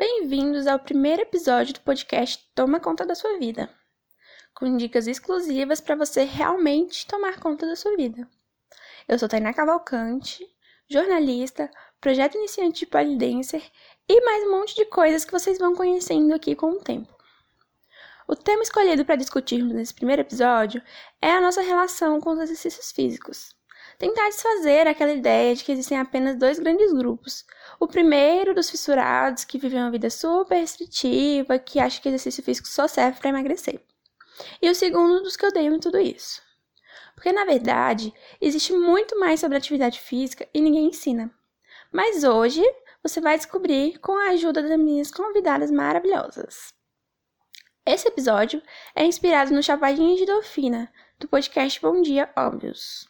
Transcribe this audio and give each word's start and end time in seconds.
Bem-vindos 0.00 0.66
ao 0.66 0.78
primeiro 0.78 1.20
episódio 1.20 1.74
do 1.74 1.80
podcast 1.82 2.50
Toma 2.54 2.80
Conta 2.80 3.04
da 3.04 3.14
Sua 3.14 3.38
Vida, 3.38 3.68
com 4.54 4.78
dicas 4.78 5.06
exclusivas 5.06 5.78
para 5.78 5.94
você 5.94 6.24
realmente 6.24 7.06
tomar 7.06 7.38
conta 7.38 7.66
da 7.66 7.76
sua 7.76 7.94
vida. 7.94 8.26
Eu 9.06 9.18
sou 9.18 9.28
Tainá 9.28 9.52
Cavalcante, 9.52 10.42
jornalista, 10.88 11.70
projeto 12.00 12.38
iniciante 12.38 12.80
de 12.80 12.86
polidencer 12.86 13.62
e 14.08 14.24
mais 14.24 14.42
um 14.44 14.52
monte 14.52 14.74
de 14.74 14.86
coisas 14.86 15.22
que 15.22 15.32
vocês 15.32 15.58
vão 15.58 15.74
conhecendo 15.74 16.34
aqui 16.34 16.56
com 16.56 16.70
o 16.70 16.80
tempo. 16.80 17.14
O 18.26 18.34
tema 18.34 18.62
escolhido 18.62 19.04
para 19.04 19.16
discutirmos 19.16 19.74
nesse 19.74 19.92
primeiro 19.92 20.22
episódio 20.22 20.82
é 21.20 21.30
a 21.30 21.42
nossa 21.42 21.60
relação 21.60 22.22
com 22.22 22.30
os 22.30 22.38
exercícios 22.38 22.90
físicos. 22.90 23.54
Tentar 24.00 24.30
desfazer 24.30 24.86
aquela 24.86 25.12
ideia 25.12 25.54
de 25.54 25.62
que 25.62 25.70
existem 25.70 25.98
apenas 25.98 26.34
dois 26.34 26.58
grandes 26.58 26.90
grupos. 26.90 27.44
O 27.78 27.86
primeiro, 27.86 28.54
dos 28.54 28.70
fissurados, 28.70 29.44
que 29.44 29.58
vivem 29.58 29.78
uma 29.78 29.90
vida 29.90 30.08
super 30.08 30.58
restritiva, 30.58 31.58
que 31.58 31.78
acha 31.78 32.00
que 32.00 32.08
exercício 32.08 32.42
físico 32.42 32.66
só 32.66 32.88
serve 32.88 33.20
para 33.20 33.28
emagrecer. 33.28 33.78
E 34.62 34.70
o 34.70 34.74
segundo, 34.74 35.22
dos 35.22 35.36
que 35.36 35.44
odeiam 35.44 35.78
tudo 35.78 35.98
isso. 35.98 36.40
Porque, 37.14 37.30
na 37.30 37.44
verdade, 37.44 38.10
existe 38.40 38.72
muito 38.72 39.20
mais 39.20 39.38
sobre 39.38 39.58
atividade 39.58 40.00
física 40.00 40.48
e 40.54 40.62
ninguém 40.62 40.86
ensina. 40.86 41.30
Mas 41.92 42.24
hoje 42.24 42.64
você 43.02 43.20
vai 43.20 43.36
descobrir 43.36 43.98
com 43.98 44.12
a 44.12 44.30
ajuda 44.30 44.62
das 44.62 44.78
minhas 44.78 45.10
convidadas 45.10 45.70
maravilhosas. 45.70 46.72
Esse 47.84 48.08
episódio 48.08 48.62
é 48.94 49.04
inspirado 49.04 49.52
no 49.52 49.62
Chapadinha 49.62 50.16
de 50.16 50.24
Dolfina, 50.24 50.90
do 51.18 51.28
podcast 51.28 51.78
Bom 51.82 52.00
Dia 52.00 52.32
Óbvios. 52.34 53.09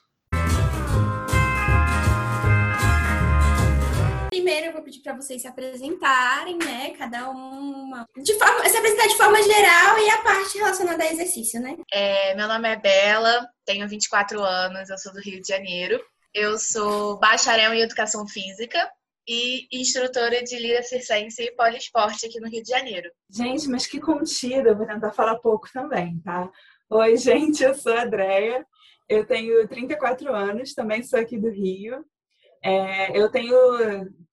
Primeiro 4.31 4.67
eu 4.67 4.73
vou 4.73 4.83
pedir 4.83 5.01
para 5.01 5.17
vocês 5.17 5.43
se 5.43 5.49
apresentarem, 5.49 6.57
né? 6.57 6.91
Cada 6.91 7.29
uma. 7.31 8.07
De 8.17 8.33
forma, 8.39 8.69
se 8.69 8.77
apresentar 8.77 9.09
de 9.09 9.17
forma 9.17 9.43
geral 9.43 9.99
e 9.99 10.09
a 10.09 10.23
parte 10.23 10.57
relacionada 10.57 11.03
a 11.03 11.13
exercício, 11.13 11.61
né? 11.61 11.77
É, 11.93 12.33
meu 12.37 12.47
nome 12.47 12.69
é 12.69 12.77
Bela, 12.77 13.45
tenho 13.67 13.89
24 13.89 14.41
anos, 14.41 14.89
eu 14.89 14.99
sou 14.99 15.13
do 15.13 15.21
Rio 15.21 15.41
de 15.41 15.49
Janeiro. 15.49 16.01
Eu 16.33 16.57
sou 16.59 17.19
bacharel 17.19 17.75
em 17.75 17.81
Educação 17.81 18.25
Física 18.25 18.89
e 19.29 19.67
instrutora 19.73 20.45
de 20.45 20.57
Lira 20.57 20.83
Circense 20.85 21.43
e 21.43 21.57
Poliesporte 21.57 22.27
aqui 22.27 22.39
no 22.39 22.49
Rio 22.49 22.63
de 22.63 22.71
Janeiro. 22.71 23.11
Gente, 23.29 23.69
mas 23.69 23.85
que 23.85 23.99
contida, 23.99 24.69
eu 24.69 24.77
vou 24.77 24.87
tentar 24.87 25.11
falar 25.11 25.41
pouco 25.41 25.69
também, 25.73 26.21
tá? 26.21 26.49
Oi, 26.89 27.17
gente, 27.19 27.65
eu 27.65 27.75
sou 27.75 27.93
a 27.93 28.05
Andrea, 28.05 28.65
eu 29.09 29.27
tenho 29.27 29.67
34 29.67 30.33
anos, 30.33 30.73
também 30.73 31.03
sou 31.03 31.19
aqui 31.19 31.37
do 31.37 31.51
Rio. 31.51 32.05
É, 32.63 33.19
eu 33.19 33.31
tenho, 33.31 33.55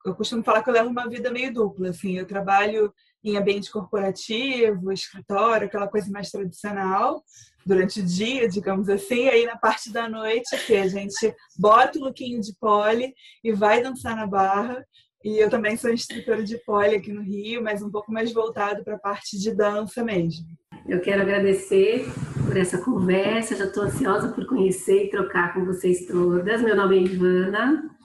eu 0.06 0.16
costumo 0.16 0.44
falar 0.44 0.64
que 0.64 0.70
eu 0.70 0.74
levo 0.74 0.90
uma 0.90 1.08
vida 1.08 1.32
meio 1.32 1.54
dupla, 1.54 1.90
assim, 1.90 2.18
eu 2.18 2.26
trabalho 2.26 2.94
em 3.24 3.38
ambiente 3.38 3.72
corporativo, 3.72 4.92
escritório, 4.92 5.68
aquela 5.68 5.88
coisa 5.88 6.10
mais 6.12 6.30
tradicional, 6.30 7.24
durante 7.66 8.00
o 8.00 8.06
dia, 8.06 8.48
digamos 8.48 8.88
assim, 8.90 9.28
aí 9.28 9.46
na 9.46 9.58
parte 9.58 9.92
da 9.92 10.08
noite 10.08 10.58
que 10.66 10.76
a 10.76 10.88
gente 10.88 11.36
bota 11.58 12.00
o 12.00 12.04
lookinho 12.04 12.40
de 12.40 12.54
pole 12.60 13.14
e 13.44 13.52
vai 13.52 13.82
dançar 13.82 14.16
na 14.16 14.26
barra. 14.26 14.86
E 15.24 15.38
eu 15.40 15.50
também 15.50 15.76
sou 15.76 15.92
instrutora 15.92 16.44
de 16.44 16.58
pole 16.64 16.96
aqui 16.96 17.12
no 17.12 17.22
Rio, 17.22 17.62
mas 17.62 17.82
um 17.82 17.92
pouco 17.92 18.12
mais 18.12 18.32
voltado 18.32 18.84
para 18.84 18.96
a 18.96 19.00
parte 19.00 19.38
de 19.38 19.54
dança 19.54 20.04
mesmo. 20.04 20.46
Eu 20.88 21.02
quero 21.02 21.22
agradecer 21.22 22.06
por 22.46 22.56
essa 22.56 22.78
conversa, 22.78 23.58
já 23.58 23.66
estou 23.66 23.84
ansiosa 23.84 24.30
por 24.30 24.46
conhecer 24.46 25.06
e 25.06 25.10
trocar 25.10 25.54
com 25.54 25.66
vocês 25.66 26.06
todas. 26.06 26.62
Meu 26.62 26.78
nome 26.78 26.98
é 26.98 27.02
Ivana, 27.02 27.97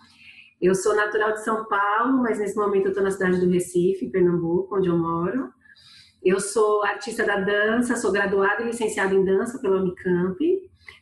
eu 0.62 0.77
sou 0.77 0.94
natural 0.94 1.32
de 1.32 1.42
São 1.42 1.64
Paulo, 1.64 2.22
mas 2.22 2.38
nesse 2.38 2.55
momento 2.55 2.84
eu 2.84 2.91
estou 2.91 3.02
na 3.02 3.10
cidade 3.10 3.41
do 3.41 3.50
Recife, 3.50 4.08
Pernambuco, 4.08 4.77
onde 4.77 4.88
eu 4.88 4.96
moro. 4.96 5.52
Eu 6.22 6.38
sou 6.38 6.84
artista 6.84 7.24
da 7.24 7.41
dança, 7.41 7.96
sou 7.96 8.12
graduada 8.12 8.62
e 8.62 8.66
licenciada 8.66 9.12
em 9.12 9.24
dança 9.24 9.58
pela 9.58 9.80
Unicamp. 9.80 10.38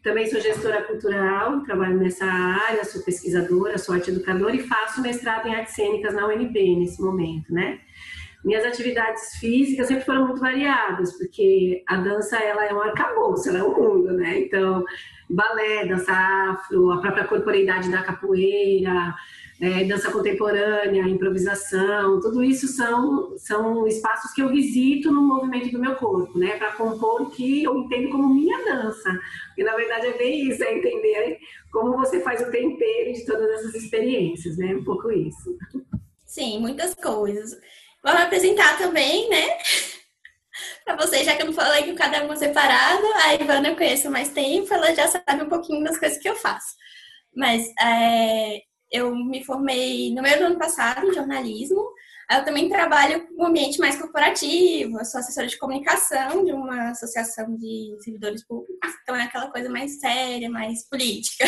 Também 0.03 0.27
sou 0.31 0.41
gestora 0.41 0.83
cultural, 0.85 1.63
trabalho 1.63 1.99
nessa 1.99 2.25
área, 2.25 2.87
sou 2.87 3.03
pesquisadora, 3.03 3.77
sou 3.77 3.95
arte 3.95 4.11
educadora 4.11 4.57
e 4.57 4.67
faço 4.67 5.03
mestrado 5.03 5.47
em 5.47 5.55
artes 5.55 5.75
cênicas 5.75 6.15
na 6.15 6.27
UNB 6.27 6.77
nesse 6.77 7.03
momento, 7.03 7.53
né? 7.53 7.81
Minhas 8.43 8.65
atividades 8.65 9.35
físicas 9.39 9.89
sempre 9.89 10.07
foram 10.07 10.27
muito 10.27 10.41
variadas, 10.41 11.19
porque 11.19 11.83
a 11.87 11.99
dança 11.99 12.39
ela 12.39 12.65
é 12.65 12.73
um 12.73 12.81
arcabouço, 12.81 13.51
ela 13.51 13.59
é 13.59 13.63
um 13.63 13.75
mundo, 13.75 14.13
né? 14.15 14.39
Então, 14.41 14.83
balé, 15.31 15.87
dança 15.87 16.13
afro, 16.13 16.91
a 16.91 17.01
própria 17.01 17.27
corporeidade 17.27 17.91
da 17.91 18.03
capoeira, 18.03 19.15
é, 19.61 19.85
dança 19.85 20.11
contemporânea, 20.11 21.03
improvisação, 21.03 22.19
tudo 22.21 22.43
isso 22.43 22.67
são, 22.67 23.37
são 23.37 23.87
espaços 23.87 24.33
que 24.33 24.43
eu 24.43 24.49
visito 24.49 25.13
no 25.13 25.23
movimento 25.23 25.71
do 25.71 25.79
meu 25.79 25.95
corpo, 25.97 26.39
né, 26.39 26.57
para 26.57 26.73
compor 26.73 27.23
o 27.23 27.31
que 27.31 27.63
eu 27.63 27.77
entendo 27.77 28.11
como 28.11 28.35
minha 28.35 28.59
dança. 28.65 29.11
E 29.57 29.63
na 29.63 29.77
verdade 29.77 30.07
é 30.07 30.19
bem 30.19 30.49
isso, 30.49 30.65
é 30.65 30.77
entender 30.77 31.39
como 31.71 31.97
você 31.97 32.21
faz 32.21 32.41
o 32.41 32.51
tempero 32.51 33.13
de 33.13 33.25
todas 33.27 33.51
essas 33.51 33.75
experiências, 33.75 34.57
né, 34.57 34.75
um 34.75 34.83
pouco 34.83 35.11
isso. 35.13 35.57
Sim, 36.25 36.59
muitas 36.61 36.95
coisas. 36.95 37.59
Me 38.03 38.11
apresentar 38.13 38.79
também, 38.79 39.29
né? 39.29 39.59
Para 40.91 41.07
vocês, 41.07 41.25
já 41.25 41.37
que 41.37 41.43
eu 41.43 41.47
não 41.47 41.53
falei 41.53 41.85
que 41.85 41.95
cada 41.95 42.25
um 42.25 42.33
é 42.33 42.37
separado, 42.37 43.07
a 43.15 43.35
Ivana 43.35 43.69
eu 43.69 43.77
conheço 43.77 44.11
mais 44.11 44.31
tempo, 44.31 44.73
ela 44.75 44.95
já 44.95 45.07
sabe 45.07 45.43
um 45.43 45.49
pouquinho 45.49 45.85
das 45.85 45.99
coisas 45.99 46.19
que 46.19 46.29
eu 46.29 46.35
faço. 46.35 46.75
Mas 47.35 47.65
é, 47.81 48.61
eu 48.91 49.15
me 49.15 49.45
formei 49.45 50.13
no 50.13 50.23
meio 50.23 50.39
do 50.39 50.45
ano 50.47 50.59
passado 50.59 51.07
em 51.07 51.15
jornalismo. 51.15 51.81
Eu 52.31 52.45
também 52.45 52.69
trabalho 52.69 53.27
com 53.29 53.43
um 53.43 53.47
ambiente 53.47 53.79
mais 53.79 53.97
corporativo, 54.01 54.99
eu 54.99 55.05
sou 55.05 55.21
assessora 55.21 55.49
de 55.49 55.59
comunicação 55.59 56.45
de 56.45 56.53
uma 56.53 56.91
associação 56.91 57.57
de 57.57 57.97
servidores 58.01 58.47
públicos, 58.47 58.93
então 59.03 59.17
é 59.17 59.25
aquela 59.25 59.51
coisa 59.51 59.69
mais 59.69 59.99
séria, 59.99 60.49
mais 60.49 60.89
política. 60.89 61.45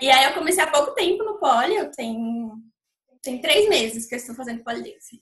E 0.00 0.10
aí 0.10 0.26
eu 0.26 0.34
comecei 0.34 0.62
há 0.62 0.66
pouco 0.70 0.94
tempo 0.94 1.24
no 1.24 1.40
Poli, 1.40 1.74
eu 1.74 1.90
tenho, 1.90 2.52
tenho 3.20 3.40
três 3.40 3.68
meses 3.68 4.06
que 4.06 4.14
eu 4.14 4.18
estou 4.18 4.34
fazendo 4.34 4.62
polidense. 4.62 5.20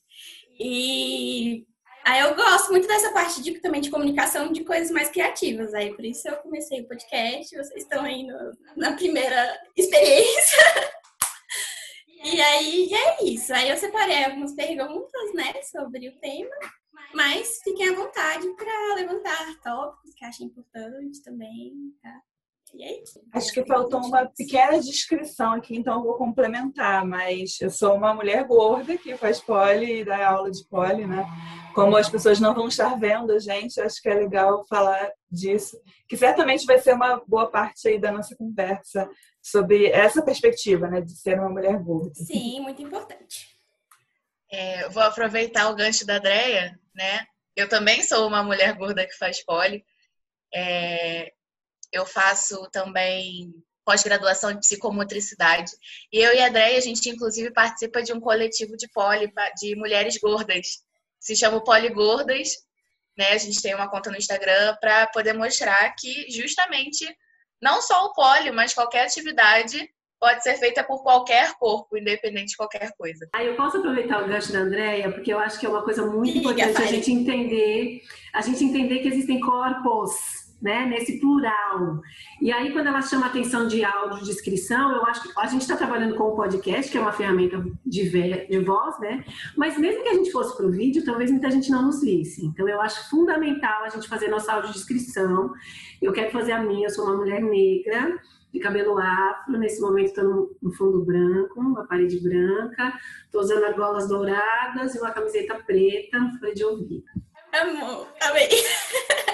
E 0.61 1.65
aí 2.07 2.21
eu 2.21 2.35
gosto 2.35 2.71
muito 2.71 2.87
dessa 2.87 3.13
parte 3.13 3.43
de, 3.43 3.59
também 3.61 3.81
de 3.81 3.91
comunicação 3.91 4.53
de 4.53 4.65
coisas 4.65 4.91
mais 4.91 5.09
criativas. 5.09 5.75
Aí 5.75 5.95
por 5.95 6.05
isso 6.05 6.29
eu 6.29 6.37
comecei 6.37 6.81
o 6.81 6.89
podcast, 6.89 7.57
vocês 7.57 7.83
estão 7.83 8.05
aí 8.05 8.25
no, 8.27 8.57
na 8.77 8.93
primeira 8.93 9.61
experiência. 9.77 10.63
E 12.25 12.41
aí 12.41 12.89
é 12.93 13.25
isso. 13.25 13.53
Aí 13.53 13.69
eu 13.69 13.77
separei 13.77 14.25
algumas 14.25 14.53
perguntas, 14.55 15.35
né, 15.35 15.53
sobre 15.63 16.09
o 16.09 16.19
tema, 16.19 16.57
mas 17.15 17.61
fiquem 17.63 17.89
à 17.89 17.95
vontade 17.95 18.49
para 18.55 18.95
levantar 18.95 19.61
tópicos 19.63 20.15
que 20.15 20.25
achem 20.25 20.47
importante 20.47 21.23
também, 21.23 21.95
tá? 22.03 22.23
É. 22.79 23.03
Acho 23.33 23.53
que 23.53 23.65
faltou 23.65 24.01
uma 24.01 24.27
pequena 24.27 24.79
descrição 24.81 25.53
aqui, 25.53 25.77
então 25.77 25.99
eu 25.99 26.03
vou 26.03 26.15
complementar, 26.15 27.05
mas 27.07 27.61
eu 27.61 27.71
sou 27.71 27.95
uma 27.95 28.13
mulher 28.13 28.45
gorda 28.45 28.97
que 28.99 29.17
faz 29.17 29.41
pole 29.41 30.01
e 30.01 30.05
dá 30.05 30.29
aula 30.29 30.51
de 30.51 30.65
pole, 30.69 31.07
né? 31.07 31.25
Como 31.75 31.97
as 31.97 32.09
pessoas 32.09 32.41
não 32.41 32.55
vão 32.55 32.69
estar 32.69 32.99
vendo 32.99 33.33
a 33.33 33.39
gente, 33.39 33.81
acho 33.81 34.01
que 34.01 34.09
é 34.09 34.15
legal 34.15 34.65
falar 34.69 35.11
disso, 35.31 35.81
que 36.09 36.17
certamente 36.17 36.67
vai 36.67 36.79
ser 36.79 36.95
uma 36.95 37.23
boa 37.27 37.51
parte 37.51 37.89
aí 37.89 37.99
da 37.99 38.13
nossa 38.13 38.37
conversa 38.37 39.09
sobre 39.43 39.87
essa 39.87 40.23
perspectiva, 40.23 40.89
né, 40.89 41.01
de 41.01 41.13
ser 41.17 41.39
uma 41.39 41.49
mulher 41.49 41.79
gorda. 41.79 42.15
Sim, 42.15 42.61
muito 42.61 42.83
importante. 42.83 43.57
É, 44.51 44.89
vou 44.89 45.03
aproveitar 45.03 45.71
o 45.71 45.77
gancho 45.77 46.07
da 46.07 46.17
Andrea, 46.17 46.79
né? 46.95 47.27
Eu 47.55 47.69
também 47.69 48.03
sou 48.03 48.27
uma 48.29 48.43
mulher 48.43 48.75
gorda 48.75 49.07
que 49.07 49.17
faz 49.17 49.45
pole. 49.45 49.85
É, 50.55 51.33
eu 51.93 52.05
faço 52.05 52.69
também 52.71 53.53
pós-graduação 53.87 54.51
em 54.51 54.59
psicomotricidade. 54.59 55.71
E 56.13 56.19
eu 56.19 56.35
e 56.35 56.41
a 56.41 56.49
Andrea, 56.49 56.77
a 56.77 56.81
gente 56.81 57.09
inclusive 57.09 57.53
participa 57.53 58.03
de 58.03 58.13
um 58.13 58.21
coletivo 58.21 58.77
de 58.77 58.89
pole 58.89 59.33
de 59.61 59.77
mulheres 59.77 60.19
gordas. 60.19 60.85
Se 61.21 61.37
chama 61.37 61.63
Poli 61.63 61.89
Gordas. 61.89 62.51
Né? 63.17 63.31
A 63.31 63.39
gente 63.39 63.63
tem 63.63 63.75
uma 63.75 63.89
conta 63.89 64.11
no 64.11 64.17
Instagram 64.17 64.77
para 64.81 65.07
poder 65.07 65.33
mostrar 65.33 65.95
que 65.99 66.31
justamente 66.31 67.07
não 67.63 67.81
só 67.81 68.05
o 68.05 68.13
pólio, 68.13 68.53
mas 68.53 68.75
qualquer 68.75 69.07
atividade 69.07 69.89
pode 70.21 70.43
ser 70.43 70.57
feita 70.57 70.83
por 70.83 71.03
qualquer 71.03 71.55
corpo, 71.55 71.97
independente 71.97 72.49
de 72.49 72.57
qualquer 72.57 72.91
coisa. 72.99 73.29
Aí 73.35 73.47
eu 73.47 73.57
posso 73.57 73.79
aproveitar 73.79 74.23
o 74.23 74.29
gancho 74.29 74.53
da 74.53 74.61
Andrea, 74.61 75.11
porque 75.13 75.33
eu 75.33 75.39
acho 75.39 75.59
que 75.59 75.67
é 75.67 75.69
uma 75.69 75.83
coisa 75.83 76.05
muito 76.05 76.39
importante 76.39 76.83
a 76.83 76.87
gente 76.87 77.13
entender, 77.13 78.03
a 78.35 78.41
gente 78.43 78.65
entender 78.65 78.99
que 78.99 79.09
existem 79.09 79.41
corpos 79.41 80.46
né, 80.61 80.87
nesse 80.87 81.21
plural. 81.21 82.01
E 82.41 82.51
aí, 82.51 82.73
quando 82.73 82.87
ela 82.87 83.03
chama 83.03 83.27
a 83.27 83.29
atenção 83.29 83.69
de 83.69 83.85
áudio 83.85 84.21
de 84.21 84.27
descrição, 84.27 84.93
eu 84.93 85.05
acho 85.05 85.23
que 85.23 85.33
a 85.39 85.47
gente 85.47 85.63
está 85.63 85.77
trabalhando 85.77 86.15
com 86.15 86.25
o 86.25 86.37
podcast, 86.37 86.91
que 86.91 86.97
é 86.97 87.01
uma 87.01 87.13
ferramenta 87.13 87.65
de, 87.85 88.11
de 88.11 88.59
voz, 88.61 88.99
né? 88.99 89.25
Mas 89.57 89.79
mesmo 89.79 90.03
que 90.03 90.09
a 90.09 90.15
gente 90.15 90.33
fosse 90.33 90.57
para 90.57 90.67
o 90.67 90.71
vídeo, 90.71 91.05
talvez 91.05 91.31
muita 91.31 91.51
gente 91.51 91.71
não 91.71 91.83
nos 91.83 92.01
visse. 92.01 92.45
Então, 92.47 92.69
eu 92.69 92.81
acho 92.81 93.09
fundamental 93.11 93.85
a 93.85 93.89
gente 93.89 94.09
fazer 94.09 94.29
nossa 94.29 94.53
audiodescrição. 94.53 95.53
Eu 96.01 96.13
quero 96.13 96.31
fazer 96.31 96.53
a 96.53 96.63
minha, 96.63 96.87
eu 96.87 96.91
sou 96.91 97.05
uma 97.05 97.17
mulher 97.17 97.43
negra, 97.43 98.19
de 98.53 98.59
cabelo 98.61 98.99
afro. 98.99 99.59
Nesse 99.59 99.81
momento 99.81 100.07
estou 100.07 100.57
no 100.63 100.73
fundo 100.73 101.05
branco, 101.05 101.61
uma 101.61 101.87
parede 101.87 102.19
branca. 102.21 102.93
Estou 103.25 103.43
usando 103.43 103.65
argolas 103.65 104.09
douradas 104.09 104.95
e 104.95 104.99
uma 104.99 105.11
camiseta 105.11 105.55
preta, 105.67 106.19
foi 106.41 106.55
de 106.55 106.65
ouvido. 106.65 107.05
Amor, 107.53 108.09
amei. 108.23 108.49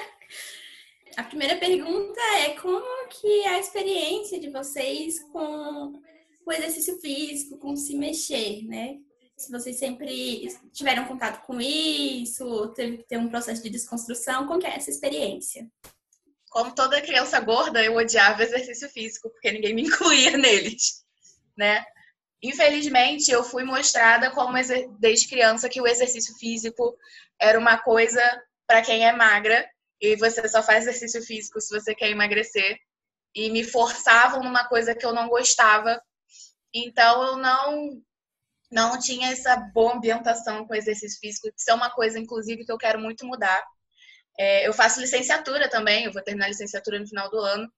A 1.16 1.22
primeira 1.24 1.56
pergunta 1.56 2.20
é 2.40 2.50
como 2.58 3.08
que 3.08 3.40
é 3.40 3.48
a 3.48 3.58
experiência 3.58 4.40
de 4.40 4.48
vocês 4.48 5.22
com 5.24 6.00
o 6.44 6.52
exercício 6.52 6.98
físico, 7.00 7.58
com 7.58 7.76
se 7.76 7.94
mexer, 7.96 8.64
né? 8.64 8.96
Se 9.36 9.50
vocês 9.50 9.78
sempre 9.78 10.48
tiveram 10.72 11.04
contato 11.04 11.44
com 11.44 11.60
isso, 11.60 12.68
teve 12.74 12.98
que 12.98 13.04
ter 13.04 13.18
um 13.18 13.28
processo 13.28 13.62
de 13.62 13.70
desconstrução, 13.70 14.46
como 14.46 14.66
é 14.66 14.76
essa 14.76 14.90
experiência? 14.90 15.66
Como 16.50 16.74
toda 16.74 17.00
criança 17.02 17.40
gorda, 17.40 17.82
eu 17.82 17.96
odiava 17.96 18.42
exercício 18.42 18.88
físico, 18.88 19.30
porque 19.30 19.52
ninguém 19.52 19.74
me 19.74 19.82
incluía 19.88 20.36
neles, 20.38 21.04
né? 21.56 21.84
Infelizmente, 22.42 23.30
eu 23.30 23.44
fui 23.44 23.64
mostrada 23.64 24.30
como 24.30 24.54
desde 24.98 25.28
criança 25.28 25.68
que 25.68 25.80
o 25.80 25.86
exercício 25.86 26.34
físico 26.38 26.96
era 27.38 27.58
uma 27.58 27.78
coisa 27.78 28.20
para 28.66 28.82
quem 28.82 29.06
é 29.06 29.12
magra 29.12 29.68
e 30.02 30.16
você 30.16 30.46
só 30.48 30.60
faz 30.62 30.86
exercício 30.86 31.22
físico 31.22 31.60
se 31.60 31.72
você 31.72 31.94
quer 31.94 32.10
emagrecer. 32.10 32.76
E 33.34 33.50
me 33.50 33.64
forçavam 33.64 34.42
numa 34.42 34.68
coisa 34.68 34.94
que 34.94 35.06
eu 35.06 35.12
não 35.12 35.28
gostava. 35.28 36.02
Então 36.74 37.22
eu 37.22 37.36
não 37.36 38.02
não 38.70 38.98
tinha 38.98 39.30
essa 39.30 39.54
boa 39.56 39.94
ambientação 39.94 40.66
com 40.66 40.74
exercício 40.74 41.20
físico. 41.20 41.48
Isso 41.54 41.70
é 41.70 41.74
uma 41.74 41.90
coisa, 41.90 42.18
inclusive, 42.18 42.64
que 42.64 42.72
eu 42.72 42.78
quero 42.78 42.98
muito 42.98 43.26
mudar. 43.26 43.62
É, 44.38 44.66
eu 44.66 44.72
faço 44.72 44.98
licenciatura 44.98 45.68
também, 45.68 46.06
eu 46.06 46.12
vou 46.12 46.22
terminar 46.22 46.46
a 46.46 46.48
licenciatura 46.48 46.98
no 46.98 47.06
final 47.06 47.30
do 47.30 47.38
ano. 47.38 47.70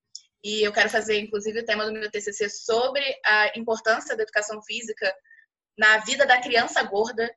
E 0.43 0.63
eu 0.63 0.73
quero 0.73 0.89
fazer, 0.89 1.19
inclusive, 1.19 1.61
o 1.61 1.65
tema 1.65 1.85
do 1.85 1.93
meu 1.93 2.09
TCC 2.09 2.49
sobre 2.49 3.03
a 3.27 3.59
importância 3.59 4.17
da 4.17 4.23
educação 4.23 4.63
física 4.63 5.13
na 5.77 5.99
vida 5.99 6.25
da 6.25 6.41
criança 6.41 6.81
gorda 6.85 7.29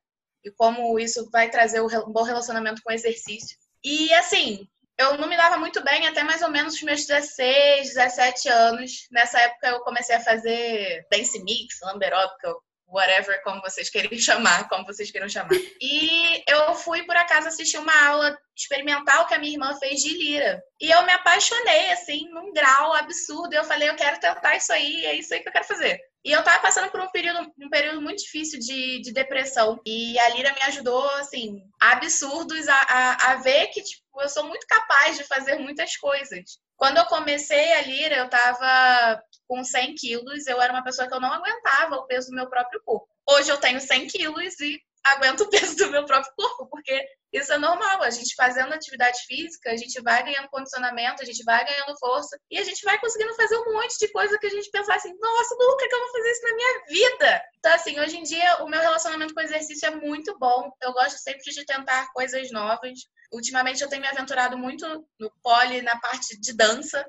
e 0.44 0.52
como 0.52 1.00
isso 1.00 1.28
vai 1.32 1.50
trazer 1.50 1.82
um 1.82 1.88
bom 2.12 2.24
relacionamento 2.24 2.82
com 2.84 2.92
o 2.92 2.96
exercício. 2.96 3.58
E, 3.84 4.14
assim, 4.14 4.68
eu 4.98 5.18
não 5.18 5.28
me 5.28 5.38
dava 5.38 5.58
muito 5.58 5.84
bem 5.84 6.08
até 6.08 6.24
mais 6.24 6.42
ou 6.42 6.50
menos 6.50 6.74
os 6.76 6.82
meus 6.82 7.06
16, 7.06 7.94
17 7.94 8.50
anos. 8.50 9.08
Nessa 9.12 9.40
época 9.40 9.68
eu 9.68 9.80
comecei 9.82 10.16
a 10.16 10.24
fazer 10.24 11.06
dance 11.12 11.42
mix, 11.44 11.80
lamberóbica, 11.82 12.56
whatever, 12.88 13.42
como 13.44 13.62
vocês 13.62 13.90
querem 13.90 14.10
chamar, 14.18 14.68
como 14.70 14.86
vocês 14.86 15.12
queiram 15.12 15.30
chamar. 15.30 15.50
E 15.82 16.44
eu 16.48 16.74
fui, 16.76 17.04
por 17.04 17.16
acaso, 17.16 17.48
assistir 17.48 17.78
uma 17.78 18.08
aula 18.08 18.38
experimental 18.56 19.28
que 19.28 19.36
a 19.36 19.40
minha 19.40 19.54
irmã 19.54 19.76
fez 19.76 20.02
de 20.02 20.14
lira. 20.18 20.62
E 20.82 20.90
eu 20.90 21.06
me 21.06 21.12
apaixonei, 21.12 21.92
assim, 21.92 22.28
num 22.30 22.52
grau 22.54 22.94
absurdo. 22.94 23.54
E 23.54 23.58
eu 23.58 23.64
falei, 23.64 23.90
eu 23.90 23.96
quero 23.96 24.20
tentar 24.20 24.56
isso 24.56 24.72
aí, 24.72 25.06
é 25.06 25.16
isso 25.16 25.34
aí 25.34 25.42
que 25.42 25.50
eu 25.50 25.54
quero 25.54 25.66
fazer. 25.66 26.00
E 26.28 26.32
eu 26.34 26.44
tava 26.44 26.62
passando 26.62 26.92
por 26.92 27.00
um 27.00 27.10
período, 27.10 27.54
um 27.58 27.70
período 27.70 28.02
muito 28.02 28.22
difícil 28.22 28.60
de, 28.60 29.00
de 29.00 29.14
depressão. 29.14 29.80
E 29.86 30.20
a 30.20 30.28
Lira 30.32 30.54
me 30.54 30.62
ajudou, 30.64 31.10
assim, 31.12 31.64
absurdos 31.80 32.68
a, 32.68 32.76
a, 32.76 33.32
a 33.32 33.36
ver 33.36 33.68
que, 33.68 33.82
tipo, 33.82 34.04
eu 34.22 34.28
sou 34.28 34.46
muito 34.46 34.68
capaz 34.68 35.16
de 35.16 35.24
fazer 35.24 35.58
muitas 35.58 35.96
coisas. 35.96 36.60
Quando 36.76 36.98
eu 36.98 37.06
comecei 37.06 37.72
a 37.76 37.82
Lira, 37.82 38.18
eu 38.18 38.30
tava 38.30 39.24
com 39.48 39.64
100 39.64 39.96
quilos, 39.96 40.46
eu 40.48 40.62
era 40.62 40.74
uma 40.74 40.84
pessoa 40.84 41.08
que 41.08 41.14
eu 41.14 41.22
não 41.22 41.32
aguentava 41.32 41.96
o 41.96 42.06
peso 42.08 42.30
do 42.30 42.36
meu 42.36 42.50
próprio 42.50 42.82
corpo. 42.84 43.08
Hoje 43.26 43.50
eu 43.50 43.58
tenho 43.58 43.80
100 43.80 44.08
quilos 44.08 44.60
e 44.60 44.78
aguento 45.06 45.42
o 45.42 45.50
peso 45.50 45.78
do 45.78 45.90
meu 45.92 46.06
próprio 46.06 46.34
corpo, 46.36 46.68
porque 46.68 47.08
isso 47.32 47.52
é 47.52 47.58
normal. 47.58 48.04
A 48.04 48.10
gente 48.10 48.36
fazendo 48.36 48.74
atividade 48.74 49.20
física, 49.26 49.72
a 49.72 49.76
gente 49.76 50.02
vai 50.02 50.24
ganhando 50.24 50.50
condicionamento, 50.50 51.22
a 51.22 51.26
gente 51.26 51.44
vai 51.44 51.64
ganhando 51.66 51.98
força 51.98 52.40
e 52.50 52.58
a 52.58 52.64
gente 52.64 52.82
vai 52.84 53.00
conseguindo 53.00 53.34
fazer 53.36 53.58
um 53.58 53.74
monte 53.74 53.98
de 54.00 54.08
coisa 54.12 54.38
que 54.40 54.48
a 54.48 54.50
gente 54.50 54.70
pensa 54.72 54.94
assim: 54.94 55.14
nossa, 55.20 55.56
nunca 55.56 55.88
que 55.88 55.94
eu 55.96 56.00
vou 56.00 56.12
fazer 56.12 56.32
isso 56.32 56.44
na 56.44 56.56
minha 56.56 56.84
vida. 56.88 57.44
Então, 57.60 57.74
assim, 57.74 58.00
hoje 58.00 58.18
em 58.18 58.24
dia 58.24 58.64
o 58.64 58.70
meu 58.70 58.80
relacionamento 58.80 59.34
com 59.34 59.42
exercício 59.42 59.88
é 59.88 59.96
muito 59.96 60.38
bom. 60.40 60.72
Eu 60.82 60.94
gosto 60.94 61.18
sempre 61.18 61.52
de 61.52 61.66
tentar 61.66 62.12
coisas 62.14 62.50
novas. 62.52 63.00
Ultimamente 63.32 63.82
eu 63.82 63.90
tenho 63.90 64.02
me 64.02 64.08
aventurado 64.08 64.58
muito 64.58 64.86
no 65.20 65.32
pole, 65.44 65.82
na 65.82 66.00
parte 66.00 66.40
de 66.40 66.56
dança, 66.56 67.06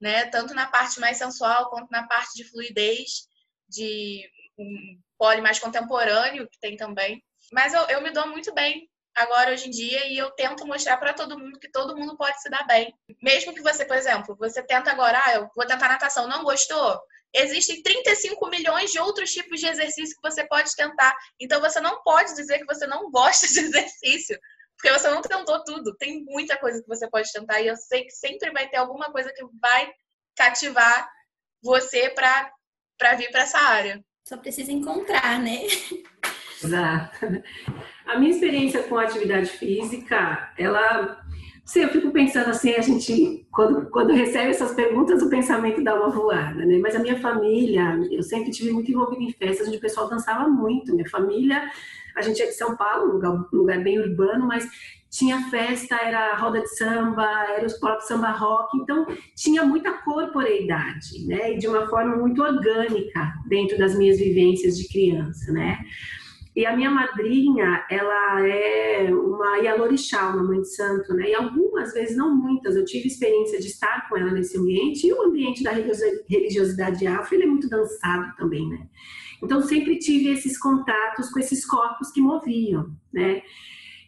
né? 0.00 0.26
Tanto 0.26 0.52
na 0.52 0.66
parte 0.66 0.98
mais 0.98 1.16
sensual 1.16 1.70
quanto 1.70 1.90
na 1.90 2.06
parte 2.08 2.34
de 2.34 2.44
fluidez, 2.50 3.28
de 3.68 4.28
um 4.58 5.00
pole 5.16 5.40
mais 5.40 5.60
contemporâneo, 5.60 6.48
que 6.48 6.58
tem 6.58 6.76
também. 6.76 7.22
Mas 7.52 7.72
eu, 7.72 7.82
eu 7.82 8.02
me 8.02 8.10
dou 8.10 8.26
muito 8.26 8.52
bem 8.52 8.90
agora 9.20 9.52
hoje 9.52 9.68
em 9.68 9.70
dia 9.70 10.06
e 10.06 10.18
eu 10.18 10.30
tento 10.32 10.66
mostrar 10.66 10.96
para 10.96 11.12
todo 11.12 11.38
mundo 11.38 11.58
que 11.58 11.70
todo 11.70 11.96
mundo 11.96 12.16
pode 12.16 12.40
se 12.40 12.50
dar 12.50 12.66
bem. 12.66 12.94
Mesmo 13.22 13.54
que 13.54 13.62
você, 13.62 13.84
por 13.84 13.96
exemplo, 13.96 14.36
você 14.36 14.62
tenta 14.62 14.90
agora, 14.90 15.20
ah, 15.24 15.34
eu 15.34 15.50
vou 15.54 15.66
tentar 15.66 15.88
natação, 15.88 16.26
não 16.26 16.42
gostou? 16.42 17.00
Existem 17.32 17.82
35 17.82 18.48
milhões 18.48 18.90
de 18.90 18.98
outros 18.98 19.32
tipos 19.32 19.60
de 19.60 19.66
exercício 19.66 20.16
que 20.16 20.28
você 20.28 20.44
pode 20.46 20.74
tentar. 20.74 21.16
Então 21.38 21.60
você 21.60 21.80
não 21.80 22.02
pode 22.02 22.34
dizer 22.34 22.58
que 22.58 22.66
você 22.66 22.86
não 22.86 23.10
gosta 23.10 23.46
de 23.46 23.60
exercício, 23.60 24.38
porque 24.76 24.90
você 24.90 25.08
não 25.08 25.22
tentou 25.22 25.62
tudo. 25.64 25.96
Tem 25.96 26.24
muita 26.24 26.56
coisa 26.58 26.82
que 26.82 26.88
você 26.88 27.08
pode 27.08 27.30
tentar 27.32 27.60
e 27.60 27.68
eu 27.68 27.76
sei 27.76 28.04
que 28.04 28.12
sempre 28.12 28.50
vai 28.50 28.68
ter 28.68 28.78
alguma 28.78 29.12
coisa 29.12 29.32
que 29.32 29.44
vai 29.60 29.92
cativar 30.36 31.08
você 31.62 32.10
para 32.10 32.52
para 32.98 33.14
vir 33.14 33.30
para 33.30 33.42
essa 33.42 33.58
área. 33.58 34.04
Só 34.28 34.36
precisa 34.36 34.70
encontrar, 34.70 35.40
né? 35.40 35.62
Exato. 36.62 37.42
A 38.06 38.18
minha 38.18 38.30
experiência 38.30 38.82
com 38.82 38.96
atividade 38.98 39.50
física, 39.50 40.52
ela. 40.58 41.20
Sim, 41.64 41.82
eu 41.82 41.88
fico 41.90 42.10
pensando 42.10 42.50
assim, 42.50 42.74
a 42.74 42.80
gente, 42.80 43.46
quando, 43.52 43.88
quando 43.90 44.12
recebe 44.12 44.50
essas 44.50 44.74
perguntas, 44.74 45.22
o 45.22 45.30
pensamento 45.30 45.84
dá 45.84 45.94
uma 45.94 46.10
voada, 46.10 46.66
né? 46.66 46.78
Mas 46.78 46.96
a 46.96 46.98
minha 46.98 47.20
família, 47.20 47.96
eu 48.10 48.24
sempre 48.24 48.50
tive 48.50 48.72
muito 48.72 48.90
envolvida 48.90 49.22
em 49.22 49.32
festas 49.32 49.68
onde 49.68 49.76
o 49.76 49.80
pessoal 49.80 50.08
dançava 50.08 50.48
muito. 50.48 50.92
Minha 50.92 51.08
família, 51.08 51.70
a 52.16 52.22
gente 52.22 52.42
é 52.42 52.46
de 52.46 52.54
São 52.54 52.76
Paulo, 52.76 53.12
lugar, 53.12 53.46
lugar 53.52 53.80
bem 53.84 54.00
urbano, 54.00 54.48
mas 54.48 54.68
tinha 55.10 55.48
festa, 55.50 55.96
era 55.96 56.34
roda 56.36 56.60
de 56.60 56.76
samba, 56.76 57.26
era 57.56 57.66
os 57.66 57.74
próprios 57.74 58.06
samba 58.06 58.30
rock, 58.30 58.76
então 58.78 59.06
tinha 59.36 59.64
muita 59.64 59.92
corporeidade, 59.92 61.26
né? 61.26 61.52
E 61.54 61.58
de 61.58 61.66
uma 61.66 61.88
forma 61.88 62.16
muito 62.16 62.42
orgânica 62.42 63.32
dentro 63.48 63.76
das 63.76 63.96
minhas 63.96 64.18
vivências 64.18 64.76
de 64.78 64.88
criança, 64.88 65.52
né? 65.52 65.78
E 66.60 66.66
a 66.66 66.76
minha 66.76 66.90
madrinha, 66.90 67.86
ela 67.90 68.46
é 68.46 69.10
uma 69.14 69.56
Yalorixá, 69.56 70.28
uma 70.28 70.42
mãe 70.42 70.60
de 70.60 70.68
santo, 70.68 71.14
né? 71.14 71.30
E 71.30 71.34
algumas 71.34 71.94
vezes, 71.94 72.14
não 72.14 72.36
muitas, 72.36 72.76
eu 72.76 72.84
tive 72.84 73.06
experiência 73.06 73.58
de 73.58 73.68
estar 73.68 74.06
com 74.06 74.18
ela 74.18 74.30
nesse 74.30 74.58
ambiente. 74.58 75.06
E 75.06 75.12
o 75.14 75.22
ambiente 75.22 75.62
da 75.62 75.70
religiosidade 75.70 77.06
afro, 77.06 77.34
ele 77.34 77.44
é 77.44 77.46
muito 77.46 77.66
dançado 77.66 78.36
também, 78.36 78.68
né? 78.68 78.86
Então, 79.42 79.62
sempre 79.62 79.98
tive 79.98 80.28
esses 80.34 80.58
contatos 80.58 81.30
com 81.30 81.40
esses 81.40 81.64
corpos 81.64 82.10
que 82.10 82.20
moviam, 82.20 82.94
né? 83.10 83.40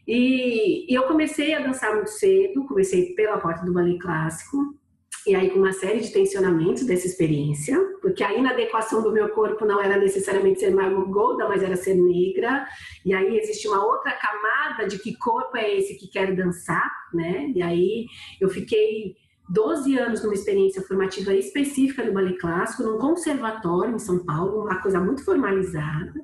E, 0.07 0.93
e 0.93 0.95
eu 0.95 1.05
comecei 1.05 1.55
a 1.55 1.61
dançar 1.61 1.95
muito 1.95 2.11
cedo, 2.11 2.67
comecei 2.67 3.15
pela 3.15 3.39
porta 3.39 3.65
do 3.65 3.73
ballet 3.73 3.99
clássico, 3.99 4.79
e 5.27 5.35
aí 5.35 5.51
com 5.51 5.59
uma 5.59 5.73
série 5.73 6.01
de 6.01 6.13
tensionamentos 6.13 6.85
dessa 6.85 7.07
experiência, 7.07 7.79
porque 8.01 8.25
a 8.25 8.35
inadequação 8.35 9.03
do 9.03 9.13
meu 9.13 9.29
corpo 9.31 9.65
não 9.65 9.81
era 9.81 9.97
necessariamente 9.97 10.61
ser 10.61 10.75
Margot 10.75 11.07
Golda, 11.07 11.49
mas 11.49 11.63
era 11.63 11.77
ser 11.77 11.95
negra, 11.95 12.67
e 13.05 13.15
aí 13.15 13.39
existe 13.39 13.69
uma 13.69 13.85
outra 13.85 14.13
camada 14.13 14.89
de 14.89 14.99
que 14.99 15.17
corpo 15.17 15.57
é 15.57 15.77
esse 15.77 15.97
que 15.97 16.09
quer 16.09 16.35
dançar, 16.35 16.91
né? 17.15 17.53
E 17.55 17.63
aí 17.63 18.07
eu 18.41 18.49
fiquei 18.49 19.15
12 19.49 19.99
anos 19.99 20.23
numa 20.23 20.35
experiência 20.35 20.83
formativa 20.83 21.35
específica 21.35 22.05
do 22.05 22.13
ballet 22.13 22.39
clássico, 22.39 22.83
num 22.83 22.99
conservatório 22.99 23.95
em 23.95 23.99
São 23.99 24.25
Paulo, 24.25 24.63
uma 24.63 24.81
coisa 24.81 24.99
muito 25.01 25.25
formalizada, 25.25 26.15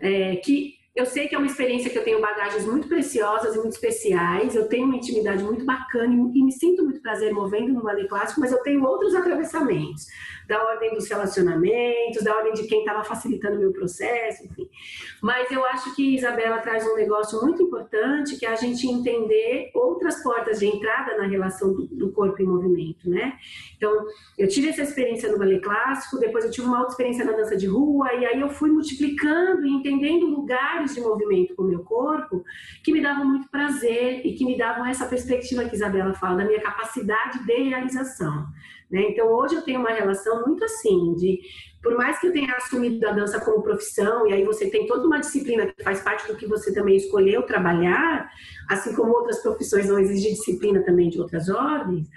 é, 0.00 0.36
que 0.36 0.74
eu 0.94 1.04
sei 1.04 1.26
que 1.26 1.34
é 1.34 1.38
uma 1.38 1.46
experiência 1.46 1.90
que 1.90 1.98
eu 1.98 2.04
tenho 2.04 2.20
bagagens 2.20 2.64
muito 2.64 2.86
preciosas 2.86 3.56
e 3.56 3.58
muito 3.58 3.72
especiais. 3.72 4.54
Eu 4.54 4.68
tenho 4.68 4.86
uma 4.86 4.96
intimidade 4.96 5.42
muito 5.42 5.64
bacana 5.64 6.14
e 6.14 6.42
me 6.42 6.52
sinto 6.52 6.84
muito 6.84 7.00
prazer 7.00 7.32
movendo 7.32 7.72
no 7.72 7.82
ballet 7.82 8.06
clássico, 8.06 8.40
mas 8.40 8.52
eu 8.52 8.62
tenho 8.62 8.84
outros 8.84 9.12
atravessamentos 9.12 10.06
da 10.48 10.62
ordem 10.62 10.94
dos 10.94 11.08
relacionamentos, 11.08 12.22
da 12.22 12.36
ordem 12.36 12.52
de 12.52 12.64
quem 12.64 12.80
estava 12.80 13.04
facilitando 13.04 13.56
o 13.56 13.60
meu 13.60 13.72
processo, 13.72 14.44
enfim. 14.44 14.68
Mas 15.22 15.50
eu 15.50 15.64
acho 15.66 15.94
que 15.94 16.14
Isabela 16.16 16.58
traz 16.58 16.86
um 16.86 16.94
negócio 16.94 17.40
muito 17.40 17.62
importante, 17.62 18.36
que 18.36 18.46
é 18.46 18.50
a 18.50 18.56
gente 18.56 18.86
entender 18.86 19.70
outras 19.74 20.22
portas 20.22 20.58
de 20.58 20.66
entrada 20.66 21.16
na 21.16 21.26
relação 21.26 21.72
do, 21.72 21.86
do 21.86 22.12
corpo 22.12 22.40
em 22.42 22.46
movimento, 22.46 23.08
né? 23.08 23.38
Então, 23.76 24.06
eu 24.38 24.48
tive 24.48 24.68
essa 24.68 24.82
experiência 24.82 25.30
no 25.30 25.38
ballet 25.38 25.60
clássico, 25.60 26.18
depois 26.18 26.44
eu 26.44 26.50
tive 26.50 26.66
uma 26.66 26.78
outra 26.78 26.92
experiência 26.92 27.24
na 27.24 27.32
dança 27.32 27.56
de 27.56 27.66
rua, 27.66 28.12
e 28.14 28.24
aí 28.26 28.40
eu 28.40 28.48
fui 28.48 28.70
multiplicando 28.70 29.66
e 29.66 29.70
entendendo 29.70 30.26
lugares 30.26 30.94
de 30.94 31.00
movimento 31.00 31.54
com 31.54 31.62
o 31.62 31.66
meu 31.66 31.80
corpo 31.80 32.44
que 32.82 32.92
me 32.92 33.00
davam 33.00 33.24
muito 33.24 33.48
prazer 33.48 34.24
e 34.24 34.34
que 34.34 34.44
me 34.44 34.56
davam 34.56 34.86
essa 34.86 35.06
perspectiva 35.06 35.64
que 35.64 35.74
Isabela 35.74 36.14
fala, 36.14 36.38
da 36.38 36.44
minha 36.44 36.60
capacidade 36.60 37.44
de 37.44 37.52
realização. 37.52 38.46
Né? 38.90 39.08
Então, 39.10 39.26
hoje 39.28 39.54
eu 39.54 39.62
tenho 39.62 39.80
uma 39.80 39.90
relação 39.90 40.33
muito 40.40 40.64
assim, 40.64 41.14
de 41.14 41.40
por 41.82 41.94
mais 41.96 42.18
que 42.18 42.28
eu 42.28 42.32
tenha 42.32 42.54
assumido 42.54 43.06
a 43.06 43.12
dança 43.12 43.38
como 43.40 43.62
profissão, 43.62 44.26
e 44.26 44.32
aí 44.32 44.44
você 44.44 44.70
tem 44.70 44.86
toda 44.86 45.06
uma 45.06 45.20
disciplina 45.20 45.66
que 45.66 45.82
faz 45.82 46.00
parte 46.00 46.26
do 46.26 46.36
que 46.36 46.46
você 46.46 46.72
também 46.72 46.96
escolheu 46.96 47.42
trabalhar, 47.42 48.28
assim 48.70 48.94
como 48.94 49.12
outras 49.12 49.42
profissões 49.42 49.88
não 49.88 49.98
exigem 49.98 50.32
disciplina 50.32 50.82
também 50.82 51.10
de 51.10 51.20
outras 51.20 51.48
ordens, 51.50 52.08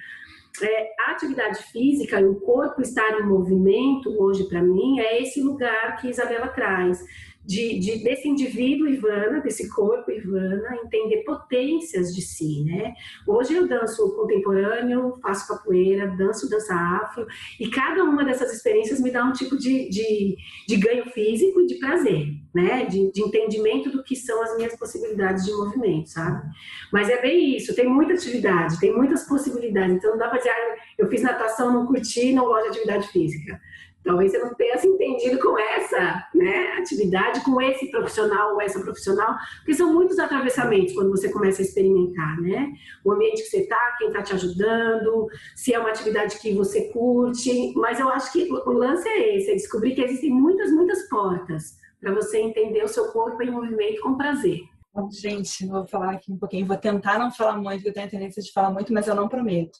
é, 0.61 0.89
a 1.01 1.11
atividade 1.11 1.61
física 1.71 2.19
e 2.19 2.25
o 2.25 2.35
corpo 2.35 2.81
estar 2.81 3.19
em 3.19 3.25
movimento, 3.25 4.09
hoje 4.17 4.45
para 4.45 4.61
mim, 4.61 4.99
é 4.99 5.21
esse 5.21 5.41
lugar 5.41 5.97
que 5.97 6.09
Isabela 6.09 6.47
traz 6.47 7.03
de, 7.47 7.79
de, 7.79 8.03
desse 8.03 8.27
indivíduo 8.27 8.89
Ivana, 8.89 9.39
desse 9.39 9.69
corpo 9.69 10.11
Ivana, 10.11 10.77
entender 10.83 11.23
potências 11.23 12.13
de 12.13 12.21
si, 12.21 12.65
né? 12.65 12.93
Hoje 13.25 13.53
eu 13.53 13.65
danço 13.65 14.13
contemporâneo, 14.17 15.17
faço 15.21 15.47
capoeira, 15.47 16.07
danço 16.17 16.49
dança 16.49 16.75
afro, 16.75 17.25
e 17.57 17.69
cada 17.69 18.03
uma 18.03 18.25
dessas 18.25 18.53
experiências 18.53 18.99
me 18.99 19.11
dá 19.11 19.23
um 19.23 19.31
tipo 19.31 19.57
de, 19.57 19.87
de, 19.87 20.35
de 20.67 20.75
ganho 20.75 21.05
físico 21.11 21.61
e 21.61 21.67
de 21.67 21.75
prazer, 21.75 22.27
né? 22.53 22.83
De, 22.83 23.13
de, 23.13 23.21
entendimento 23.21 23.89
do 23.89 24.03
que 24.03 24.15
são 24.17 24.43
as 24.43 24.57
minhas 24.57 24.75
possibilidades 24.75 25.45
de 25.45 25.53
movimento, 25.53 26.09
sabe? 26.09 26.45
Mas 26.91 27.09
é 27.09 27.21
bem 27.21 27.55
isso, 27.55 27.73
tem 27.73 27.87
muita 27.87 28.11
atividade, 28.11 28.77
tem 28.77 28.93
muitas 28.93 29.25
possibilidades, 29.25 29.95
então 29.95 30.11
não 30.11 30.17
dá 30.17 30.27
para 30.27 30.39
dizer, 30.39 30.49
ah, 30.49 30.75
eu 30.97 31.07
fiz 31.07 31.21
natação, 31.21 31.71
não 31.71 31.85
curti, 31.85 32.33
não 32.33 32.43
gosto 32.43 32.63
de 32.63 32.69
atividade 32.71 33.07
física. 33.07 33.57
Talvez 34.03 34.31
você 34.31 34.37
não 34.37 34.53
tenha 34.55 34.77
se 34.77 34.87
entendido 34.87 35.39
com 35.39 35.59
essa 35.59 36.23
né, 36.33 36.73
atividade, 36.77 37.43
com 37.43 37.61
esse 37.61 37.91
profissional 37.91 38.53
ou 38.53 38.61
essa 38.61 38.79
profissional, 38.79 39.35
porque 39.57 39.73
são 39.73 39.93
muitos 39.93 40.17
atravessamentos 40.17 40.93
quando 40.93 41.09
você 41.09 41.29
começa 41.29 41.61
a 41.61 41.65
experimentar, 41.65 42.39
né? 42.39 42.71
O 43.03 43.11
ambiente 43.11 43.43
que 43.43 43.49
você 43.49 43.57
está, 43.57 43.95
quem 43.97 44.07
está 44.07 44.21
te 44.21 44.33
ajudando, 44.33 45.27
se 45.55 45.73
é 45.73 45.79
uma 45.79 45.89
atividade 45.89 46.39
que 46.39 46.53
você 46.53 46.89
curte. 46.93 47.73
Mas 47.75 47.99
eu 47.99 48.07
acho 48.09 48.31
que 48.31 48.49
o 48.49 48.71
lance 48.71 49.07
é 49.07 49.35
esse, 49.35 49.51
é 49.51 49.55
descobrir 49.55 49.93
que 49.93 50.01
existem 50.01 50.29
muitas, 50.29 50.71
muitas 50.71 51.07
portas 51.09 51.77
para 51.99 52.13
você 52.13 52.37
entender 52.37 52.83
o 52.83 52.87
seu 52.87 53.11
corpo 53.11 53.41
em 53.41 53.51
movimento 53.51 54.01
com 54.01 54.15
prazer. 54.15 54.61
Gente, 55.11 55.67
vou 55.67 55.85
falar 55.87 56.13
aqui 56.13 56.31
um 56.31 56.37
pouquinho. 56.37 56.65
Vou 56.65 56.77
tentar 56.77 57.19
não 57.19 57.31
falar 57.31 57.57
muito, 57.57 57.75
porque 57.75 57.89
eu 57.89 57.93
tenho 57.93 58.07
a 58.07 58.09
tendência 58.09 58.41
de 58.41 58.51
falar 58.51 58.71
muito, 58.71 58.91
mas 58.91 59.07
eu 59.07 59.15
não 59.15 59.27
prometo. 59.27 59.77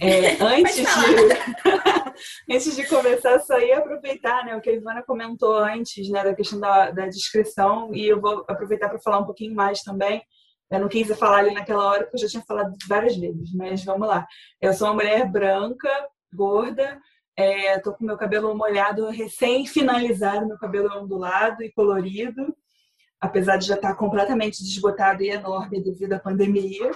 É, 0.00 0.36
antes, 0.44 0.76
de, 0.76 0.84
antes 2.54 2.76
de 2.76 2.86
começar, 2.86 3.38
só 3.40 3.58
ia 3.58 3.78
aproveitar 3.78 4.44
né, 4.44 4.54
o 4.54 4.60
que 4.60 4.70
a 4.70 4.74
Ivana 4.74 5.02
comentou 5.02 5.56
antes, 5.56 6.08
né, 6.10 6.22
da 6.22 6.34
questão 6.34 6.60
da, 6.60 6.90
da 6.90 7.06
descrição, 7.06 7.94
e 7.94 8.06
eu 8.06 8.20
vou 8.20 8.44
aproveitar 8.48 8.88
para 8.88 9.00
falar 9.00 9.20
um 9.20 9.26
pouquinho 9.26 9.54
mais 9.54 9.82
também. 9.82 10.22
Eu 10.70 10.80
não 10.80 10.88
quis 10.88 11.08
falar 11.18 11.38
ali 11.38 11.54
naquela 11.54 11.84
hora, 11.84 12.04
porque 12.04 12.16
eu 12.16 12.20
já 12.20 12.28
tinha 12.28 12.44
falado 12.46 12.72
várias 12.86 13.16
vezes, 13.16 13.52
mas 13.54 13.82
vamos 13.82 14.06
lá. 14.06 14.26
Eu 14.60 14.72
sou 14.72 14.88
uma 14.88 14.94
mulher 14.94 15.28
branca, 15.28 15.88
gorda, 16.32 17.00
estou 17.36 17.92
é, 17.92 17.96
com 17.96 18.04
meu 18.04 18.16
cabelo 18.16 18.54
molhado, 18.54 19.08
recém-finalizado, 19.08 20.46
meu 20.46 20.58
cabelo 20.58 21.02
ondulado 21.02 21.62
e 21.62 21.72
colorido 21.72 22.54
apesar 23.20 23.56
de 23.56 23.66
já 23.66 23.74
estar 23.74 23.94
completamente 23.94 24.62
desbotado 24.62 25.22
e 25.22 25.30
enorme 25.30 25.82
devido 25.82 26.14
à 26.14 26.18
pandemia. 26.18 26.90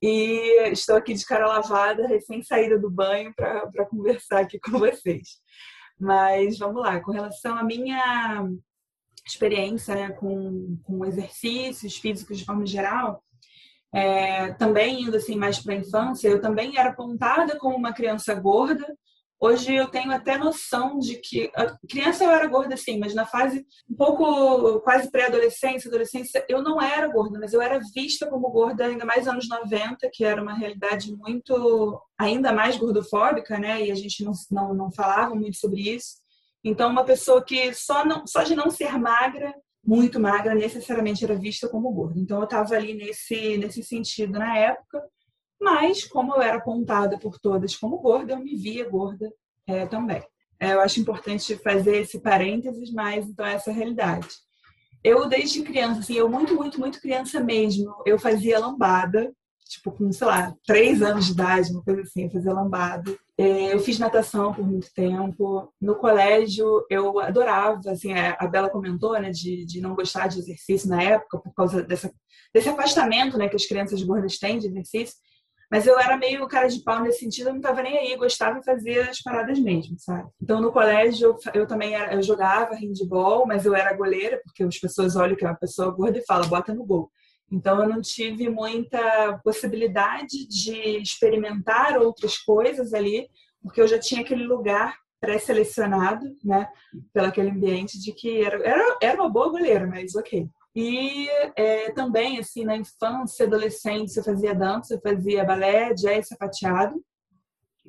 E 0.00 0.70
estou 0.70 0.96
aqui 0.96 1.14
de 1.14 1.24
cara 1.24 1.46
lavada, 1.46 2.06
recém 2.06 2.42
saída 2.42 2.78
do 2.78 2.90
banho, 2.90 3.34
para 3.34 3.86
conversar 3.86 4.40
aqui 4.40 4.60
com 4.60 4.78
vocês. 4.78 5.38
Mas 5.98 6.58
vamos 6.58 6.82
lá, 6.82 7.00
com 7.00 7.12
relação 7.12 7.56
à 7.56 7.64
minha 7.64 8.46
experiência 9.26 9.94
né, 9.94 10.10
com, 10.10 10.78
com 10.84 11.04
exercícios 11.04 11.96
físicos 11.96 12.38
de 12.38 12.44
forma 12.44 12.66
geral, 12.66 13.24
é, 13.94 14.52
também 14.54 15.02
indo 15.02 15.16
assim 15.16 15.36
mais 15.36 15.58
para 15.58 15.72
a 15.72 15.78
infância, 15.78 16.28
eu 16.28 16.40
também 16.40 16.76
era 16.76 16.90
apontada 16.90 17.56
como 17.58 17.76
uma 17.76 17.92
criança 17.92 18.34
gorda, 18.34 18.84
Hoje 19.40 19.74
eu 19.74 19.88
tenho 19.88 20.10
até 20.10 20.38
noção 20.38 20.98
de 20.98 21.16
que 21.16 21.50
a 21.54 21.76
criança 21.88 22.24
eu 22.24 22.30
era 22.30 22.46
gorda 22.46 22.76
sim, 22.76 22.98
mas 22.98 23.14
na 23.14 23.26
fase 23.26 23.66
um 23.90 23.94
pouco 23.94 24.80
quase 24.80 25.10
pré-adolescência, 25.10 25.88
adolescência, 25.88 26.44
eu 26.48 26.62
não 26.62 26.80
era 26.80 27.08
gorda, 27.08 27.38
mas 27.38 27.52
eu 27.52 27.60
era 27.60 27.80
vista 27.94 28.26
como 28.26 28.48
gorda 28.50 28.86
ainda 28.86 29.04
mais 29.04 29.28
anos 29.28 29.48
90, 29.48 30.08
que 30.12 30.24
era 30.24 30.40
uma 30.40 30.54
realidade 30.54 31.14
muito 31.14 32.00
ainda 32.18 32.52
mais 32.52 32.76
gordofóbica, 32.78 33.58
né? 33.58 33.84
E 33.84 33.90
a 33.90 33.94
gente 33.94 34.24
não, 34.24 34.32
não, 34.50 34.74
não 34.74 34.92
falava 34.92 35.34
muito 35.34 35.58
sobre 35.58 35.82
isso. 35.94 36.14
Então 36.62 36.88
uma 36.90 37.04
pessoa 37.04 37.44
que 37.44 37.74
só 37.74 38.04
não 38.04 38.26
só 38.26 38.42
de 38.44 38.54
não 38.54 38.70
ser 38.70 38.98
magra, 38.98 39.54
muito 39.84 40.18
magra, 40.18 40.54
necessariamente 40.54 41.22
era 41.22 41.34
vista 41.34 41.68
como 41.68 41.92
gorda. 41.92 42.18
Então 42.18 42.38
eu 42.38 42.44
estava 42.44 42.74
ali 42.74 42.94
nesse 42.94 43.58
nesse 43.58 43.82
sentido 43.82 44.32
na 44.38 44.56
época. 44.56 45.02
Mas, 45.64 46.04
como 46.04 46.34
eu 46.34 46.42
era 46.42 46.58
apontada 46.58 47.18
por 47.18 47.38
todas 47.38 47.74
como 47.74 47.96
gorda, 47.96 48.34
eu 48.34 48.38
me 48.38 48.54
via 48.54 48.86
gorda 48.86 49.32
é, 49.66 49.86
também. 49.86 50.22
É, 50.60 50.74
eu 50.74 50.80
acho 50.82 51.00
importante 51.00 51.56
fazer 51.56 52.02
esse 52.02 52.20
parênteses, 52.20 52.92
mas 52.92 53.26
então 53.26 53.46
essa 53.46 53.70
é 53.70 53.72
realidade. 53.72 54.28
Eu, 55.02 55.26
desde 55.26 55.62
criança, 55.62 56.00
assim, 56.00 56.14
eu 56.14 56.28
muito, 56.28 56.54
muito, 56.54 56.78
muito 56.78 57.00
criança 57.00 57.40
mesmo, 57.40 57.94
eu 58.04 58.18
fazia 58.18 58.58
lambada, 58.58 59.32
tipo, 59.66 59.90
com, 59.90 60.12
sei 60.12 60.26
lá, 60.26 60.54
três 60.66 61.00
anos 61.00 61.24
de 61.24 61.32
idade, 61.32 61.72
uma 61.72 61.82
coisa 61.82 62.02
assim, 62.02 62.24
eu 62.24 62.30
fazia 62.30 62.52
lambada. 62.52 63.16
É, 63.38 63.72
eu 63.72 63.78
fiz 63.78 63.98
natação 63.98 64.52
por 64.52 64.66
muito 64.66 64.92
tempo. 64.94 65.72
No 65.80 65.94
colégio, 65.94 66.84
eu 66.90 67.18
adorava, 67.20 67.80
assim, 67.90 68.12
é, 68.12 68.36
a 68.38 68.46
Bela 68.46 68.68
comentou, 68.68 69.18
né, 69.18 69.30
de, 69.30 69.64
de 69.64 69.80
não 69.80 69.94
gostar 69.94 70.26
de 70.26 70.40
exercício 70.40 70.90
na 70.90 71.02
época, 71.02 71.38
por 71.38 71.54
causa 71.54 71.82
dessa, 71.82 72.12
desse 72.52 72.68
afastamento, 72.68 73.38
né, 73.38 73.48
que 73.48 73.56
as 73.56 73.64
crianças 73.64 74.02
gordas 74.02 74.38
têm 74.38 74.58
de 74.58 74.66
exercício. 74.66 75.16
Mas 75.74 75.88
eu 75.88 75.98
era 75.98 76.16
meio 76.16 76.46
cara 76.46 76.68
de 76.68 76.80
pau 76.84 77.02
nesse 77.02 77.18
sentido, 77.18 77.48
eu 77.48 77.54
não 77.54 77.60
tava 77.60 77.82
nem 77.82 77.98
aí, 77.98 78.16
gostava 78.16 78.60
de 78.60 78.64
fazer 78.64 79.08
as 79.08 79.20
paradas 79.20 79.58
mesmo, 79.58 79.98
sabe? 79.98 80.30
Então 80.40 80.60
no 80.60 80.70
colégio 80.70 81.30
eu, 81.30 81.62
eu 81.62 81.66
também 81.66 81.96
era, 81.96 82.14
eu 82.14 82.22
jogava 82.22 82.76
handball, 82.76 83.44
mas 83.44 83.66
eu 83.66 83.74
era 83.74 83.92
goleira, 83.92 84.40
porque 84.44 84.62
as 84.62 84.78
pessoas 84.78 85.16
olham 85.16 85.34
que 85.34 85.44
é 85.44 85.48
uma 85.48 85.58
pessoa 85.58 85.90
gorda 85.90 86.16
e 86.16 86.24
falam, 86.24 86.48
bota 86.48 86.72
no 86.72 86.86
gol. 86.86 87.10
Então 87.50 87.82
eu 87.82 87.88
não 87.88 88.00
tive 88.00 88.48
muita 88.48 89.40
possibilidade 89.42 90.46
de 90.46 91.02
experimentar 91.02 91.98
outras 91.98 92.38
coisas 92.38 92.94
ali, 92.94 93.26
porque 93.60 93.80
eu 93.80 93.88
já 93.88 93.98
tinha 93.98 94.20
aquele 94.20 94.46
lugar 94.46 94.94
pré-selecionado, 95.20 96.24
né, 96.44 96.68
pelo 97.12 97.26
aquele 97.26 97.50
ambiente 97.50 97.98
de 97.98 98.12
que 98.12 98.44
era, 98.44 98.64
era, 98.64 98.98
era 99.02 99.20
uma 99.20 99.28
boa 99.28 99.50
goleira, 99.50 99.88
mas 99.88 100.14
ok. 100.14 100.48
E 100.74 101.28
é, 101.56 101.92
também, 101.92 102.38
assim, 102.38 102.64
na 102.64 102.76
infância, 102.76 103.46
adolescência, 103.46 104.20
eu 104.20 104.24
fazia 104.24 104.54
dança, 104.54 104.94
eu 104.94 105.00
fazia 105.00 105.44
balé, 105.44 105.94
jazz 105.94 106.28
sapateado 106.28 107.00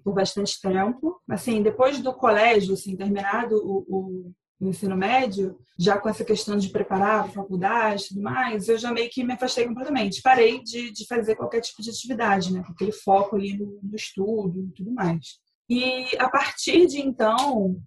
por 0.03 0.13
bastante 0.13 0.59
tempo. 0.61 1.19
Assim, 1.27 1.63
depois 1.63 1.99
do 1.99 2.13
colégio, 2.13 2.73
assim, 2.73 2.95
terminado 2.95 3.55
o, 3.55 4.33
o 4.59 4.67
ensino 4.67 4.95
médio, 4.95 5.57
já 5.77 5.97
com 5.97 6.07
essa 6.07 6.23
questão 6.23 6.57
de 6.57 6.69
preparar 6.69 7.21
a 7.21 7.27
faculdade 7.27 8.05
e 8.05 8.07
tudo 8.09 8.21
mais, 8.21 8.69
eu 8.69 8.77
já 8.77 8.91
meio 8.91 9.09
que 9.09 9.23
me 9.23 9.33
afastei 9.33 9.65
completamente. 9.65 10.21
Parei 10.21 10.61
de, 10.61 10.91
de 10.91 11.07
fazer 11.07 11.35
qualquer 11.35 11.61
tipo 11.61 11.81
de 11.81 11.89
atividade, 11.89 12.53
né? 12.53 12.63
Com 12.63 12.71
aquele 12.71 12.91
foco 12.91 13.35
ali 13.35 13.57
no, 13.57 13.79
no 13.81 13.95
estudo 13.95 14.61
e 14.61 14.71
tudo 14.73 14.91
mais. 14.91 15.39
E 15.67 16.15
a 16.19 16.29
partir 16.29 16.85
de 16.85 17.01
então, 17.01 17.81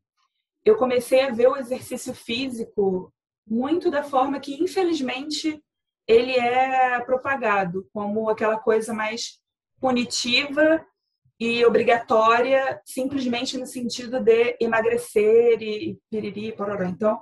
eu 0.64 0.76
comecei 0.76 1.21
a 1.21 1.31
ver 1.31 1.49
o 1.49 1.57
exercício 1.57 2.12
físico 2.12 3.12
muito 3.49 3.90
da 3.90 4.02
forma 4.02 4.40
que, 4.40 4.62
infelizmente, 4.62 5.62
ele 6.07 6.33
é 6.33 7.00
propagado 7.00 7.88
como 7.93 8.28
aquela 8.28 8.59
coisa 8.59 8.95
mais 8.95 9.38
punitiva 9.81 10.85
e 11.38 11.64
obrigatória, 11.64 12.81
simplesmente 12.85 13.57
no 13.57 13.67
sentido 13.67 14.21
de 14.21 14.57
emagrecer 14.61 15.62
e 15.62 15.99
piriri, 16.11 16.52
pororó. 16.52 16.85
Então, 16.85 17.21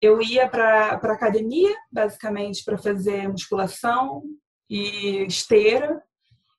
eu 0.00 0.22
ia 0.22 0.48
para 0.48 1.00
a 1.02 1.12
academia, 1.12 1.74
basicamente, 1.90 2.62
para 2.64 2.78
fazer 2.78 3.28
musculação 3.28 4.22
e 4.68 5.24
esteira, 5.24 6.02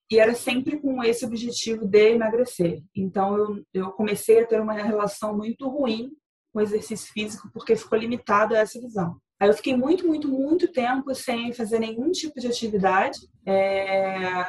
e 0.10 0.20
era 0.20 0.34
sempre 0.34 0.80
com 0.80 1.04
esse 1.04 1.26
objetivo 1.26 1.86
de 1.86 2.12
emagrecer. 2.12 2.82
Então, 2.96 3.38
eu, 3.38 3.66
eu 3.74 3.92
comecei 3.92 4.42
a 4.42 4.48
ter 4.48 4.60
uma 4.60 4.74
relação 4.74 5.36
muito 5.36 5.68
ruim 5.70 6.12
com 6.58 6.62
exercício 6.62 7.14
físico 7.14 7.52
porque 7.54 7.76
ficou 7.76 8.00
limitado 8.00 8.56
a 8.56 8.58
essa 8.58 8.82
visão. 8.82 9.16
Aí 9.40 9.48
eu 9.48 9.54
fiquei 9.54 9.78
muito, 9.78 10.08
muito, 10.08 10.28
muito 10.28 10.72
tempo 10.72 11.14
sem 11.14 11.54
fazer 11.54 11.78
nenhum 11.78 12.12
tipo 12.12 12.40
de 12.40 12.48
atividade. 12.48 13.20
É... 13.46 14.44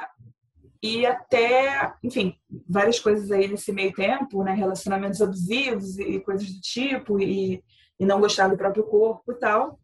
E 0.83 1.05
até, 1.05 1.93
enfim, 2.03 2.35
várias 2.67 2.99
coisas 2.99 3.31
aí 3.31 3.47
nesse 3.47 3.73
meio 3.73 3.93
tempo, 3.93 4.43
né? 4.43 4.55
Relacionamentos 4.55 5.21
abusivos 5.21 5.99
e 5.99 6.19
coisas 6.21 6.49
do 6.51 6.61
tipo, 6.63 7.21
e, 7.21 7.63
e 8.01 8.07
não 8.07 8.21
gostar 8.21 8.49
do 8.49 8.57
próprio 8.57 8.85
corpo 8.85 9.33
e 9.33 9.35
tal. 9.35 9.79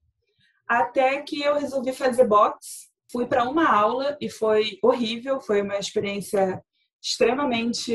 Até 0.66 1.20
que 1.20 1.42
eu 1.42 1.56
resolvi 1.56 1.92
fazer 1.92 2.26
boxe. 2.26 2.88
Fui 3.12 3.26
para 3.26 3.44
uma 3.44 3.68
aula 3.70 4.16
e 4.18 4.30
foi 4.30 4.78
horrível, 4.82 5.42
foi 5.42 5.60
uma 5.60 5.76
experiência 5.76 6.62
extremamente 7.04 7.92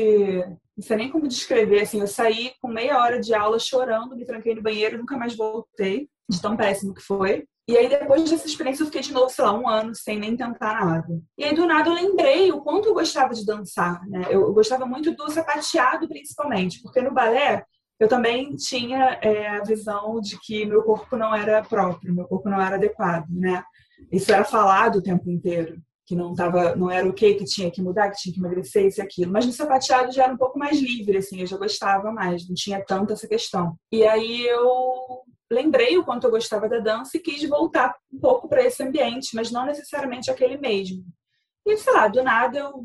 não 0.80 0.86
sei 0.86 0.96
nem 0.96 1.10
como 1.10 1.28
descrever, 1.28 1.82
assim, 1.82 2.00
eu 2.00 2.06
saí 2.06 2.52
com 2.60 2.68
meia 2.68 2.98
hora 2.98 3.20
de 3.20 3.34
aula 3.34 3.58
chorando, 3.58 4.16
me 4.16 4.24
tranquei 4.24 4.54
no 4.54 4.62
banheiro, 4.62 4.96
nunca 4.96 5.16
mais 5.18 5.36
voltei, 5.36 6.08
de 6.28 6.40
tão 6.40 6.56
péssimo 6.56 6.94
que 6.94 7.02
foi. 7.02 7.44
E 7.68 7.76
aí, 7.76 7.88
depois 7.88 8.28
dessa 8.28 8.46
experiência, 8.46 8.82
eu 8.82 8.86
fiquei 8.86 9.02
de 9.02 9.12
novo, 9.12 9.28
sei 9.28 9.44
lá, 9.44 9.52
um 9.52 9.68
ano 9.68 9.94
sem 9.94 10.18
nem 10.18 10.34
tentar 10.36 10.84
nada. 10.84 11.20
E 11.36 11.44
aí, 11.44 11.54
do 11.54 11.66
nada, 11.66 11.90
eu 11.90 11.94
lembrei 11.94 12.50
o 12.50 12.62
quanto 12.62 12.88
eu 12.88 12.94
gostava 12.94 13.34
de 13.34 13.44
dançar, 13.44 14.00
né? 14.08 14.26
Eu 14.30 14.52
gostava 14.54 14.86
muito 14.86 15.14
do 15.14 15.30
sapateado, 15.30 16.08
principalmente, 16.08 16.80
porque 16.80 17.02
no 17.02 17.12
balé 17.12 17.64
eu 18.00 18.08
também 18.08 18.56
tinha 18.56 19.18
é, 19.20 19.48
a 19.48 19.62
visão 19.62 20.18
de 20.20 20.40
que 20.40 20.64
meu 20.64 20.82
corpo 20.82 21.16
não 21.16 21.34
era 21.34 21.62
próprio, 21.62 22.14
meu 22.14 22.26
corpo 22.26 22.48
não 22.48 22.60
era 22.60 22.76
adequado, 22.76 23.28
né? 23.28 23.62
Isso 24.10 24.32
era 24.32 24.44
falado 24.44 24.96
o 24.96 25.02
tempo 25.02 25.30
inteiro 25.30 25.78
que 26.10 26.16
não 26.16 26.34
tava, 26.34 26.74
não 26.74 26.90
era 26.90 27.08
o 27.08 27.12
que 27.12 27.34
que 27.34 27.44
tinha 27.44 27.70
que 27.70 27.80
mudar, 27.80 28.10
que 28.10 28.20
tinha 28.20 28.34
que 28.34 28.40
emagrecer, 28.40 28.84
isso 28.84 29.00
e 29.00 29.02
aquilo. 29.02 29.30
Mas 29.30 29.46
no 29.46 29.52
sapateado 29.52 30.10
já 30.10 30.24
era 30.24 30.32
um 30.32 30.36
pouco 30.36 30.58
mais 30.58 30.76
livre, 30.80 31.18
assim, 31.18 31.40
eu 31.40 31.46
já 31.46 31.56
gostava 31.56 32.10
mais, 32.10 32.48
não 32.48 32.54
tinha 32.56 32.84
tanto 32.84 33.12
essa 33.12 33.28
questão. 33.28 33.76
E 33.92 34.04
aí 34.04 34.44
eu 34.44 35.20
lembrei 35.48 35.96
o 35.96 36.04
quanto 36.04 36.24
eu 36.24 36.32
gostava 36.32 36.68
da 36.68 36.80
dança 36.80 37.16
e 37.16 37.20
quis 37.20 37.48
voltar 37.48 37.94
um 38.12 38.18
pouco 38.18 38.48
para 38.48 38.64
esse 38.64 38.82
ambiente, 38.82 39.36
mas 39.36 39.52
não 39.52 39.64
necessariamente 39.64 40.32
aquele 40.32 40.56
mesmo. 40.56 41.04
E 41.64 41.76
sei 41.76 41.92
lá, 41.92 42.08
do 42.08 42.24
nada 42.24 42.58
eu 42.58 42.84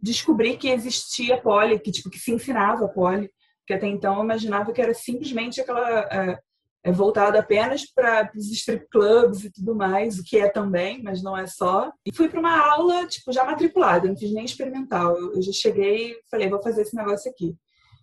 descobri 0.00 0.56
que 0.56 0.70
existia 0.70 1.38
pole, 1.42 1.78
que 1.78 1.92
tipo 1.92 2.08
que 2.08 2.18
se 2.18 2.32
ensinava 2.32 2.88
pole, 2.88 3.30
que 3.66 3.74
até 3.74 3.86
então 3.86 4.16
eu 4.16 4.24
imaginava 4.24 4.72
que 4.72 4.80
era 4.80 4.94
simplesmente 4.94 5.60
aquela 5.60 6.00
é, 6.10 6.38
é 6.84 6.90
voltada 6.90 7.38
apenas 7.38 7.86
para 7.86 8.30
os 8.34 8.50
strip 8.50 8.88
clubs 8.90 9.44
e 9.44 9.52
tudo 9.52 9.74
mais, 9.74 10.18
o 10.18 10.24
que 10.24 10.38
é 10.38 10.48
também, 10.48 11.02
mas 11.02 11.22
não 11.22 11.36
é 11.36 11.46
só. 11.46 11.92
E 12.04 12.14
fui 12.14 12.28
para 12.28 12.40
uma 12.40 12.58
aula, 12.72 13.06
tipo, 13.06 13.32
já 13.32 13.44
matriculada, 13.44 14.08
não 14.08 14.16
fiz 14.16 14.32
nem 14.32 14.44
experimental. 14.44 15.16
Eu, 15.16 15.34
eu 15.34 15.42
já 15.42 15.52
cheguei 15.52 16.12
e 16.12 16.20
falei, 16.30 16.50
vou 16.50 16.62
fazer 16.62 16.82
esse 16.82 16.96
negócio 16.96 17.30
aqui. 17.30 17.54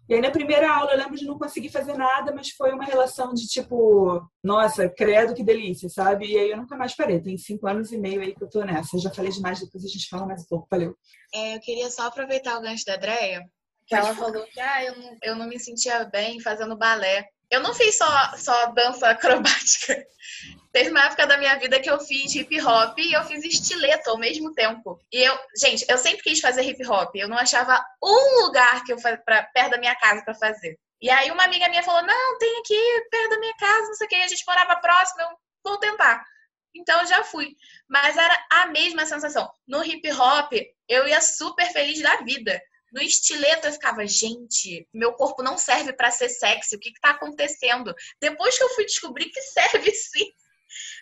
E 0.10 0.16
aí 0.16 0.22
na 0.22 0.32
primeira 0.32 0.74
aula 0.74 0.92
eu 0.92 0.98
lembro 0.98 1.16
de 1.16 1.26
não 1.26 1.38
conseguir 1.38 1.70
fazer 1.70 1.94
nada, 1.94 2.34
mas 2.34 2.50
foi 2.50 2.72
uma 2.72 2.84
relação 2.84 3.32
de 3.32 3.46
tipo, 3.46 4.20
nossa, 4.44 4.90
credo 4.90 5.36
que 5.36 5.44
delícia, 5.44 5.88
sabe? 5.88 6.26
E 6.26 6.36
aí 6.36 6.50
eu 6.50 6.58
nunca 6.58 6.76
mais 6.76 6.96
parei. 6.96 7.22
Tem 7.22 7.38
cinco 7.38 7.68
anos 7.68 7.92
e 7.92 7.98
meio 7.98 8.20
aí 8.20 8.34
que 8.34 8.44
eu 8.44 8.50
tô 8.50 8.64
nessa. 8.64 8.98
Eu 8.98 9.02
já 9.02 9.12
falei 9.12 9.32
demais, 9.32 9.60
depois 9.60 9.86
a 9.86 9.88
gente 9.88 10.10
fala 10.10 10.26
mais 10.26 10.42
um 10.42 10.46
pouco. 10.50 10.68
Valeu. 10.72 10.96
É, 11.32 11.56
eu 11.56 11.60
queria 11.60 11.92
só 11.92 12.08
aproveitar 12.08 12.58
o 12.58 12.62
gancho 12.62 12.86
da 12.86 12.98
Dreia, 12.98 13.48
que 13.86 13.94
ela 13.94 14.16
falou 14.16 14.44
que 14.46 14.60
ah, 14.60 14.84
eu, 14.84 14.98
não, 14.98 15.18
eu 15.22 15.36
não 15.36 15.48
me 15.48 15.60
sentia 15.60 16.04
bem 16.06 16.42
fazendo 16.42 16.76
balé. 16.76 17.28
Eu 17.50 17.62
não 17.62 17.74
fiz 17.74 17.98
só, 17.98 18.38
só 18.38 18.68
dança 18.68 19.10
acrobática. 19.12 20.06
Teve 20.72 20.92
uma 20.92 21.04
época 21.06 21.26
da 21.26 21.38
minha 21.38 21.58
vida 21.58 21.80
que 21.80 21.90
eu 21.90 22.00
fiz 22.00 22.36
hip 22.36 22.62
hop 22.62 22.98
e 23.00 23.14
eu 23.14 23.24
fiz 23.24 23.44
estileto 23.44 24.12
ao 24.12 24.20
mesmo 24.20 24.54
tempo. 24.54 25.00
E 25.12 25.18
eu, 25.24 25.38
gente, 25.60 25.84
eu 25.90 25.98
sempre 25.98 26.22
quis 26.22 26.40
fazer 26.40 26.62
hip 26.62 26.86
hop. 26.86 27.16
Eu 27.16 27.28
não 27.28 27.38
achava 27.38 27.84
um 28.04 28.46
lugar 28.46 28.84
que 28.84 28.94
eu 28.94 28.98
para 29.02 29.44
perto 29.44 29.72
da 29.72 29.78
minha 29.80 29.96
casa 29.96 30.24
para 30.24 30.36
fazer. 30.36 30.78
E 31.02 31.10
aí 31.10 31.32
uma 31.32 31.44
amiga 31.44 31.68
minha 31.70 31.82
falou: 31.82 32.04
"Não, 32.04 32.38
tem 32.38 32.60
aqui 32.60 33.08
perto 33.10 33.30
da 33.30 33.40
minha 33.40 33.56
casa, 33.56 33.88
não 33.88 33.94
sei 33.96 34.06
o 34.06 34.10
que". 34.10 34.16
A 34.16 34.28
gente 34.28 34.46
morava 34.46 34.76
próximo, 34.76 35.22
eu 35.22 35.30
vou 35.64 35.80
tentar. 35.80 36.24
Então 36.76 37.00
eu 37.02 37.08
já 37.08 37.24
fui. 37.24 37.56
Mas 37.88 38.16
era 38.16 38.46
a 38.52 38.68
mesma 38.68 39.06
sensação. 39.06 39.50
No 39.68 39.84
hip 39.84 40.08
hop, 40.12 40.54
eu 40.88 41.08
ia 41.08 41.22
super 41.22 41.66
feliz 41.72 42.02
da 42.02 42.18
vida. 42.18 42.62
No 42.94 43.02
estileto 43.02 43.68
eu 43.68 43.74
ficava, 43.74 44.06
gente, 44.06 44.88
meu 44.94 45.14
corpo 45.14 45.44
não 45.44 45.58
serve 45.58 45.94
para 45.94 46.12
ser 46.12 46.30
sexy, 46.30 46.76
o 46.76 46.80
que 46.80 46.92
que 46.92 47.00
tá 47.00 47.12
acontecendo? 47.12 47.94
Depois 48.20 48.58
que 48.58 48.64
eu 48.64 48.70
fui 48.70 48.86
descobrir 48.86 49.30
que 49.30 49.42
serve 49.52 49.92
sim. 49.92 50.32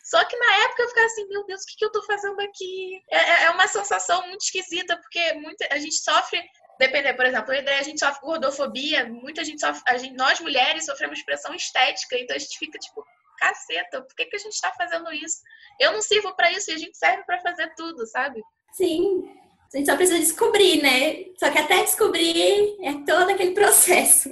Só 0.06 0.24
que 0.24 0.38
na 0.38 0.56
época 0.64 0.84
eu 0.84 0.90
ficava 0.90 1.06
assim, 1.08 1.28
meu 1.28 1.46
Deus, 1.46 1.62
o 1.62 1.66
que, 1.66 1.76
que 1.78 1.86
eu 1.86 1.92
tô 1.92 2.02
fazendo 2.04 2.40
aqui? 2.40 3.02
É, 3.12 3.18
é, 3.18 3.44
é 3.44 3.50
uma 3.50 3.68
sensação 3.68 4.26
muito 4.28 4.42
esquisita, 4.42 4.98
porque 4.98 5.34
muita, 5.34 5.68
a 5.72 5.78
gente 5.78 5.96
sofre, 5.96 6.42
depender, 6.80 7.14
por 7.14 7.26
exemplo, 7.26 7.52
a 7.52 7.84
gente 7.84 8.00
sofre 8.00 8.22
gordofobia, 8.22 9.06
muita 9.06 9.44
gente 9.44 9.60
sofre, 9.60 9.82
a 9.88 9.98
gente, 9.98 10.16
nós 10.16 10.40
mulheres 10.40 10.86
sofremos 10.86 11.22
pressão 11.24 11.54
estética, 11.54 12.18
então 12.18 12.36
a 12.36 12.40
gente 12.40 12.58
fica 12.58 12.80
tipo, 12.80 13.06
caceta, 13.38 14.02
por 14.02 14.16
que, 14.16 14.26
que 14.26 14.36
a 14.36 14.40
gente 14.40 14.60
tá 14.60 14.74
fazendo 14.78 15.12
isso? 15.14 15.42
Eu 15.80 15.92
não 15.92 16.02
sirvo 16.02 16.36
para 16.36 16.52
isso 16.52 16.72
e 16.72 16.74
a 16.74 16.78
gente 16.78 16.98
serve 16.98 17.24
para 17.24 17.42
fazer 17.42 17.74
tudo, 17.76 18.06
sabe? 18.08 18.42
Sim, 18.74 19.24
a 19.74 19.78
gente 19.78 19.90
só 19.90 19.96
precisa 19.96 20.20
descobrir, 20.20 20.82
né? 20.82 21.26
Só 21.38 21.50
que 21.52 21.58
até 21.58 21.84
descobrir 21.84 22.78
é 22.82 22.94
todo 23.06 23.30
aquele 23.30 23.52
processo. 23.52 24.30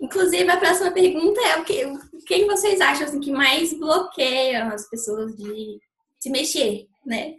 Inclusive, 0.00 0.50
a 0.50 0.56
próxima 0.56 0.90
pergunta 0.90 1.40
é 1.40 1.56
o 1.58 1.64
que, 1.64 1.84
o 1.84 1.98
que 2.26 2.44
vocês 2.44 2.80
acham 2.80 3.06
assim, 3.06 3.20
que 3.20 3.30
mais 3.30 3.72
bloqueia 3.72 4.66
as 4.66 4.88
pessoas 4.88 5.34
de 5.36 5.78
se 6.18 6.30
mexer, 6.30 6.86
né? 7.06 7.34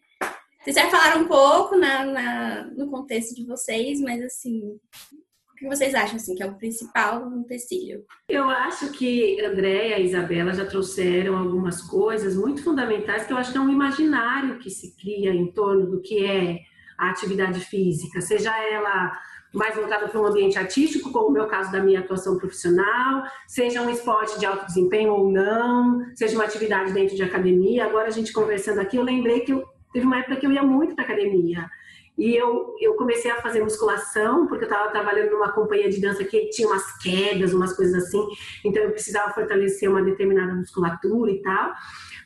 Vocês 0.63 0.77
já 0.77 0.89
falaram 0.89 1.21
um 1.21 1.27
pouco 1.27 1.75
na, 1.75 2.05
na, 2.05 2.63
no 2.75 2.89
contexto 2.89 3.35
de 3.35 3.45
vocês, 3.45 4.01
mas 4.01 4.21
assim, 4.23 4.61
o 4.61 5.55
que 5.57 5.67
vocês 5.67 5.93
acham 5.93 6.15
assim, 6.15 6.33
que 6.33 6.41
é 6.41 6.47
o 6.47 6.57
principal 6.57 7.31
empecilho? 7.37 8.03
Eu 8.27 8.49
acho 8.49 8.91
que 8.91 9.39
Andréia 9.41 9.99
e 9.99 10.05
Isabela 10.05 10.53
já 10.53 10.65
trouxeram 10.65 11.37
algumas 11.37 11.81
coisas 11.81 12.35
muito 12.35 12.63
fundamentais 12.63 13.27
que 13.27 13.33
eu 13.33 13.37
acho 13.37 13.51
que 13.51 13.57
é 13.57 13.61
um 13.61 13.71
imaginário 13.71 14.57
que 14.57 14.69
se 14.69 14.95
cria 14.95 15.31
em 15.31 15.51
torno 15.51 15.91
do 15.91 16.01
que 16.01 16.25
é 16.25 16.59
a 16.97 17.09
atividade 17.09 17.59
física, 17.59 18.21
seja 18.21 18.51
ela 18.69 19.11
mais 19.53 19.75
voltada 19.75 20.07
para 20.07 20.19
um 20.19 20.25
ambiente 20.25 20.59
artístico, 20.59 21.11
como 21.11 21.29
o 21.29 21.31
meu 21.31 21.47
caso 21.47 21.71
da 21.71 21.81
minha 21.81 22.01
atuação 22.01 22.37
profissional, 22.37 23.23
seja 23.47 23.81
um 23.81 23.89
esporte 23.89 24.37
de 24.37 24.45
alto 24.45 24.65
desempenho 24.65 25.13
ou 25.13 25.31
não, 25.31 26.05
seja 26.13 26.35
uma 26.35 26.43
atividade 26.43 26.91
dentro 26.91 27.15
de 27.15 27.23
academia. 27.23 27.85
Agora 27.85 28.07
a 28.07 28.11
gente 28.11 28.33
conversando 28.33 28.79
aqui, 28.79 28.97
eu 28.97 29.03
lembrei 29.03 29.39
que 29.41 29.53
eu, 29.53 29.63
teve 29.93 30.05
uma 30.05 30.19
época 30.19 30.35
que 30.35 30.45
eu 30.45 30.51
ia 30.51 30.61
muito 30.61 30.93
para 30.93 31.05
academia. 31.05 31.69
E 32.17 32.33
eu, 32.33 32.75
eu 32.79 32.93
comecei 32.93 33.29
a 33.29 33.41
fazer 33.41 33.61
musculação, 33.61 34.47
porque 34.47 34.63
eu 34.63 34.69
estava 34.69 34.89
trabalhando 34.89 35.31
numa 35.31 35.51
companhia 35.51 35.89
de 35.89 35.99
dança 35.99 36.23
que 36.23 36.49
tinha 36.49 36.67
umas 36.67 36.97
quedas, 36.99 37.53
umas 37.53 37.73
coisas 37.73 38.05
assim. 38.05 38.25
Então 38.63 38.81
eu 38.83 38.91
precisava 38.91 39.33
fortalecer 39.33 39.89
uma 39.89 40.01
determinada 40.01 40.53
musculatura 40.53 41.31
e 41.31 41.41
tal. 41.41 41.73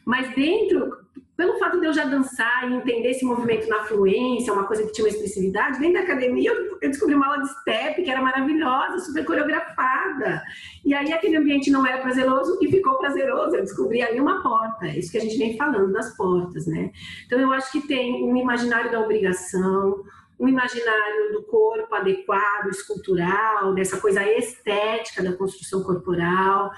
Mas 0.06 0.34
dentro, 0.36 0.98
pelo 1.40 1.58
fato 1.58 1.80
de 1.80 1.86
eu 1.86 1.94
já 1.94 2.04
dançar 2.04 2.70
e 2.70 2.74
entender 2.74 3.12
esse 3.12 3.24
movimento 3.24 3.66
na 3.70 3.86
fluência, 3.86 4.52
uma 4.52 4.66
coisa 4.66 4.84
que 4.84 4.92
tinha 4.92 5.06
uma 5.06 5.10
expressividade, 5.10 5.80
dentro 5.80 5.94
da 5.94 6.02
academia 6.02 6.52
eu, 6.52 6.78
descobri 6.82 7.16
uma 7.16 7.28
aula 7.28 7.44
de 7.44 7.50
step 7.62 8.04
que 8.04 8.12
era 8.12 8.22
maravilhosa, 8.22 9.00
super 9.00 9.24
coreografada. 9.24 10.44
E 10.84 10.94
aí 10.94 11.14
aquele 11.14 11.38
ambiente 11.38 11.72
não 11.72 11.88
era 11.88 12.02
prazeroso 12.02 12.60
e 12.62 12.70
ficou 12.70 12.98
prazeroso. 12.98 13.56
Eu 13.56 13.62
descobri 13.62 14.02
ali 14.02 14.20
uma 14.20 14.44
porta. 14.44 14.88
É 14.88 15.00
isso 15.00 15.12
que 15.12 15.18
a 15.18 15.22
gente 15.22 15.38
vem 15.38 15.56
falando 15.56 15.94
das 15.94 16.16
portas, 16.18 16.68
né? 16.68 16.92
Então 17.26 17.40
eu 17.40 17.54
acho 17.54 17.72
que 17.72 17.88
tem 17.88 18.22
um 18.22 18.36
imaginário 18.36 18.92
da 18.92 19.00
obrigação, 19.00 20.04
um 20.38 20.48
imaginário 20.48 21.32
do 21.32 21.44
corpo 21.44 21.96
adequado, 21.96 22.68
escultural, 22.70 23.74
dessa 23.74 23.98
coisa 23.98 24.22
estética 24.24 25.24
da 25.24 25.32
construção 25.32 25.84
corporal 25.84 26.72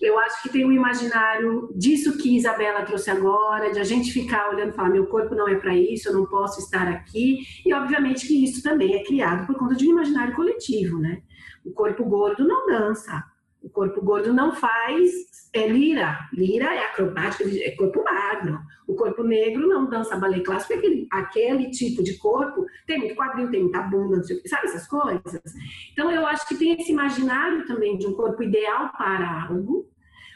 eu 0.00 0.18
acho 0.18 0.42
que 0.42 0.48
tem 0.48 0.64
um 0.64 0.72
imaginário 0.72 1.70
disso 1.76 2.16
que 2.16 2.36
Isabela 2.36 2.84
trouxe 2.84 3.10
agora, 3.10 3.70
de 3.70 3.78
a 3.78 3.84
gente 3.84 4.12
ficar 4.12 4.48
olhando 4.50 4.70
e 4.70 4.74
falar: 4.74 4.90
meu 4.90 5.06
corpo 5.06 5.34
não 5.34 5.48
é 5.48 5.56
para 5.56 5.74
isso, 5.74 6.08
eu 6.08 6.14
não 6.14 6.26
posso 6.26 6.60
estar 6.60 6.88
aqui. 6.88 7.40
E, 7.64 7.72
obviamente, 7.74 8.26
que 8.26 8.42
isso 8.42 8.62
também 8.62 8.94
é 8.94 9.04
criado 9.04 9.46
por 9.46 9.56
conta 9.56 9.74
de 9.74 9.86
um 9.86 9.92
imaginário 9.92 10.34
coletivo, 10.34 10.98
né? 10.98 11.22
O 11.64 11.70
corpo 11.72 12.04
gordo 12.04 12.46
não 12.46 12.66
dança, 12.66 13.22
o 13.62 13.68
corpo 13.68 14.00
gordo 14.02 14.32
não 14.32 14.54
faz 14.54 15.10
é, 15.52 15.66
lira. 15.66 16.18
Lira 16.32 16.74
é 16.74 16.86
acrobática, 16.86 17.44
é 17.44 17.70
corpo 17.72 18.02
magro. 18.02 18.58
O 18.86 18.94
corpo 18.94 19.22
negro 19.22 19.68
não 19.68 19.88
dança 19.88 20.16
balé 20.16 20.40
clássico, 20.40 20.74
aquele, 20.74 21.06
aquele 21.10 21.70
tipo 21.70 22.02
de 22.02 22.16
corpo 22.18 22.66
tem 22.86 22.98
muito 22.98 23.14
quadril, 23.14 23.50
tem 23.50 23.62
muita 23.62 23.82
bunda, 23.82 24.22
sabe 24.46 24.66
essas 24.66 24.86
coisas? 24.86 25.40
Então, 25.92 26.10
eu 26.10 26.26
acho 26.26 26.46
que 26.48 26.56
tem 26.56 26.72
esse 26.72 26.90
imaginário 26.90 27.66
também 27.66 27.96
de 27.96 28.06
um 28.06 28.14
corpo 28.14 28.42
ideal 28.42 28.90
para 28.96 29.48
algo, 29.48 29.88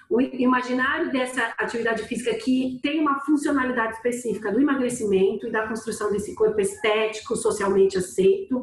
o 0.09 0.21
imaginário 0.21 1.11
dessa 1.11 1.55
atividade 1.59 2.03
física 2.05 2.35
que 2.35 2.79
tem 2.83 3.01
uma 3.01 3.21
funcionalidade 3.21 3.95
específica 3.95 4.53
do 4.53 4.61
emagrecimento 4.61 5.47
e 5.47 5.51
da 5.51 5.67
construção 5.67 6.13
desse 6.13 6.35
corpo 6.35 6.61
estético, 6.61 7.35
socialmente 7.35 7.97
aceito, 7.97 8.63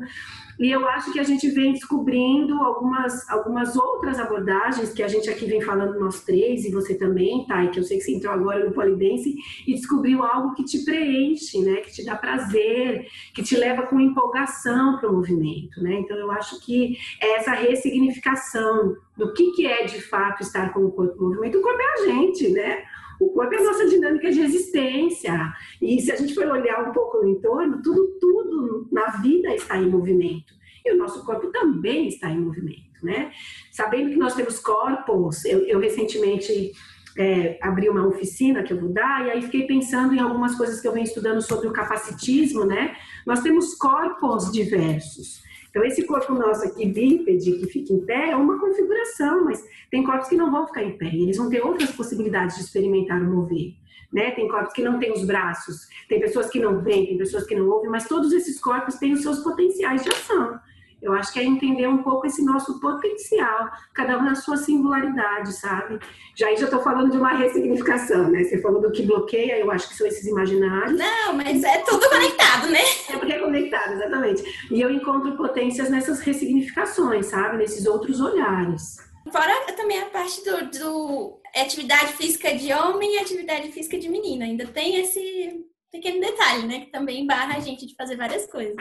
e 0.61 0.69
eu 0.69 0.87
acho 0.87 1.11
que 1.11 1.19
a 1.19 1.23
gente 1.23 1.49
vem 1.49 1.73
descobrindo 1.73 2.53
algumas, 2.61 3.27
algumas 3.27 3.75
outras 3.75 4.19
abordagens 4.19 4.93
que 4.93 5.01
a 5.01 5.07
gente 5.07 5.27
aqui 5.27 5.45
vem 5.45 5.59
falando 5.59 5.99
nós 5.99 6.23
três, 6.23 6.63
e 6.65 6.71
você 6.71 6.93
também? 6.93 7.47
E 7.49 7.67
que 7.69 7.79
eu 7.79 7.83
sei 7.83 7.97
que 7.97 8.03
você 8.03 8.11
entrou 8.11 8.31
agora 8.31 8.63
no 8.63 8.71
Polidense 8.71 9.33
e 9.65 9.73
descobriu 9.73 10.23
algo 10.23 10.53
que 10.53 10.63
te 10.63 10.85
preenche, 10.85 11.59
né? 11.61 11.77
Que 11.77 11.91
te 11.91 12.05
dá 12.05 12.15
prazer, 12.15 13.07
que 13.33 13.41
te 13.41 13.57
leva 13.57 13.87
com 13.87 13.99
empolgação 13.99 14.99
para 14.99 15.09
o 15.09 15.13
movimento, 15.13 15.81
né? 15.81 15.95
Então 15.95 16.15
eu 16.15 16.29
acho 16.29 16.63
que 16.63 16.95
é 17.19 17.37
essa 17.37 17.53
ressignificação 17.53 18.95
do 19.17 19.33
que, 19.33 19.53
que 19.53 19.65
é 19.65 19.85
de 19.85 19.99
fato 19.99 20.43
estar 20.43 20.71
com 20.73 20.85
o 20.85 20.91
corpo 20.91 21.15
em 21.15 21.27
movimento. 21.27 21.57
O 21.57 21.61
corpo 21.63 21.81
é 21.81 21.93
a 21.93 22.05
gente, 22.05 22.49
né? 22.49 22.83
O 23.21 23.29
corpo 23.29 23.53
é 23.53 23.57
a 23.59 23.63
nossa 23.63 23.87
dinâmica 23.87 24.31
de 24.31 24.41
existência. 24.41 25.53
E 25.79 26.01
se 26.01 26.11
a 26.11 26.15
gente 26.15 26.33
for 26.33 26.47
olhar 26.47 26.89
um 26.89 26.91
pouco 26.91 27.17
no 27.17 27.27
entorno, 27.27 27.79
tudo, 27.83 28.17
tudo 28.19 28.87
na 28.91 29.11
vida 29.21 29.53
está 29.53 29.77
em 29.77 29.87
movimento. 29.87 30.51
E 30.83 30.91
o 30.91 30.97
nosso 30.97 31.23
corpo 31.23 31.51
também 31.51 32.07
está 32.07 32.31
em 32.31 32.39
movimento, 32.39 33.03
né? 33.03 33.31
Sabendo 33.71 34.09
que 34.09 34.17
nós 34.17 34.33
temos 34.33 34.57
corpos, 34.57 35.45
eu, 35.45 35.59
eu 35.67 35.79
recentemente 35.79 36.71
é, 37.15 37.59
abri 37.61 37.89
uma 37.89 38.07
oficina 38.07 38.63
que 38.63 38.73
eu 38.73 38.79
vou 38.79 38.89
dar, 38.89 39.27
e 39.27 39.29
aí 39.29 39.41
fiquei 39.43 39.67
pensando 39.67 40.15
em 40.15 40.19
algumas 40.19 40.55
coisas 40.55 40.81
que 40.81 40.87
eu 40.87 40.93
venho 40.93 41.05
estudando 41.05 41.43
sobre 41.43 41.67
o 41.67 41.73
capacitismo, 41.73 42.65
né? 42.65 42.95
Nós 43.23 43.41
temos 43.41 43.75
corpos 43.75 44.51
diversos. 44.51 45.43
Então, 45.71 45.85
esse 45.85 46.05
corpo 46.05 46.33
nosso 46.33 46.65
aqui, 46.65 46.85
bípede, 46.85 47.53
que 47.53 47.65
fica 47.65 47.93
em 47.93 48.05
pé, 48.05 48.31
é 48.31 48.35
uma 48.35 48.59
configuração, 48.59 49.45
mas 49.45 49.63
tem 49.89 50.03
corpos 50.03 50.27
que 50.27 50.35
não 50.35 50.51
vão 50.51 50.67
ficar 50.67 50.83
em 50.83 50.97
pé, 50.97 51.07
eles 51.07 51.37
vão 51.37 51.49
ter 51.49 51.61
outras 51.61 51.91
possibilidades 51.91 52.57
de 52.57 52.63
experimentar 52.63 53.21
o 53.21 53.25
mover. 53.25 53.73
Né? 54.11 54.31
Tem 54.31 54.49
corpos 54.49 54.73
que 54.73 54.83
não 54.83 54.99
têm 54.99 55.13
os 55.13 55.23
braços, 55.23 55.87
tem 56.09 56.19
pessoas 56.19 56.49
que 56.49 56.59
não 56.59 56.81
veem, 56.81 57.07
tem 57.07 57.17
pessoas 57.17 57.45
que 57.45 57.55
não 57.55 57.69
ouvem, 57.69 57.89
mas 57.89 58.05
todos 58.05 58.33
esses 58.33 58.59
corpos 58.59 58.95
têm 58.95 59.13
os 59.13 59.21
seus 59.21 59.39
potenciais 59.39 60.03
de 60.03 60.09
ação. 60.09 60.59
Eu 61.01 61.13
acho 61.13 61.33
que 61.33 61.39
é 61.39 61.43
entender 61.43 61.87
um 61.87 62.03
pouco 62.03 62.27
esse 62.27 62.43
nosso 62.43 62.79
potencial, 62.79 63.69
cada 63.93 64.17
um 64.17 64.23
na 64.23 64.35
sua 64.35 64.55
singularidade, 64.57 65.51
sabe? 65.53 65.99
Já 66.35 66.47
aí 66.47 66.57
já 66.57 66.65
estou 66.65 66.81
falando 66.81 67.11
de 67.11 67.17
uma 67.17 67.33
ressignificação, 67.33 68.29
né? 68.29 68.43
Você 68.43 68.61
falou 68.61 68.81
do 68.81 68.91
que 68.91 69.03
bloqueia, 69.03 69.57
eu 69.57 69.71
acho 69.71 69.89
que 69.89 69.95
são 69.95 70.05
esses 70.05 70.25
imaginários. 70.25 70.99
Não, 70.99 71.33
mas 71.33 71.63
é 71.63 71.79
tudo 71.79 72.07
conectado, 72.07 72.69
né? 72.69 72.79
É 73.09 73.17
porque 73.17 73.33
é 73.33 73.39
conectado, 73.39 73.93
exatamente. 73.93 74.43
E 74.69 74.79
eu 74.79 74.91
encontro 74.91 75.35
potências 75.35 75.89
nessas 75.89 76.19
ressignificações, 76.19 77.25
sabe? 77.27 77.57
Nesses 77.57 77.85
outros 77.85 78.21
olhares. 78.21 78.97
Fora 79.31 79.73
também 79.73 79.99
a 79.99 80.05
parte 80.07 80.43
do, 80.43 80.69
do 80.69 81.41
atividade 81.55 82.13
física 82.13 82.55
de 82.55 82.73
homem 82.73 83.15
e 83.15 83.19
atividade 83.19 83.71
física 83.71 83.97
de 83.97 84.09
menina. 84.09 84.45
Ainda 84.45 84.65
tem 84.67 84.97
esse 84.97 85.65
pequeno 85.91 86.19
detalhe, 86.19 86.67
né? 86.67 86.81
Que 86.81 86.91
também 86.91 87.25
barra 87.25 87.57
a 87.57 87.59
gente 87.59 87.85
de 87.85 87.95
fazer 87.95 88.15
várias 88.15 88.45
coisas. 88.47 88.75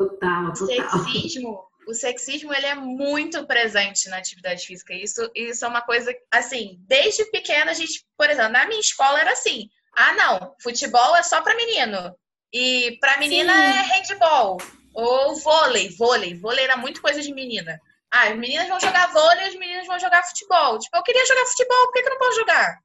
Total, 0.00 0.54
total. 0.54 0.54
O 0.54 1.04
sexismo, 1.04 1.70
o 1.86 1.94
sexismo 1.94 2.54
ele 2.54 2.64
é 2.64 2.74
muito 2.74 3.46
presente 3.46 4.08
na 4.08 4.16
atividade 4.16 4.66
física. 4.66 4.94
Isso, 4.94 5.30
isso 5.34 5.62
é 5.62 5.68
uma 5.68 5.82
coisa, 5.82 6.10
assim, 6.30 6.78
desde 6.88 7.26
pequena 7.26 7.72
a 7.72 7.74
gente, 7.74 8.06
por 8.16 8.30
exemplo, 8.30 8.52
na 8.52 8.66
minha 8.66 8.80
escola 8.80 9.20
era 9.20 9.32
assim: 9.32 9.68
ah, 9.94 10.14
não, 10.14 10.54
futebol 10.62 11.14
é 11.16 11.22
só 11.22 11.42
para 11.42 11.54
menino. 11.54 12.16
E 12.50 12.96
para 12.98 13.18
menina 13.18 13.52
Sim. 13.52 13.62
é 13.62 13.82
handball. 13.82 14.56
Ou 14.94 15.36
vôlei, 15.36 15.90
vôlei. 15.90 16.34
Vôlei 16.34 16.64
era 16.64 16.78
muito 16.78 17.02
coisa 17.02 17.20
de 17.20 17.34
menina. 17.34 17.78
Ah, 18.10 18.28
as 18.28 18.36
meninas 18.36 18.68
vão 18.68 18.80
jogar 18.80 19.12
vôlei, 19.12 19.48
as 19.48 19.54
meninas 19.54 19.86
vão 19.86 20.00
jogar 20.00 20.24
futebol. 20.24 20.78
Tipo, 20.78 20.96
eu 20.96 21.02
queria 21.02 21.26
jogar 21.26 21.44
futebol, 21.44 21.84
por 21.84 21.92
que, 21.92 22.02
que 22.02 22.08
eu 22.08 22.12
não 22.12 22.18
posso 22.18 22.40
jogar? 22.40 22.78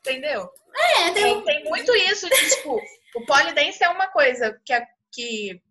Entendeu? 0.00 0.50
É, 0.74 1.10
tem... 1.12 1.12
tem, 1.12 1.44
tem 1.44 1.64
muito 1.64 1.94
isso 1.94 2.28
de, 2.28 2.50
tipo, 2.56 2.80
o 3.14 3.24
polidense 3.24 3.84
é 3.84 3.88
uma 3.88 4.08
coisa 4.08 4.60
que, 4.64 4.72
é, 4.72 4.84
que, 5.12 5.62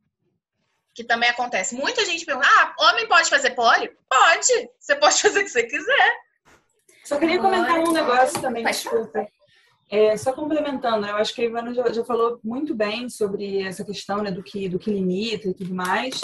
que 1.00 1.04
também 1.06 1.30
acontece. 1.30 1.76
Muita 1.76 2.04
gente 2.04 2.26
pergunta, 2.26 2.46
ah, 2.46 2.76
homem 2.78 3.08
pode 3.08 3.30
fazer 3.30 3.52
poli? 3.52 3.90
Pode. 4.10 4.70
Você 4.78 4.96
pode 4.98 5.16
fazer 5.22 5.40
o 5.40 5.44
que 5.44 5.50
você 5.50 5.64
quiser. 5.64 6.14
Só 7.06 7.18
queria 7.18 7.40
comentar 7.40 7.80
um 7.80 7.94
negócio 7.94 8.42
também, 8.42 8.66
desculpa. 8.66 9.26
É, 9.90 10.16
só 10.18 10.34
complementando, 10.34 11.08
eu 11.08 11.16
acho 11.16 11.34
que 11.34 11.42
a 11.42 11.46
Ivana 11.46 11.74
já, 11.74 11.92
já, 11.92 12.04
falou 12.04 12.40
muito 12.44 12.76
bem 12.76 13.10
sobre 13.10 13.64
essa 13.64 13.84
questão 13.84 14.22
né, 14.22 14.30
do, 14.30 14.44
que, 14.44 14.68
do 14.68 14.78
que 14.78 14.92
limita 14.92 15.48
e 15.48 15.54
tudo 15.54 15.74
mais. 15.74 16.22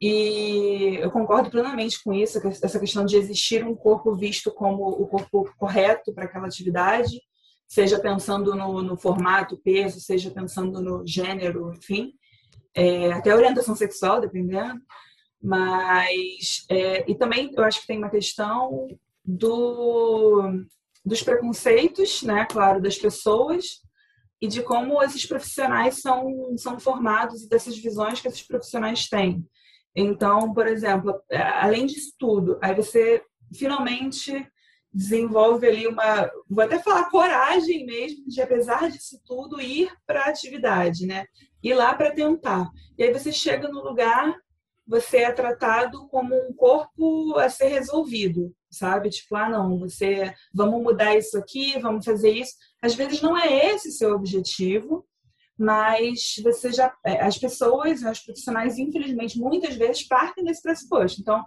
E 0.00 0.98
eu 1.00 1.10
concordo 1.10 1.50
plenamente 1.50 2.00
com 2.04 2.12
isso, 2.12 2.38
essa 2.46 2.78
questão 2.78 3.04
de 3.04 3.16
existir 3.16 3.64
um 3.64 3.74
corpo 3.74 4.14
visto 4.14 4.52
como 4.52 4.86
o 4.88 5.08
corpo 5.08 5.50
correto 5.58 6.12
para 6.12 6.26
aquela 6.26 6.46
atividade, 6.46 7.18
seja 7.66 7.98
pensando 7.98 8.54
no, 8.54 8.82
no, 8.82 8.96
formato, 8.96 9.56
peso, 9.56 9.98
seja 9.98 10.30
pensando 10.30 10.80
no 10.80 11.04
gênero, 11.04 11.72
enfim, 11.72 12.12
é, 12.74 13.12
até 13.12 13.34
orientação 13.34 13.74
sexual, 13.74 14.20
dependendo. 14.20 14.80
Mas, 15.42 16.64
é, 16.68 17.10
e 17.10 17.14
também 17.14 17.52
eu 17.56 17.64
acho 17.64 17.80
que 17.80 17.86
tem 17.86 17.98
uma 17.98 18.10
questão 18.10 18.88
do, 19.24 20.64
dos 21.04 21.22
preconceitos, 21.22 22.22
né, 22.22 22.46
claro, 22.48 22.80
das 22.80 22.96
pessoas 22.96 23.80
e 24.40 24.48
de 24.48 24.62
como 24.62 25.02
esses 25.02 25.24
profissionais 25.24 26.00
são, 26.00 26.56
são 26.56 26.78
formados 26.78 27.42
e 27.42 27.48
dessas 27.48 27.76
visões 27.78 28.20
que 28.20 28.28
esses 28.28 28.42
profissionais 28.42 29.08
têm. 29.08 29.46
Então, 29.94 30.52
por 30.52 30.66
exemplo, 30.66 31.20
é, 31.30 31.40
além 31.40 31.86
disso 31.86 32.12
tudo, 32.18 32.58
aí 32.60 32.74
você 32.74 33.22
finalmente 33.54 34.46
desenvolve 34.92 35.66
ali 35.66 35.86
uma, 35.86 36.30
vou 36.48 36.64
até 36.64 36.78
falar 36.78 37.08
coragem 37.10 37.86
mesmo, 37.86 38.28
de 38.28 38.42
apesar 38.42 38.90
disso 38.90 39.20
tudo 39.24 39.60
ir 39.60 39.90
para 40.06 40.24
a 40.24 40.28
atividade, 40.28 41.06
né? 41.06 41.24
Ir 41.62 41.74
lá 41.74 41.94
para 41.94 42.12
tentar. 42.12 42.68
E 42.98 43.02
aí 43.02 43.12
você 43.12 43.32
chega 43.32 43.68
no 43.68 43.82
lugar, 43.82 44.36
você 44.86 45.18
é 45.18 45.32
tratado 45.32 46.06
como 46.08 46.34
um 46.34 46.52
corpo 46.52 47.38
a 47.38 47.48
ser 47.48 47.68
resolvido, 47.68 48.54
sabe? 48.70 49.08
Tipo, 49.08 49.36
ah, 49.36 49.48
não, 49.48 49.78
você, 49.78 50.34
vamos 50.52 50.82
mudar 50.82 51.16
isso 51.16 51.38
aqui, 51.38 51.78
vamos 51.78 52.04
fazer 52.04 52.30
isso. 52.30 52.52
Às 52.82 52.94
vezes 52.94 53.22
não 53.22 53.38
é 53.38 53.72
esse 53.72 53.92
seu 53.92 54.14
objetivo, 54.14 55.06
mas 55.56 56.34
você 56.42 56.72
já 56.72 56.92
é, 57.06 57.22
as 57.24 57.38
pessoas, 57.38 58.02
os 58.02 58.20
profissionais, 58.20 58.78
infelizmente, 58.78 59.38
muitas 59.38 59.76
vezes 59.76 60.06
partem 60.06 60.44
desse 60.44 60.60
pressuposto. 60.60 61.20
Então, 61.20 61.42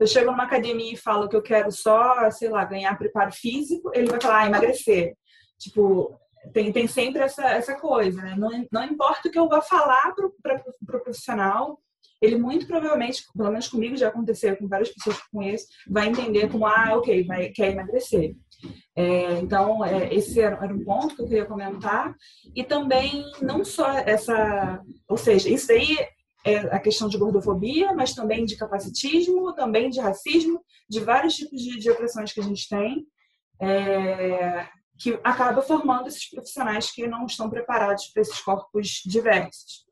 eu 0.00 0.06
chego 0.06 0.30
numa 0.30 0.44
academia 0.44 0.94
e 0.94 0.96
falo 0.96 1.28
que 1.28 1.36
eu 1.36 1.42
quero 1.42 1.70
só, 1.70 2.30
sei 2.30 2.48
lá, 2.48 2.64
ganhar 2.64 2.96
preparo 2.96 3.30
físico, 3.32 3.90
ele 3.94 4.08
vai 4.08 4.20
falar, 4.20 4.40
ah, 4.40 4.46
emagrecer. 4.46 5.14
Tipo, 5.58 6.18
tem, 6.54 6.72
tem 6.72 6.86
sempre 6.86 7.20
essa, 7.20 7.46
essa 7.50 7.74
coisa, 7.74 8.22
né? 8.22 8.34
Não, 8.36 8.48
não 8.72 8.84
importa 8.84 9.28
o 9.28 9.30
que 9.30 9.38
eu 9.38 9.46
vá 9.46 9.60
falar 9.60 10.14
para 10.14 10.26
o 10.26 10.32
pro 10.42 10.74
profissional, 10.86 11.78
ele 12.20 12.36
muito 12.36 12.66
provavelmente, 12.66 13.24
pelo 13.36 13.50
menos 13.50 13.68
comigo 13.68 13.96
já 13.96 14.08
aconteceu, 14.08 14.56
com 14.56 14.66
várias 14.66 14.90
pessoas 14.90 15.18
que 15.18 15.30
conheço, 15.30 15.66
vai 15.88 16.08
entender 16.08 16.50
como, 16.50 16.66
ah, 16.66 16.96
ok, 16.96 17.24
vai, 17.24 17.50
quer 17.50 17.72
emagrecer. 17.72 18.34
É, 18.96 19.32
então, 19.38 19.84
é, 19.84 20.14
esse 20.14 20.40
era, 20.40 20.56
era, 20.62 20.72
um 20.72 20.84
ponto 20.84 21.14
que 21.14 21.22
eu 21.22 21.28
queria 21.28 21.46
comentar. 21.46 22.14
E 22.54 22.64
também, 22.64 23.24
não 23.40 23.64
só 23.64 23.90
essa. 23.90 24.82
Ou 25.08 25.16
seja, 25.16 25.48
isso 25.48 25.72
aí 25.72 25.96
é 26.44 26.56
a 26.74 26.78
questão 26.78 27.08
de 27.08 27.18
gordofobia, 27.18 27.92
mas 27.94 28.14
também 28.14 28.44
de 28.44 28.56
capacitismo, 28.56 29.54
também 29.54 29.90
de 29.90 30.00
racismo, 30.00 30.62
de 30.88 31.00
vários 31.00 31.34
tipos 31.34 31.60
de, 31.60 31.78
de 31.78 31.90
opressões 31.90 32.32
que 32.32 32.40
a 32.40 32.44
gente 32.44 32.68
tem, 32.68 33.06
é, 33.60 34.66
que 34.98 35.18
acaba 35.24 35.62
formando 35.62 36.08
esses 36.08 36.28
profissionais 36.28 36.90
que 36.90 37.06
não 37.06 37.26
estão 37.26 37.48
preparados 37.50 38.06
para 38.08 38.22
esses 38.22 38.40
corpos 38.40 39.02
diversos 39.04 39.90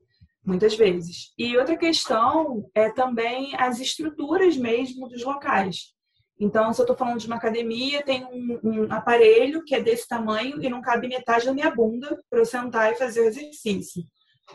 muitas 0.49 0.75
vezes. 0.75 1.33
E 1.37 1.59
outra 1.59 1.77
questão 1.77 2.69
é 2.75 2.91
também 2.91 3.55
as 3.57 3.81
estruturas 3.81 4.57
mesmo 4.57 5.07
dos 5.07 5.23
locais. 5.23 5.93
Então, 6.41 6.73
se 6.73 6.81
eu 6.81 6.85
estou 6.85 6.97
falando 6.97 7.21
de 7.21 7.27
uma 7.27 7.37
academia, 7.37 8.03
tem 8.03 8.25
um, 8.25 8.61
um, 8.63 8.93
aparelho 8.93 9.63
que 9.65 9.75
é 9.75 9.81
desse 9.81 10.09
tamanho 10.09 10.63
e 10.63 10.71
não 10.71 10.81
cabe 10.81 11.09
metade 11.09 11.45
da 11.45 11.53
minha 11.53 11.71
bunda 11.71 12.19
para 12.31 12.39
eu 12.39 12.47
sentar 12.47 12.93
e 12.93 12.97
fazer 12.97 13.21
o 13.21 13.25
exercício, 13.25 14.03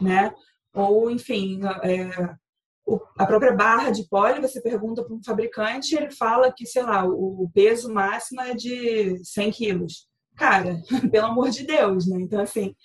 né? 0.01 0.33
Ou, 0.73 1.09
enfim, 1.11 1.59
é, 1.83 2.09
a 3.17 3.25
própria 3.25 3.53
barra 3.53 3.91
de 3.91 4.07
pole, 4.09 4.41
você 4.41 4.61
pergunta 4.61 5.03
para 5.03 5.15
um 5.15 5.23
fabricante, 5.23 5.95
ele 5.95 6.11
fala 6.11 6.51
que, 6.51 6.65
sei 6.65 6.83
lá, 6.83 7.05
o 7.05 7.49
peso 7.53 7.93
máximo 7.93 8.41
é 8.41 8.53
de 8.53 9.23
100 9.23 9.51
quilos. 9.51 10.07
Cara, 10.35 10.81
pelo 11.11 11.27
amor 11.27 11.49
de 11.49 11.63
Deus, 11.65 12.07
né? 12.07 12.21
Então, 12.21 12.41
assim, 12.41 12.75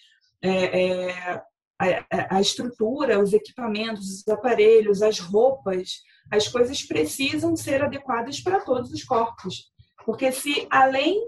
é, 0.42 1.09
é, 1.09 1.42
a, 1.81 2.37
a 2.37 2.40
estrutura, 2.40 3.22
os 3.22 3.33
equipamentos, 3.33 4.20
os 4.20 4.29
aparelhos, 4.29 5.03
as 5.03 5.18
roupas, 5.18 6.03
as 6.31 6.46
coisas 6.46 6.83
precisam 6.83 7.57
ser 7.57 7.83
adequadas 7.83 8.40
para 8.40 8.61
todos 8.61 8.92
os 8.92 9.03
corpos. 9.03 9.70
Porque 10.05 10.31
se 10.31 10.66
além 10.70 11.20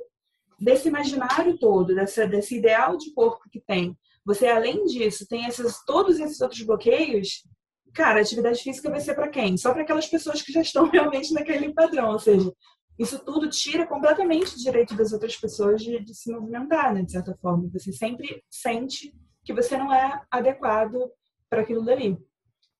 desse 0.59 0.88
imaginário 0.88 1.59
todo, 1.59 1.94
dessa, 1.94 2.27
desse 2.27 2.59
ideal 2.59 2.96
de 2.96 3.12
corpo 3.14 3.49
que 3.51 3.61
tem, 3.61 3.96
você 4.24 4.46
além 4.48 4.85
disso 4.85 5.26
tem 5.26 5.46
esses, 5.46 5.85
todos 5.85 6.18
esses 6.20 6.40
outros 6.40 6.62
bloqueios, 6.62 7.44
cara, 7.92 8.20
atividade 8.20 8.62
física 8.62 8.90
vai 8.90 9.00
ser 9.00 9.14
para 9.14 9.28
quem? 9.28 9.56
Só 9.56 9.72
para 9.72 9.83
aquelas 9.83 10.06
pessoas 10.06 10.42
que 10.42 10.52
já 10.52 10.61
estão 10.61 10.88
realmente 10.90 11.33
naquele 11.33 11.72
padrão. 11.72 12.12
Ou 12.12 12.18
seja, 12.18 12.52
isso 12.98 13.18
tudo 13.24 13.48
tira 13.48 13.87
completamente 13.87 14.54
o 14.54 14.59
direito 14.59 14.94
das 14.94 15.12
outras 15.12 15.37
pessoas 15.37 15.83
de, 15.83 16.00
de 16.00 16.14
se 16.14 16.30
movimentar, 16.30 16.92
né, 16.92 17.02
de 17.02 17.12
certa 17.12 17.35
forma. 17.40 17.68
Você 17.72 17.92
sempre 17.92 18.42
sente 18.50 19.14
que 19.44 19.54
você 19.54 19.76
não 19.76 19.92
é 19.92 20.22
adequado 20.30 21.11
para 21.48 21.62
aquilo 21.62 21.85
dali. 21.85 22.18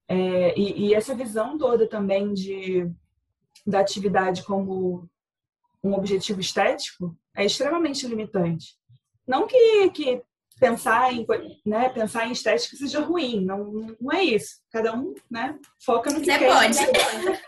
É, 0.07 0.59
e, 0.59 0.89
e, 0.89 0.95
essa 0.95 1.15
visão 1.15 1.57
toda 1.57 1.89
também 1.89 2.35
de, 2.35 2.91
da 3.67 3.81
atividade 3.81 4.43
como 4.43 5.09
um 5.83 5.95
objetivo 5.95 6.41
estético 6.41 7.17
é 7.35 7.45
extremamente 7.45 8.07
limitante. 8.07 8.77
Não 9.27 9.47
que, 9.47 9.89
que 9.91 10.23
pensar 10.61 11.13
em 11.13 11.27
né, 11.65 11.89
pensar 11.89 12.29
em 12.29 12.33
estética 12.33 12.77
seja 12.77 13.01
ruim, 13.01 13.45
não, 13.45 13.97
não 14.01 14.13
é 14.13 14.23
isso. 14.23 14.57
Cada 14.71 14.95
um 14.95 15.15
né, 15.31 15.59
foca 15.85 16.11
no 16.11 16.21
que 16.21 16.27
Você 16.27 16.39
quer. 16.39 16.53
pode. 16.53 17.41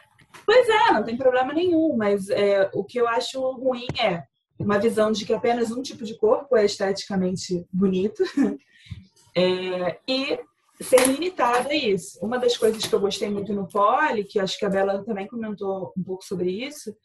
Pois 0.44 0.68
é, 0.68 0.92
não 0.92 1.04
tem 1.04 1.16
problema 1.16 1.52
nenhum, 1.52 1.94
mas 1.94 2.28
é, 2.30 2.68
o 2.72 2.82
que 2.82 2.98
eu 2.98 3.06
acho 3.06 3.38
ruim 3.52 3.86
é 4.00 4.24
uma 4.58 4.78
visão 4.78 5.12
de 5.12 5.24
que 5.24 5.34
apenas 5.34 5.70
um 5.70 5.82
tipo 5.82 6.04
de 6.04 6.16
corpo 6.16 6.56
é 6.56 6.64
esteticamente 6.64 7.66
bonito 7.70 8.24
é, 9.36 9.98
e 10.08 10.40
ser 10.82 11.06
limitada 11.06 11.68
a 11.68 11.74
isso. 11.74 12.18
Uma 12.24 12.38
das 12.38 12.56
coisas 12.56 12.84
que 12.84 12.92
eu 12.92 13.00
gostei 13.00 13.28
muito 13.28 13.52
no 13.52 13.68
Poli, 13.68 14.24
que 14.24 14.40
acho 14.40 14.58
que 14.58 14.64
a 14.64 14.70
Bela 14.70 15.04
também 15.04 15.26
comentou 15.26 15.92
um 15.96 16.02
pouco 16.02 16.24
sobre 16.24 16.50
isso, 16.50 16.96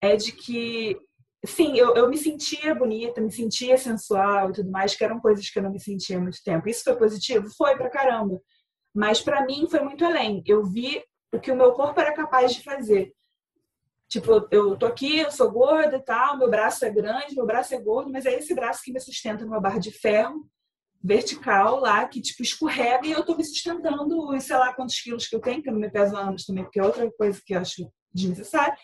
é 0.00 0.16
de 0.16 0.32
que, 0.32 0.98
sim, 1.44 1.76
eu, 1.76 1.94
eu 1.94 2.08
me 2.08 2.16
sentia 2.16 2.74
bonita, 2.74 3.20
me 3.20 3.30
sentia 3.30 3.76
sensual 3.76 4.50
e 4.50 4.52
tudo 4.52 4.70
mais, 4.70 4.94
que 4.94 5.04
eram 5.04 5.20
coisas 5.20 5.48
que 5.48 5.58
eu 5.58 5.62
não 5.62 5.72
me 5.72 5.80
sentia 5.80 6.18
há 6.18 6.20
muito 6.20 6.42
tempo. 6.44 6.68
Isso 6.68 6.84
foi 6.84 6.96
positivo? 6.96 7.48
Foi 7.56 7.76
pra 7.76 7.90
caramba. 7.90 8.40
Mas 8.94 9.20
para 9.20 9.44
mim 9.44 9.66
foi 9.70 9.80
muito 9.80 10.04
além. 10.04 10.42
Eu 10.46 10.64
vi 10.64 11.02
o 11.32 11.40
que 11.40 11.50
o 11.50 11.56
meu 11.56 11.72
corpo 11.72 11.98
era 12.00 12.14
capaz 12.14 12.54
de 12.54 12.62
fazer. 12.62 13.12
Tipo, 14.08 14.46
eu 14.50 14.76
tô 14.76 14.86
aqui, 14.86 15.20
eu 15.20 15.30
sou 15.30 15.50
gorda 15.50 15.96
e 15.96 16.04
tal, 16.04 16.36
meu 16.36 16.50
braço 16.50 16.84
é 16.84 16.90
grande, 16.90 17.34
meu 17.34 17.46
braço 17.46 17.74
é 17.74 17.80
gordo, 17.80 18.10
mas 18.12 18.26
é 18.26 18.34
esse 18.34 18.54
braço 18.54 18.82
que 18.84 18.92
me 18.92 19.00
sustenta 19.00 19.44
numa 19.44 19.60
barra 19.60 19.78
de 19.78 19.90
ferro 19.90 20.46
vertical 21.02 21.80
lá 21.80 22.06
que 22.06 22.20
tipo 22.20 22.42
escorrega 22.42 23.06
e 23.06 23.10
eu 23.10 23.24
tô 23.24 23.34
me 23.34 23.44
sustentando, 23.44 24.40
sei 24.40 24.56
lá 24.56 24.72
quantos 24.72 25.00
quilos 25.00 25.26
que 25.26 25.34
eu 25.34 25.40
tenho, 25.40 25.62
que 25.62 25.68
eu 25.68 25.72
não 25.72 25.80
me 25.80 25.90
peso 25.90 26.16
anos 26.16 26.44
também, 26.44 26.62
porque 26.62 26.78
é 26.78 26.84
outra 26.84 27.10
coisa 27.12 27.40
que 27.44 27.54
eu 27.54 27.60
acho 27.60 27.90
desnecessária. 28.14 28.76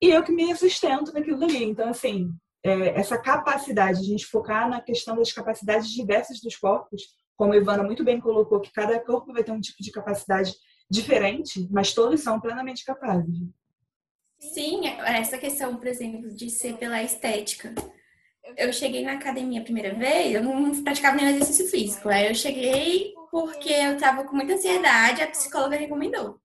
E 0.00 0.10
eu 0.10 0.22
que 0.22 0.32
me 0.32 0.54
sustento 0.56 1.12
naquilo 1.12 1.42
ali. 1.44 1.64
Então, 1.64 1.88
assim, 1.88 2.30
é, 2.64 3.00
essa 3.00 3.18
capacidade, 3.18 4.00
de 4.00 4.06
a 4.06 4.10
gente 4.10 4.26
focar 4.26 4.68
na 4.68 4.80
questão 4.80 5.16
das 5.16 5.32
capacidades 5.32 5.88
diversas 5.90 6.40
dos 6.40 6.56
corpos, 6.56 7.02
como 7.36 7.52
a 7.52 7.56
Ivana 7.56 7.82
muito 7.82 8.04
bem 8.04 8.20
colocou, 8.20 8.60
que 8.60 8.72
cada 8.72 8.98
corpo 8.98 9.32
vai 9.32 9.44
ter 9.44 9.52
um 9.52 9.60
tipo 9.60 9.82
de 9.82 9.92
capacidade 9.92 10.52
diferente, 10.90 11.68
mas 11.70 11.92
todos 11.92 12.20
são 12.20 12.40
plenamente 12.40 12.84
capazes. 12.84 13.38
Sim, 14.38 14.86
essa 14.86 15.36
questão, 15.36 15.76
por 15.76 15.86
exemplo, 15.86 16.32
de 16.34 16.48
ser 16.50 16.76
pela 16.76 17.02
estética. 17.02 17.74
Eu 18.56 18.72
cheguei 18.72 19.04
na 19.04 19.14
academia 19.14 19.60
a 19.60 19.64
primeira 19.64 19.94
vez, 19.94 20.34
eu 20.34 20.42
não 20.42 20.82
praticava 20.82 21.16
nenhum 21.16 21.30
exercício 21.30 21.68
físico. 21.68 22.08
Aí 22.08 22.28
eu 22.28 22.34
cheguei 22.34 23.12
porque 23.30 23.68
eu 23.70 23.98
tava 23.98 24.24
com 24.24 24.34
muita 24.34 24.54
ansiedade, 24.54 25.22
a 25.22 25.26
psicóloga 25.26 25.76
recomendou. 25.76 26.40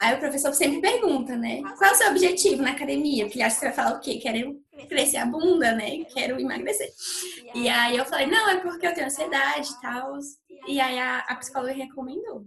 Aí 0.00 0.14
o 0.14 0.18
professor 0.18 0.52
sempre 0.52 0.80
pergunta, 0.80 1.36
né? 1.36 1.62
Qual 1.62 1.90
é 1.90 1.92
o 1.92 1.94
seu 1.94 2.10
objetivo 2.10 2.62
na 2.62 2.72
academia? 2.72 3.24
Porque 3.24 3.38
ele 3.38 3.44
acha 3.44 3.54
que 3.54 3.60
você 3.60 3.66
vai 3.66 3.74
falar 3.74 3.96
o 3.96 4.00
quê? 4.00 4.18
Quero 4.18 4.60
crescer 4.88 5.18
a 5.18 5.26
bunda, 5.26 5.72
né? 5.72 6.04
Quero 6.12 6.40
emagrecer. 6.40 6.90
E 7.54 7.68
aí 7.68 7.96
eu 7.96 8.04
falei, 8.04 8.26
não, 8.26 8.48
é 8.48 8.56
porque 8.60 8.86
eu 8.86 8.94
tenho 8.94 9.06
ansiedade 9.06 9.70
e 9.70 9.80
tal. 9.80 10.18
E 10.66 10.80
aí 10.80 10.98
a, 10.98 11.18
a 11.20 11.36
psicóloga 11.36 11.72
recomendou. 11.72 12.46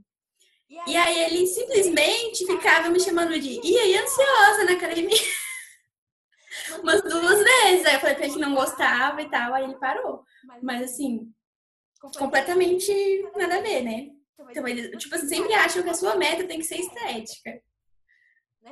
E 0.86 0.98
aí 0.98 1.24
ele 1.24 1.48
simplesmente 1.48 2.46
ficava 2.46 2.90
me 2.90 3.00
chamando 3.00 3.40
de 3.40 3.60
e 3.64 3.78
aí 3.78 3.98
ansiosa 3.98 4.66
na 4.66 4.74
academia. 4.74 5.18
Umas 6.84 7.02
duas 7.02 7.44
vezes. 7.44 7.86
Aí 7.86 7.96
eu 7.96 8.00
falei 8.00 8.16
pra 8.16 8.26
ele 8.26 8.34
que 8.34 8.40
não 8.40 8.54
gostava 8.54 9.22
e 9.22 9.30
tal, 9.30 9.54
aí 9.54 9.64
ele 9.64 9.76
parou. 9.76 10.24
Mas 10.62 10.84
assim, 10.84 11.32
completamente 12.18 12.92
nada 13.36 13.58
a 13.58 13.62
ver, 13.62 13.82
né? 13.84 14.17
Então, 14.40 14.68
eles, 14.68 14.92
tipo 15.02 15.16
assim, 15.16 15.28
sempre 15.28 15.54
acham 15.54 15.84
que 15.84 15.90
a 15.90 15.94
sua 15.94 16.16
meta 16.16 16.44
tem 16.46 16.60
que 16.60 16.66
ser 16.66 16.78
estética. 16.78 17.62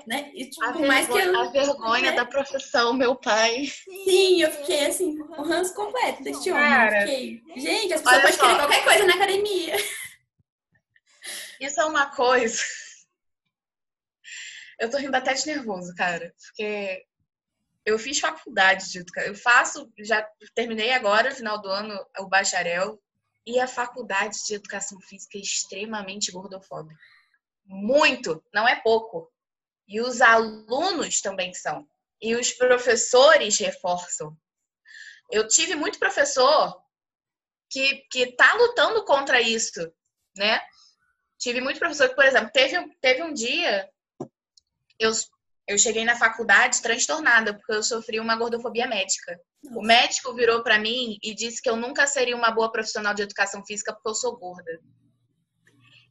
Né? 0.05 0.31
E, 0.33 0.49
tipo, 0.49 0.63
a, 0.63 0.73
por 0.73 0.85
mais 0.85 1.07
que 1.07 1.13
eu, 1.13 1.39
a 1.39 1.49
vergonha 1.49 2.11
né? 2.11 2.17
da 2.17 2.25
profissão, 2.25 2.93
meu 2.93 3.15
pai. 3.15 3.65
Sim, 3.65 4.41
eu 4.41 4.51
fiquei 4.51 4.85
assim, 4.85 5.17
o 5.21 5.41
ranço 5.41 5.73
completo 5.73 6.21
deste 6.21 6.51
homem. 6.51 6.67
Cara, 6.67 6.99
fiquei, 7.01 7.41
gente, 7.55 7.93
as 7.93 8.01
pessoas 8.01 8.21
podem 8.21 8.37
querer 8.37 8.55
qualquer 8.57 8.83
coisa 8.83 9.05
na 9.05 9.13
academia. 9.13 9.75
Isso 11.61 11.79
é 11.79 11.85
uma 11.85 12.07
coisa. 12.13 12.61
Eu 14.77 14.89
tô 14.89 14.97
rindo 14.97 15.15
até 15.15 15.33
de 15.33 15.45
nervoso, 15.47 15.95
cara, 15.95 16.33
porque 16.37 17.05
eu 17.85 17.97
fiz 17.97 18.19
faculdade 18.19 18.91
de 18.91 18.99
educação. 18.99 19.29
Eu 19.29 19.35
faço, 19.35 19.91
já 19.99 20.27
terminei 20.53 20.91
agora, 20.91 21.29
no 21.29 21.35
final 21.35 21.61
do 21.61 21.69
ano, 21.69 21.97
o 22.19 22.27
bacharel. 22.27 23.01
E 23.45 23.59
a 23.59 23.67
faculdade 23.67 24.37
de 24.45 24.55
educação 24.55 24.99
física 24.99 25.37
é 25.37 25.41
extremamente 25.41 26.31
gordofóbica. 26.31 26.99
Muito, 27.65 28.43
não 28.53 28.67
é 28.67 28.75
pouco. 28.75 29.31
E 29.87 30.01
os 30.01 30.21
alunos 30.21 31.21
também 31.21 31.53
são. 31.53 31.87
E 32.21 32.35
os 32.35 32.51
professores 32.53 33.57
reforçam. 33.59 34.35
Eu 35.31 35.47
tive 35.47 35.75
muito 35.75 35.99
professor 35.99 36.81
que, 37.69 37.97
que 38.11 38.31
tá 38.35 38.53
lutando 38.55 39.03
contra 39.05 39.41
isso, 39.41 39.91
né? 40.35 40.61
Tive 41.37 41.61
muito 41.61 41.79
professor 41.79 42.09
que, 42.09 42.15
por 42.15 42.25
exemplo, 42.25 42.49
teve, 42.51 42.95
teve 43.01 43.23
um 43.23 43.33
dia, 43.33 43.89
eu, 44.99 45.11
eu 45.67 45.77
cheguei 45.77 46.05
na 46.05 46.15
faculdade 46.15 46.81
transtornada, 46.81 47.53
porque 47.53 47.73
eu 47.73 47.83
sofri 47.83 48.19
uma 48.19 48.35
gordofobia 48.35 48.87
médica. 48.87 49.39
O 49.71 49.81
médico 49.81 50.33
virou 50.33 50.63
para 50.63 50.79
mim 50.79 51.17
e 51.23 51.33
disse 51.33 51.61
que 51.61 51.69
eu 51.69 51.75
nunca 51.75 52.05
seria 52.07 52.35
uma 52.35 52.51
boa 52.51 52.71
profissional 52.71 53.13
de 53.13 53.23
educação 53.23 53.65
física 53.65 53.93
porque 53.93 54.09
eu 54.09 54.15
sou 54.15 54.37
gorda. 54.37 54.79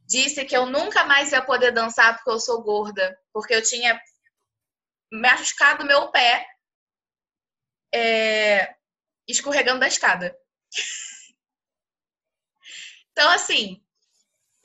Disse 0.06 0.44
que 0.44 0.56
eu 0.56 0.66
nunca 0.66 1.04
mais 1.04 1.32
ia 1.32 1.44
poder 1.44 1.72
dançar 1.72 2.16
porque 2.16 2.30
eu 2.30 2.40
sou 2.40 2.62
gorda, 2.62 3.18
porque 3.32 3.54
eu 3.54 3.62
tinha 3.62 4.00
machucado 5.12 5.84
meu 5.84 6.10
pé 6.10 6.46
é, 7.94 8.74
escorregando 9.28 9.80
da 9.80 9.88
escada. 9.88 10.36
Então, 13.16 13.30
assim, 13.30 13.80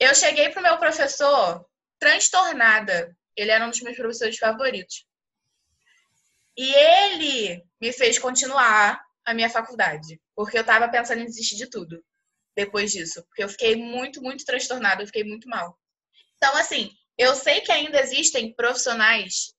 eu 0.00 0.12
cheguei 0.12 0.48
pro 0.48 0.60
meu 0.60 0.76
professor 0.76 1.64
transtornada. 2.00 3.16
Ele 3.36 3.52
era 3.52 3.64
um 3.64 3.70
dos 3.70 3.80
meus 3.80 3.96
professores 3.96 4.36
favoritos. 4.38 5.06
E 6.60 6.74
ele 6.74 7.64
me 7.80 7.90
fez 7.90 8.18
continuar 8.18 9.02
a 9.24 9.32
minha 9.32 9.48
faculdade, 9.48 10.20
porque 10.36 10.58
eu 10.58 10.64
tava 10.64 10.90
pensando 10.90 11.22
em 11.22 11.24
desistir 11.24 11.56
de 11.56 11.70
tudo 11.70 12.04
depois 12.54 12.92
disso, 12.92 13.24
porque 13.24 13.42
eu 13.42 13.48
fiquei 13.48 13.76
muito, 13.76 14.20
muito 14.20 14.44
transtornada, 14.44 15.02
eu 15.02 15.06
fiquei 15.06 15.24
muito 15.24 15.48
mal. 15.48 15.74
Então, 16.36 16.54
assim, 16.58 16.92
eu 17.16 17.34
sei 17.34 17.62
que 17.62 17.72
ainda 17.72 17.98
existem 17.98 18.54
profissionais 18.54 19.54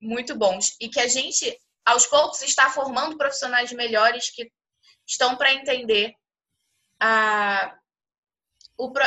muito 0.00 0.36
bons 0.36 0.76
e 0.80 0.88
que 0.88 1.00
a 1.00 1.08
gente, 1.08 1.58
aos 1.84 2.06
poucos, 2.06 2.40
está 2.42 2.70
formando 2.70 3.18
profissionais 3.18 3.72
melhores 3.72 4.30
que 4.30 4.48
estão 5.04 5.36
para 5.36 5.54
entender 5.54 6.14
a, 7.00 7.76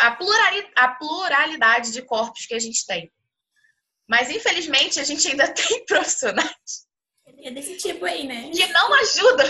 a, 0.02 0.96
pluralidade 0.98 1.94
de 1.94 2.02
corpos 2.02 2.46
que 2.46 2.56
a 2.56 2.60
gente 2.60 2.86
tem. 2.86 3.10
Mas, 4.06 4.30
infelizmente, 4.30 5.00
a 5.00 5.06
gente 5.06 5.26
ainda 5.30 5.48
tem 5.56 5.86
profissionais 5.86 6.91
é 7.48 7.52
desse 7.52 7.78
tipo 7.78 8.06
aí, 8.06 8.28
né? 8.28 8.50
Que 8.52 8.68
não 8.68 8.94
ajuda. 8.94 9.44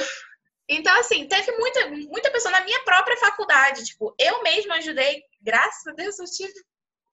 Então, 0.67 0.97
assim, 0.99 1.27
teve 1.27 1.51
muita, 1.57 1.87
muita 1.89 2.31
pessoa 2.31 2.51
na 2.51 2.63
minha 2.63 2.79
própria 2.83 3.17
faculdade. 3.17 3.83
Tipo, 3.85 4.15
eu 4.17 4.41
mesma 4.41 4.75
ajudei, 4.75 5.23
graças 5.41 5.85
a 5.87 5.91
Deus, 5.91 6.17
eu 6.17 6.25
tive 6.25 6.53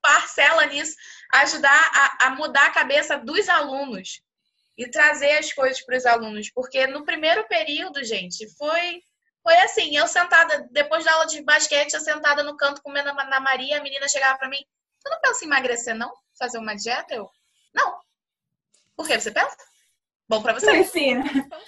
parcela 0.00 0.64
nisso, 0.66 0.94
ajudar 1.34 1.90
a, 1.92 2.26
a 2.26 2.30
mudar 2.30 2.66
a 2.66 2.70
cabeça 2.70 3.18
dos 3.18 3.48
alunos 3.48 4.20
e 4.76 4.88
trazer 4.88 5.38
as 5.38 5.52
coisas 5.52 5.84
para 5.84 5.96
os 5.96 6.06
alunos. 6.06 6.50
Porque 6.50 6.86
no 6.86 7.04
primeiro 7.04 7.46
período, 7.48 8.04
gente, 8.04 8.48
foi 8.56 9.02
foi 9.42 9.56
assim, 9.60 9.96
eu 9.96 10.06
sentada, 10.06 10.68
depois 10.70 11.04
da 11.04 11.12
aula 11.12 11.26
de 11.26 11.40
basquete, 11.42 11.94
eu 11.94 12.00
sentada 12.00 12.42
no 12.42 12.56
canto 12.56 12.82
comendo 12.82 13.14
na 13.14 13.40
Maria, 13.40 13.78
a 13.78 13.82
menina 13.82 14.06
chegava 14.06 14.36
para 14.36 14.48
mim, 14.48 14.62
você 14.98 15.08
não 15.08 15.20
pensa 15.20 15.44
em 15.44 15.46
emagrecer, 15.46 15.94
não? 15.94 16.12
Fazer 16.38 16.58
uma 16.58 16.74
dieta? 16.74 17.14
Eu, 17.14 17.30
não. 17.72 17.98
Por 18.94 19.06
que 19.06 19.18
você 19.18 19.30
pensa? 19.30 19.56
Bom 20.28 20.42
para 20.42 20.52
você. 20.52 20.84
Sim, 20.84 21.22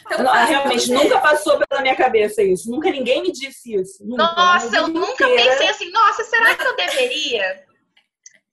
então, 0.04 0.22
não, 0.22 0.32
realmente 0.32 0.92
nunca 0.92 1.18
passou 1.18 1.58
pela 1.58 1.80
minha 1.80 1.96
cabeça 1.96 2.42
isso. 2.42 2.70
Nunca 2.70 2.90
ninguém 2.90 3.22
me 3.22 3.32
disse 3.32 3.74
isso. 3.74 4.04
Nunca. 4.04 4.22
Nossa, 4.22 4.76
eu 4.76 4.88
nunca 4.88 5.24
inteira... 5.24 5.50
pensei 5.52 5.68
assim, 5.68 5.90
nossa, 5.90 6.22
será 6.24 6.54
que 6.54 6.66
eu 6.66 6.76
deveria? 6.76 7.64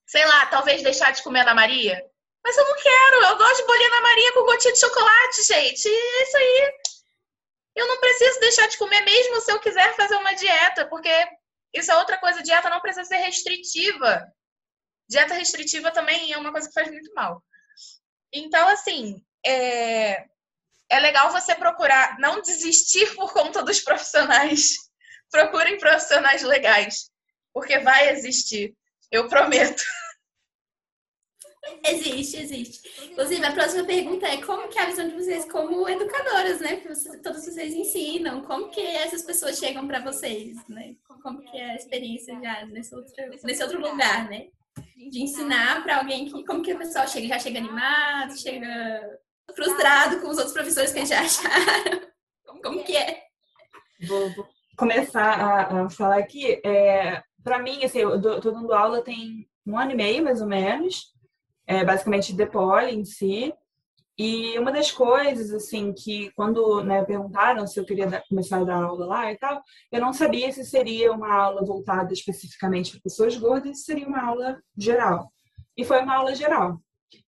Sei 0.06 0.26
lá, 0.26 0.46
talvez 0.46 0.82
deixar 0.82 1.12
de 1.12 1.22
comer 1.22 1.44
na 1.44 1.54
Maria? 1.54 2.02
Mas 2.42 2.58
eu 2.58 2.64
não 2.64 2.76
quero, 2.78 3.26
eu 3.26 3.38
gosto 3.38 3.58
de 3.58 3.68
bolinha 3.68 3.90
na 3.90 4.02
Maria 4.02 4.32
com 4.32 4.46
gotinha 4.46 4.74
de 4.74 4.80
chocolate, 4.80 5.44
gente. 5.46 5.90
É 5.90 6.24
isso 6.24 6.38
aí. 6.38 6.74
Eu 7.76 7.88
não 7.88 8.00
preciso 8.00 8.40
deixar 8.40 8.68
de 8.68 8.78
comer 8.78 9.02
mesmo 9.02 9.42
se 9.42 9.52
eu 9.52 9.60
quiser 9.60 9.94
fazer 9.98 10.16
uma 10.16 10.34
dieta, 10.34 10.88
porque 10.88 11.12
isso 11.74 11.92
é 11.92 11.98
outra 11.98 12.18
coisa, 12.18 12.42
dieta 12.42 12.70
não 12.70 12.80
precisa 12.80 13.04
ser 13.04 13.18
restritiva. 13.18 14.26
Dieta 15.10 15.34
restritiva 15.34 15.92
também 15.92 16.32
é 16.32 16.38
uma 16.38 16.54
coisa 16.54 16.70
que 16.70 16.74
faz 16.74 16.90
muito 16.90 17.14
mal. 17.14 17.44
Então, 18.34 18.68
assim, 18.70 19.22
é, 19.48 20.26
é 20.90 21.00
legal 21.00 21.32
você 21.32 21.56
procurar 21.56 22.18
não 22.20 22.42
desistir 22.42 23.16
por 23.16 23.32
conta 23.34 23.64
dos 23.64 23.80
profissionais. 23.80 24.76
Procurem 25.30 25.78
profissionais 25.78 26.42
legais, 26.42 27.12
porque 27.54 27.80
vai 27.80 28.10
existir, 28.12 28.74
eu 29.12 29.28
prometo. 29.28 29.84
Existe, 31.86 32.38
existe. 32.38 33.12
Inclusive, 33.12 33.46
a 33.46 33.52
próxima 33.52 33.84
pergunta 33.84 34.26
é 34.26 34.42
como 34.42 34.70
que 34.70 34.80
é 34.80 34.84
a 34.84 34.86
visão 34.86 35.08
de 35.08 35.16
vocês 35.16 35.44
como 35.52 35.88
educadoras, 35.90 36.62
né? 36.62 36.78
Que 36.78 36.88
vocês, 36.88 37.22
todos 37.22 37.44
vocês 37.44 37.74
ensinam, 37.74 38.42
como 38.44 38.70
que 38.70 38.80
essas 38.80 39.22
pessoas 39.22 39.58
chegam 39.58 39.86
para 39.86 40.00
vocês, 40.00 40.56
né? 40.70 40.96
Como 41.22 41.42
que 41.42 41.58
é 41.58 41.72
a 41.72 41.76
experiência 41.76 42.40
já 42.42 42.66
nesse 42.68 42.96
outro, 42.96 43.14
nesse 43.44 43.64
outro 43.64 43.82
lugar, 43.82 44.30
né? 44.30 44.48
De 44.96 45.22
ensinar 45.22 45.84
para 45.84 45.98
alguém 45.98 46.26
que 46.26 46.46
como 46.46 46.62
que 46.62 46.72
a 46.72 46.78
pessoa 46.78 47.06
chega, 47.06 47.28
já 47.28 47.40
chega 47.40 47.60
animado, 47.60 48.40
chega 48.40 49.20
frustrado 49.56 50.20
com 50.20 50.30
os 50.30 50.38
outros 50.38 50.54
professores 50.54 50.92
que 50.92 51.06
já 51.06 51.22
acharam? 51.22 52.02
Como 52.64 52.84
que 52.84 52.96
é? 52.96 53.24
Vou, 54.08 54.30
vou 54.34 54.48
começar 54.78 55.40
a, 55.40 55.86
a, 55.86 55.90
falar 55.90 56.18
aqui. 56.18 56.62
É, 56.66 57.22
para 57.44 57.60
mim, 57.60 57.84
assim, 57.84 58.00
eu 58.00 58.16
estou 58.16 58.52
dando 58.52 58.74
aula 58.74 59.02
tem 59.02 59.48
um 59.66 59.78
ano 59.78 59.92
e 59.92 59.96
meio, 59.96 60.24
mais 60.24 60.42
ou 60.42 60.48
menos, 60.48 61.14
é, 61.66 61.84
basicamente 61.84 62.34
de 62.34 62.46
poli 62.46 62.96
em 62.96 63.04
si. 63.04 63.54
E 64.20 64.58
uma 64.58 64.72
das 64.72 64.92
coisas, 64.92 65.54
assim, 65.54 65.94
que 65.94 66.32
quando 66.32 66.84
né, 66.84 67.06
perguntaram 67.06 67.68
se 67.68 67.80
eu 67.80 67.86
queria 67.86 68.08
dar, 68.08 68.24
começar 68.28 68.60
a 68.60 68.64
dar 68.64 68.84
aula 68.84 69.06
lá 69.06 69.32
e 69.32 69.38
tal, 69.38 69.62
eu 69.92 70.02
não 70.02 70.12
sabia 70.12 70.52
se 70.52 70.66
seria 70.66 71.12
uma 71.12 71.32
aula 71.32 71.64
voltada 71.64 72.12
especificamente 72.12 72.92
para 72.92 73.02
pessoas 73.02 73.38
gordas, 73.38 73.80
se 73.80 73.86
seria 73.86 74.08
uma 74.08 74.26
aula 74.26 74.60
geral. 74.76 75.32
E 75.78 75.86
foi 75.86 76.02
uma 76.02 76.16
aula 76.16 76.34
geral. 76.34 76.82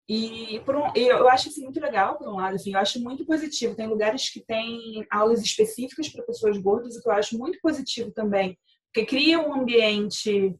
E 0.07 0.61
por 0.63 0.75
um, 0.75 0.91
eu 0.95 1.27
acho 1.29 1.49
isso 1.49 1.61
muito 1.61 1.79
legal, 1.79 2.17
por 2.17 2.27
um 2.27 2.35
lado, 2.35 2.55
assim, 2.55 2.73
eu 2.73 2.79
acho 2.79 3.01
muito 3.01 3.25
positivo. 3.25 3.75
Tem 3.75 3.87
lugares 3.87 4.29
que 4.29 4.39
têm 4.39 5.05
aulas 5.11 5.41
específicas 5.41 6.09
para 6.09 6.23
pessoas 6.23 6.57
gordas, 6.57 6.95
o 6.95 7.01
que 7.01 7.09
eu 7.09 7.13
acho 7.13 7.37
muito 7.37 7.59
positivo 7.59 8.11
também, 8.11 8.57
porque 8.93 9.05
cria 9.05 9.39
um 9.39 9.53
ambiente 9.53 10.55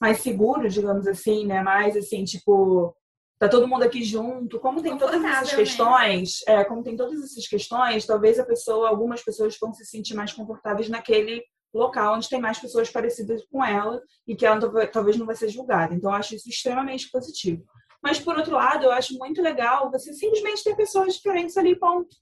mais 0.00 0.18
seguro, 0.20 0.68
digamos 0.68 1.06
assim, 1.06 1.46
né? 1.46 1.62
Mais 1.62 1.96
assim, 1.96 2.24
tipo, 2.24 2.94
tá 3.38 3.48
todo 3.48 3.66
mundo 3.66 3.84
aqui 3.84 4.04
junto. 4.04 4.60
Como 4.60 4.82
tem 4.82 4.98
todas 4.98 5.24
essas 5.24 5.54
questões, 5.54 6.40
é, 6.46 6.62
como 6.64 6.82
tem 6.82 6.94
todas 6.94 7.22
essas 7.22 7.46
questões, 7.46 8.04
talvez 8.04 8.38
a 8.38 8.44
pessoa, 8.44 8.88
algumas 8.88 9.22
pessoas 9.22 9.56
vão 9.58 9.72
se 9.72 9.86
sentir 9.86 10.14
mais 10.14 10.32
confortáveis 10.32 10.90
naquele 10.90 11.42
local 11.72 12.14
onde 12.14 12.28
tem 12.28 12.40
mais 12.40 12.58
pessoas 12.58 12.90
parecidas 12.90 13.44
com 13.50 13.64
ela 13.64 14.00
e 14.26 14.36
que 14.36 14.46
ela 14.46 14.86
talvez 14.86 15.16
não 15.16 15.26
vai 15.26 15.34
ser 15.34 15.48
julgada. 15.48 15.94
Então, 15.94 16.10
eu 16.10 16.16
acho 16.16 16.34
isso 16.34 16.48
extremamente 16.48 17.10
positivo. 17.10 17.64
Mas, 18.04 18.20
por 18.20 18.36
outro 18.36 18.52
lado, 18.52 18.84
eu 18.84 18.92
acho 18.92 19.16
muito 19.16 19.40
legal 19.40 19.90
você 19.90 20.12
simplesmente 20.12 20.62
ter 20.62 20.76
pessoas 20.76 21.14
diferentes 21.14 21.56
ali, 21.56 21.74
ponto. 21.74 22.14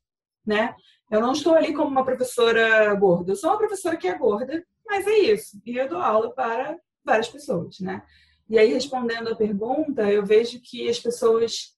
Né? 0.46 0.76
Eu 1.10 1.20
não 1.20 1.32
estou 1.32 1.56
ali 1.56 1.74
como 1.74 1.90
uma 1.90 2.04
professora 2.04 2.94
gorda. 2.94 3.32
Eu 3.32 3.36
sou 3.36 3.50
uma 3.50 3.58
professora 3.58 3.96
que 3.96 4.06
é 4.06 4.16
gorda, 4.16 4.64
mas 4.86 5.04
é 5.08 5.18
isso. 5.18 5.60
E 5.66 5.76
eu 5.76 5.88
dou 5.88 5.98
aula 5.98 6.32
para 6.32 6.78
várias 7.04 7.28
pessoas, 7.28 7.80
né? 7.80 8.00
E 8.48 8.56
aí, 8.60 8.72
respondendo 8.72 9.28
a 9.28 9.34
pergunta, 9.34 10.08
eu 10.08 10.24
vejo 10.24 10.60
que 10.62 10.88
as 10.88 11.00
pessoas 11.00 11.76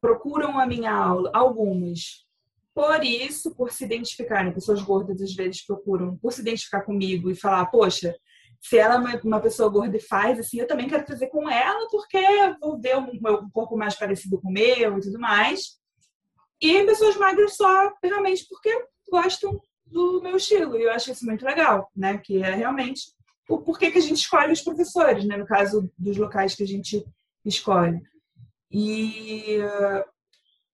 procuram 0.00 0.58
a 0.58 0.66
minha 0.66 0.92
aula, 0.92 1.30
algumas, 1.32 2.26
por 2.74 3.04
isso, 3.04 3.54
por 3.54 3.70
se 3.70 3.84
identificarem, 3.84 4.52
pessoas 4.52 4.82
gordas 4.82 5.22
às 5.22 5.34
vezes 5.34 5.64
procuram 5.64 6.16
por 6.16 6.32
se 6.32 6.40
identificar 6.40 6.82
comigo 6.82 7.30
e 7.30 7.36
falar, 7.36 7.66
poxa, 7.66 8.12
se 8.60 8.76
ela 8.76 8.96
é 9.12 9.20
uma 9.24 9.40
pessoa 9.40 9.70
gorda 9.70 9.96
e 9.96 10.00
faz, 10.00 10.38
assim, 10.38 10.60
eu 10.60 10.66
também 10.66 10.88
quero 10.88 11.06
fazer 11.06 11.28
com 11.28 11.48
ela, 11.48 11.88
porque 11.90 12.18
eu 12.18 12.58
vou 12.60 12.78
ver 12.78 12.96
um, 12.98 13.10
um 13.10 13.50
corpo 13.50 13.76
mais 13.76 13.94
parecido 13.94 14.40
com 14.40 14.48
o 14.48 14.52
meu 14.52 14.98
e 14.98 15.00
tudo 15.00 15.18
mais. 15.18 15.78
E 16.60 16.84
pessoas 16.84 17.16
magras 17.16 17.56
só 17.56 17.92
realmente 18.02 18.46
porque 18.48 18.86
gostam 19.10 19.58
do 19.86 20.20
meu 20.22 20.36
estilo. 20.36 20.76
E 20.76 20.82
eu 20.82 20.92
acho 20.92 21.10
isso 21.10 21.24
muito 21.24 21.44
legal, 21.44 21.90
né? 21.96 22.18
Que 22.18 22.42
é 22.42 22.54
realmente 22.54 23.12
o 23.48 23.58
porquê 23.58 23.90
que 23.90 23.98
a 23.98 24.02
gente 24.02 24.18
escolhe 24.18 24.52
os 24.52 24.60
professores, 24.60 25.24
né? 25.24 25.38
No 25.38 25.46
caso 25.46 25.90
dos 25.98 26.18
locais 26.18 26.54
que 26.54 26.62
a 26.62 26.66
gente 26.66 27.04
escolhe. 27.44 28.00
E 28.70 29.58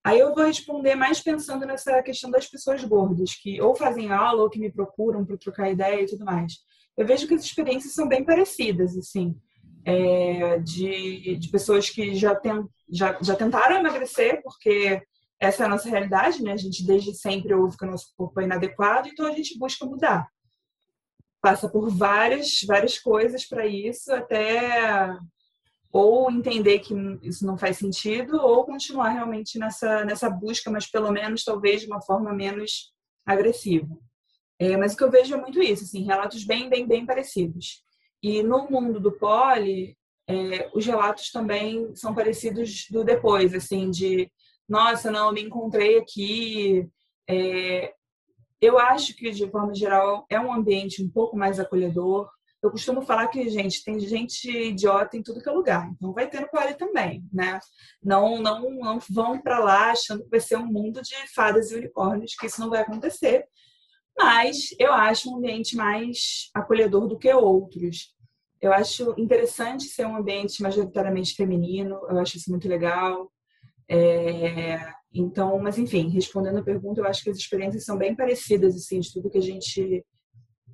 aí 0.05 0.19
eu 0.19 0.35
vou 0.35 0.45
responder 0.45 0.97
mais 0.97 1.21
pensando 1.21 1.65
nessa 1.65 2.03
questão 2.03 2.31
das 2.31 2.49
pessoas 2.49 2.83
gordas, 2.85 3.35
que 3.35 3.61
ou 3.63 3.75
fazem 3.75 4.13
aula 4.13 4.43
ou 4.43 4.51
que 4.51 4.59
me 4.59 4.71
procuram 4.71 5.25
para 5.25 5.39
trocar 5.39 5.71
ideia 5.71 6.03
e 6.03 6.07
tudo 6.07 6.25
mais. 6.25 6.55
Eu 6.97 7.07
vejo 7.07 7.27
que 7.27 7.35
as 7.35 7.45
experiências 7.45 7.93
são 7.93 8.09
bem 8.09 8.25
parecidas, 8.25 8.97
assim, 8.97 9.37
é, 9.85 10.59
de, 10.59 11.37
de 11.37 11.49
pessoas 11.49 11.91
que 11.91 12.15
já, 12.15 12.35
tem, 12.35 12.67
já, 12.91 13.19
já 13.21 13.37
tentaram 13.37 13.77
emagrecer, 13.77 14.43
porque 14.43 15.03
essa 15.39 15.63
é 15.63 15.67
a 15.67 15.69
nossa 15.69 15.89
realidade, 15.89 16.43
né? 16.43 16.53
A 16.53 16.57
gente 16.57 16.87
desde 16.87 17.15
sempre 17.15 17.53
ouve 17.55 17.77
que 17.77 17.85
o 17.85 17.91
nosso 17.91 18.13
corpo 18.17 18.41
é 18.41 18.45
inadequado, 18.45 19.09
então 19.09 19.27
a 19.27 19.33
gente 19.33 19.59
busca 19.59 19.85
mudar 19.85 20.27
passa 21.47 21.69
por 21.69 21.89
várias, 21.89 22.63
várias 22.67 22.99
coisas 22.99 23.47
para 23.47 23.65
isso, 23.65 24.13
até 24.13 25.17
ou 25.93 26.29
entender 26.29 26.81
que 26.81 26.93
isso 27.23 27.47
não 27.47 27.57
faz 27.57 27.79
sentido, 27.79 28.37
ou 28.37 28.65
continuar 28.65 29.11
realmente 29.11 29.57
nessa, 29.57 30.05
nessa 30.05 30.29
busca, 30.29 30.73
mas 30.73 30.91
pelo 30.91 31.13
menos 31.13 31.45
talvez 31.45 31.83
de 31.83 31.87
uma 31.87 32.03
forma 32.03 32.33
menos 32.33 32.93
agressiva. 33.25 33.97
É, 34.59 34.77
mas 34.77 34.95
o 34.95 34.97
que 34.97 35.05
eu 35.05 35.11
vejo 35.11 35.35
é 35.35 35.41
muito 35.41 35.63
isso, 35.63 35.85
assim, 35.85 36.03
relatos 36.05 36.45
bem, 36.45 36.69
bem, 36.69 36.87
bem 36.87 37.05
parecidos. 37.05 37.83
E 38.23 38.43
no 38.43 38.71
mundo 38.71 38.99
do 38.99 39.13
poli, 39.13 39.97
é, 40.29 40.71
os 40.75 40.85
relatos 40.85 41.31
também 41.31 41.95
são 41.95 42.15
parecidos 42.15 42.87
do 42.91 43.05
depois, 43.05 43.55
assim, 43.55 43.91
de 43.91 44.31
nossa, 44.69 45.11
não, 45.11 45.33
me 45.33 45.43
encontrei 45.43 45.99
aqui, 45.99 46.89
é, 47.29 47.93
eu 48.61 48.79
acho 48.79 49.15
que, 49.15 49.31
de 49.31 49.49
forma 49.51 49.75
geral, 49.75 50.27
é 50.31 50.41
um 50.41 50.53
ambiente 50.53 51.03
um 51.03 51.09
pouco 51.09 51.37
mais 51.37 51.61
acolhedor. 51.61 52.29
Eu 52.63 52.71
costumo 52.71 53.03
falar 53.03 53.29
que, 53.29 53.49
gente, 53.49 53.85
tem 53.85 54.01
gente 54.01 54.51
idiota 54.51 55.17
em 55.17 55.23
tudo 55.23 55.43
que 55.43 55.49
é 55.49 55.53
lugar. 55.53 55.89
Então, 55.93 56.13
vai 56.13 56.29
ter 56.29 56.41
no 56.41 56.49
Poli 56.49 56.75
também, 56.75 57.23
né? 57.33 57.61
Não, 58.03 58.41
não, 58.41 58.71
não 58.71 58.99
vão 59.11 59.41
para 59.41 59.59
lá 59.59 59.91
achando 59.91 60.25
que 60.25 60.31
vai 60.31 60.41
ser 60.41 60.57
um 60.57 60.67
mundo 60.67 61.03
de 61.03 61.15
fadas 61.35 61.71
e 61.71 61.77
unicórnios, 61.77 62.35
que 62.35 62.47
isso 62.47 62.61
não 62.61 62.71
vai 62.71 62.81
acontecer. 62.81 63.47
Mas 64.19 64.75
eu 64.79 64.93
acho 64.93 65.31
um 65.31 65.37
ambiente 65.37 65.77
mais 65.77 66.51
acolhedor 66.55 67.07
do 67.07 67.19
que 67.19 67.33
outros. 67.33 68.15
Eu 68.61 68.73
acho 68.73 69.15
interessante 69.19 69.85
ser 69.85 70.07
um 70.07 70.17
ambiente 70.17 70.63
majoritariamente 70.63 71.35
feminino. 71.35 72.01
Eu 72.09 72.19
acho 72.19 72.37
isso 72.37 72.51
muito 72.51 72.69
legal. 72.69 73.31
É, 73.89 74.79
então, 75.13 75.59
mas 75.59 75.79
enfim, 75.79 76.09
respondendo 76.09 76.59
a 76.59 76.65
pergunta, 76.65 77.01
eu 77.01 77.07
acho 77.07 77.23
que 77.23 77.31
as 77.31 77.37
experiências 77.37 77.85
são 77.85 77.97
bem 77.97 78.15
parecidas, 78.15 78.75
assim, 78.75 79.01
de 79.01 79.13
tudo 79.13 79.31
que 79.31 79.39
a 79.39 79.43
gente 79.43 80.05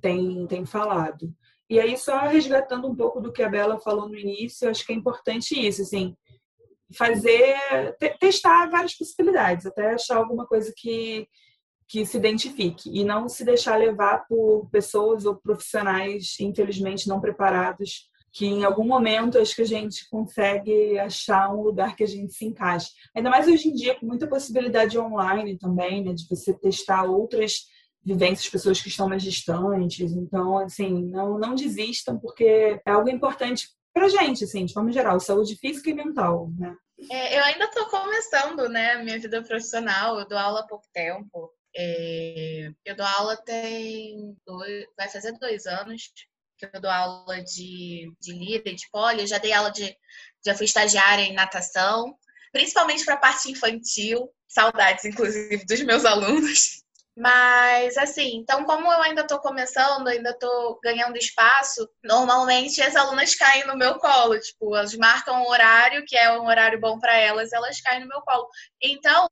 tem, 0.01 0.47
tem 0.47 0.65
falado. 0.65 1.33
E 1.69 1.81
aí, 1.81 1.97
só 1.97 2.19
resgatando 2.27 2.87
um 2.87 2.95
pouco 2.95 3.21
do 3.21 3.33
que 3.33 3.43
a 3.43 3.49
Bela 3.49 3.79
falou 3.81 4.09
no 4.09 4.19
início, 4.19 4.67
eu 4.67 4.71
acho 4.71 4.85
que 4.85 4.93
é 4.93 4.97
importante 4.97 5.55
isso, 5.55 5.83
assim, 5.83 6.15
fazer, 6.97 7.57
testar 8.21 8.69
várias 8.69 8.95
possibilidades, 8.95 9.65
até 9.65 9.95
achar 9.95 10.19
alguma 10.19 10.47
coisa 10.47 10.73
que, 10.77 11.27
que 11.93 12.07
se 12.07 12.17
identifique 12.17 12.89
e 12.91 13.05
não 13.05 13.29
se 13.29 13.45
deixar 13.45 13.77
levar 13.77 14.27
por 14.27 14.67
pessoas 14.71 15.27
ou 15.27 15.37
profissionais, 15.37 16.37
infelizmente, 16.41 17.07
não 17.07 17.21
preparados 17.21 18.11
que 18.33 18.47
em 18.47 18.65
algum 18.65 18.87
momento 18.87 19.37
acho 19.37 19.55
que 19.55 19.61
a 19.61 19.67
gente 19.67 20.09
consegue 20.09 20.99
achar 20.99 21.55
um 21.55 21.61
lugar 21.61 21.95
que 21.95 22.03
a 22.03 22.07
gente 22.07 22.33
se 22.33 22.47
encaixe. 22.47 22.89
Ainda 23.15 23.29
mais 23.29 23.47
hoje 23.47 23.69
em 23.69 23.75
dia, 23.75 23.95
com 23.95 24.07
muita 24.07 24.27
possibilidade 24.27 24.99
online 24.99 25.59
também, 25.59 26.03
né, 26.03 26.15
de 26.15 26.27
você 26.27 26.55
testar 26.55 27.03
outras 27.03 27.67
vivências, 28.03 28.49
pessoas 28.49 28.81
que 28.81 28.89
estão 28.89 29.07
mais 29.07 29.23
distantes. 29.23 30.13
Então, 30.13 30.57
assim, 30.57 31.11
não, 31.11 31.39
não 31.39 31.55
desistam, 31.55 32.19
porque 32.19 32.81
é 32.87 32.91
algo 32.91 33.11
importante 33.11 33.69
pra 33.93 34.09
gente, 34.09 34.45
assim, 34.45 34.65
de 34.65 34.73
forma 34.73 34.91
geral, 34.91 35.21
saúde 35.21 35.57
física 35.57 35.91
e 35.91 35.95
mental, 35.95 36.51
né? 36.59 36.75
É, 37.11 37.39
eu 37.39 37.45
ainda 37.45 37.67
estou 37.67 37.85
começando, 37.91 38.67
né, 38.71 38.97
minha 39.03 39.19
vida 39.19 39.43
profissional, 39.43 40.19
eu 40.19 40.27
dou 40.27 40.39
aula 40.39 40.61
há 40.61 40.67
pouco 40.67 40.87
tempo. 40.91 41.53
É, 41.75 42.69
eu 42.85 42.95
dou 42.95 43.07
aula 43.07 43.37
tem 43.37 44.37
dois, 44.47 44.87
vai 44.97 45.09
fazer 45.09 45.33
dois 45.39 45.67
anos 45.67 46.13
que 46.71 46.77
eu 46.77 46.81
dou 46.81 46.91
aula 46.91 47.43
de, 47.43 48.13
de 48.21 48.33
e 48.33 48.75
de 48.75 48.91
poli, 48.91 49.27
já 49.27 49.39
dei 49.39 49.53
aula 49.53 49.71
de. 49.71 49.97
Já 50.45 50.55
fui 50.55 50.67
estagiária 50.67 51.23
em 51.23 51.35
natação, 51.35 52.17
principalmente 52.53 53.05
para 53.05 53.15
a 53.15 53.19
parte 53.19 53.51
infantil, 53.51 54.29
saudades, 54.49 55.05
inclusive, 55.05 55.65
dos 55.65 55.81
meus 55.83 56.05
alunos. 56.05 56.83
Mas, 57.15 57.99
assim, 57.99 58.37
então, 58.37 58.65
como 58.65 58.91
eu 58.91 59.03
ainda 59.03 59.21
estou 59.21 59.39
começando, 59.39 60.09
ainda 60.09 60.31
estou 60.31 60.81
ganhando 60.83 61.19
espaço, 61.19 61.87
normalmente 62.03 62.81
as 62.81 62.97
alunas 62.97 63.35
caem 63.35 63.67
no 63.67 63.77
meu 63.77 63.99
colo. 63.99 64.39
Tipo, 64.41 64.75
elas 64.75 64.95
marcam 64.97 65.43
um 65.43 65.49
horário, 65.49 66.05
que 66.07 66.17
é 66.17 66.33
um 66.33 66.47
horário 66.47 66.81
bom 66.81 66.99
para 66.99 67.15
elas, 67.15 67.53
elas 67.53 67.81
caem 67.83 68.01
no 68.01 68.09
meu 68.09 68.23
colo. 68.23 68.49
Então, 68.81 69.29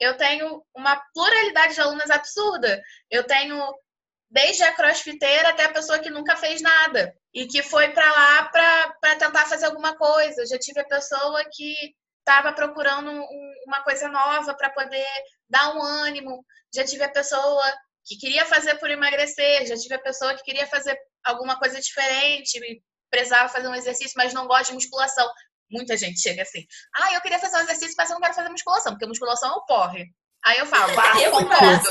eu 0.00 0.16
tenho 0.16 0.64
uma 0.74 1.00
pluralidade 1.12 1.74
de 1.74 1.80
alunas 1.80 2.10
absurda. 2.10 2.82
Eu 3.10 3.24
tenho 3.24 3.74
desde 4.30 4.64
a 4.64 4.74
crossfiteira 4.74 5.50
até 5.50 5.64
a 5.64 5.72
pessoa 5.72 5.98
que 5.98 6.10
nunca 6.10 6.36
fez 6.36 6.60
nada 6.60 7.14
e 7.32 7.46
que 7.46 7.62
foi 7.62 7.90
para 7.90 8.10
lá 8.10 8.44
para 8.48 9.16
tentar 9.16 9.46
fazer 9.46 9.66
alguma 9.66 9.96
coisa. 9.96 10.46
Já 10.46 10.58
tive 10.58 10.80
a 10.80 10.88
pessoa 10.88 11.44
que 11.52 11.94
estava 12.18 12.52
procurando 12.52 13.10
um, 13.10 13.52
uma 13.66 13.82
coisa 13.82 14.08
nova 14.08 14.54
para 14.54 14.70
poder 14.70 15.06
dar 15.48 15.76
um 15.76 15.82
ânimo. 15.82 16.44
Já 16.74 16.84
tive 16.84 17.04
a 17.04 17.08
pessoa 17.08 17.62
que 18.04 18.16
queria 18.16 18.44
fazer 18.44 18.74
por 18.76 18.90
emagrecer. 18.90 19.66
Já 19.66 19.76
tive 19.76 19.94
a 19.94 20.02
pessoa 20.02 20.34
que 20.34 20.42
queria 20.42 20.66
fazer 20.66 20.98
alguma 21.22 21.58
coisa 21.58 21.80
diferente, 21.80 22.82
precisava 23.10 23.48
fazer 23.48 23.68
um 23.68 23.74
exercício, 23.74 24.14
mas 24.16 24.34
não 24.34 24.46
gosta 24.46 24.66
de 24.66 24.74
musculação. 24.74 25.30
Muita 25.70 25.96
gente 25.96 26.20
chega 26.20 26.42
assim: 26.42 26.64
ah, 26.96 27.14
eu 27.14 27.20
queria 27.20 27.38
fazer 27.38 27.56
um 27.56 27.60
exercício, 27.60 27.94
mas 27.96 28.10
eu 28.10 28.14
não 28.14 28.20
quero 28.20 28.34
fazer 28.34 28.48
musculação, 28.48 28.92
porque 28.92 29.06
musculação 29.06 29.50
é 29.50 29.54
o 29.54 29.64
porre. 29.64 30.06
Aí 30.44 30.58
eu 30.58 30.66
falo, 30.66 30.92
ah, 31.00 31.20
eu 31.22 31.30
concordo. 31.30 31.88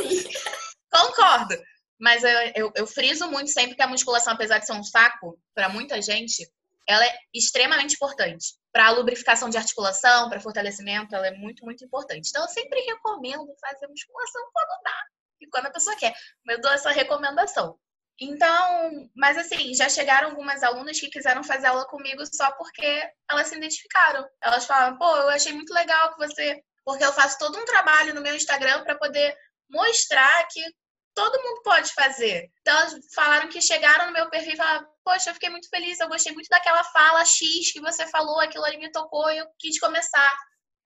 Concordo. 0.92 1.56
Mas 2.00 2.24
eu, 2.24 2.40
eu, 2.56 2.72
eu 2.76 2.88
friso 2.88 3.30
muito 3.30 3.50
sempre 3.50 3.76
que 3.76 3.82
a 3.82 3.88
musculação, 3.88 4.34
apesar 4.34 4.60
de 4.60 4.66
ser 4.66 4.74
um 4.74 4.84
saco 4.84 5.40
para 5.56 5.70
muita 5.70 6.02
gente, 6.02 6.48
ela 6.88 7.06
é 7.06 7.16
extremamente 7.34 7.96
importante. 7.96 8.56
Para 8.72 8.88
a 8.88 8.92
lubrificação 8.92 9.50
de 9.50 9.58
articulação, 9.58 10.30
para 10.30 10.40
fortalecimento, 10.40 11.16
ela 11.16 11.28
é 11.28 11.32
muito, 11.32 11.64
muito 11.66 11.84
importante. 11.84 12.30
Então, 12.30 12.44
eu 12.44 12.50
sempre 12.50 12.80
recomendo 12.82 13.48
fazer 13.60 13.88
musculação 13.88 14.42
quando 14.52 14.84
dá. 14.84 15.04
E 15.42 15.48
quando 15.48 15.68
a 15.68 15.72
pessoa 15.72 15.96
quer. 15.96 16.14
Eu 16.48 16.62
dou 16.62 16.72
essa 16.72 16.92
recomendação. 16.92 17.78
Então, 18.20 19.10
mas 19.16 19.38
assim, 19.38 19.74
já 19.74 19.90
chegaram 19.90 20.30
algumas 20.30 20.62
alunas 20.64 21.00
que 21.00 21.10
quiseram 21.10 21.44
fazer 21.44 21.68
aula 21.68 21.86
comigo 21.88 22.24
só 22.26 22.52
porque 22.54 23.04
elas 23.30 23.48
se 23.48 23.56
identificaram. 23.56 24.26
Elas 24.42 24.66
falaram, 24.66 24.98
pô, 24.98 25.18
eu 25.18 25.30
achei 25.30 25.54
muito 25.54 25.74
legal 25.74 26.14
que 26.14 26.28
você. 26.28 26.62
Porque 26.86 27.04
eu 27.04 27.14
faço 27.14 27.40
todo 27.40 27.58
um 27.58 27.66
trabalho 27.66 28.14
no 28.14 28.22
meu 28.22 28.36
Instagram 28.36 28.84
para 28.84 28.98
poder 28.98 29.36
mostrar 29.70 30.48
que 30.52 30.62
todo 31.16 31.42
mundo 31.42 31.62
pode 31.64 31.92
fazer. 31.94 32.50
Então, 32.62 32.78
elas 32.78 32.94
falaram 33.14 33.50
que 33.50 33.62
chegaram 33.62 34.08
no 34.08 34.14
meu 34.14 34.30
perfil 34.30 34.54
e 34.54 34.58
falaram: 34.58 34.88
Poxa, 35.04 35.30
eu 35.30 35.34
fiquei 35.34 35.50
muito 35.50 35.70
feliz, 35.70 36.00
eu 36.00 36.08
gostei 36.08 36.34
muito 36.34 36.50
daquela 36.50 36.84
fala 36.86 37.26
X 37.26 37.72
que 37.72 37.82
você 37.82 38.08
falou, 38.08 38.40
aquilo 38.40 38.66
ali 38.66 38.78
me 38.78 38.92
tocou 38.92 39.32
e 39.32 39.38
eu 39.38 39.48
quis 39.60 39.80
começar. 39.80 40.34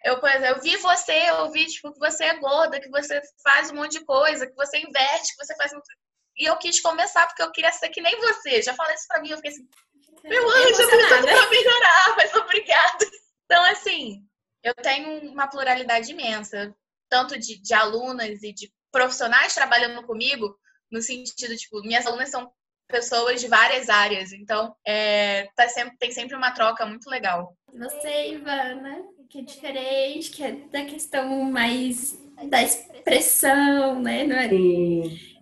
Eu, 0.03 0.19
por 0.19 0.29
exemplo, 0.29 0.57
eu 0.57 0.61
vi 0.61 0.77
você, 0.77 1.29
eu 1.29 1.51
vi 1.51 1.65
tipo, 1.65 1.91
que 1.91 1.99
você 1.99 2.25
é 2.25 2.37
gorda, 2.37 2.79
que 2.79 2.89
você 2.89 3.19
faz 3.43 3.71
um 3.71 3.75
monte 3.75 3.99
de 3.99 4.05
coisa, 4.05 4.45
que 4.47 4.55
você 4.55 4.77
inverte, 4.79 5.35
que 5.35 5.45
você 5.45 5.55
faz. 5.55 5.71
E 6.37 6.45
eu 6.45 6.55
quis 6.57 6.79
começar 6.79 7.25
porque 7.27 7.41
eu 7.41 7.51
queria 7.51 7.71
ser 7.71 7.89
que 7.89 8.01
nem 8.01 8.19
você. 8.19 8.61
Já 8.61 8.73
falei 8.73 8.95
isso 8.95 9.07
pra 9.07 9.21
mim, 9.21 9.29
eu 9.29 9.37
fiquei 9.37 9.51
assim, 9.51 9.67
meu 10.23 10.47
anjo, 10.49 10.81
eu 10.81 10.89
preciso 10.89 11.21
pra 11.21 11.49
melhorar, 11.49 12.15
mas 12.15 12.33
obrigada. 12.35 13.05
Então, 13.45 13.63
assim, 13.65 14.23
eu 14.63 14.73
tenho 14.75 15.31
uma 15.31 15.47
pluralidade 15.47 16.11
imensa, 16.11 16.75
tanto 17.09 17.39
de, 17.39 17.61
de 17.61 17.73
alunas 17.73 18.43
e 18.43 18.53
de 18.53 18.71
profissionais 18.91 19.53
trabalhando 19.53 20.05
comigo, 20.05 20.57
no 20.91 21.01
sentido, 21.01 21.55
tipo, 21.55 21.81
minhas 21.81 22.05
alunas 22.05 22.29
são 22.29 22.51
pessoas 22.87 23.41
de 23.41 23.47
várias 23.47 23.89
áreas, 23.89 24.31
então 24.31 24.73
é, 24.85 25.49
tá 25.55 25.67
sempre, 25.67 25.97
tem 25.97 26.11
sempre 26.11 26.35
uma 26.35 26.51
troca 26.51 26.85
muito 26.85 27.09
legal. 27.09 27.55
Você, 27.73 28.31
Ivana, 28.31 29.03
que 29.29 29.39
é 29.39 29.41
diferente, 29.41 30.31
que 30.31 30.43
é 30.43 30.51
da 30.51 30.85
questão 30.85 31.43
mais 31.43 32.17
da 32.45 32.63
expressão, 32.63 34.01
né? 34.01 34.23
Não 34.23 34.37
é? 34.37 34.49
Sim. 34.49 35.36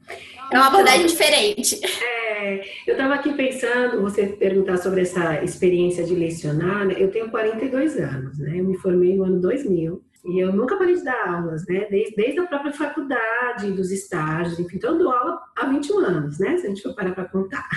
É 0.51 0.57
uma 0.57 0.67
abordagem 0.67 1.07
diferente. 1.07 1.79
É, 1.83 2.63
eu 2.85 2.93
estava 2.93 3.15
aqui 3.15 3.33
pensando, 3.33 4.01
você 4.01 4.27
perguntar 4.27 4.77
sobre 4.77 5.01
essa 5.01 5.43
experiência 5.43 6.03
de 6.03 6.13
lecionar, 6.13 6.85
né? 6.85 6.95
Eu 6.97 7.09
tenho 7.09 7.29
42 7.31 7.97
anos, 7.97 8.37
né? 8.37 8.59
Eu 8.59 8.63
me 8.63 8.77
formei 8.77 9.15
no 9.15 9.23
ano 9.23 9.41
2000 9.41 10.01
e 10.25 10.39
eu 10.39 10.53
nunca 10.53 10.77
parei 10.77 10.95
de 10.95 11.03
dar 11.03 11.27
aulas, 11.27 11.65
né? 11.67 11.87
Desde, 11.89 12.15
desde 12.15 12.39
a 12.39 12.45
própria 12.45 12.73
faculdade, 12.73 13.71
dos 13.71 13.91
estágios, 13.91 14.59
enfim, 14.59 14.77
então 14.77 14.91
eu 14.91 14.99
dou 14.99 15.11
aula 15.11 15.39
há 15.55 15.65
21 15.67 15.99
anos, 15.99 16.39
né? 16.39 16.57
Se 16.57 16.65
a 16.65 16.69
gente 16.69 16.81
for 16.81 16.95
parar 16.95 17.13
para 17.13 17.25
contar. 17.25 17.67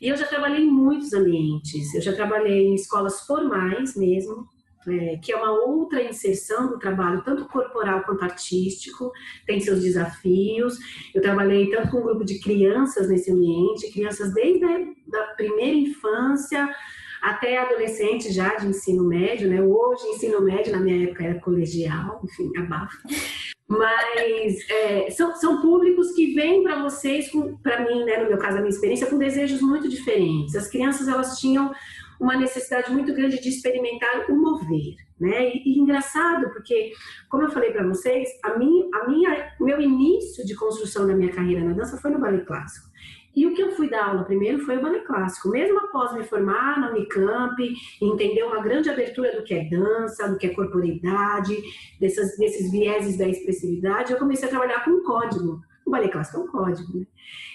E 0.00 0.08
eu 0.08 0.16
já 0.16 0.26
trabalhei 0.26 0.64
em 0.64 0.70
muitos 0.70 1.12
ambientes. 1.12 1.94
Eu 1.94 2.00
já 2.00 2.14
trabalhei 2.14 2.68
em 2.68 2.74
escolas 2.74 3.20
formais 3.26 3.94
mesmo, 3.94 4.48
é, 4.88 5.18
que 5.18 5.32
é 5.32 5.36
uma 5.36 5.50
outra 5.50 6.02
inserção 6.02 6.68
do 6.68 6.78
trabalho, 6.78 7.22
tanto 7.22 7.44
corporal 7.46 8.02
quanto 8.02 8.24
artístico, 8.24 9.12
tem 9.46 9.60
seus 9.60 9.82
desafios. 9.82 10.78
Eu 11.14 11.20
trabalhei 11.20 11.70
tanto 11.70 11.90
com 11.90 11.98
um 11.98 12.02
grupo 12.02 12.24
de 12.24 12.38
crianças 12.38 13.08
nesse 13.08 13.30
ambiente, 13.30 13.92
crianças 13.92 14.32
desde 14.32 14.64
a 14.64 15.34
primeira 15.36 15.76
infância 15.76 16.68
até 17.20 17.58
adolescente 17.58 18.32
já 18.32 18.56
de 18.56 18.66
ensino 18.66 19.04
médio, 19.04 19.48
né? 19.48 19.60
Hoje, 19.60 20.06
ensino 20.08 20.40
médio, 20.40 20.72
na 20.72 20.80
minha 20.80 21.04
época 21.04 21.24
era 21.24 21.40
colegial, 21.40 22.20
enfim, 22.24 22.50
abafa. 22.56 22.96
Mas 23.68 24.68
é, 24.68 25.10
são, 25.10 25.36
são 25.36 25.60
públicos 25.60 26.12
que 26.12 26.34
vêm 26.34 26.62
para 26.62 26.82
vocês, 26.82 27.30
para 27.62 27.88
mim, 27.88 28.04
né, 28.04 28.16
no 28.16 28.28
meu 28.28 28.38
caso, 28.38 28.56
a 28.56 28.60
minha 28.60 28.70
experiência, 28.70 29.06
com 29.06 29.18
desejos 29.18 29.60
muito 29.60 29.88
diferentes. 29.88 30.56
As 30.56 30.66
crianças, 30.66 31.06
elas 31.06 31.38
tinham 31.38 31.70
uma 32.20 32.36
necessidade 32.36 32.92
muito 32.92 33.14
grande 33.14 33.40
de 33.40 33.48
experimentar 33.48 34.30
o 34.30 34.36
mover, 34.36 34.94
né? 35.18 35.48
E, 35.48 35.62
e 35.64 35.78
engraçado 35.78 36.50
porque, 36.50 36.92
como 37.30 37.44
eu 37.44 37.50
falei 37.50 37.72
para 37.72 37.86
vocês, 37.86 38.28
a 38.44 38.58
minha, 38.58 38.88
a 38.94 39.08
minha, 39.08 39.52
meu 39.58 39.80
início 39.80 40.44
de 40.46 40.54
construção 40.54 41.06
da 41.06 41.14
minha 41.14 41.32
carreira 41.32 41.64
na 41.64 41.72
dança 41.72 41.96
foi 41.96 42.10
no 42.10 42.20
ballet 42.20 42.44
clássico. 42.44 42.90
E 43.34 43.46
o 43.46 43.54
que 43.54 43.62
eu 43.62 43.70
fui 43.70 43.88
dar 43.88 44.08
aula 44.08 44.24
primeiro 44.24 44.58
foi 44.60 44.76
o 44.76 44.82
ballet 44.82 45.04
clássico. 45.04 45.48
Mesmo 45.50 45.78
após 45.78 46.12
me 46.12 46.24
formar 46.24 46.80
na 46.80 46.90
Unicamp, 46.90 47.56
entender 48.02 48.42
uma 48.42 48.60
grande 48.60 48.90
abertura 48.90 49.34
do 49.34 49.44
que 49.44 49.54
é 49.54 49.64
dança, 49.64 50.28
do 50.28 50.36
que 50.36 50.48
é 50.48 50.54
corporeidade, 50.54 51.56
desses 51.98 52.70
vieses 52.70 53.16
da 53.16 53.28
expressividade, 53.28 54.12
eu 54.12 54.18
comecei 54.18 54.48
a 54.48 54.50
trabalhar 54.50 54.84
com 54.84 55.02
código. 55.02 55.62
O 55.90 55.92
ballet 55.92 56.12
clássico 56.12 56.38
é 56.38 56.44
um 56.44 56.46
código, 56.46 56.98
né? 56.98 57.06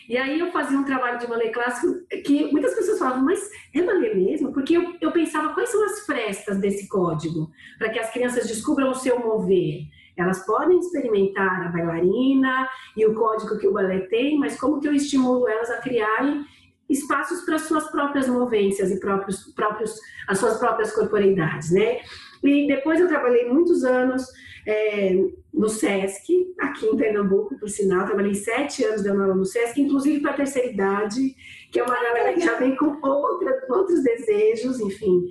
E 0.09 0.17
aí 0.17 0.37
eu 0.37 0.51
fazia 0.51 0.77
um 0.77 0.83
trabalho 0.83 1.17
de 1.17 1.25
ballet 1.25 1.51
clássico 1.51 1.87
que 2.25 2.51
muitas 2.51 2.75
pessoas 2.75 2.99
falavam, 2.99 3.23
mas 3.23 3.49
é 3.73 3.81
ballet 3.81 4.13
mesmo? 4.13 4.51
Porque 4.51 4.75
eu, 4.75 4.93
eu 4.99 5.09
pensava 5.13 5.53
quais 5.53 5.69
são 5.69 5.81
as 5.85 6.05
frestas 6.05 6.57
desse 6.59 6.89
código 6.89 7.49
para 7.79 7.89
que 7.89 7.97
as 7.97 8.11
crianças 8.11 8.45
descubram 8.45 8.91
o 8.91 8.93
seu 8.93 9.17
mover. 9.19 9.83
Elas 10.17 10.45
podem 10.45 10.77
experimentar 10.79 11.67
a 11.67 11.69
bailarina 11.69 12.67
e 12.97 13.05
o 13.05 13.15
código 13.15 13.57
que 13.57 13.67
o 13.67 13.71
balé 13.71 14.01
tem, 14.01 14.37
mas 14.37 14.59
como 14.59 14.81
que 14.81 14.87
eu 14.89 14.93
estimulo 14.93 15.47
elas 15.47 15.69
a 15.69 15.77
criarem 15.77 16.45
espaços 16.89 17.45
para 17.45 17.57
suas 17.57 17.89
próprias 17.89 18.27
movências 18.27 18.91
e 18.91 18.99
próprios, 18.99 19.45
próprios, 19.55 19.97
as 20.27 20.37
suas 20.39 20.57
próprias 20.57 20.93
corporeidades, 20.93 21.71
né? 21.71 22.01
E 22.47 22.67
depois 22.67 22.99
eu 22.99 23.07
trabalhei 23.07 23.45
muitos 23.45 23.83
anos 23.83 24.23
é, 24.65 25.15
no 25.53 25.69
SESC, 25.69 26.53
aqui 26.59 26.85
em 26.87 26.97
Pernambuco, 26.97 27.57
por 27.57 27.69
sinal. 27.69 28.05
Trabalhei 28.05 28.33
sete 28.33 28.83
anos 28.83 29.03
dando 29.03 29.21
aula 29.21 29.35
no 29.35 29.45
SESC, 29.45 29.79
inclusive 29.79 30.19
para 30.21 30.31
a 30.31 30.35
terceira 30.35 30.67
idade, 30.67 31.35
que 31.71 31.79
é 31.79 31.83
uma 31.83 31.95
galera 31.95 32.33
que 32.33 32.41
já 32.41 32.55
vem 32.55 32.75
com 32.75 32.97
outra, 33.01 33.65
outros 33.69 34.03
desejos, 34.03 34.79
enfim. 34.79 35.27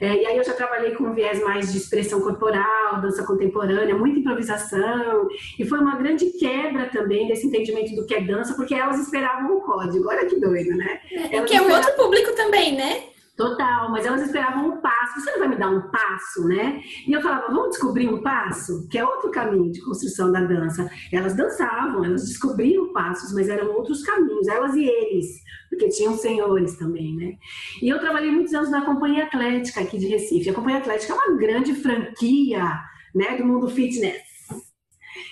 É, 0.00 0.14
e 0.14 0.26
aí 0.26 0.36
eu 0.36 0.44
já 0.44 0.52
trabalhei 0.52 0.92
com 0.92 1.04
um 1.04 1.14
viés 1.14 1.42
mais 1.42 1.72
de 1.72 1.78
expressão 1.78 2.20
corporal, 2.20 3.00
dança 3.02 3.24
contemporânea, 3.24 3.96
muita 3.96 4.20
improvisação. 4.20 5.28
E 5.58 5.64
foi 5.64 5.78
uma 5.80 5.96
grande 5.96 6.26
quebra 6.38 6.86
também 6.86 7.26
desse 7.26 7.46
entendimento 7.46 7.94
do 7.94 8.06
que 8.06 8.14
é 8.14 8.20
dança, 8.20 8.54
porque 8.54 8.74
elas 8.74 9.00
esperavam 9.00 9.56
o 9.56 9.60
código. 9.60 10.08
Olha 10.08 10.24
que 10.24 10.38
doido, 10.38 10.76
né? 10.76 11.00
Elas 11.32 11.50
que 11.50 11.56
é 11.56 11.62
um 11.62 11.70
outro 11.70 11.94
público 11.96 12.32
também, 12.34 12.76
né? 12.76 13.02
Total, 13.38 13.88
mas 13.92 14.04
elas 14.04 14.22
esperavam 14.22 14.68
um 14.68 14.80
passo. 14.80 15.20
Você 15.20 15.30
não 15.30 15.38
vai 15.38 15.48
me 15.48 15.56
dar 15.56 15.70
um 15.70 15.88
passo, 15.92 16.48
né? 16.48 16.82
E 17.06 17.12
eu 17.12 17.20
falava, 17.20 17.46
vamos 17.46 17.70
descobrir 17.70 18.08
um 18.08 18.20
passo, 18.20 18.88
que 18.88 18.98
é 18.98 19.04
outro 19.04 19.30
caminho 19.30 19.70
de 19.70 19.80
construção 19.80 20.32
da 20.32 20.40
dança. 20.40 20.90
Elas 21.12 21.36
dançavam, 21.36 22.04
elas 22.04 22.24
descobriam 22.24 22.92
passos, 22.92 23.32
mas 23.32 23.48
eram 23.48 23.70
outros 23.76 24.02
caminhos, 24.02 24.48
elas 24.48 24.74
e 24.74 24.84
eles, 24.84 25.26
porque 25.70 25.88
tinham 25.88 26.16
senhores 26.16 26.76
também, 26.78 27.14
né? 27.14 27.36
E 27.80 27.88
eu 27.88 28.00
trabalhei 28.00 28.32
muitos 28.32 28.52
anos 28.52 28.70
na 28.70 28.84
Companhia 28.84 29.26
Atlética 29.26 29.82
aqui 29.82 29.98
de 29.98 30.08
Recife. 30.08 30.50
A 30.50 30.54
Companhia 30.54 30.80
Atlética 30.80 31.12
é 31.12 31.16
uma 31.16 31.38
grande 31.38 31.76
franquia, 31.76 32.76
né, 33.14 33.36
do 33.36 33.44
mundo 33.44 33.68
fitness. 33.68 34.20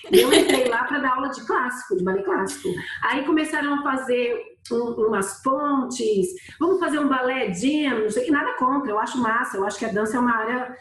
E 0.09 0.21
eu 0.21 0.31
entrei 0.31 0.69
lá 0.69 0.85
para 0.85 0.99
dar 0.99 1.15
aula 1.15 1.27
de 1.27 1.45
clássico, 1.45 1.97
de 1.97 2.05
ballet 2.05 2.23
clássico. 2.23 2.69
Aí 3.03 3.25
começaram 3.25 3.73
a 3.73 3.83
fazer 3.83 4.56
um, 4.71 4.93
umas 5.07 5.41
pontes, 5.41 6.27
vamos 6.59 6.79
fazer 6.79 6.99
um 6.99 7.07
balé 7.07 7.53
jam, 7.53 7.99
não 8.03 8.09
sei 8.09 8.25
que, 8.25 8.31
nada 8.31 8.53
contra, 8.57 8.91
eu 8.91 8.99
acho 8.99 9.17
massa, 9.19 9.57
eu 9.57 9.65
acho 9.65 9.77
que 9.77 9.85
a 9.85 9.91
dança 9.91 10.17
é 10.17 10.19
uma 10.19 10.35
área 10.35 10.77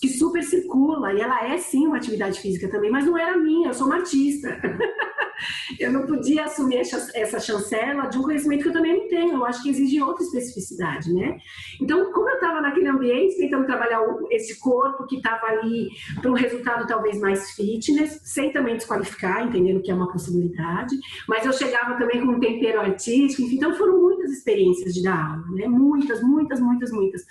que 0.00 0.08
super 0.08 0.42
circula, 0.42 1.12
e 1.12 1.20
ela 1.20 1.46
é 1.48 1.58
sim 1.58 1.86
uma 1.86 1.96
atividade 1.96 2.40
física 2.40 2.68
também, 2.68 2.90
mas 2.90 3.06
não 3.06 3.18
era 3.18 3.36
minha, 3.36 3.68
eu 3.68 3.74
sou 3.74 3.86
uma 3.86 3.96
artista. 3.96 4.48
eu 5.78 5.92
não 5.92 6.06
podia 6.06 6.44
assumir 6.44 6.76
essa 6.76 7.40
chancela 7.40 8.06
de 8.06 8.18
um 8.18 8.22
conhecimento 8.22 8.62
que 8.62 8.68
eu 8.68 8.72
também 8.72 8.96
não 8.96 9.08
tenho, 9.08 9.34
eu 9.34 9.44
acho 9.44 9.62
que 9.62 9.70
exige 9.70 10.00
outra 10.00 10.24
especificidade, 10.24 11.12
né? 11.12 11.38
Então, 11.80 12.12
como 12.12 12.28
eu 12.28 12.34
estava 12.34 12.60
naquele 12.60 12.88
ambiente, 12.88 13.36
tentando 13.36 13.66
trabalhar 13.66 14.00
esse 14.30 14.58
corpo 14.60 15.06
que 15.06 15.16
estava 15.16 15.46
ali 15.46 15.88
para 16.20 16.30
um 16.30 16.34
resultado 16.34 16.86
talvez 16.86 17.20
mais 17.20 17.50
fitness, 17.52 18.20
sem 18.24 18.52
também 18.52 18.76
desqualificar, 18.76 19.46
entendendo 19.46 19.82
que 19.82 19.90
é 19.90 19.94
uma 19.94 20.10
possibilidade, 20.10 20.96
mas 21.28 21.44
eu 21.44 21.52
chegava 21.52 21.96
também 21.96 22.24
com 22.24 22.32
um 22.32 22.40
tempero 22.40 22.80
artístico, 22.80 23.23
enfim, 23.24 23.54
então 23.54 23.74
foram 23.74 24.00
muitas 24.00 24.30
experiências 24.30 24.94
de 24.94 25.02
dar 25.02 25.32
aula, 25.32 25.46
né? 25.50 25.66
Muitas, 25.66 26.22
muitas, 26.22 26.60
muitas, 26.60 26.90
muitas. 26.90 27.22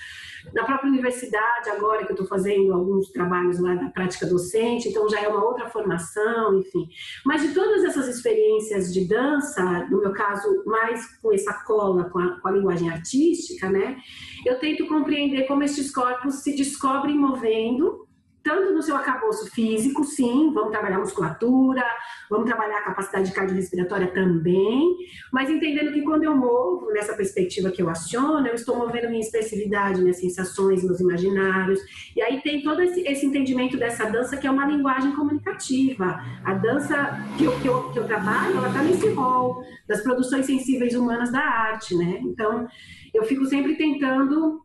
Na 0.54 0.64
própria 0.66 0.90
universidade, 0.90 1.70
agora 1.70 2.06
que 2.06 2.12
eu 2.12 2.16
estou 2.16 2.28
fazendo 2.28 2.74
alguns 2.74 3.10
trabalhos 3.12 3.60
lá 3.60 3.76
da 3.76 3.90
prática 3.90 4.26
docente, 4.26 4.90
então 4.90 5.08
já 5.10 5.22
é 5.22 5.28
uma 5.28 5.44
outra 5.44 5.70
formação, 5.70 6.60
enfim. 6.60 6.88
Mas 7.26 7.42
de 7.42 7.54
todas 7.54 7.84
essas 7.84 8.08
experiências 8.08 8.94
de 8.94 9.08
dança, 9.08 9.88
no 9.90 10.00
meu 10.00 10.12
caso, 10.12 10.64
mais 10.66 11.18
com 11.18 11.34
essa 11.34 11.54
cola 11.66 12.10
com 12.10 12.20
a, 12.20 12.40
com 12.40 12.48
a 12.48 12.52
linguagem 12.52 12.90
artística, 12.90 13.70
né? 13.70 13.98
Eu 14.46 14.60
tento 14.60 14.88
compreender 14.88 15.48
como 15.48 15.64
estes 15.64 15.92
corpos 15.92 16.36
se 16.36 16.56
descobrem 16.56 17.18
movendo 17.18 18.08
tanto 18.44 18.74
no 18.74 18.82
seu 18.82 18.96
acabouço 18.96 19.50
físico, 19.50 20.04
sim, 20.04 20.52
vamos 20.54 20.72
trabalhar 20.72 21.00
musculatura, 21.00 21.84
vamos 22.30 22.46
trabalhar 22.46 22.80
a 22.80 22.84
capacidade 22.84 23.32
cardiorrespiratória 23.32 24.08
também, 24.08 24.98
mas 25.32 25.50
entendendo 25.50 25.94
que 25.94 26.02
quando 26.02 26.24
eu 26.24 26.36
movo 26.36 26.92
nessa 26.92 27.16
perspectiva 27.16 27.72
que 27.72 27.82
eu 27.82 27.90
aciono, 27.90 28.46
eu 28.46 28.54
estou 28.54 28.78
movendo 28.78 29.08
minha 29.08 29.22
expressividade, 29.22 30.02
minhas 30.02 30.20
sensações, 30.20 30.84
meus 30.84 31.00
imaginários, 31.00 31.80
e 32.16 32.22
aí 32.22 32.42
tem 32.42 32.62
todo 32.62 32.82
esse, 32.82 33.02
esse 33.08 33.26
entendimento 33.26 33.78
dessa 33.78 34.10
dança 34.10 34.36
que 34.36 34.46
é 34.46 34.52
uma 34.52 34.66
linguagem 34.66 35.16
comunicativa. 35.16 36.20
A 36.44 36.54
dança 36.54 37.18
que 37.38 37.46
eu, 37.46 37.60
que 37.62 37.68
eu, 37.68 37.92
que 37.92 38.00
eu 38.00 38.06
trabalho, 38.06 38.58
ela 38.58 38.68
está 38.68 38.84
nesse 38.84 39.08
rol 39.10 39.64
das 39.88 40.02
produções 40.02 40.46
sensíveis 40.46 40.96
humanas 40.96 41.32
da 41.32 41.40
arte, 41.40 41.96
né? 41.96 42.20
Então, 42.22 42.68
eu 43.14 43.24
fico 43.24 43.46
sempre 43.46 43.76
tentando 43.76 44.63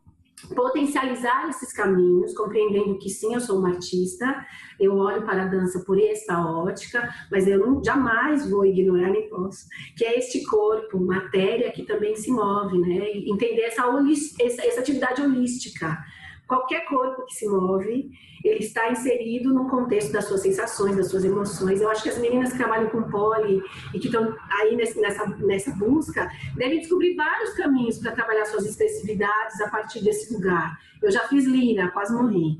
potencializar 0.55 1.49
esses 1.49 1.73
caminhos, 1.73 2.33
compreendendo 2.33 2.97
que 2.97 3.09
sim, 3.09 3.33
eu 3.33 3.39
sou 3.39 3.59
uma 3.59 3.69
artista, 3.69 4.45
eu 4.79 4.95
olho 4.95 5.23
para 5.23 5.43
a 5.43 5.47
dança 5.47 5.83
por 5.85 5.99
essa 5.99 6.39
ótica, 6.39 7.07
mas 7.31 7.47
eu 7.47 7.59
não, 7.59 7.83
jamais 7.83 8.49
vou 8.49 8.65
ignorar 8.65 9.09
nem 9.09 9.29
posso, 9.29 9.67
que 9.95 10.05
é 10.05 10.17
este 10.17 10.43
corpo, 10.45 10.99
matéria 10.99 11.71
que 11.71 11.83
também 11.83 12.15
se 12.15 12.31
move, 12.31 12.77
né? 12.79 13.11
entender 13.25 13.61
essa, 13.61 13.83
essa, 14.39 14.65
essa 14.65 14.79
atividade 14.79 15.21
holística. 15.21 15.97
Qualquer 16.49 16.83
corpo 16.85 17.27
que 17.27 17.35
se 17.35 17.47
move, 17.47 18.09
ele 18.43 18.59
está 18.59 18.91
inserido 18.91 19.53
no 19.53 19.69
contexto 19.69 20.11
das 20.11 20.25
suas 20.25 20.41
sensações, 20.41 20.97
das 20.97 21.07
suas 21.07 21.23
emoções. 21.23 21.79
Eu 21.79 21.91
acho 21.91 22.01
que 22.01 22.09
as 22.09 22.17
meninas 22.17 22.51
que 22.51 22.57
trabalham 22.57 22.89
com 22.89 23.03
poli 23.03 23.61
e 23.93 23.99
que 23.99 24.07
estão 24.07 24.35
aí 24.49 24.75
nessa, 24.75 25.27
nessa 25.37 25.71
busca 25.75 26.27
devem 26.55 26.79
descobrir 26.79 27.13
vários 27.13 27.53
caminhos 27.53 27.99
para 27.99 28.13
trabalhar 28.13 28.45
suas 28.45 28.65
expressividades 28.65 29.61
a 29.61 29.69
partir 29.69 30.03
desse 30.03 30.33
lugar. 30.33 30.75
Eu 31.03 31.11
já 31.11 31.27
fiz 31.27 31.45
lira, 31.45 31.89
quase 31.89 32.11
morri. 32.11 32.57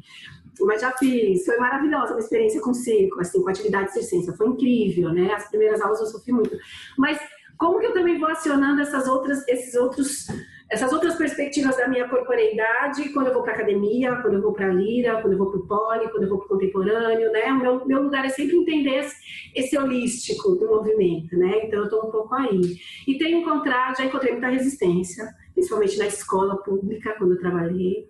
Mas 0.62 0.82
já 0.82 0.92
fiz, 0.92 1.44
foi 1.44 1.58
maravilhosa 1.58 2.16
a 2.16 2.20
experiência 2.20 2.62
com 2.62 2.76
circo, 2.76 3.20
assim, 3.20 3.42
com 3.42 3.50
atividade 3.50 3.92
circense, 3.92 4.38
foi 4.38 4.50
incrível, 4.50 5.12
né? 5.12 5.34
As 5.34 5.50
primeiras 5.50 5.82
aulas 5.82 6.00
eu 6.00 6.06
sofri 6.06 6.32
muito. 6.32 6.56
Mas 6.96 7.18
como 7.58 7.80
que 7.80 7.88
eu 7.88 7.94
também 7.94 8.20
vou 8.20 8.30
acionando 8.30 8.82
essas 8.82 9.08
outras, 9.08 9.46
esses 9.48 9.74
outros, 9.76 10.28
essas 10.70 10.94
outras 10.94 11.16
perspectivas 11.16 11.76
da 11.76 11.88
minha 11.88 12.08
corporeidade 12.08 13.10
quando 13.10 13.28
eu 13.28 13.34
vou 13.34 13.42
para 13.42 13.54
academia, 13.54 14.16
quando 14.18 14.36
eu 14.36 14.42
vou 14.42 14.54
para 14.54 14.68
lira, 14.68 15.20
quando 15.20 15.34
eu 15.34 15.40
vou 15.40 15.50
para 15.50 15.60
o 15.60 15.68
poli, 15.68 16.10
quando 16.10 16.24
eu 16.24 16.30
vou 16.30 16.38
para 16.38 16.46
o 16.46 16.50
contemporâneo, 16.50 17.32
né? 17.32 17.52
O 17.52 17.60
meu, 17.60 17.86
meu 17.88 18.04
lugar 18.04 18.24
é 18.24 18.30
sempre 18.30 18.56
entender 18.56 19.00
esse, 19.00 19.16
esse 19.56 19.78
holístico 19.78 20.56
do 20.56 20.68
movimento, 20.68 21.36
né? 21.36 21.66
Então 21.66 21.80
eu 21.80 21.86
estou 21.86 22.08
um 22.08 22.12
pouco 22.12 22.36
aí. 22.36 22.78
E 23.08 23.18
tenho 23.18 23.40
encontrado, 23.40 23.98
já 23.98 24.06
encontrei 24.06 24.34
muita 24.34 24.48
resistência, 24.48 25.28
principalmente 25.54 25.98
na 25.98 26.06
escola 26.06 26.58
pública, 26.58 27.16
quando 27.18 27.32
eu 27.32 27.40
trabalhei. 27.40 28.08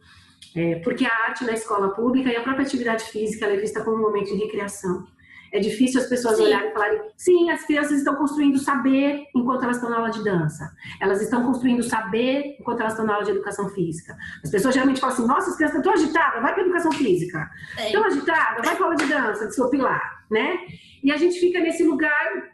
É, 0.55 0.75
porque 0.79 1.05
a 1.05 1.27
arte 1.27 1.45
na 1.45 1.53
escola 1.53 1.89
pública 1.89 2.29
e 2.29 2.35
a 2.35 2.41
própria 2.41 2.65
atividade 2.65 3.05
física 3.05 3.45
é 3.45 3.55
vista 3.55 3.83
como 3.83 3.97
um 3.97 4.01
momento 4.01 4.33
de 4.33 4.43
recreação. 4.43 5.05
É 5.51 5.59
difícil 5.59 6.01
as 6.01 6.07
pessoas 6.07 6.37
sim. 6.37 6.43
olharem 6.43 6.69
e 6.69 6.73
falarem: 6.73 7.01
sim, 7.17 7.49
as 7.49 7.63
crianças 7.63 7.97
estão 7.97 8.15
construindo 8.15 8.59
saber 8.59 9.25
enquanto 9.35 9.63
elas 9.63 9.77
estão 9.77 9.89
na 9.89 9.97
aula 9.97 10.09
de 10.09 10.23
dança. 10.23 10.71
Elas 11.01 11.21
estão 11.21 11.43
construindo 11.43 11.83
saber 11.83 12.57
enquanto 12.59 12.79
elas 12.81 12.93
estão 12.93 13.05
na 13.05 13.13
aula 13.13 13.25
de 13.25 13.31
educação 13.31 13.69
física. 13.69 14.15
As 14.43 14.51
pessoas 14.51 14.73
geralmente 14.73 14.99
falam 14.99 15.15
assim: 15.15 15.27
nossa, 15.27 15.49
as 15.49 15.55
crianças 15.55 15.77
estão 15.77 15.93
tão 15.93 16.01
agitadas, 16.01 16.41
vai 16.41 16.53
para 16.53 16.63
educação 16.63 16.91
física. 16.91 17.49
É. 17.77 17.91
Tão 17.91 18.03
agitada, 18.03 18.61
vai 18.61 18.75
para 18.75 18.85
aula 18.85 18.95
de 18.95 19.05
dança, 19.05 19.47
desopilar, 19.47 20.25
né? 20.29 20.59
E 21.03 21.11
a 21.11 21.17
gente 21.17 21.39
fica 21.39 21.59
nesse 21.59 21.83
lugar 21.83 22.49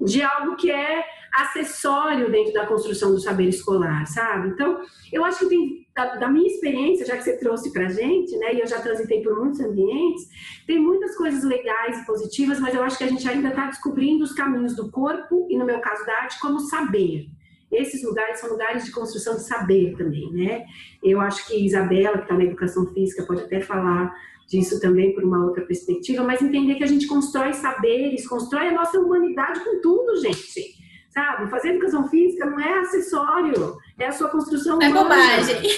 de 0.00 0.22
algo 0.22 0.56
que 0.56 0.70
é 0.70 1.04
acessório 1.32 2.30
dentro 2.30 2.52
da 2.52 2.66
construção 2.66 3.12
do 3.12 3.20
saber 3.20 3.48
escolar, 3.48 4.06
sabe? 4.06 4.48
Então, 4.48 4.80
eu 5.12 5.24
acho 5.24 5.40
que 5.40 5.46
tem, 5.46 5.86
da, 5.94 6.16
da 6.16 6.28
minha 6.28 6.46
experiência, 6.46 7.06
já 7.06 7.16
que 7.16 7.22
você 7.22 7.36
trouxe 7.38 7.72
para 7.72 7.88
gente, 7.88 8.36
né, 8.36 8.54
e 8.54 8.60
eu 8.60 8.66
já 8.66 8.80
transitei 8.80 9.22
por 9.22 9.38
muitos 9.38 9.60
ambientes, 9.60 10.28
tem 10.66 10.78
muitas 10.78 11.16
coisas 11.16 11.44
legais 11.44 12.00
e 12.00 12.06
positivas, 12.06 12.58
mas 12.58 12.74
eu 12.74 12.82
acho 12.82 12.98
que 12.98 13.04
a 13.04 13.08
gente 13.08 13.28
ainda 13.28 13.48
está 13.48 13.66
descobrindo 13.66 14.24
os 14.24 14.32
caminhos 14.32 14.74
do 14.74 14.90
corpo 14.90 15.46
e, 15.48 15.56
no 15.56 15.64
meu 15.64 15.80
caso 15.80 16.04
da 16.04 16.14
arte, 16.14 16.40
como 16.40 16.60
saber. 16.60 17.28
Esses 17.70 18.02
lugares 18.02 18.40
são 18.40 18.50
lugares 18.50 18.84
de 18.84 18.90
construção 18.90 19.36
de 19.36 19.46
saber 19.46 19.94
também, 19.96 20.32
né? 20.32 20.64
Eu 21.02 21.20
acho 21.20 21.46
que 21.46 21.64
Isabela, 21.64 22.18
que 22.18 22.24
está 22.24 22.36
na 22.36 22.44
educação 22.44 22.84
física, 22.92 23.24
pode 23.24 23.42
até 23.42 23.60
falar 23.60 24.12
disso 24.48 24.80
também 24.80 25.14
por 25.14 25.22
uma 25.22 25.44
outra 25.44 25.64
perspectiva, 25.64 26.24
mas 26.24 26.42
entender 26.42 26.74
que 26.74 26.82
a 26.82 26.88
gente 26.88 27.06
constrói 27.06 27.52
saberes, 27.52 28.26
constrói 28.26 28.68
a 28.68 28.74
nossa 28.74 28.98
humanidade 28.98 29.60
com 29.60 29.80
tudo, 29.80 30.20
gente. 30.20 30.79
Sabe? 31.10 31.50
Fazer 31.50 31.70
educação 31.70 32.08
física 32.08 32.46
não 32.46 32.60
é 32.60 32.78
acessório, 32.80 33.76
é 33.98 34.06
a 34.06 34.12
sua 34.12 34.28
construção 34.28 34.80
é 34.80 34.88
humana. 34.88 35.00
É 35.00 35.02
bobagem. 35.02 35.70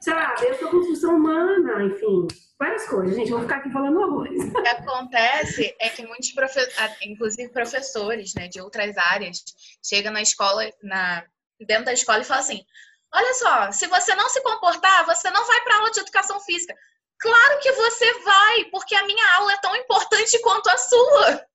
Sabe? 0.00 0.46
É 0.46 0.50
a 0.50 0.58
sua 0.58 0.70
construção 0.70 1.16
humana, 1.16 1.84
enfim. 1.84 2.28
Várias 2.58 2.86
coisas, 2.86 3.14
gente. 3.14 3.30
Vou 3.30 3.40
ficar 3.40 3.56
aqui 3.56 3.70
falando 3.70 4.00
horrores. 4.00 4.42
O 4.44 4.62
que 4.62 4.68
acontece 4.68 5.76
é 5.78 5.90
que 5.90 6.06
muitos 6.06 6.30
professores, 6.32 6.96
inclusive 7.02 7.52
professores, 7.52 8.34
né, 8.34 8.48
de 8.48 8.60
outras 8.60 8.96
áreas, 8.96 9.44
chegam 9.84 10.12
na 10.12 10.22
escola, 10.22 10.64
na, 10.82 11.24
dentro 11.60 11.86
da 11.86 11.92
escola 11.92 12.20
e 12.20 12.24
falam 12.24 12.42
assim: 12.42 12.64
olha 13.12 13.34
só, 13.34 13.72
se 13.72 13.86
você 13.88 14.14
não 14.14 14.28
se 14.28 14.40
comportar, 14.42 15.04
você 15.04 15.30
não 15.30 15.46
vai 15.46 15.60
para 15.62 15.76
aula 15.76 15.90
de 15.90 16.00
educação 16.00 16.40
física. 16.40 16.74
Claro 17.18 17.60
que 17.60 17.72
você 17.72 18.20
vai, 18.20 18.64
porque 18.66 18.94
a 18.94 19.06
minha 19.06 19.34
aula 19.36 19.52
é 19.52 19.60
tão 19.60 19.74
importante 19.76 20.38
quanto 20.40 20.68
a 20.68 20.76
sua. 20.76 21.46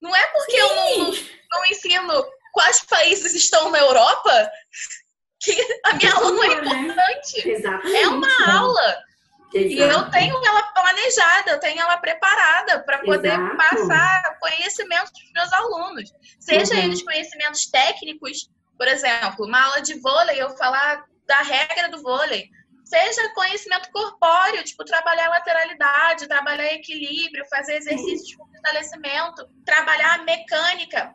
Não 0.00 0.14
é 0.14 0.26
porque 0.28 0.52
Sim. 0.52 0.58
eu 0.58 0.74
não, 0.74 1.12
não, 1.52 1.64
ensino 1.66 2.24
quais 2.54 2.80
países 2.84 3.34
estão 3.34 3.70
na 3.70 3.78
Europa 3.78 4.50
que 5.40 5.52
a 5.84 5.94
minha 5.94 6.14
aula 6.14 6.30
não 6.30 6.44
é 6.44 6.46
importante. 6.54 7.48
Exatamente. 7.48 7.96
É 7.96 8.08
uma 8.08 8.56
aula. 8.56 9.02
E 9.52 9.78
eu 9.78 10.10
tenho 10.10 10.36
ela 10.44 10.62
planejada, 10.62 11.50
eu 11.50 11.60
tenho 11.60 11.80
ela 11.80 11.96
preparada 11.98 12.82
para 12.84 12.98
poder 13.00 13.38
Exato. 13.38 13.56
passar 13.56 14.38
conhecimentos 14.40 15.12
para 15.12 15.24
os 15.24 15.32
meus 15.32 15.52
alunos. 15.52 16.12
Seja 16.40 16.74
uhum. 16.74 16.80
eles 16.80 17.02
conhecimentos 17.02 17.66
técnicos, 17.66 18.48
por 18.78 18.88
exemplo, 18.88 19.46
uma 19.46 19.62
aula 19.62 19.82
de 19.82 19.94
vôlei, 20.00 20.42
eu 20.42 20.50
falar 20.56 21.04
da 21.26 21.42
regra 21.42 21.88
do 21.88 22.02
vôlei 22.02 22.50
seja 22.84 23.32
conhecimento 23.34 23.90
corpóreo, 23.90 24.62
tipo 24.62 24.84
trabalhar 24.84 25.28
lateralidade, 25.28 26.28
trabalhar 26.28 26.72
equilíbrio, 26.74 27.46
fazer 27.48 27.76
exercícios 27.76 28.28
de 28.28 28.36
fortalecimento, 28.36 29.48
trabalhar 29.64 30.22
mecânica. 30.24 31.14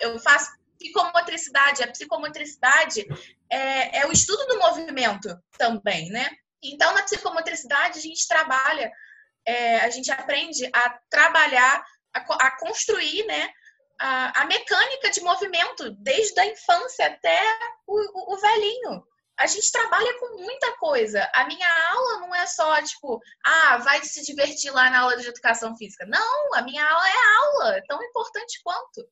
Eu 0.00 0.18
faço 0.18 0.50
psicomotricidade. 0.82 1.82
A 1.82 1.90
psicomotricidade 1.90 3.06
é, 3.50 4.00
é 4.00 4.06
o 4.06 4.12
estudo 4.12 4.46
do 4.46 4.58
movimento 4.58 5.28
também, 5.56 6.10
né? 6.10 6.28
Então, 6.62 6.92
na 6.94 7.02
psicomotricidade, 7.02 7.98
a 7.98 8.02
gente 8.02 8.26
trabalha, 8.26 8.90
é, 9.46 9.78
a 9.80 9.90
gente 9.90 10.10
aprende 10.10 10.68
a 10.72 10.98
trabalhar, 11.10 11.84
a, 12.12 12.18
a 12.18 12.58
construir, 12.58 13.24
né? 13.26 13.50
A, 14.00 14.42
a, 14.42 14.44
mecânica 14.46 15.10
de 15.10 15.20
movimento, 15.20 15.90
desde 15.98 16.38
a 16.40 16.46
infância 16.46 17.06
até 17.06 17.40
o, 17.86 17.96
o, 17.96 18.34
o 18.34 18.40
velhinho 18.40 19.04
a 19.38 19.46
gente 19.46 19.72
trabalha 19.72 20.18
com 20.20 20.36
muita 20.38 20.76
coisa. 20.76 21.28
A 21.34 21.44
minha 21.46 21.68
aula 21.90 22.18
não 22.20 22.34
é 22.34 22.46
só, 22.46 22.80
tipo, 22.82 23.20
ah, 23.44 23.78
vai 23.78 24.02
se 24.04 24.24
divertir 24.24 24.70
lá 24.70 24.90
na 24.90 25.00
aula 25.00 25.16
de 25.16 25.26
educação 25.26 25.76
física. 25.76 26.06
Não, 26.06 26.54
a 26.54 26.62
minha 26.62 26.86
aula 26.86 27.08
é 27.08 27.36
aula, 27.38 27.76
é 27.76 27.82
tão 27.82 28.02
importante 28.02 28.60
quanto. 28.62 29.04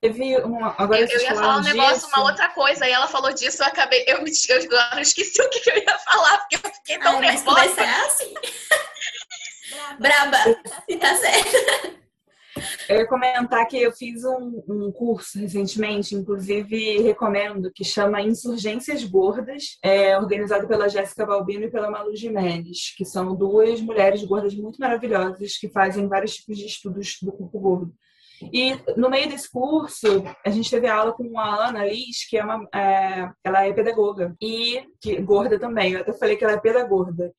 Teve 0.00 0.38
uma, 0.38 0.74
agora 0.78 1.00
eu, 1.00 1.08
eu 1.08 1.20
ia 1.20 1.34
falar 1.34 1.58
um 1.58 1.62
negócio, 1.62 2.08
uma 2.08 2.24
outra 2.24 2.48
coisa, 2.48 2.88
e 2.88 2.90
ela 2.90 3.06
falou 3.06 3.34
disso, 3.34 3.62
eu 3.62 3.66
acabei, 3.66 4.02
eu, 4.06 4.16
eu, 4.24 4.24
eu 4.24 4.98
esqueci 5.00 5.42
o 5.42 5.50
que 5.50 5.70
eu 5.70 5.76
ia 5.76 5.98
falar, 5.98 6.38
porque 6.38 6.56
eu 6.56 6.72
fiquei 6.72 6.98
tão 6.98 7.16
Ai, 7.16 7.20
nervosa. 7.20 7.60
Mas 7.60 7.78
é 7.78 8.06
assim. 8.06 8.34
Braba, 10.00 10.38
e 10.88 10.96
tá 10.96 11.14
certo. 11.16 12.00
Eu 12.88 12.96
ia 12.96 13.06
comentar 13.06 13.66
que 13.66 13.76
eu 13.76 13.92
fiz 13.92 14.24
um, 14.24 14.62
um, 14.68 14.92
curso 14.92 15.38
recentemente, 15.38 16.14
inclusive 16.14 17.02
recomendo, 17.02 17.70
que 17.72 17.84
chama 17.84 18.22
Insurgências 18.22 19.04
Gordas, 19.04 19.78
é, 19.82 20.18
organizado 20.18 20.66
pela 20.66 20.88
Jéssica 20.88 21.26
Balbino 21.26 21.64
e 21.64 21.70
pela 21.70 21.90
Malu 21.90 22.16
Jimenez, 22.16 22.94
que 22.96 23.04
são 23.04 23.36
duas 23.36 23.80
mulheres 23.80 24.24
gordas 24.24 24.54
muito 24.54 24.80
maravilhosas 24.80 25.56
que 25.56 25.68
fazem 25.68 26.08
vários 26.08 26.36
tipos 26.36 26.58
de 26.58 26.66
estudos 26.66 27.18
do 27.22 27.32
corpo 27.32 27.60
gordo. 27.60 27.94
E 28.52 28.78
no 28.96 29.10
meio 29.10 29.28
desse 29.28 29.50
curso, 29.50 30.24
a 30.44 30.50
gente 30.50 30.70
teve 30.70 30.86
aula 30.88 31.12
com 31.12 31.38
a 31.38 31.68
Ana 31.68 31.84
Liz, 31.86 32.28
que 32.28 32.36
é 32.36 32.44
uma, 32.44 32.66
é, 32.74 33.30
ela 33.44 33.66
é 33.66 33.72
pedagoga 33.72 34.34
e 34.40 34.84
que 35.00 35.20
gorda 35.20 35.58
também. 35.58 35.92
Eu 35.92 36.00
até 36.00 36.12
falei 36.12 36.36
que 36.36 36.44
ela 36.44 36.54
é 36.54 36.60
pedagoga. 36.60 37.32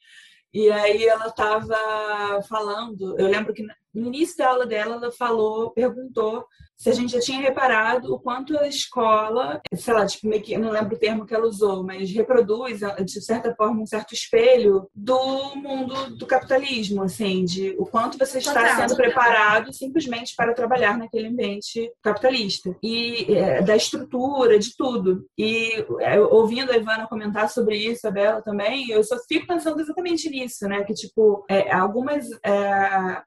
E 0.54 0.70
aí 0.70 1.06
ela 1.06 1.28
estava 1.28 2.42
falando, 2.48 3.18
eu 3.18 3.28
lembro 3.28 3.54
que 3.54 3.66
no 3.94 4.08
início 4.08 4.38
da 4.38 4.50
aula 4.50 4.66
dela, 4.66 4.96
ela 4.96 5.12
falou, 5.12 5.72
perguntou 5.72 6.46
se 6.82 6.90
a 6.90 6.94
gente 6.94 7.12
já 7.12 7.20
tinha 7.20 7.40
reparado 7.40 8.12
o 8.12 8.20
quanto 8.20 8.58
a 8.58 8.68
escola, 8.68 9.62
sei 9.76 9.94
lá, 9.94 10.04
tipo, 10.04 10.28
meio 10.28 10.42
que, 10.42 10.58
não 10.58 10.72
lembro 10.72 10.96
o 10.96 11.00
termo 11.00 11.28
que 11.28 11.36
ela 11.36 11.46
usou, 11.46 11.84
mas 11.84 12.10
reproduz, 12.10 12.80
de 13.06 13.22
certa 13.22 13.54
forma, 13.54 13.84
um 13.84 13.86
certo 13.86 14.16
espelho 14.16 14.90
do 14.96 15.56
mundo 15.58 16.18
do 16.18 16.26
capitalismo, 16.26 17.04
assim, 17.04 17.46
de 17.46 17.76
o 17.78 17.86
quanto 17.86 18.18
você 18.18 18.40
está 18.40 18.78
sendo 18.78 18.96
preparado 18.96 19.72
simplesmente 19.72 20.34
para 20.36 20.56
trabalhar 20.56 20.98
naquele 20.98 21.28
ambiente 21.28 21.88
capitalista. 22.02 22.76
E 22.82 23.32
é, 23.32 23.62
da 23.62 23.76
estrutura, 23.76 24.58
de 24.58 24.76
tudo. 24.76 25.24
E 25.38 25.86
é, 26.00 26.20
ouvindo 26.20 26.72
a 26.72 26.78
Ivana 26.78 27.06
comentar 27.08 27.48
sobre 27.48 27.78
isso, 27.78 28.08
a 28.08 28.12
Bela 28.12 28.42
também, 28.42 28.90
eu 28.90 29.04
só 29.04 29.18
fico 29.28 29.46
pensando 29.46 29.80
exatamente 29.80 30.28
nisso, 30.32 30.68
né? 30.68 30.84
Que, 30.84 30.96
tipo, 30.96 31.46
é, 31.48 31.72
algumas 31.72 32.26
é, 32.44 33.22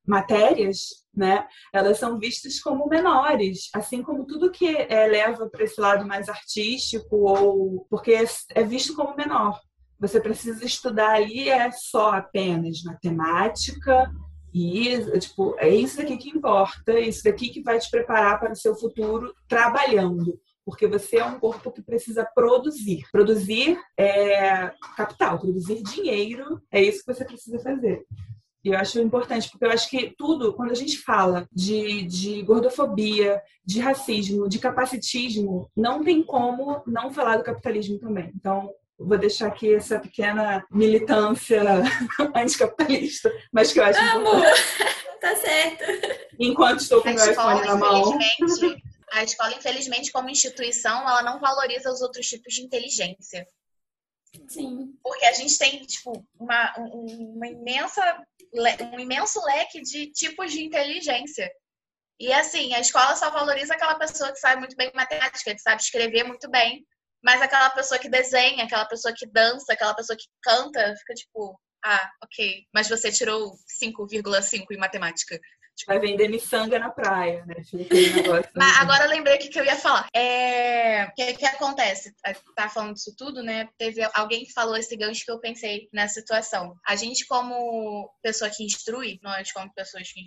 matérias 0.54 1.04
né? 1.16 1.46
Elas 1.72 1.98
são 1.98 2.18
vistas 2.18 2.58
como 2.58 2.88
menores, 2.88 3.68
assim 3.72 4.02
como 4.02 4.26
tudo 4.26 4.50
que 4.50 4.66
é, 4.66 5.06
leva 5.06 5.48
para 5.48 5.62
esse 5.62 5.80
lado 5.80 6.06
mais 6.06 6.28
artístico 6.28 7.16
ou 7.16 7.86
porque 7.88 8.18
é 8.54 8.62
visto 8.64 8.94
como 8.94 9.14
menor. 9.14 9.60
Você 10.00 10.20
precisa 10.20 10.64
estudar 10.64 11.14
ali 11.14 11.48
é 11.48 11.70
só 11.70 12.14
apenas 12.14 12.82
matemática 12.82 14.10
e 14.52 14.98
tipo 15.20 15.54
é 15.58 15.68
isso 15.68 15.98
daqui 15.98 16.16
que 16.16 16.30
importa, 16.30 16.92
é 16.92 17.02
isso 17.02 17.22
daqui 17.22 17.48
que 17.48 17.62
vai 17.62 17.78
te 17.78 17.88
preparar 17.88 18.40
para 18.40 18.52
o 18.52 18.56
seu 18.56 18.74
futuro 18.74 19.32
trabalhando 19.48 20.38
porque 20.64 20.86
você 20.86 21.18
é 21.18 21.24
um 21.24 21.38
corpo 21.38 21.70
que 21.70 21.82
precisa 21.82 22.26
produzir. 22.34 23.04
Produzir 23.12 23.78
é 23.98 24.72
capital, 24.96 25.38
produzir 25.38 25.82
dinheiro, 25.82 26.58
é 26.72 26.82
isso 26.82 27.04
que 27.04 27.12
você 27.12 27.22
precisa 27.22 27.58
fazer. 27.58 28.02
E 28.64 28.70
eu 28.70 28.78
acho 28.78 28.98
importante, 28.98 29.50
porque 29.50 29.66
eu 29.66 29.70
acho 29.70 29.90
que 29.90 30.14
tudo, 30.16 30.54
quando 30.54 30.70
a 30.70 30.74
gente 30.74 30.96
fala 30.98 31.46
de, 31.52 32.02
de 32.04 32.42
gordofobia, 32.42 33.42
de 33.64 33.78
racismo, 33.78 34.48
de 34.48 34.58
capacitismo, 34.58 35.70
não 35.76 36.02
tem 36.02 36.22
como 36.22 36.82
não 36.86 37.12
falar 37.12 37.36
do 37.36 37.44
capitalismo 37.44 37.98
também. 37.98 38.32
Então, 38.34 38.72
vou 38.98 39.18
deixar 39.18 39.48
aqui 39.48 39.74
essa 39.74 39.98
pequena 39.98 40.64
militância 40.70 41.62
anticapitalista, 42.34 43.30
mas 43.52 43.70
que 43.70 43.80
eu 43.80 43.84
acho 43.84 44.00
Amor, 44.00 44.38
importante. 44.38 44.62
tá 45.20 45.36
certo. 45.36 45.84
Enquanto 46.38 46.80
estou 46.80 47.02
com 47.02 47.10
o 47.10 47.14
meu 47.14 47.30
iPhone 47.30 47.66
na 47.66 47.76
mão. 47.76 48.18
A 49.12 49.22
escola, 49.22 49.54
infelizmente, 49.54 50.10
como 50.10 50.28
instituição, 50.28 51.08
ela 51.08 51.22
não 51.22 51.38
valoriza 51.38 51.92
os 51.92 52.00
outros 52.00 52.26
tipos 52.26 52.54
de 52.54 52.62
inteligência. 52.62 53.46
Sim. 54.48 54.96
Porque 55.02 55.24
a 55.26 55.32
gente 55.32 55.58
tem, 55.58 55.82
tipo, 55.82 56.26
uma, 56.38 56.74
uma 56.76 57.46
imensa, 57.46 58.26
um 58.92 58.98
imenso 58.98 59.42
leque 59.44 59.80
de 59.80 60.10
tipos 60.12 60.52
de 60.52 60.64
inteligência. 60.64 61.50
E 62.18 62.32
assim, 62.32 62.74
a 62.74 62.80
escola 62.80 63.16
só 63.16 63.30
valoriza 63.30 63.74
aquela 63.74 63.96
pessoa 63.96 64.32
que 64.32 64.38
sabe 64.38 64.60
muito 64.60 64.76
bem 64.76 64.90
matemática, 64.94 65.54
que 65.54 65.60
sabe 65.60 65.82
escrever 65.82 66.24
muito 66.24 66.48
bem, 66.48 66.86
mas 67.22 67.42
aquela 67.42 67.70
pessoa 67.70 67.98
que 67.98 68.08
desenha, 68.08 68.64
aquela 68.64 68.84
pessoa 68.84 69.12
que 69.16 69.26
dança, 69.26 69.72
aquela 69.72 69.94
pessoa 69.94 70.16
que 70.16 70.26
canta, 70.42 70.94
fica 70.96 71.14
tipo, 71.14 71.58
ah, 71.84 72.10
ok, 72.22 72.64
mas 72.72 72.88
você 72.88 73.10
tirou 73.10 73.56
5,5 73.82 74.66
em 74.70 74.78
matemática. 74.78 75.38
Tipo, 75.76 75.92
vai 75.92 75.98
vender 75.98 76.28
miçanga 76.28 76.78
na 76.78 76.90
praia, 76.90 77.44
né? 77.46 77.56
Mas 78.54 78.78
agora 78.78 79.04
eu 79.04 79.10
lembrei 79.10 79.36
o 79.36 79.38
que, 79.38 79.48
que 79.48 79.58
eu 79.58 79.64
ia 79.64 79.76
falar. 79.76 80.06
É... 80.14 81.06
O 81.06 81.14
que, 81.14 81.34
que 81.34 81.46
acontece? 81.46 82.14
Tá 82.54 82.68
falando 82.68 82.94
disso 82.94 83.14
tudo, 83.16 83.42
né? 83.42 83.68
Teve 83.76 84.02
alguém 84.14 84.44
que 84.44 84.52
falou 84.52 84.76
esse 84.76 84.96
gancho 84.96 85.24
que 85.24 85.30
eu 85.30 85.40
pensei 85.40 85.88
nessa 85.92 86.20
situação. 86.20 86.76
A 86.86 86.94
gente, 86.94 87.26
como 87.26 88.08
pessoa 88.22 88.50
que 88.50 88.64
instrui, 88.64 89.18
nós, 89.22 89.50
como 89.52 89.72
pessoas 89.74 90.12
que 90.12 90.20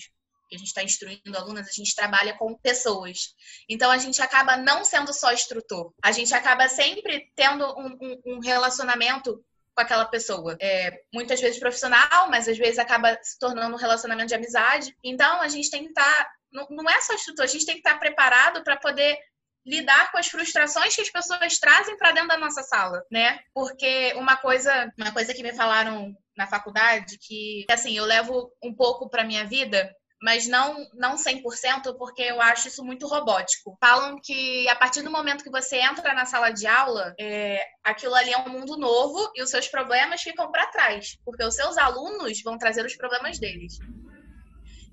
que 0.49 0.55
a 0.55 0.57
gente 0.57 0.67
está 0.67 0.83
instruindo 0.83 1.37
alunas, 1.37 1.67
a 1.67 1.71
gente 1.71 1.95
trabalha 1.95 2.37
com 2.37 2.55
pessoas. 2.55 3.35
Então 3.69 3.91
a 3.91 3.97
gente 3.97 4.21
acaba 4.21 4.57
não 4.57 4.83
sendo 4.83 5.13
só 5.13 5.33
instrutor, 5.33 5.93
a 6.01 6.11
gente 6.11 6.33
acaba 6.33 6.67
sempre 6.69 7.29
tendo 7.35 7.65
um, 7.77 7.97
um, 8.01 8.21
um 8.25 8.39
relacionamento 8.39 9.43
com 9.77 9.81
aquela 9.81 10.05
pessoa. 10.05 10.57
É, 10.59 10.91
muitas 11.13 11.39
vezes 11.39 11.59
profissional, 11.59 12.27
mas 12.31 12.47
às 12.47 12.57
vezes 12.57 12.79
acaba 12.79 13.15
se 13.21 13.37
tornando 13.37 13.75
um 13.75 13.79
relacionamento 13.79 14.29
de 14.29 14.35
amizade. 14.35 14.97
Então 15.03 15.39
a 15.39 15.47
gente 15.47 15.69
tem 15.69 15.83
que 15.83 15.89
estar. 15.89 16.03
Tá, 16.03 16.31
não, 16.51 16.67
não 16.71 16.89
é 16.89 16.99
só 16.99 17.13
instrutor, 17.13 17.45
a 17.45 17.47
gente 17.47 17.65
tem 17.65 17.75
que 17.75 17.81
estar 17.81 17.93
tá 17.93 17.99
preparado 17.99 18.63
para 18.63 18.75
poder 18.75 19.19
lidar 19.63 20.11
com 20.11 20.17
as 20.17 20.27
frustrações 20.27 20.95
que 20.95 21.01
as 21.01 21.11
pessoas 21.11 21.59
trazem 21.59 21.95
para 21.97 22.13
dentro 22.13 22.29
da 22.29 22.37
nossa 22.37 22.63
sala, 22.63 23.03
né? 23.11 23.39
Porque 23.53 24.13
uma 24.15 24.35
coisa, 24.37 24.91
uma 24.97 25.11
coisa 25.11 25.33
que 25.33 25.43
me 25.43 25.53
falaram 25.53 26.11
na 26.35 26.47
faculdade 26.47 27.19
que 27.19 27.65
assim, 27.69 27.95
eu 27.95 28.05
levo 28.05 28.51
um 28.63 28.73
pouco 28.73 29.09
para 29.09 29.25
minha 29.25 29.45
vida 29.45 29.93
mas 30.21 30.47
não, 30.47 30.87
não 30.93 31.15
100%, 31.15 31.95
porque 31.97 32.23
eu 32.23 32.41
acho 32.41 32.67
isso 32.67 32.83
muito 32.83 33.07
robótico. 33.07 33.77
Falam 33.79 34.19
que 34.21 34.67
a 34.69 34.75
partir 34.75 35.01
do 35.01 35.11
momento 35.11 35.43
que 35.43 35.49
você 35.49 35.77
entra 35.77 36.13
na 36.13 36.25
sala 36.25 36.49
de 36.51 36.65
aula, 36.65 37.13
é, 37.19 37.63
aquilo 37.83 38.15
ali 38.15 38.33
é 38.33 38.37
um 38.37 38.49
mundo 38.49 38.77
novo 38.77 39.31
e 39.35 39.41
os 39.41 39.49
seus 39.49 39.67
problemas 39.67 40.21
ficam 40.21 40.51
para 40.51 40.67
trás, 40.67 41.17
porque 41.23 41.43
os 41.43 41.55
seus 41.55 41.77
alunos 41.77 42.41
vão 42.43 42.57
trazer 42.57 42.85
os 42.85 42.95
problemas 42.95 43.39
deles. 43.39 43.77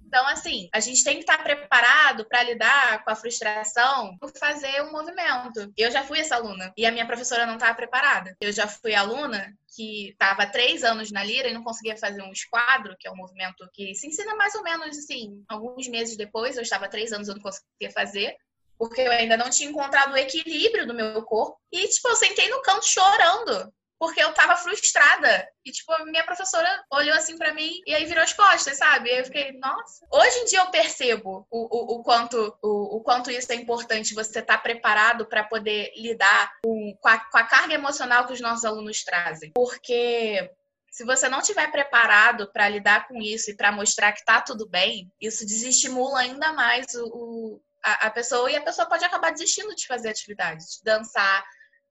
Então, 0.06 0.26
assim, 0.28 0.68
a 0.72 0.80
gente 0.80 1.02
tem 1.02 1.14
que 1.14 1.20
estar 1.20 1.42
preparado 1.42 2.24
para 2.26 2.42
lidar 2.42 3.02
com 3.04 3.10
a 3.10 3.16
frustração 3.16 4.16
por 4.18 4.30
fazer 4.38 4.82
um 4.82 4.92
movimento. 4.92 5.72
Eu 5.76 5.90
já 5.90 6.02
fui 6.04 6.20
essa 6.20 6.36
aluna 6.36 6.72
e 6.76 6.86
a 6.86 6.92
minha 6.92 7.06
professora 7.06 7.46
não 7.46 7.54
estava 7.54 7.74
preparada. 7.74 8.36
Eu 8.40 8.52
já 8.52 8.68
fui 8.68 8.94
aluna 8.94 9.52
que 9.74 10.10
estava 10.10 10.46
três 10.46 10.84
anos 10.84 11.10
na 11.10 11.24
Lira 11.24 11.48
e 11.48 11.54
não 11.54 11.64
conseguia 11.64 11.96
fazer 11.96 12.22
um 12.22 12.32
esquadro, 12.32 12.96
que 12.98 13.08
é 13.08 13.10
um 13.10 13.16
movimento 13.16 13.68
que 13.72 13.94
se 13.94 14.06
ensina 14.06 14.36
mais 14.36 14.54
ou 14.54 14.62
menos 14.62 14.96
assim. 14.96 15.42
Alguns 15.48 15.88
meses 15.88 16.16
depois, 16.16 16.56
eu 16.56 16.62
estava 16.62 16.88
três 16.88 17.12
anos, 17.12 17.28
eu 17.28 17.34
não 17.34 17.42
conseguia 17.42 17.90
fazer 17.92 18.36
porque 18.78 19.00
eu 19.00 19.12
ainda 19.12 19.36
não 19.36 19.50
tinha 19.50 19.70
encontrado 19.70 20.12
o 20.12 20.16
equilíbrio 20.16 20.86
do 20.86 20.94
meu 20.94 21.22
corpo. 21.22 21.58
E, 21.72 21.86
tipo, 21.88 22.08
eu 22.08 22.16
sentei 22.16 22.48
no 22.48 22.60
canto 22.62 22.86
chorando 22.86 23.72
porque 23.98 24.22
eu 24.22 24.32
tava 24.32 24.56
frustrada. 24.56 25.48
E, 25.64 25.70
tipo, 25.70 25.92
a 25.92 26.04
minha 26.04 26.24
professora 26.24 26.68
olhou 26.92 27.14
assim 27.14 27.38
para 27.38 27.54
mim 27.54 27.80
e 27.86 27.94
aí 27.94 28.04
virou 28.04 28.22
as 28.22 28.32
costas, 28.32 28.76
sabe? 28.76 29.08
E 29.08 29.18
eu 29.18 29.24
fiquei, 29.24 29.52
nossa. 29.52 30.06
Hoje 30.10 30.38
em 30.38 30.44
dia 30.46 30.60
eu 30.60 30.70
percebo 30.70 31.46
o, 31.50 31.58
o, 31.58 31.98
o 31.98 32.02
quanto, 32.02 32.56
o, 32.62 32.96
o, 32.96 33.00
quanto 33.02 33.30
isso 33.30 33.50
é 33.52 33.54
importante, 33.54 34.14
você 34.14 34.40
estar 34.40 34.56
tá 34.56 34.58
preparado 34.58 35.26
para 35.26 35.44
poder 35.44 35.92
lidar 35.96 36.52
com, 36.62 36.96
com 37.00 37.08
a, 37.08 37.18
com 37.18 37.38
a 37.38 37.44
carga 37.44 37.74
emocional 37.74 38.26
que 38.26 38.32
os 38.32 38.40
nossos 38.40 38.64
alunos 38.64 39.02
trazem. 39.02 39.52
Porque 39.54 40.50
se 40.90 41.04
você 41.04 41.28
não 41.28 41.40
estiver 41.40 41.70
preparado 41.72 42.50
para 42.52 42.68
lidar 42.68 43.08
com 43.08 43.20
isso 43.20 43.50
e 43.50 43.56
para 43.56 43.72
mostrar 43.72 44.12
que 44.12 44.24
tá 44.24 44.40
tudo 44.40 44.68
bem, 44.68 45.10
isso 45.20 45.44
desestimula 45.44 46.20
ainda 46.20 46.52
mais 46.52 46.86
o, 46.94 47.06
o 47.06 47.60
a, 47.82 48.06
a, 48.06 48.10
pessoa 48.10 48.50
e 48.50 48.56
a 48.56 48.62
pessoa 48.62 48.88
pode 48.88 49.04
acabar 49.04 49.32
desistindo 49.32 49.74
de 49.74 49.86
fazer 49.86 50.08
atividades, 50.08 50.76
de 50.76 50.84
dançar, 50.84 51.44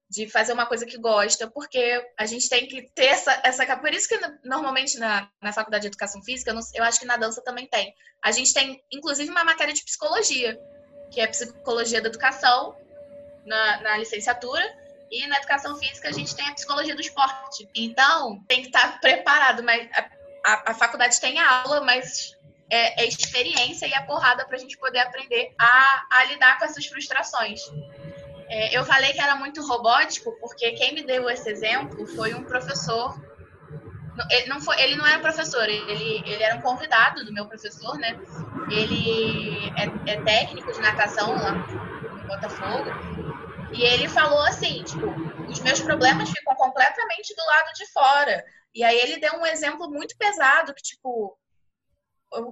de 0.08 0.28
fazer 0.28 0.52
uma 0.52 0.66
coisa 0.66 0.86
que 0.86 0.98
gosta, 0.98 1.50
porque 1.50 2.04
a 2.16 2.26
gente 2.26 2.48
tem 2.48 2.66
que 2.68 2.82
ter 2.94 3.06
essa, 3.06 3.40
essa 3.42 3.76
por 3.76 3.92
isso 3.92 4.08
que 4.08 4.18
normalmente 4.44 4.98
na, 4.98 5.28
na 5.42 5.52
faculdade 5.52 5.82
de 5.82 5.88
educação 5.88 6.22
física, 6.22 6.50
eu, 6.50 6.54
não, 6.54 6.62
eu 6.74 6.84
acho 6.84 7.00
que 7.00 7.06
na 7.06 7.16
dança 7.16 7.42
também 7.42 7.66
tem. 7.66 7.92
A 8.22 8.30
gente 8.30 8.52
tem, 8.52 8.82
inclusive, 8.92 9.30
uma 9.30 9.44
matéria 9.44 9.74
de 9.74 9.82
psicologia, 9.82 10.58
que 11.10 11.20
é 11.20 11.26
psicologia 11.26 12.00
da 12.00 12.08
educação, 12.08 12.76
na, 13.46 13.80
na 13.80 13.96
licenciatura, 13.98 14.64
e 15.10 15.26
na 15.26 15.36
educação 15.36 15.76
física 15.76 16.08
a 16.08 16.12
gente 16.12 16.34
tem 16.34 16.46
a 16.48 16.54
psicologia 16.54 16.94
do 16.94 17.00
esporte. 17.00 17.68
Então, 17.74 18.42
tem 18.48 18.62
que 18.62 18.68
estar 18.68 19.00
preparado, 19.00 19.62
mas 19.62 19.88
a, 19.92 20.10
a, 20.44 20.70
a 20.70 20.74
faculdade 20.74 21.20
tem 21.20 21.38
a 21.38 21.62
aula, 21.62 21.80
mas 21.82 22.36
é, 22.70 23.04
é 23.04 23.06
experiência 23.06 23.86
e 23.86 23.94
a 23.94 24.02
porrada 24.02 24.44
para 24.46 24.56
a 24.56 24.58
gente 24.58 24.76
poder 24.76 24.98
aprender 25.00 25.54
a, 25.58 26.06
a 26.10 26.24
lidar 26.24 26.58
com 26.58 26.64
essas 26.64 26.84
frustrações. 26.86 27.60
É, 28.48 28.76
eu 28.76 28.84
falei 28.84 29.12
que 29.12 29.20
era 29.20 29.36
muito 29.36 29.66
robótico 29.66 30.32
porque 30.40 30.72
quem 30.72 30.94
me 30.94 31.02
deu 31.02 31.28
esse 31.30 31.48
exemplo 31.48 32.06
foi 32.08 32.34
um 32.34 32.44
professor. 32.44 33.18
Ele 34.30 34.46
não, 34.46 34.60
foi, 34.60 34.80
ele 34.80 34.94
não 34.94 35.06
era 35.06 35.18
professor, 35.18 35.68
ele, 35.68 36.22
ele 36.24 36.42
era 36.42 36.54
um 36.56 36.60
convidado 36.60 37.24
do 37.24 37.32
meu 37.32 37.46
professor, 37.46 37.98
né? 37.98 38.16
Ele 38.70 39.72
é, 39.76 40.12
é 40.12 40.22
técnico 40.22 40.72
de 40.72 40.80
natação 40.80 41.34
lá 41.34 41.52
no 41.52 42.26
Botafogo. 42.28 42.90
E 43.72 43.82
ele 43.82 44.08
falou 44.08 44.40
assim, 44.42 44.84
tipo, 44.84 45.06
os 45.48 45.58
meus 45.60 45.80
problemas 45.80 46.30
ficam 46.30 46.54
completamente 46.54 47.34
do 47.34 47.44
lado 47.44 47.72
de 47.74 47.86
fora. 47.92 48.44
E 48.72 48.84
aí 48.84 48.96
ele 49.00 49.18
deu 49.18 49.34
um 49.34 49.46
exemplo 49.46 49.90
muito 49.90 50.16
pesado, 50.16 50.72
que, 50.74 50.82
tipo, 50.82 51.36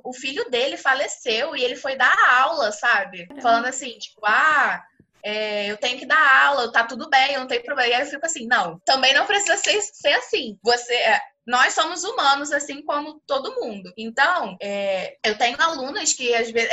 o 0.04 0.12
filho 0.12 0.48
dele 0.50 0.76
faleceu 0.76 1.56
e 1.56 1.62
ele 1.62 1.76
foi 1.76 1.96
dar 1.96 2.14
aula, 2.30 2.70
sabe? 2.72 3.28
Falando 3.40 3.66
assim, 3.66 3.98
tipo, 3.98 4.24
ah, 4.24 4.82
é, 5.24 5.70
eu 5.70 5.76
tenho 5.76 5.98
que 5.98 6.06
dar 6.06 6.46
aula, 6.46 6.72
tá 6.72 6.84
tudo 6.84 7.08
bem, 7.08 7.36
não 7.36 7.46
tem 7.46 7.62
problema. 7.62 7.88
E 7.88 7.94
aí 7.94 8.02
eu 8.02 8.06
fico 8.06 8.26
assim, 8.26 8.46
não, 8.46 8.78
também 8.84 9.14
não 9.14 9.26
precisa 9.26 9.56
ser, 9.56 9.80
ser 9.80 10.12
assim. 10.14 10.58
Você, 10.62 10.94
é, 10.94 11.20
nós 11.46 11.74
somos 11.74 12.04
humanos, 12.04 12.52
assim 12.52 12.82
como 12.82 13.20
todo 13.26 13.54
mundo. 13.60 13.92
Então, 13.96 14.56
é, 14.60 15.16
eu 15.24 15.36
tenho 15.38 15.60
alunas 15.60 16.12
que 16.12 16.34
às 16.34 16.50
vezes. 16.50 16.70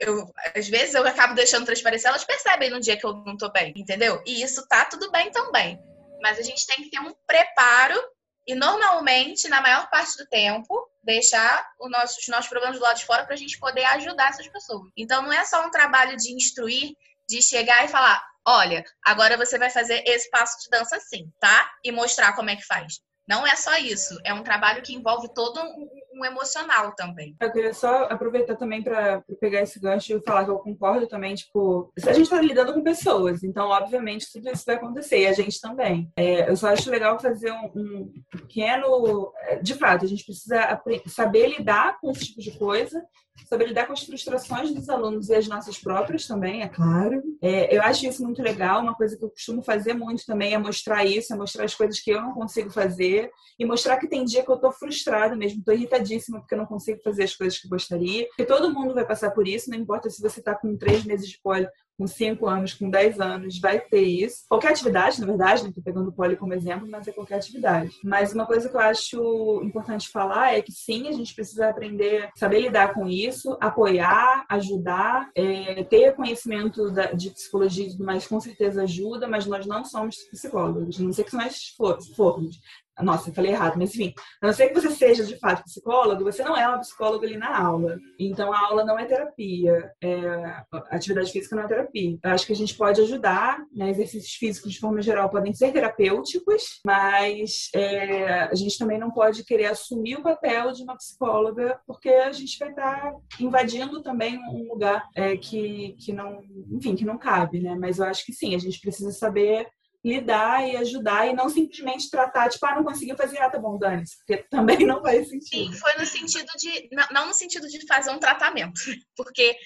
eu, 0.00 0.30
às 0.54 0.68
vezes 0.68 0.94
eu 0.94 1.06
acabo 1.06 1.34
deixando 1.34 1.66
transparecer, 1.66 2.08
elas 2.08 2.24
percebem 2.24 2.70
no 2.70 2.80
dia 2.80 2.96
que 2.96 3.06
eu 3.06 3.14
não 3.14 3.36
tô 3.36 3.50
bem, 3.50 3.72
entendeu? 3.76 4.22
E 4.26 4.42
isso 4.42 4.66
tá 4.68 4.84
tudo 4.84 5.10
bem 5.10 5.30
também. 5.30 5.78
Mas 6.20 6.38
a 6.38 6.42
gente 6.42 6.66
tem 6.66 6.76
que 6.76 6.90
ter 6.90 7.00
um 7.00 7.14
preparo 7.26 7.98
e 8.46 8.54
normalmente, 8.54 9.48
na 9.48 9.60
maior 9.60 9.90
parte 9.90 10.16
do 10.16 10.26
tempo, 10.26 10.88
deixar 11.02 11.68
nosso, 11.80 12.20
os 12.20 12.28
nossos 12.28 12.48
problemas 12.48 12.78
do 12.78 12.82
lado 12.82 12.96
de 12.96 13.04
fora 13.04 13.24
para 13.24 13.34
a 13.34 13.38
gente 13.38 13.58
poder 13.58 13.84
ajudar 13.84 14.28
essas 14.28 14.46
pessoas. 14.46 14.88
Então, 14.96 15.22
não 15.22 15.32
é 15.32 15.44
só 15.44 15.66
um 15.66 15.70
trabalho 15.70 16.16
de 16.16 16.32
instruir 16.32 16.94
de 17.28 17.42
chegar 17.42 17.84
e 17.84 17.88
falar: 17.88 18.22
olha, 18.46 18.84
agora 19.04 19.36
você 19.36 19.58
vai 19.58 19.70
fazer 19.70 20.02
esse 20.06 20.30
passo 20.30 20.56
de 20.62 20.70
dança 20.70 20.96
assim, 20.96 21.30
tá? 21.40 21.70
E 21.84 21.90
mostrar 21.90 22.34
como 22.34 22.50
é 22.50 22.56
que 22.56 22.64
faz. 22.64 23.00
Não 23.28 23.44
é 23.44 23.56
só 23.56 23.76
isso, 23.76 24.16
é 24.24 24.32
um 24.32 24.44
trabalho 24.44 24.82
que 24.82 24.94
envolve 24.94 25.28
todo 25.34 25.58
um, 25.60 25.88
um 26.14 26.24
emocional 26.24 26.94
também. 26.94 27.34
Eu 27.40 27.50
queria 27.50 27.74
só 27.74 28.04
aproveitar 28.04 28.54
também 28.54 28.82
para 28.82 29.20
pegar 29.40 29.62
esse 29.62 29.80
gancho 29.80 30.12
e 30.12 30.22
falar 30.22 30.44
que 30.44 30.50
eu 30.52 30.58
concordo 30.60 31.08
também, 31.08 31.34
tipo, 31.34 31.92
a 32.06 32.12
gente 32.12 32.22
está 32.22 32.40
lidando 32.40 32.72
com 32.72 32.84
pessoas, 32.84 33.42
então 33.42 33.68
obviamente 33.68 34.30
tudo 34.32 34.48
isso 34.48 34.62
vai 34.64 34.76
acontecer 34.76 35.22
e 35.22 35.26
a 35.26 35.32
gente 35.32 35.60
também. 35.60 36.08
É, 36.16 36.48
eu 36.48 36.56
só 36.56 36.68
acho 36.68 36.88
legal 36.88 37.18
fazer 37.18 37.50
um, 37.50 37.72
um, 37.74 38.12
pequeno, 38.30 39.32
é, 39.40 39.56
de 39.56 39.74
fato, 39.74 40.04
a 40.04 40.08
gente 40.08 40.24
precisa 40.24 40.80
saber 41.08 41.48
lidar 41.48 41.98
com 42.00 42.12
esse 42.12 42.26
tipo 42.26 42.40
de 42.40 42.56
coisa 42.56 43.04
saber 43.44 43.68
lidar 43.68 43.86
com 43.86 43.92
as 43.92 44.02
frustrações 44.02 44.72
dos 44.72 44.88
alunos 44.88 45.28
e 45.28 45.34
as 45.34 45.46
nossas 45.46 45.78
próprias 45.78 46.26
também, 46.26 46.62
é 46.62 46.68
claro. 46.68 47.22
É, 47.42 47.76
eu 47.76 47.82
acho 47.82 48.06
isso 48.06 48.22
muito 48.22 48.42
legal. 48.42 48.80
Uma 48.82 48.94
coisa 48.94 49.16
que 49.16 49.24
eu 49.24 49.30
costumo 49.30 49.62
fazer 49.62 49.94
muito 49.94 50.24
também 50.24 50.54
é 50.54 50.58
mostrar 50.58 51.04
isso, 51.04 51.32
é 51.32 51.36
mostrar 51.36 51.64
as 51.64 51.74
coisas 51.74 52.00
que 52.00 52.10
eu 52.10 52.20
não 52.20 52.32
consigo 52.32 52.70
fazer 52.70 53.30
e 53.58 53.64
mostrar 53.64 53.98
que 53.98 54.08
tem 54.08 54.24
dia 54.24 54.44
que 54.44 54.50
eu 54.50 54.58
tô 54.58 54.72
frustrada 54.72 55.36
mesmo, 55.36 55.62
tô 55.64 55.72
irritadíssima 55.72 56.40
porque 56.40 56.54
eu 56.54 56.58
não 56.58 56.66
consigo 56.66 57.00
fazer 57.02 57.24
as 57.24 57.34
coisas 57.34 57.58
que 57.58 57.68
gostaria. 57.68 58.26
Porque 58.28 58.44
todo 58.44 58.72
mundo 58.72 58.94
vai 58.94 59.06
passar 59.06 59.30
por 59.30 59.46
isso, 59.46 59.70
não 59.70 59.78
importa 59.78 60.10
se 60.10 60.20
você 60.20 60.42
tá 60.42 60.54
com 60.54 60.76
três 60.76 61.04
meses 61.04 61.28
de 61.28 61.40
poli 61.40 61.66
com 61.98 62.06
5 62.06 62.46
anos, 62.46 62.74
com 62.74 62.90
10 62.90 63.20
anos, 63.20 63.58
vai 63.58 63.80
ter 63.80 64.02
isso. 64.02 64.44
Qualquer 64.48 64.70
atividade, 64.70 65.20
na 65.20 65.26
verdade, 65.26 65.62
não 65.62 65.70
estou 65.70 65.82
pegando 65.82 66.08
o 66.08 66.12
poli 66.12 66.36
como 66.36 66.54
exemplo, 66.54 66.88
mas 66.90 67.08
é 67.08 67.12
qualquer 67.12 67.36
atividade. 67.36 67.90
Mas 68.04 68.32
uma 68.32 68.46
coisa 68.46 68.68
que 68.68 68.76
eu 68.76 68.80
acho 68.80 69.62
importante 69.64 70.08
falar 70.08 70.54
é 70.54 70.62
que 70.62 70.72
sim, 70.72 71.08
a 71.08 71.12
gente 71.12 71.34
precisa 71.34 71.68
aprender, 71.68 72.30
saber 72.36 72.60
lidar 72.60 72.92
com 72.92 73.06
isso, 73.06 73.56
apoiar, 73.60 74.44
ajudar, 74.48 75.30
é, 75.34 75.84
ter 75.84 76.14
conhecimento 76.14 76.90
da, 76.90 77.12
de 77.12 77.30
psicologia 77.30 77.86
e 77.86 77.90
tudo 77.90 78.04
mais, 78.04 78.26
com 78.26 78.40
certeza 78.40 78.82
ajuda, 78.82 79.26
mas 79.26 79.46
nós 79.46 79.66
não 79.66 79.84
somos 79.84 80.16
psicólogos, 80.30 80.98
não 80.98 81.12
sei 81.12 81.24
que 81.24 81.36
nós 81.36 81.74
formos. 82.14 82.60
Nossa, 83.02 83.30
eu 83.30 83.34
falei 83.34 83.52
errado, 83.52 83.76
mas 83.76 83.94
enfim, 83.94 84.14
a 84.42 84.46
não 84.46 84.54
ser 84.54 84.68
que 84.68 84.80
você 84.80 84.90
seja 84.90 85.24
de 85.24 85.38
fato 85.38 85.64
psicólogo, 85.64 86.24
você 86.24 86.42
não 86.42 86.56
é 86.56 86.66
uma 86.66 86.78
psicóloga 86.78 87.26
ali 87.26 87.36
na 87.36 87.56
aula. 87.56 87.98
Então 88.18 88.52
a 88.52 88.58
aula 88.58 88.84
não 88.84 88.98
é 88.98 89.04
terapia, 89.04 89.92
é, 90.02 90.62
atividade 90.90 91.30
física 91.30 91.54
não 91.56 91.64
é 91.64 91.68
terapia. 91.68 92.18
Eu 92.22 92.30
acho 92.30 92.46
que 92.46 92.52
a 92.52 92.56
gente 92.56 92.74
pode 92.74 93.00
ajudar, 93.02 93.58
né? 93.74 93.90
Exercícios 93.90 94.34
físicos, 94.34 94.72
de 94.72 94.80
forma 94.80 95.02
geral, 95.02 95.28
podem 95.28 95.52
ser 95.52 95.72
terapêuticos, 95.72 96.80
mas 96.84 97.68
é, 97.74 98.44
a 98.44 98.54
gente 98.54 98.78
também 98.78 98.98
não 98.98 99.10
pode 99.10 99.44
querer 99.44 99.66
assumir 99.66 100.16
o 100.16 100.22
papel 100.22 100.72
de 100.72 100.82
uma 100.82 100.96
psicóloga, 100.96 101.78
porque 101.86 102.08
a 102.08 102.32
gente 102.32 102.58
vai 102.58 102.70
estar 102.70 103.12
invadindo 103.38 104.02
também 104.02 104.38
um 104.50 104.68
lugar 104.72 105.06
é, 105.14 105.36
que, 105.36 105.96
que 106.00 106.12
não, 106.12 106.40
enfim, 106.70 106.94
que 106.94 107.04
não 107.04 107.18
cabe, 107.18 107.60
né? 107.60 107.74
Mas 107.74 107.98
eu 107.98 108.06
acho 108.06 108.24
que 108.24 108.32
sim, 108.32 108.54
a 108.54 108.58
gente 108.58 108.80
precisa 108.80 109.10
saber 109.12 109.66
lidar 110.06 110.66
e 110.66 110.76
ajudar 110.76 111.26
e 111.26 111.32
não 111.32 111.48
simplesmente 111.48 112.08
tratar, 112.08 112.48
tipo, 112.48 112.64
ah, 112.64 112.76
não 112.76 112.84
conseguiu 112.84 113.16
fazer, 113.16 113.38
ah, 113.38 113.50
tá 113.50 113.58
bom, 113.58 113.76
dane-se, 113.76 114.16
porque 114.18 114.44
também 114.50 114.86
não 114.86 115.02
faz 115.02 115.28
sentido. 115.28 115.72
Sim, 115.72 115.78
foi 115.80 115.94
no 115.98 116.06
sentido 116.06 116.46
de, 116.58 116.88
não 117.10 117.26
no 117.26 117.34
sentido 117.34 117.66
de 117.66 117.84
fazer 117.86 118.10
um 118.10 118.18
tratamento, 118.18 118.80
porque, 119.16 119.56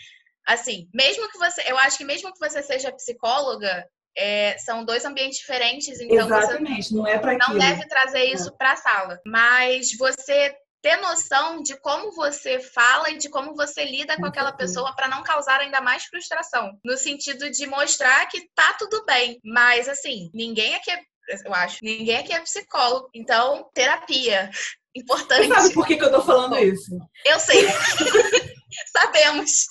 assim, 0.47 0.89
mesmo 0.95 1.29
que 1.31 1.39
você, 1.39 1.63
eu 1.67 1.77
acho 1.79 1.99
que 1.99 2.05
mesmo 2.05 2.33
que 2.33 2.39
você 2.39 2.63
seja 2.63 2.93
psicóloga, 2.93 3.87
é, 4.17 4.57
são 4.59 4.85
dois 4.85 5.05
ambientes 5.05 5.39
diferentes, 5.39 6.01
então 6.01 6.27
Exatamente, 6.27 6.89
você 6.89 6.95
não 6.95 7.07
é 7.07 7.19
para 7.19 7.37
não 7.37 7.59
deve 7.59 7.87
trazer 7.87 8.25
isso 8.25 8.49
é. 8.49 8.53
para 8.57 8.73
a 8.73 8.77
sala, 8.77 9.21
mas 9.27 9.97
você 9.97 10.55
ter 10.83 10.97
noção 10.97 11.63
de 11.63 11.79
como 11.81 12.13
você 12.13 12.59
fala 12.61 13.11
e 13.11 13.19
de 13.19 13.29
como 13.29 13.55
você 13.55 13.85
lida 13.85 14.17
com 14.17 14.27
aquela 14.27 14.53
pessoa 14.53 14.95
para 14.95 15.09
não 15.09 15.23
causar 15.23 15.61
ainda 15.61 15.81
mais 15.81 16.05
frustração. 16.05 16.73
No 16.85 16.97
sentido 16.97 17.51
de 17.51 17.67
mostrar 17.67 18.27
que 18.27 18.49
tá 18.55 18.75
tudo 18.79 19.05
bem. 19.05 19.39
Mas, 19.45 19.89
assim, 19.89 20.31
ninguém 20.33 20.75
aqui 20.75 20.91
é, 20.91 21.01
eu 21.45 21.55
acho, 21.55 21.79
ninguém 21.83 22.17
aqui 22.17 22.33
é 22.33 22.41
psicólogo. 22.41 23.09
Então, 23.15 23.69
terapia. 23.75 24.51
Importante. 24.97 25.47
Você 25.47 25.55
sabe 25.55 25.75
por 25.75 25.87
que, 25.87 25.97
que 25.97 26.05
eu 26.05 26.11
tô 26.11 26.21
falando 26.21 26.59
isso? 26.59 26.99
Eu 27.25 27.39
sei. 27.39 27.65
Sabemos. 28.93 29.67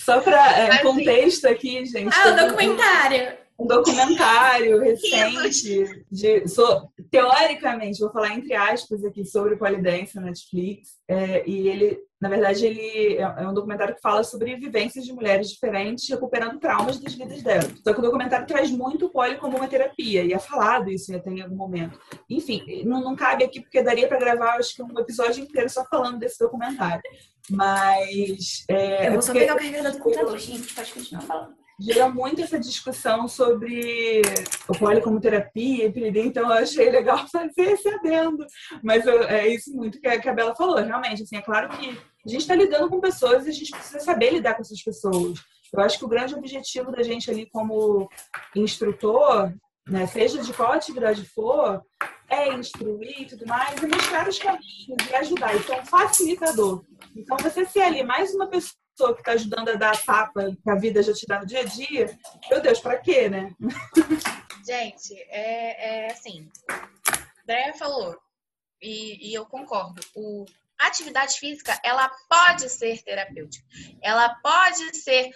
Só 0.00 0.20
para 0.20 0.58
é, 0.58 0.78
contexto 0.78 1.46
aqui, 1.46 1.84
gente. 1.84 2.14
Ah, 2.14 2.28
o 2.28 2.36
documentário 2.36 3.42
um 3.62 3.66
documentário 3.66 4.80
recente 4.82 6.04
de 6.10 6.48
so, 6.48 6.88
teoricamente 7.12 8.00
vou 8.00 8.10
falar 8.10 8.34
entre 8.34 8.54
aspas 8.54 9.04
aqui 9.04 9.22
sobre 9.22 9.56
polidense 9.56 10.16
na 10.16 10.22
Netflix 10.22 10.96
é, 11.06 11.46
e 11.46 11.68
ele 11.68 11.98
na 12.18 12.28
verdade 12.30 12.64
ele 12.64 13.16
é, 13.18 13.20
é 13.20 13.46
um 13.46 13.52
documentário 13.52 13.94
que 13.94 14.00
fala 14.00 14.24
sobre 14.24 14.56
vivências 14.56 15.04
de 15.04 15.12
mulheres 15.12 15.50
diferentes 15.50 16.08
recuperando 16.08 16.58
traumas 16.58 16.98
das 16.98 17.12
vidas 17.14 17.42
delas. 17.42 17.70
Só 17.84 17.92
que 17.92 17.98
o 17.98 18.02
documentário 18.02 18.46
traz 18.46 18.70
muito 18.70 19.06
o 19.06 19.10
poli 19.10 19.36
como 19.36 19.58
uma 19.58 19.68
terapia 19.68 20.24
e 20.24 20.32
é 20.32 20.38
falado 20.38 20.90
isso 20.90 21.14
até 21.14 21.30
em 21.30 21.42
algum 21.42 21.56
momento. 21.56 22.00
Enfim 22.30 22.82
não, 22.86 23.02
não 23.02 23.14
cabe 23.14 23.44
aqui 23.44 23.60
porque 23.60 23.82
daria 23.82 24.08
para 24.08 24.18
gravar 24.18 24.56
acho 24.56 24.74
que 24.74 24.82
um 24.82 24.98
episódio 24.98 25.44
inteiro 25.44 25.68
só 25.68 25.84
falando 25.84 26.18
desse 26.18 26.38
documentário. 26.38 27.02
Mas 27.50 28.64
é, 28.70 29.08
eu 29.08 29.12
vou 29.12 29.22
só 29.22 29.34
pegar 29.34 29.54
o 29.54 29.58
carregador 29.58 29.92
do 29.92 29.98
computador 29.98 30.38
gente 30.38 30.74
pode 30.74 30.92
continuar 30.92 31.22
falando 31.22 31.61
gira 31.80 32.08
muito 32.08 32.40
essa 32.40 32.58
discussão 32.58 33.26
sobre 33.26 34.22
o 34.68 34.78
poli 34.78 35.00
como 35.00 35.20
terapia 35.20 35.92
então 36.24 36.44
eu 36.44 36.52
achei 36.52 36.90
legal 36.90 37.26
fazer 37.28 37.72
esse 37.72 37.88
adendo. 37.88 38.46
Mas 38.82 39.06
eu, 39.06 39.22
é 39.24 39.48
isso 39.48 39.74
muito 39.74 40.00
que 40.00 40.08
a, 40.08 40.20
que 40.20 40.28
a 40.28 40.34
Bela 40.34 40.54
falou, 40.54 40.76
realmente. 40.76 41.22
Assim, 41.22 41.36
é 41.36 41.42
claro 41.42 41.68
que 41.70 41.88
a 42.24 42.28
gente 42.28 42.42
está 42.42 42.54
lidando 42.54 42.88
com 42.88 43.00
pessoas 43.00 43.46
e 43.46 43.50
a 43.50 43.52
gente 43.52 43.70
precisa 43.70 44.00
saber 44.00 44.30
lidar 44.30 44.54
com 44.54 44.62
essas 44.62 44.82
pessoas. 44.82 45.38
Eu 45.72 45.80
acho 45.80 45.98
que 45.98 46.04
o 46.04 46.08
grande 46.08 46.34
objetivo 46.34 46.92
da 46.92 47.02
gente 47.02 47.30
ali 47.30 47.48
como 47.50 48.08
instrutor, 48.54 49.52
né, 49.88 50.06
seja 50.06 50.38
de 50.42 50.52
qual 50.52 50.72
atividade 50.72 51.24
for, 51.24 51.82
é 52.28 52.52
instruir 52.52 53.22
e 53.22 53.26
tudo 53.26 53.46
mais, 53.46 53.82
e 53.82 53.86
mostrar 53.86 54.28
os 54.28 54.38
caminhos 54.38 55.10
e 55.10 55.14
ajudar. 55.14 55.56
Então, 55.56 55.84
facilitador. 55.86 56.84
Então, 57.16 57.36
você 57.38 57.64
ser 57.64 57.80
ali 57.80 58.02
mais 58.02 58.34
uma 58.34 58.46
pessoa 58.46 58.81
pessoa 58.92 59.14
que 59.14 59.20
está 59.20 59.32
ajudando 59.32 59.70
a 59.70 59.74
dar 59.74 59.94
a 59.94 59.98
tapa 59.98 60.56
que 60.62 60.70
a 60.70 60.74
vida 60.74 61.02
já 61.02 61.12
te 61.12 61.26
dá 61.26 61.40
no 61.40 61.46
dia 61.46 61.60
a 61.60 61.64
dia, 61.64 62.18
meu 62.50 62.60
Deus, 62.60 62.78
para 62.78 62.98
quê, 62.98 63.28
né? 63.28 63.54
Gente, 64.64 65.14
é, 65.28 66.06
é 66.06 66.12
assim, 66.12 66.48
Andréia 67.42 67.74
falou, 67.74 68.16
e, 68.80 69.30
e 69.30 69.34
eu 69.34 69.44
concordo, 69.46 70.00
o, 70.14 70.44
a 70.80 70.86
atividade 70.86 71.38
física, 71.38 71.78
ela 71.84 72.08
pode 72.28 72.68
ser 72.68 73.02
terapêutica, 73.02 73.64
ela 74.00 74.28
pode 74.36 74.96
ser 74.96 75.30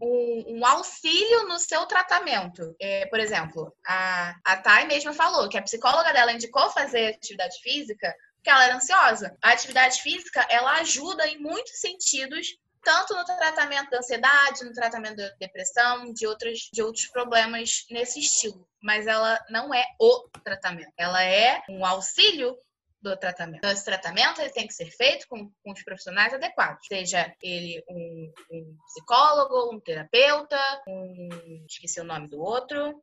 um, 0.00 0.58
um, 0.58 0.66
auxílio 0.66 1.48
no 1.48 1.58
seu 1.58 1.86
tratamento. 1.86 2.74
É, 2.80 3.06
por 3.06 3.18
exemplo, 3.18 3.74
a, 3.84 4.34
a 4.44 4.56
Thay 4.56 4.86
mesma 4.86 5.12
falou 5.12 5.48
que 5.48 5.58
a 5.58 5.62
psicóloga 5.62 6.12
dela 6.12 6.32
indicou 6.32 6.70
fazer 6.70 7.14
atividade 7.14 7.58
física 7.60 8.14
porque 8.36 8.50
ela 8.50 8.64
era 8.64 8.76
ansiosa. 8.76 9.36
A 9.42 9.50
atividade 9.50 10.00
física, 10.00 10.46
ela 10.48 10.74
ajuda 10.74 11.26
em 11.26 11.38
muitos 11.38 11.80
sentidos 11.80 12.56
tanto 12.82 13.14
no 13.14 13.24
tratamento 13.24 13.90
da 13.90 13.98
ansiedade, 13.98 14.64
no 14.64 14.72
tratamento 14.72 15.16
da 15.16 15.28
depressão, 15.40 16.12
de 16.12 16.26
outros, 16.26 16.68
de 16.72 16.82
outros 16.82 17.06
problemas 17.06 17.84
nesse 17.90 18.20
estilo. 18.20 18.66
Mas 18.82 19.06
ela 19.06 19.38
não 19.50 19.74
é 19.74 19.84
o 20.00 20.28
tratamento. 20.44 20.92
Ela 20.96 21.22
é 21.22 21.62
um 21.68 21.84
auxílio 21.84 22.56
do 23.00 23.16
tratamento. 23.16 23.58
Então, 23.58 23.70
esse 23.70 23.84
tratamento 23.84 24.40
ele 24.40 24.50
tem 24.50 24.66
que 24.66 24.74
ser 24.74 24.90
feito 24.90 25.26
com, 25.28 25.50
com 25.62 25.72
os 25.72 25.82
profissionais 25.84 26.34
adequados, 26.34 26.84
seja 26.86 27.32
ele 27.40 27.82
um, 27.88 28.32
um 28.50 28.76
psicólogo, 28.86 29.74
um 29.74 29.80
terapeuta, 29.80 30.58
um 30.86 31.64
esqueci 31.68 32.00
o 32.00 32.04
nome 32.04 32.28
do 32.28 32.40
outro, 32.40 33.00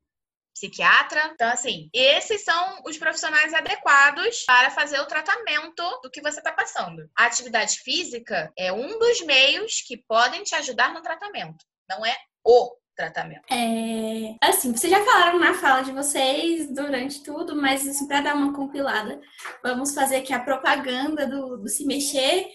psiquiatra. 0.56 1.32
Então, 1.34 1.50
assim, 1.50 1.90
esses 1.94 2.44
são 2.44 2.82
os 2.86 2.98
profissionais 2.98 3.54
adequados 3.54 4.44
para 4.46 4.72
fazer 4.72 5.00
o 5.02 5.06
tratamento 5.06 5.84
do 6.02 6.10
que 6.10 6.22
você 6.22 6.40
está 6.40 6.54
passando. 6.54 7.08
A 7.16 7.26
atividade 7.26 7.80
física 7.80 8.52
é 8.58 8.72
um 8.72 8.98
dos 8.98 9.22
meios 9.22 9.84
que 9.86 9.98
podem 9.98 10.44
te 10.44 10.56
ajudar 10.56 10.94
no 10.94 11.02
tratamento, 11.02 11.64
não 11.90 12.06
é 12.06 12.16
o 12.44 12.72
tratamento. 12.96 13.42
É, 13.52 14.38
assim, 14.42 14.72
vocês 14.72 14.92
já 14.92 15.04
falaram 15.04 15.38
na 15.38 15.54
fala 15.54 15.82
de 15.82 15.92
vocês 15.92 16.74
durante 16.74 17.22
tudo, 17.22 17.56
mas 17.56 17.86
assim, 17.86 18.08
para 18.08 18.22
dar 18.22 18.36
uma 18.36 18.54
compilada, 18.54 19.20
vamos 19.62 19.94
fazer 19.94 20.18
aqui 20.18 20.34
a 20.34 20.40
propaganda 20.40 21.28
do, 21.28 21.58
do 21.58 21.68
se 21.68 21.86
mexer. 21.86 22.48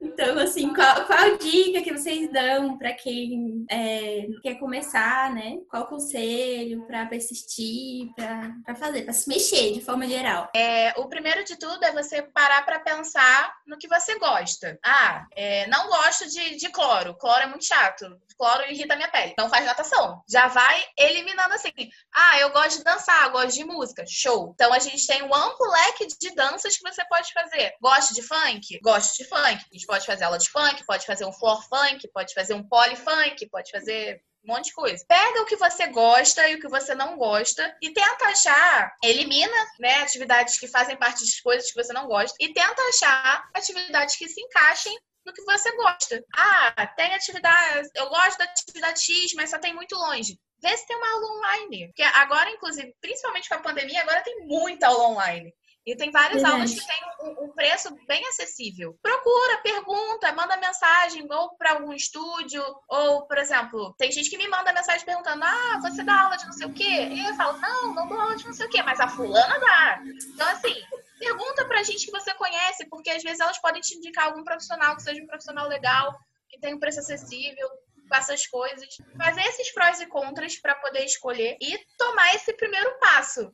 Então, 0.00 0.38
assim, 0.38 0.72
qual, 0.74 1.06
qual 1.06 1.38
dica 1.38 1.82
que 1.82 1.92
vocês 1.92 2.30
dão 2.30 2.76
para 2.76 2.92
quem 2.92 3.64
é, 3.70 4.26
quer 4.42 4.56
começar, 4.56 5.34
né? 5.34 5.56
Qual 5.70 5.86
conselho 5.86 6.86
para 6.86 7.06
persistir, 7.06 8.12
para 8.14 8.74
fazer, 8.74 9.02
para 9.02 9.12
se 9.14 9.28
mexer 9.28 9.72
de 9.72 9.80
forma 9.80 10.06
geral? 10.06 10.50
É, 10.54 10.92
o 11.00 11.08
primeiro 11.08 11.44
de 11.44 11.58
tudo 11.58 11.82
é 11.84 11.92
você 11.92 12.22
parar 12.22 12.64
para 12.64 12.80
pensar 12.80 13.54
no 13.66 13.78
que 13.78 13.88
você 13.88 14.18
gosta. 14.18 14.78
Ah, 14.84 15.26
é, 15.34 15.66
não 15.68 15.88
gosto 15.88 16.28
de, 16.28 16.56
de 16.56 16.68
cloro. 16.68 17.16
Cloro 17.16 17.42
é 17.42 17.46
muito 17.46 17.64
chato. 17.64 18.06
Cloro 18.36 18.70
irrita 18.70 18.94
a 18.94 18.96
minha 18.96 19.08
pele. 19.08 19.34
Não 19.38 19.48
faz 19.48 19.64
natação. 19.64 20.22
Já 20.28 20.48
vai 20.48 20.84
eliminando 20.98 21.54
assim. 21.54 21.72
Ah, 22.14 22.38
eu 22.40 22.50
gosto 22.50 22.78
de 22.78 22.84
dançar, 22.84 23.30
gosto 23.30 23.54
de 23.54 23.64
música. 23.64 24.04
Show. 24.06 24.52
Então 24.54 24.72
a 24.72 24.78
gente 24.78 25.06
tem 25.06 25.22
um 25.22 25.34
amplo 25.34 25.70
leque 25.70 26.06
de 26.06 26.34
danças 26.34 26.76
que 26.76 26.88
você 26.88 27.04
pode 27.08 27.32
fazer. 27.32 27.74
Gosto 27.80 28.14
de 28.14 28.22
funk? 28.22 28.78
Gosto 28.82 29.16
de 29.16 29.24
funk 29.24 29.64
pode 29.86 30.04
fazer 30.04 30.24
aula 30.24 30.38
de 30.38 30.50
funk, 30.50 30.84
pode 30.84 31.06
fazer 31.06 31.24
um 31.24 31.32
floor 31.32 31.62
funk, 31.68 32.08
pode 32.12 32.34
fazer 32.34 32.54
um 32.54 32.66
poly 32.68 32.96
funk, 32.96 33.48
pode 33.48 33.70
fazer 33.70 34.20
um 34.44 34.52
monte 34.52 34.66
de 34.66 34.74
coisa. 34.74 35.04
Pega 35.08 35.42
o 35.42 35.46
que 35.46 35.56
você 35.56 35.86
gosta 35.88 36.46
e 36.48 36.56
o 36.56 36.60
que 36.60 36.68
você 36.68 36.94
não 36.94 37.16
gosta 37.16 37.76
e 37.82 37.92
tenta 37.92 38.26
achar, 38.26 38.94
elimina, 39.02 39.66
né, 39.80 40.02
atividades 40.02 40.58
que 40.58 40.68
fazem 40.68 40.96
parte 40.96 41.24
de 41.24 41.42
coisas 41.42 41.70
que 41.70 41.82
você 41.82 41.92
não 41.92 42.06
gosta 42.06 42.36
e 42.40 42.52
tenta 42.52 42.82
achar 42.82 43.48
atividades 43.54 44.16
que 44.16 44.28
se 44.28 44.40
encaixem 44.40 44.96
no 45.26 45.32
que 45.32 45.42
você 45.42 45.76
gosta. 45.76 46.24
Ah, 46.34 46.86
tem 46.96 47.12
atividade, 47.12 47.90
eu 47.94 48.08
gosto 48.08 48.38
da 48.38 48.44
atividade 48.44 49.00
X, 49.00 49.34
mas 49.34 49.50
só 49.50 49.58
tem 49.58 49.74
muito 49.74 49.96
longe. 49.96 50.38
Vê 50.62 50.74
se 50.76 50.86
tem 50.86 50.96
uma 50.96 51.12
aula 51.12 51.26
online. 51.36 51.88
Porque 51.88 52.02
agora, 52.02 52.50
inclusive, 52.50 52.94
principalmente 53.00 53.48
com 53.48 53.56
a 53.56 53.60
pandemia, 53.60 54.02
agora 54.02 54.22
tem 54.22 54.46
muita 54.46 54.86
aula 54.86 55.08
online. 55.08 55.52
E 55.84 55.94
tem 55.94 56.10
várias 56.10 56.42
Verdade. 56.42 56.54
aulas 56.54 56.74
que 56.74 57.24
um, 57.24 57.44
um, 57.44 57.52
preço 57.52 57.96
bem 58.08 58.26
acessível. 58.26 58.98
Procura, 59.00 59.58
pergunta, 59.58 60.32
manda 60.32 60.56
mensagem, 60.56 61.24
ou 61.30 61.56
para 61.56 61.74
algum 61.74 61.92
estúdio, 61.92 62.60
ou, 62.88 63.24
por 63.28 63.38
exemplo, 63.38 63.94
tem 63.96 64.10
gente 64.10 64.28
que 64.28 64.36
me 64.36 64.48
manda 64.48 64.72
mensagem 64.72 65.06
perguntando: 65.06 65.44
ah, 65.44 65.78
você 65.80 66.02
dá 66.02 66.22
aula 66.22 66.36
de 66.36 66.44
não 66.44 66.52
sei 66.52 66.66
o 66.66 66.72
quê? 66.72 67.08
E 67.12 67.24
eu 67.24 67.34
falo: 67.36 67.58
não, 67.58 67.94
não 67.94 68.08
dou 68.08 68.18
aula 68.18 68.34
de 68.34 68.46
não 68.46 68.52
sei 68.52 68.66
o 68.66 68.68
quê, 68.68 68.82
mas 68.82 68.98
a 68.98 69.08
fulana 69.08 69.60
dá. 69.60 70.02
Então, 70.34 70.48
assim, 70.48 70.74
pergunta 71.18 71.64
pra 71.66 71.82
gente 71.82 72.06
que 72.06 72.12
você 72.12 72.32
conhece, 72.34 72.86
porque 72.88 73.10
às 73.10 73.22
vezes 73.22 73.40
elas 73.40 73.58
podem 73.58 73.80
te 73.80 73.96
indicar 73.96 74.26
algum 74.26 74.44
profissional 74.44 74.96
que 74.96 75.02
seja 75.02 75.22
um 75.22 75.26
profissional 75.26 75.68
legal, 75.68 76.18
que 76.48 76.58
tenha 76.58 76.76
um 76.76 76.80
preço 76.80 77.00
acessível 77.00 77.68
com 78.08 78.14
essas 78.14 78.46
coisas, 78.46 78.88
fazer 79.18 79.40
esses 79.42 79.72
prós 79.72 80.00
e 80.00 80.06
contras 80.06 80.56
para 80.56 80.76
poder 80.76 81.04
escolher 81.04 81.56
e 81.60 81.78
tomar 81.98 82.34
esse 82.34 82.52
primeiro 82.52 82.98
passo 83.00 83.52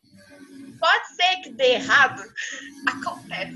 pode 0.83 1.15
ser 1.15 1.37
que 1.43 1.51
dê 1.51 1.75
errado. 1.75 2.21
Acontece. 2.91 3.55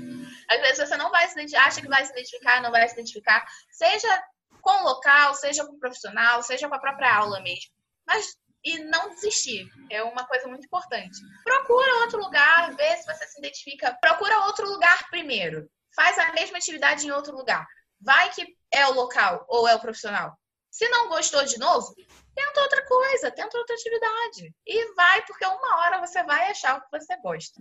Às 0.49 0.61
vezes 0.61 0.87
você 0.87 0.95
não 0.95 1.11
vai 1.11 1.27
se 1.27 1.55
acha 1.57 1.81
que 1.81 1.89
vai 1.89 2.05
se 2.05 2.11
identificar, 2.13 2.61
não 2.61 2.71
vai 2.71 2.87
se 2.87 2.93
identificar. 2.93 3.45
Seja 3.69 4.23
com 4.61 4.71
o 4.71 4.83
local, 4.83 5.35
seja 5.35 5.65
com 5.65 5.73
o 5.73 5.79
profissional, 5.79 6.41
seja 6.41 6.69
com 6.69 6.75
a 6.75 6.79
própria 6.79 7.13
aula 7.13 7.41
mesmo. 7.41 7.69
Mas 8.05 8.37
e 8.67 8.79
não 8.79 9.09
desistir. 9.09 9.65
É 9.89 10.03
uma 10.03 10.25
coisa 10.25 10.47
muito 10.47 10.65
importante. 10.65 11.17
Procura 11.43 12.01
outro 12.01 12.19
lugar, 12.19 12.75
vê 12.75 12.97
se 12.97 13.05
você 13.05 13.25
se 13.25 13.39
identifica. 13.39 13.97
Procura 14.01 14.45
outro 14.45 14.67
lugar 14.69 15.07
primeiro. 15.09 15.69
Faz 15.95 16.17
a 16.19 16.33
mesma 16.33 16.57
atividade 16.57 17.07
em 17.07 17.11
outro 17.11 17.35
lugar. 17.35 17.65
Vai 18.01 18.29
que 18.31 18.45
é 18.73 18.85
o 18.87 18.93
local 18.93 19.45
ou 19.47 19.67
é 19.67 19.73
o 19.73 19.79
profissional. 19.79 20.37
Se 20.69 20.87
não 20.89 21.07
gostou 21.07 21.43
de 21.45 21.57
novo, 21.57 21.95
tenta 22.35 22.61
outra 22.61 22.85
coisa, 22.85 23.31
tenta 23.31 23.57
outra 23.57 23.73
atividade. 23.73 24.53
E 24.65 24.93
vai, 24.93 25.25
porque 25.25 25.45
uma 25.45 25.79
hora 25.79 26.05
você 26.05 26.21
vai 26.23 26.51
achar 26.51 26.77
o 26.77 26.81
que 26.81 26.99
você 26.99 27.17
gosta. 27.21 27.59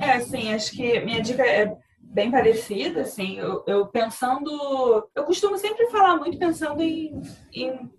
É, 0.00 0.12
assim, 0.12 0.54
acho 0.54 0.72
que 0.72 0.98
minha 1.00 1.20
dica 1.20 1.46
é 1.46 1.76
bem 2.00 2.30
parecida, 2.30 3.02
assim, 3.02 3.38
eu, 3.38 3.62
eu, 3.66 3.86
pensando, 3.88 5.06
eu 5.14 5.24
costumo 5.24 5.58
sempre 5.58 5.86
falar 5.90 6.16
muito 6.16 6.38
pensando 6.38 6.82
em, 6.82 7.20
em 7.52 7.92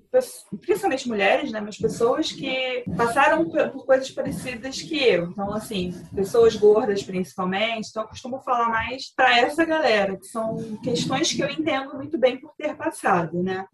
principalmente 0.60 1.08
mulheres, 1.08 1.52
né, 1.52 1.62
mas 1.62 1.78
pessoas 1.78 2.32
que 2.32 2.84
passaram 2.96 3.50
por 3.50 3.86
coisas 3.86 4.10
parecidas 4.12 4.82
que 4.82 4.98
eu. 4.98 5.26
Então, 5.26 5.54
assim, 5.54 5.94
pessoas 6.16 6.56
gordas 6.56 7.04
principalmente. 7.04 7.90
Então, 7.90 8.04
eu 8.04 8.10
costumo 8.10 8.40
falar 8.40 8.70
mais 8.70 9.14
para 9.16 9.38
essa 9.38 9.66
galera, 9.66 10.18
que 10.18 10.28
são 10.28 10.58
questões 10.84 11.32
que 11.32 11.42
eu 11.42 11.50
entendo 11.50 11.96
muito 11.96 12.18
bem 12.18 12.40
por 12.40 12.54
ter 12.58 12.76
passado, 12.76 13.42
né? 13.44 13.66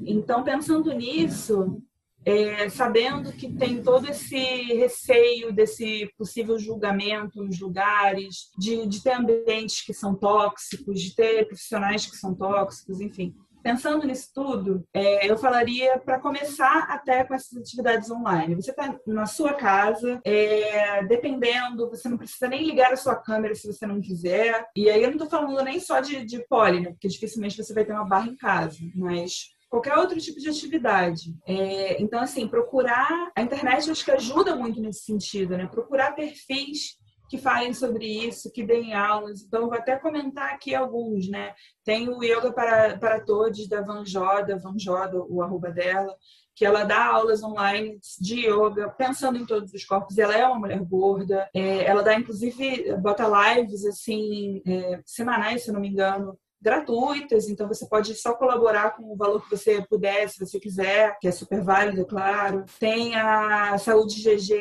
Então, 0.00 0.42
pensando 0.42 0.92
nisso, 0.92 1.82
é, 2.24 2.68
sabendo 2.68 3.32
que 3.32 3.52
tem 3.52 3.82
todo 3.82 4.08
esse 4.08 4.36
receio 4.74 5.52
desse 5.52 6.08
possível 6.16 6.58
julgamento 6.58 7.42
nos 7.42 7.58
lugares, 7.58 8.50
de, 8.56 8.86
de 8.86 9.02
ter 9.02 9.14
ambientes 9.14 9.84
que 9.84 9.92
são 9.92 10.14
tóxicos, 10.14 11.00
de 11.00 11.14
ter 11.14 11.46
profissionais 11.46 12.06
que 12.06 12.16
são 12.16 12.34
tóxicos, 12.34 13.00
enfim. 13.00 13.34
Pensando 13.62 14.06
nisso 14.06 14.30
tudo, 14.34 14.86
é, 14.92 15.30
eu 15.30 15.36
falaria 15.38 15.98
para 15.98 16.18
começar 16.20 16.86
até 16.88 17.24
com 17.24 17.34
essas 17.34 17.56
atividades 17.56 18.10
online. 18.10 18.54
Você 18.54 18.70
está 18.70 18.94
na 19.06 19.26
sua 19.26 19.54
casa, 19.54 20.20
é, 20.24 21.04
dependendo, 21.04 21.88
você 21.88 22.08
não 22.08 22.18
precisa 22.18 22.48
nem 22.48 22.64
ligar 22.64 22.92
a 22.92 22.96
sua 22.96 23.16
câmera 23.16 23.54
se 23.54 23.66
você 23.66 23.86
não 23.86 24.00
quiser. 24.00 24.66
E 24.76 24.90
aí 24.90 25.02
eu 25.02 25.08
não 25.08 25.16
estou 25.16 25.28
falando 25.28 25.62
nem 25.62 25.78
só 25.78 26.00
de, 26.00 26.24
de 26.24 26.46
poli, 26.48 26.80
né? 26.80 26.90
Porque 26.90 27.08
dificilmente 27.08 27.56
você 27.56 27.72
vai 27.72 27.84
ter 27.84 27.92
uma 27.92 28.08
barra 28.08 28.28
em 28.28 28.36
casa, 28.36 28.78
mas 28.94 29.52
qualquer 29.72 29.96
outro 29.96 30.20
tipo 30.20 30.38
de 30.38 30.50
atividade. 30.50 31.34
É, 31.46 32.02
então, 32.02 32.20
assim, 32.20 32.46
procurar. 32.46 33.32
A 33.34 33.40
internet 33.40 33.90
acho 33.90 34.04
que 34.04 34.10
ajuda 34.10 34.54
muito 34.54 34.80
nesse 34.80 35.04
sentido, 35.04 35.56
né? 35.56 35.66
Procurar 35.66 36.14
perfis 36.14 37.00
que 37.32 37.38
falem 37.38 37.72
sobre 37.72 38.04
isso, 38.04 38.52
que 38.52 38.62
deem 38.62 38.92
aulas. 38.92 39.40
Então, 39.40 39.62
vou 39.62 39.72
até 39.72 39.96
comentar 39.96 40.52
aqui 40.52 40.74
alguns, 40.74 41.30
né? 41.30 41.54
Tem 41.82 42.06
o 42.06 42.22
Yoga 42.22 42.52
para, 42.52 42.98
para 42.98 43.24
Todos, 43.24 43.66
da 43.66 43.80
Vanjoda, 43.80 44.58
Vanjoda, 44.58 45.16
o 45.16 45.40
arroba 45.40 45.70
dela, 45.70 46.14
que 46.54 46.66
ela 46.66 46.84
dá 46.84 47.06
aulas 47.06 47.42
online 47.42 47.98
de 48.20 48.46
yoga, 48.48 48.90
pensando 48.90 49.38
em 49.38 49.46
todos 49.46 49.72
os 49.72 49.82
corpos. 49.82 50.18
Ela 50.18 50.36
é 50.36 50.46
uma 50.46 50.58
mulher 50.58 50.84
gorda, 50.84 51.48
é, 51.54 51.86
ela 51.86 52.02
dá, 52.02 52.14
inclusive, 52.14 52.94
bota 52.96 53.24
lives, 53.26 53.86
assim, 53.86 54.60
é, 54.66 55.00
semanais, 55.06 55.64
se 55.64 55.72
não 55.72 55.80
me 55.80 55.88
engano, 55.88 56.38
gratuitas, 56.62 57.48
então 57.48 57.66
você 57.66 57.86
pode 57.86 58.14
só 58.14 58.34
colaborar 58.34 58.96
com 58.96 59.12
o 59.12 59.16
valor 59.16 59.42
que 59.42 59.50
você 59.50 59.82
puder, 59.82 60.28
se 60.28 60.38
você 60.38 60.60
quiser, 60.60 61.18
que 61.20 61.26
é 61.26 61.32
super 61.32 61.60
válido, 61.60 62.06
claro. 62.06 62.64
Tem 62.78 63.16
a 63.16 63.76
Saúde 63.78 64.22
GG, 64.22 64.54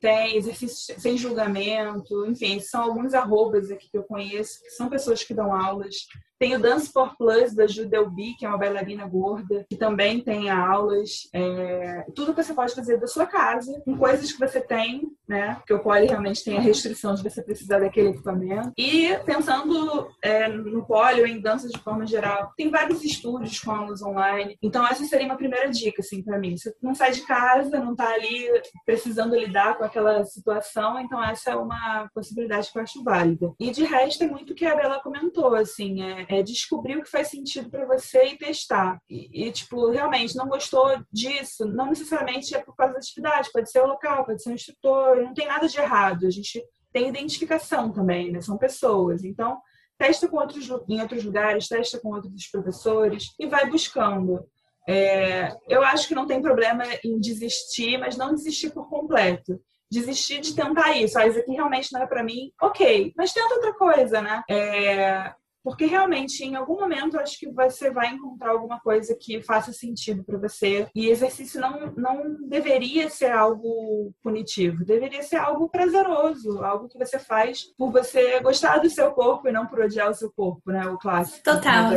tem 0.00 0.36
exercício 0.36 0.98
sem 1.00 1.16
julgamento, 1.16 2.24
enfim, 2.26 2.60
são 2.60 2.82
alguns 2.82 3.12
arrobas 3.12 3.70
aqui 3.70 3.90
que 3.90 3.98
eu 3.98 4.04
conheço, 4.04 4.62
que 4.62 4.70
são 4.70 4.88
pessoas 4.88 5.24
que 5.24 5.34
dão 5.34 5.52
aulas. 5.52 6.06
Tem 6.38 6.54
o 6.54 6.60
Dance 6.60 6.92
for 6.92 7.16
Plus 7.16 7.54
da 7.54 7.66
Judelbi, 7.66 8.34
que 8.34 8.46
é 8.46 8.48
uma 8.48 8.58
bailarina 8.58 9.06
gorda, 9.06 9.66
que 9.68 9.76
também 9.76 10.20
tem 10.20 10.50
aulas. 10.50 11.28
É, 11.34 12.06
tudo 12.14 12.34
que 12.34 12.42
você 12.42 12.54
pode 12.54 12.74
fazer 12.74 12.98
da 12.98 13.06
sua 13.06 13.26
casa, 13.26 13.80
com 13.84 13.96
coisas 13.96 14.32
que 14.32 14.38
você 14.38 14.60
tem, 14.60 15.02
né? 15.26 15.54
Porque 15.56 15.74
o 15.74 15.80
poli 15.80 16.06
realmente 16.06 16.44
tem 16.44 16.56
a 16.56 16.60
restrição 16.60 17.14
de 17.14 17.22
você 17.22 17.42
precisar 17.42 17.80
daquele 17.80 18.10
equipamento. 18.10 18.72
E 18.78 19.16
pensando 19.24 20.08
é, 20.22 20.48
no 20.48 20.84
poli 20.86 21.20
ou 21.20 21.26
em 21.26 21.40
dança 21.40 21.68
de 21.68 21.78
forma 21.78 22.06
geral, 22.06 22.52
tem 22.56 22.70
vários 22.70 23.04
estúdios 23.04 23.60
com 23.60 23.70
aulas 23.72 24.02
online. 24.02 24.56
Então 24.62 24.86
essa 24.86 25.04
seria 25.04 25.26
uma 25.26 25.36
primeira 25.36 25.68
dica, 25.68 26.00
assim, 26.00 26.22
para 26.22 26.38
mim. 26.38 26.56
Você 26.56 26.74
não 26.82 26.94
sai 26.94 27.12
de 27.12 27.22
casa, 27.22 27.80
não 27.80 27.94
tá 27.94 28.08
ali 28.12 28.48
precisando 28.86 29.36
lidar 29.36 29.76
com 29.76 29.84
aquela 29.84 30.24
situação, 30.24 30.98
então 31.00 31.22
essa 31.22 31.50
é 31.50 31.56
uma 31.56 32.08
possibilidade 32.14 32.70
que 32.70 32.78
eu 32.78 32.82
acho 32.82 33.02
válida. 33.02 33.52
E 33.58 33.70
de 33.70 33.84
resto, 33.84 34.24
é 34.24 34.28
muito 34.28 34.52
o 34.52 34.54
que 34.54 34.66
a 34.66 34.76
Bela 34.76 35.00
comentou, 35.00 35.54
assim, 35.54 36.02
é, 36.02 36.26
é 36.28 36.42
descobrir 36.42 36.96
o 36.96 37.02
que 37.02 37.10
faz 37.10 37.28
sentido 37.28 37.70
para 37.70 37.86
você 37.86 38.24
e 38.24 38.38
testar. 38.38 39.00
E, 39.08 39.46
e, 39.46 39.50
tipo, 39.50 39.90
realmente 39.90 40.36
não 40.36 40.46
gostou 40.46 41.02
disso, 41.10 41.64
não 41.64 41.86
necessariamente 41.86 42.54
é 42.54 42.62
por 42.62 42.76
causa 42.76 42.92
da 42.92 42.98
atividade, 42.98 43.50
pode 43.52 43.70
ser 43.70 43.82
o 43.82 43.86
local, 43.86 44.26
pode 44.26 44.42
ser 44.42 44.50
o 44.50 44.54
instrutor, 44.54 45.22
não 45.22 45.32
tem 45.32 45.46
nada 45.46 45.66
de 45.66 45.78
errado. 45.78 46.26
A 46.26 46.30
gente 46.30 46.62
tem 46.92 47.08
identificação 47.08 47.90
também, 47.90 48.30
né? 48.30 48.40
São 48.40 48.58
pessoas. 48.58 49.24
Então, 49.24 49.58
testa 49.96 50.28
com 50.28 50.36
outros, 50.36 50.68
em 50.88 51.00
outros 51.00 51.24
lugares, 51.24 51.66
testa 51.66 51.98
com 51.98 52.14
outros 52.14 52.46
professores 52.48 53.34
e 53.38 53.46
vai 53.46 53.68
buscando. 53.68 54.46
É, 54.86 55.54
eu 55.68 55.82
acho 55.82 56.08
que 56.08 56.14
não 56.14 56.26
tem 56.26 56.40
problema 56.40 56.84
em 57.04 57.18
desistir, 57.18 57.98
mas 57.98 58.16
não 58.16 58.34
desistir 58.34 58.70
por 58.70 58.88
completo 58.88 59.60
desistir 59.90 60.40
de 60.40 60.54
tentar 60.54 60.92
isso. 60.96 61.18
Ah, 61.18 61.26
isso 61.26 61.38
aqui 61.38 61.52
realmente 61.52 61.92
não 61.92 62.02
é 62.02 62.06
para 62.06 62.22
mim, 62.22 62.52
ok, 62.60 63.12
mas 63.16 63.32
tenta 63.32 63.54
outra 63.54 63.72
coisa, 63.74 64.20
né? 64.20 64.42
É, 64.48 65.32
porque 65.62 65.86
realmente, 65.86 66.44
em 66.44 66.54
algum 66.54 66.80
momento, 66.80 67.14
eu 67.14 67.20
acho 67.20 67.38
que 67.38 67.50
você 67.50 67.90
vai 67.90 68.08
encontrar 68.08 68.50
alguma 68.50 68.80
coisa 68.80 69.16
que 69.18 69.42
faça 69.42 69.72
sentido 69.72 70.24
para 70.24 70.38
você. 70.38 70.88
E 70.94 71.08
exercício 71.08 71.60
não, 71.60 71.92
não 71.96 72.48
deveria 72.48 73.10
ser 73.10 73.32
algo 73.32 74.12
punitivo, 74.22 74.84
deveria 74.84 75.22
ser 75.22 75.36
algo 75.36 75.68
prazeroso, 75.68 76.62
algo 76.64 76.88
que 76.88 76.98
você 76.98 77.18
faz 77.18 77.64
por 77.76 77.90
você 77.90 78.40
gostar 78.40 78.78
do 78.78 78.90
seu 78.90 79.12
corpo 79.12 79.48
e 79.48 79.52
não 79.52 79.66
por 79.66 79.80
odiar 79.80 80.10
o 80.10 80.14
seu 80.14 80.30
corpo, 80.30 80.70
né? 80.70 80.86
O 80.86 80.98
clássico. 80.98 81.42
Total, 81.42 81.92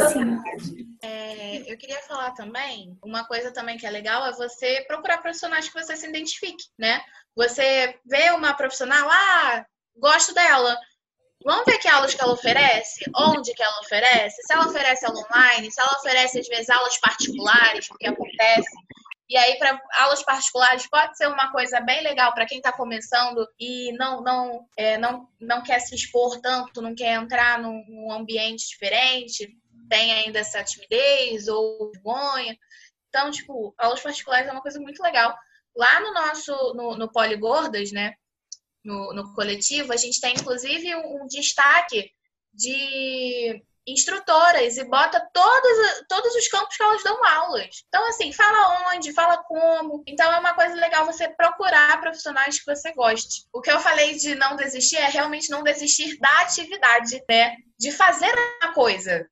É, 1.03 1.71
eu 1.71 1.77
queria 1.77 2.01
falar 2.01 2.31
também, 2.31 2.97
uma 3.03 3.25
coisa 3.25 3.51
também 3.51 3.77
que 3.77 3.85
é 3.85 3.89
legal 3.89 4.25
é 4.25 4.33
você 4.33 4.83
procurar 4.87 5.19
profissionais 5.19 5.67
que 5.67 5.79
você 5.79 5.95
se 5.95 6.07
identifique, 6.07 6.65
né? 6.77 7.01
Você 7.35 7.95
vê 8.05 8.31
uma 8.31 8.53
profissional, 8.53 9.07
ah, 9.09 9.65
gosto 9.95 10.33
dela 10.33 10.77
Vamos 11.43 11.65
ver 11.65 11.79
que 11.79 11.87
aulas 11.87 12.13
que 12.13 12.21
ela 12.21 12.33
oferece, 12.33 13.03
onde 13.15 13.53
que 13.53 13.63
ela 13.63 13.79
oferece, 13.81 14.41
se 14.43 14.53
ela 14.53 14.67
oferece 14.67 15.05
aula 15.05 15.21
online, 15.21 15.71
se 15.71 15.81
ela 15.81 15.97
oferece, 15.97 16.39
às 16.39 16.47
vezes, 16.47 16.69
aulas 16.69 16.97
particulares, 16.99 17.87
porque 17.87 18.07
acontece. 18.07 18.69
E 19.27 19.37
aí, 19.37 19.57
para 19.57 19.81
aulas 19.93 20.21
particulares, 20.23 20.87
pode 20.87 21.17
ser 21.17 21.27
uma 21.27 21.51
coisa 21.51 21.79
bem 21.79 22.03
legal 22.03 22.33
para 22.33 22.45
quem 22.45 22.57
está 22.57 22.71
começando 22.71 23.47
e 23.59 23.91
não, 23.93 24.21
não, 24.21 24.67
é, 24.77 24.97
não, 24.97 25.27
não 25.39 25.63
quer 25.63 25.79
se 25.79 25.95
expor 25.95 26.39
tanto, 26.41 26.81
não 26.81 26.93
quer 26.93 27.15
entrar 27.15 27.57
num, 27.57 27.83
num 27.87 28.11
ambiente 28.11 28.67
diferente, 28.67 29.57
tem 29.89 30.11
ainda 30.11 30.39
essa 30.39 30.63
timidez 30.63 31.47
ou 31.47 31.91
vergonha. 31.91 32.57
Então, 33.07 33.31
tipo, 33.31 33.73
aulas 33.77 34.01
particulares 34.01 34.47
é 34.47 34.51
uma 34.51 34.61
coisa 34.61 34.79
muito 34.79 35.01
legal. 35.01 35.35
Lá 35.75 36.01
no 36.01 36.13
nosso, 36.13 36.73
no, 36.75 36.97
no 36.97 37.09
né, 37.93 38.13
no, 38.83 39.13
no 39.13 39.33
coletivo, 39.33 39.93
a 39.93 39.97
gente 39.97 40.19
tem 40.19 40.33
inclusive 40.33 40.95
um, 40.95 41.23
um 41.23 41.27
destaque 41.27 42.11
de 42.53 43.61
instrutoras 43.87 44.77
e 44.77 44.83
bota 44.83 45.19
todos, 45.33 46.03
todos 46.07 46.35
os 46.35 46.47
campos 46.47 46.75
que 46.75 46.83
elas 46.83 47.03
dão 47.03 47.25
aulas. 47.25 47.83
Então, 47.87 48.05
assim, 48.07 48.31
fala 48.31 48.93
onde, 48.93 49.13
fala 49.13 49.37
como. 49.43 50.03
Então, 50.07 50.31
é 50.31 50.39
uma 50.39 50.53
coisa 50.53 50.75
legal 50.75 51.05
você 51.05 51.27
procurar 51.29 51.99
profissionais 51.99 52.59
que 52.59 52.65
você 52.65 52.93
goste. 52.93 53.45
O 53.51 53.61
que 53.61 53.71
eu 53.71 53.79
falei 53.79 54.15
de 54.15 54.35
não 54.35 54.55
desistir 54.55 54.97
é 54.97 55.07
realmente 55.07 55.49
não 55.49 55.63
desistir 55.63 56.17
da 56.19 56.41
atividade, 56.41 57.23
né? 57.29 57.55
De 57.79 57.91
fazer 57.91 58.33
a 58.61 58.69
coisa. 58.69 59.27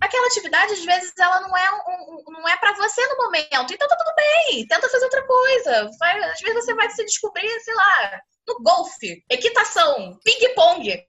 Aquela 0.00 0.26
atividade, 0.26 0.72
às 0.72 0.84
vezes, 0.84 1.12
ela 1.18 1.40
não 1.40 1.56
é, 1.56 1.72
um, 1.72 2.24
não 2.32 2.48
é 2.48 2.56
para 2.56 2.74
você 2.74 3.00
no 3.06 3.16
momento. 3.16 3.72
Então, 3.72 3.88
tá 3.88 3.96
tudo 3.96 4.14
bem. 4.16 4.66
Tenta 4.66 4.88
fazer 4.88 5.04
outra 5.04 5.24
coisa. 5.24 5.90
Vai, 5.98 6.22
às 6.24 6.40
vezes, 6.40 6.64
você 6.64 6.74
vai 6.74 6.90
se 6.90 7.04
descobrir, 7.04 7.48
sei 7.60 7.74
lá, 7.74 8.20
no 8.46 8.62
golfe, 8.62 9.24
equitação, 9.30 10.18
ping-pong. 10.24 11.06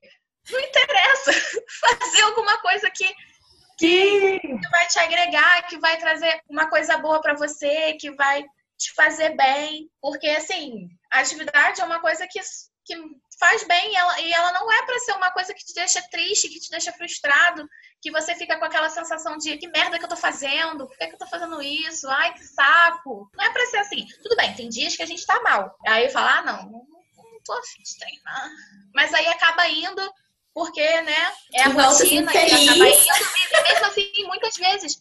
Não 0.52 0.60
interessa. 0.60 1.32
Fazer 1.82 2.22
alguma 2.24 2.58
coisa 2.60 2.90
que, 2.92 3.08
que, 3.78 4.40
que 4.40 4.70
vai 4.70 4.88
te 4.88 5.00
agregar, 5.00 5.68
que 5.68 5.78
vai 5.80 5.98
trazer 5.98 6.42
uma 6.50 6.70
coisa 6.70 6.98
boa 6.98 7.20
para 7.22 7.36
você, 7.36 7.94
que 7.94 8.12
vai 8.12 8.44
te 8.78 8.94
fazer 8.94 9.36
bem. 9.36 9.90
Porque, 10.02 10.28
assim, 10.30 10.88
a 11.12 11.20
atividade 11.20 11.82
é 11.82 11.86
uma 11.86 12.00
coisa 12.00 12.28
que, 12.30 12.40
que 12.86 12.96
faz 13.40 13.66
bem 13.68 13.92
e 13.92 13.96
ela, 13.96 14.20
e 14.22 14.34
ela 14.34 14.52
não 14.54 14.72
é 14.72 14.86
para 14.86 15.00
ser 15.00 15.14
uma 15.14 15.32
coisa 15.32 15.54
que 15.54 15.66
te 15.66 15.74
deixa 15.74 16.02
triste, 16.10 16.50
que 16.50 16.60
te 16.60 16.70
deixa 16.70 16.92
frustrado, 16.94 17.68
que 18.02 18.12
você 18.12 18.36
fica 18.36 18.58
com 18.58 18.66
aquela 18.66 18.90
sensação 18.90 19.38
de 19.38 19.58
que 19.58 19.68
merda 19.68 19.98
que 19.98 20.06
eu 20.06 20.10
tô 20.10 20.16
fazendo, 20.16 20.88
por 20.88 20.98
que, 20.98 21.08
que 21.08 21.14
eu 21.16 21.20
tô 21.20 21.28
fazendo 21.28 21.62
isso? 21.62 22.08
Ai, 22.10 22.34
que 22.34 22.44
saco. 22.44 23.30
Não 23.34 23.46
é 23.46 23.52
pra 23.52 23.66
ser 23.66 23.78
assim. 23.78 24.06
Tudo 24.22 24.36
bem, 24.36 24.54
tem 24.54 24.70
dias 24.70 24.96
que 24.96 25.04
a 25.04 25.08
gente 25.08 25.26
tá 25.26 25.42
mal. 25.42 25.76
Aí 25.88 26.10
fala, 26.10 26.40
ah, 26.40 26.42
não, 26.44 26.86
tô 27.46 27.54
afim 27.54 27.82
de 27.84 27.98
treinar. 27.98 28.50
Mas 28.94 29.14
aí 29.14 29.28
acaba 29.28 29.68
indo, 29.70 30.14
porque, 30.54 31.02
né, 31.02 31.34
é 31.54 31.64
a 31.64 31.70
rotina, 31.70 32.34
e 32.34 32.38
acaba 32.38 32.62
indo, 32.62 32.76
e 32.76 33.64
mesmo 33.64 33.86
assim, 33.86 34.24
muitas 34.26 34.56
vezes 34.56 35.00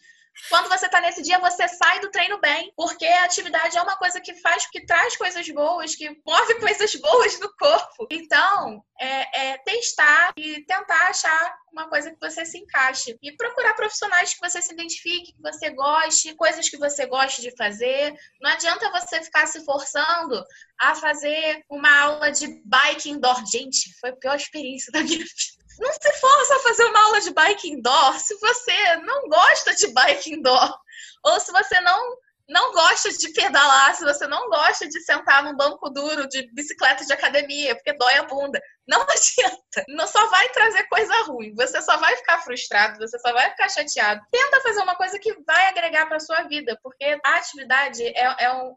Quando 0.48 0.68
você 0.68 0.88
tá 0.88 1.00
nesse 1.00 1.22
dia, 1.22 1.38
você 1.38 1.66
sai 1.68 2.00
do 2.00 2.10
treino 2.10 2.40
bem, 2.40 2.72
porque 2.76 3.06
a 3.06 3.24
atividade 3.24 3.76
é 3.76 3.82
uma 3.82 3.96
coisa 3.96 4.20
que 4.20 4.34
faz, 4.34 4.66
que 4.66 4.84
traz 4.84 5.16
coisas 5.16 5.48
boas, 5.50 5.94
que 5.94 6.08
move 6.26 6.54
coisas 6.60 6.94
boas 6.96 7.38
no 7.40 7.54
corpo. 7.56 8.06
Então, 8.10 8.84
é, 9.00 9.52
é 9.52 9.58
testar 9.58 10.32
e 10.36 10.64
tentar 10.64 11.08
achar 11.08 11.54
uma 11.72 11.88
coisa 11.88 12.10
que 12.10 12.20
você 12.20 12.44
se 12.44 12.58
encaixe. 12.58 13.18
E 13.22 13.32
procurar 13.32 13.74
profissionais 13.74 14.34
que 14.34 14.40
você 14.40 14.62
se 14.62 14.72
identifique, 14.72 15.32
que 15.32 15.42
você 15.42 15.70
goste, 15.70 16.34
coisas 16.36 16.68
que 16.68 16.76
você 16.76 17.06
goste 17.06 17.42
de 17.42 17.54
fazer. 17.56 18.14
Não 18.40 18.50
adianta 18.50 18.90
você 18.90 19.22
ficar 19.22 19.46
se 19.46 19.64
forçando 19.64 20.42
a 20.78 20.94
fazer 20.94 21.64
uma 21.68 22.00
aula 22.00 22.30
de 22.30 22.62
bike 22.64 23.10
indoor. 23.10 23.44
Gente, 23.46 23.92
foi 23.98 24.10
a 24.10 24.16
pior 24.16 24.36
experiência 24.36 24.92
da 24.92 25.00
minha 25.00 25.18
vida. 25.18 25.63
Não 25.78 25.92
se 25.92 26.12
força 26.20 26.56
a 26.56 26.60
fazer 26.60 26.84
uma 26.84 27.04
aula 27.04 27.20
de 27.20 27.30
bike 27.32 27.70
indoor 27.70 28.18
se 28.18 28.36
você 28.38 28.96
não 28.98 29.28
gosta 29.28 29.74
de 29.74 29.88
bike 29.88 30.34
indoor. 30.34 30.78
Ou 31.24 31.40
se 31.40 31.50
você 31.52 31.80
não 31.80 32.16
não 32.48 32.72
gosta 32.72 33.10
de 33.10 33.32
pedalar, 33.32 33.94
se 33.94 34.04
você 34.04 34.26
não 34.26 34.48
gosta 34.48 34.86
de 34.86 35.00
sentar 35.00 35.42
num 35.42 35.56
banco 35.56 35.88
duro 35.88 36.28
de 36.28 36.46
bicicleta 36.52 37.04
de 37.04 37.12
academia, 37.12 37.74
porque 37.74 37.94
dói 37.94 38.14
a 38.16 38.24
bunda, 38.24 38.60
não 38.86 39.00
adianta. 39.08 39.84
Não 39.88 40.06
só 40.06 40.26
vai 40.28 40.48
trazer 40.50 40.84
coisa 40.84 41.22
ruim. 41.22 41.54
Você 41.54 41.80
só 41.80 41.96
vai 41.96 42.14
ficar 42.16 42.42
frustrado, 42.42 42.98
você 42.98 43.18
só 43.18 43.32
vai 43.32 43.50
ficar 43.50 43.68
chateado. 43.70 44.20
Tenta 44.30 44.60
fazer 44.60 44.82
uma 44.82 44.94
coisa 44.94 45.18
que 45.18 45.32
vai 45.46 45.68
agregar 45.68 46.06
para 46.06 46.20
sua 46.20 46.42
vida, 46.42 46.78
porque 46.82 47.18
a 47.24 47.36
atividade 47.36 48.02
é, 48.04 48.44
é 48.44 48.52
um, 48.52 48.74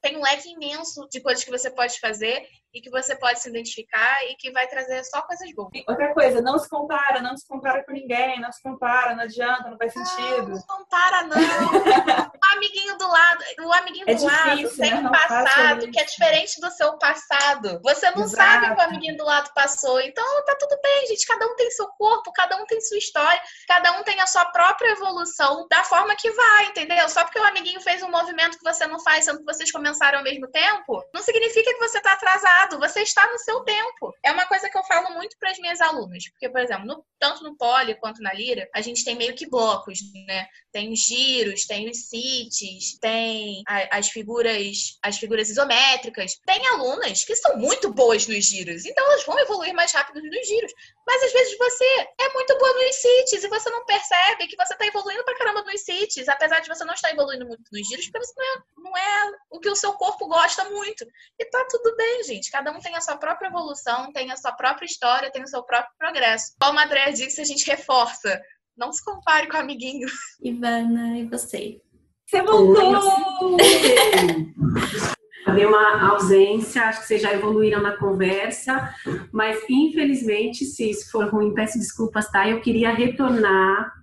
tem 0.00 0.16
um 0.16 0.22
leque 0.22 0.50
imenso 0.50 1.08
de 1.10 1.20
coisas 1.20 1.42
que 1.42 1.50
você 1.50 1.70
pode 1.70 1.98
fazer 1.98 2.46
e 2.74 2.80
que 2.80 2.90
você 2.90 3.16
pode 3.16 3.40
se 3.40 3.48
identificar 3.48 4.24
e 4.24 4.36
que 4.36 4.50
vai 4.50 4.66
trazer 4.66 5.02
só 5.04 5.22
coisas 5.22 5.50
boas. 5.54 5.70
Outra 5.88 6.12
coisa, 6.12 6.42
não 6.42 6.58
se 6.58 6.68
compara, 6.68 7.20
não 7.20 7.36
se 7.36 7.46
compara 7.46 7.82
com 7.84 7.92
ninguém, 7.92 8.40
não 8.40 8.52
se 8.52 8.62
compara, 8.62 9.14
não 9.14 9.22
adianta, 9.22 9.70
não 9.70 9.78
faz 9.78 9.92
sentido. 9.92 10.42
Não, 10.42 10.48
não 10.48 10.56
se 10.56 10.66
compara, 10.66 11.22
não. 11.24 11.36
o 12.28 12.56
amiguinho 12.56 12.98
do 12.98 13.08
lado, 13.08 13.44
o 13.60 13.72
amiguinho 13.72 14.04
é 14.06 14.14
do 14.14 14.20
difícil, 14.20 14.46
lado 14.46 14.76
tem 14.76 14.90
né? 14.90 15.00
um 15.00 15.10
passado 15.10 15.90
que 15.90 15.98
é 15.98 16.04
diferente 16.04 16.60
do 16.60 16.70
seu 16.70 16.98
passado. 16.98 17.80
Você 17.82 18.10
não 18.10 18.24
Exato. 18.24 18.36
sabe 18.36 18.66
o 18.66 18.76
que 18.76 18.80
o 18.82 18.84
amiguinho 18.84 19.16
do 19.16 19.24
lado 19.24 19.50
passou. 19.54 20.00
Então 20.00 20.24
tá 20.44 20.56
tudo 20.58 20.78
bem, 20.82 21.06
gente. 21.06 21.26
Cada 21.26 21.46
um 21.46 21.56
tem 21.56 21.70
seu 21.70 21.86
corpo, 21.98 22.32
cada 22.32 22.56
um 22.56 22.66
tem 22.66 22.80
sua 22.80 22.98
história, 22.98 23.40
cada 23.66 23.98
um 23.98 24.02
tem 24.02 24.20
a 24.20 24.26
sua 24.26 24.44
própria 24.46 24.90
evolução 24.90 25.66
da 25.70 25.84
forma 25.84 26.14
que 26.16 26.30
vai, 26.30 26.66
entendeu? 26.66 27.08
Só 27.08 27.24
porque 27.24 27.38
o 27.38 27.44
amiguinho 27.44 27.80
fez 27.80 28.02
um 28.02 28.10
movimento 28.10 28.58
que 28.58 28.64
você 28.64 28.86
não 28.86 29.00
faz, 29.00 29.24
sendo 29.24 29.38
que 29.38 29.44
vocês 29.44 29.70
começaram 29.72 30.18
ao 30.18 30.24
mesmo 30.24 30.48
tempo, 30.48 31.02
não 31.14 31.22
significa 31.22 31.72
que 31.72 31.80
você 31.80 32.00
tá 32.00 32.12
atrasado 32.12 32.57
você 32.78 33.02
está 33.02 33.30
no 33.30 33.38
seu 33.38 33.60
tempo. 33.60 34.14
É 34.22 34.32
uma 34.32 34.46
coisa 34.46 34.68
que 34.68 34.76
eu 34.76 34.84
falo 34.84 35.14
muito 35.14 35.36
para 35.38 35.50
as 35.50 35.58
minhas 35.58 35.80
alunas, 35.80 36.28
porque, 36.30 36.48
por 36.48 36.60
exemplo, 36.60 36.86
no, 36.86 37.04
tanto 37.18 37.42
no 37.44 37.56
poli 37.56 37.94
quanto 37.96 38.22
na 38.22 38.32
lira, 38.32 38.68
a 38.74 38.80
gente 38.80 39.04
tem 39.04 39.14
meio 39.14 39.34
que 39.34 39.48
blocos, 39.48 39.98
né? 40.26 40.46
Tem 40.72 40.92
os 40.92 41.00
giros, 41.00 41.66
tem 41.66 41.88
os 41.88 42.08
cities, 42.08 42.98
tem 43.00 43.62
a, 43.66 43.98
as 43.98 44.08
figuras, 44.08 44.98
as 45.02 45.18
figuras 45.18 45.48
isométricas. 45.50 46.38
Tem 46.46 46.66
alunas 46.68 47.24
que 47.24 47.36
são 47.36 47.56
muito 47.56 47.92
boas 47.92 48.26
nos 48.26 48.44
giros, 48.44 48.84
então 48.84 49.04
elas 49.04 49.24
vão 49.24 49.38
evoluir 49.38 49.74
mais 49.74 49.92
rápido 49.92 50.22
nos 50.22 50.46
giros. 50.46 50.72
Mas 51.08 51.22
às 51.24 51.32
vezes 51.32 51.58
você 51.58 51.84
é 52.20 52.32
muito 52.32 52.56
boa 52.58 52.72
nos 52.74 52.96
cities 52.96 53.44
e 53.44 53.48
você 53.48 53.70
não 53.70 53.84
percebe 53.84 54.46
que 54.46 54.56
você 54.56 54.74
está 54.74 54.86
evoluindo 54.86 55.24
pra 55.24 55.36
caramba 55.36 55.62
nos 55.64 55.80
cities, 55.82 56.28
apesar 56.28 56.60
de 56.60 56.68
você 56.68 56.84
não 56.84 56.94
estar 56.94 57.10
evoluindo 57.10 57.46
muito 57.46 57.64
nos 57.72 57.88
giros, 57.88 58.06
porque 58.06 58.24
você 58.24 58.34
não 58.36 58.44
é, 58.44 58.62
não 58.76 58.96
é 58.96 59.32
o 59.50 59.60
que 59.60 59.68
o 59.68 59.76
seu 59.76 59.92
corpo 59.94 60.26
gosta 60.26 60.64
muito. 60.70 61.04
E 61.38 61.44
tá 61.44 61.66
tudo 61.70 61.94
bem, 61.96 62.24
gente 62.24 62.38
gente. 62.38 62.50
Cada 62.50 62.72
um 62.72 62.80
tem 62.80 62.94
a 62.96 63.00
sua 63.00 63.16
própria 63.16 63.48
evolução, 63.48 64.12
tem 64.12 64.30
a 64.30 64.36
sua 64.36 64.52
própria 64.52 64.86
história, 64.86 65.30
tem 65.30 65.42
o 65.42 65.48
seu 65.48 65.62
próprio 65.62 65.92
progresso. 65.98 66.54
Como 66.60 66.78
a 66.78 66.84
Andrea 66.84 67.12
disse, 67.12 67.40
a 67.40 67.44
gente 67.44 67.66
reforça. 67.66 68.40
Não 68.76 68.92
se 68.92 69.04
compare 69.04 69.48
com 69.48 69.56
o 69.56 69.60
amiguinho. 69.60 70.08
Ivana, 70.40 71.18
e 71.18 71.26
você? 71.26 71.80
Você 72.26 72.42
voltou! 72.42 73.56
Havia 75.46 75.68
uma 75.68 76.10
ausência, 76.10 76.82
acho 76.82 77.00
que 77.00 77.06
vocês 77.06 77.22
já 77.22 77.32
evoluíram 77.32 77.80
na 77.80 77.96
conversa, 77.96 78.94
mas 79.32 79.58
infelizmente, 79.68 80.64
se 80.64 80.90
isso 80.90 81.10
for 81.10 81.26
ruim, 81.28 81.54
peço 81.54 81.78
desculpas, 81.78 82.30
tá? 82.30 82.48
Eu 82.48 82.60
queria 82.60 82.92
retornar 82.92 83.97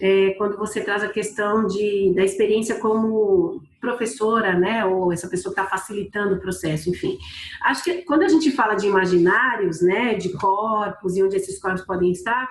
é, 0.00 0.30
quando 0.38 0.56
você 0.56 0.80
traz 0.80 1.02
a 1.02 1.08
questão 1.08 1.66
de, 1.66 2.12
da 2.14 2.22
experiência 2.22 2.78
como 2.78 3.62
professora, 3.80 4.58
né, 4.58 4.84
ou 4.84 5.12
essa 5.12 5.28
pessoa 5.28 5.54
que 5.54 5.60
está 5.60 5.70
facilitando 5.70 6.34
o 6.34 6.40
processo, 6.40 6.90
enfim. 6.90 7.16
Acho 7.62 7.84
que 7.84 8.02
quando 8.02 8.22
a 8.22 8.28
gente 8.28 8.50
fala 8.50 8.74
de 8.74 8.86
imaginários, 8.86 9.80
né, 9.80 10.14
de 10.14 10.30
corpos 10.32 11.16
e 11.16 11.22
onde 11.22 11.36
esses 11.36 11.58
corpos 11.58 11.82
podem 11.82 12.10
estar, 12.10 12.50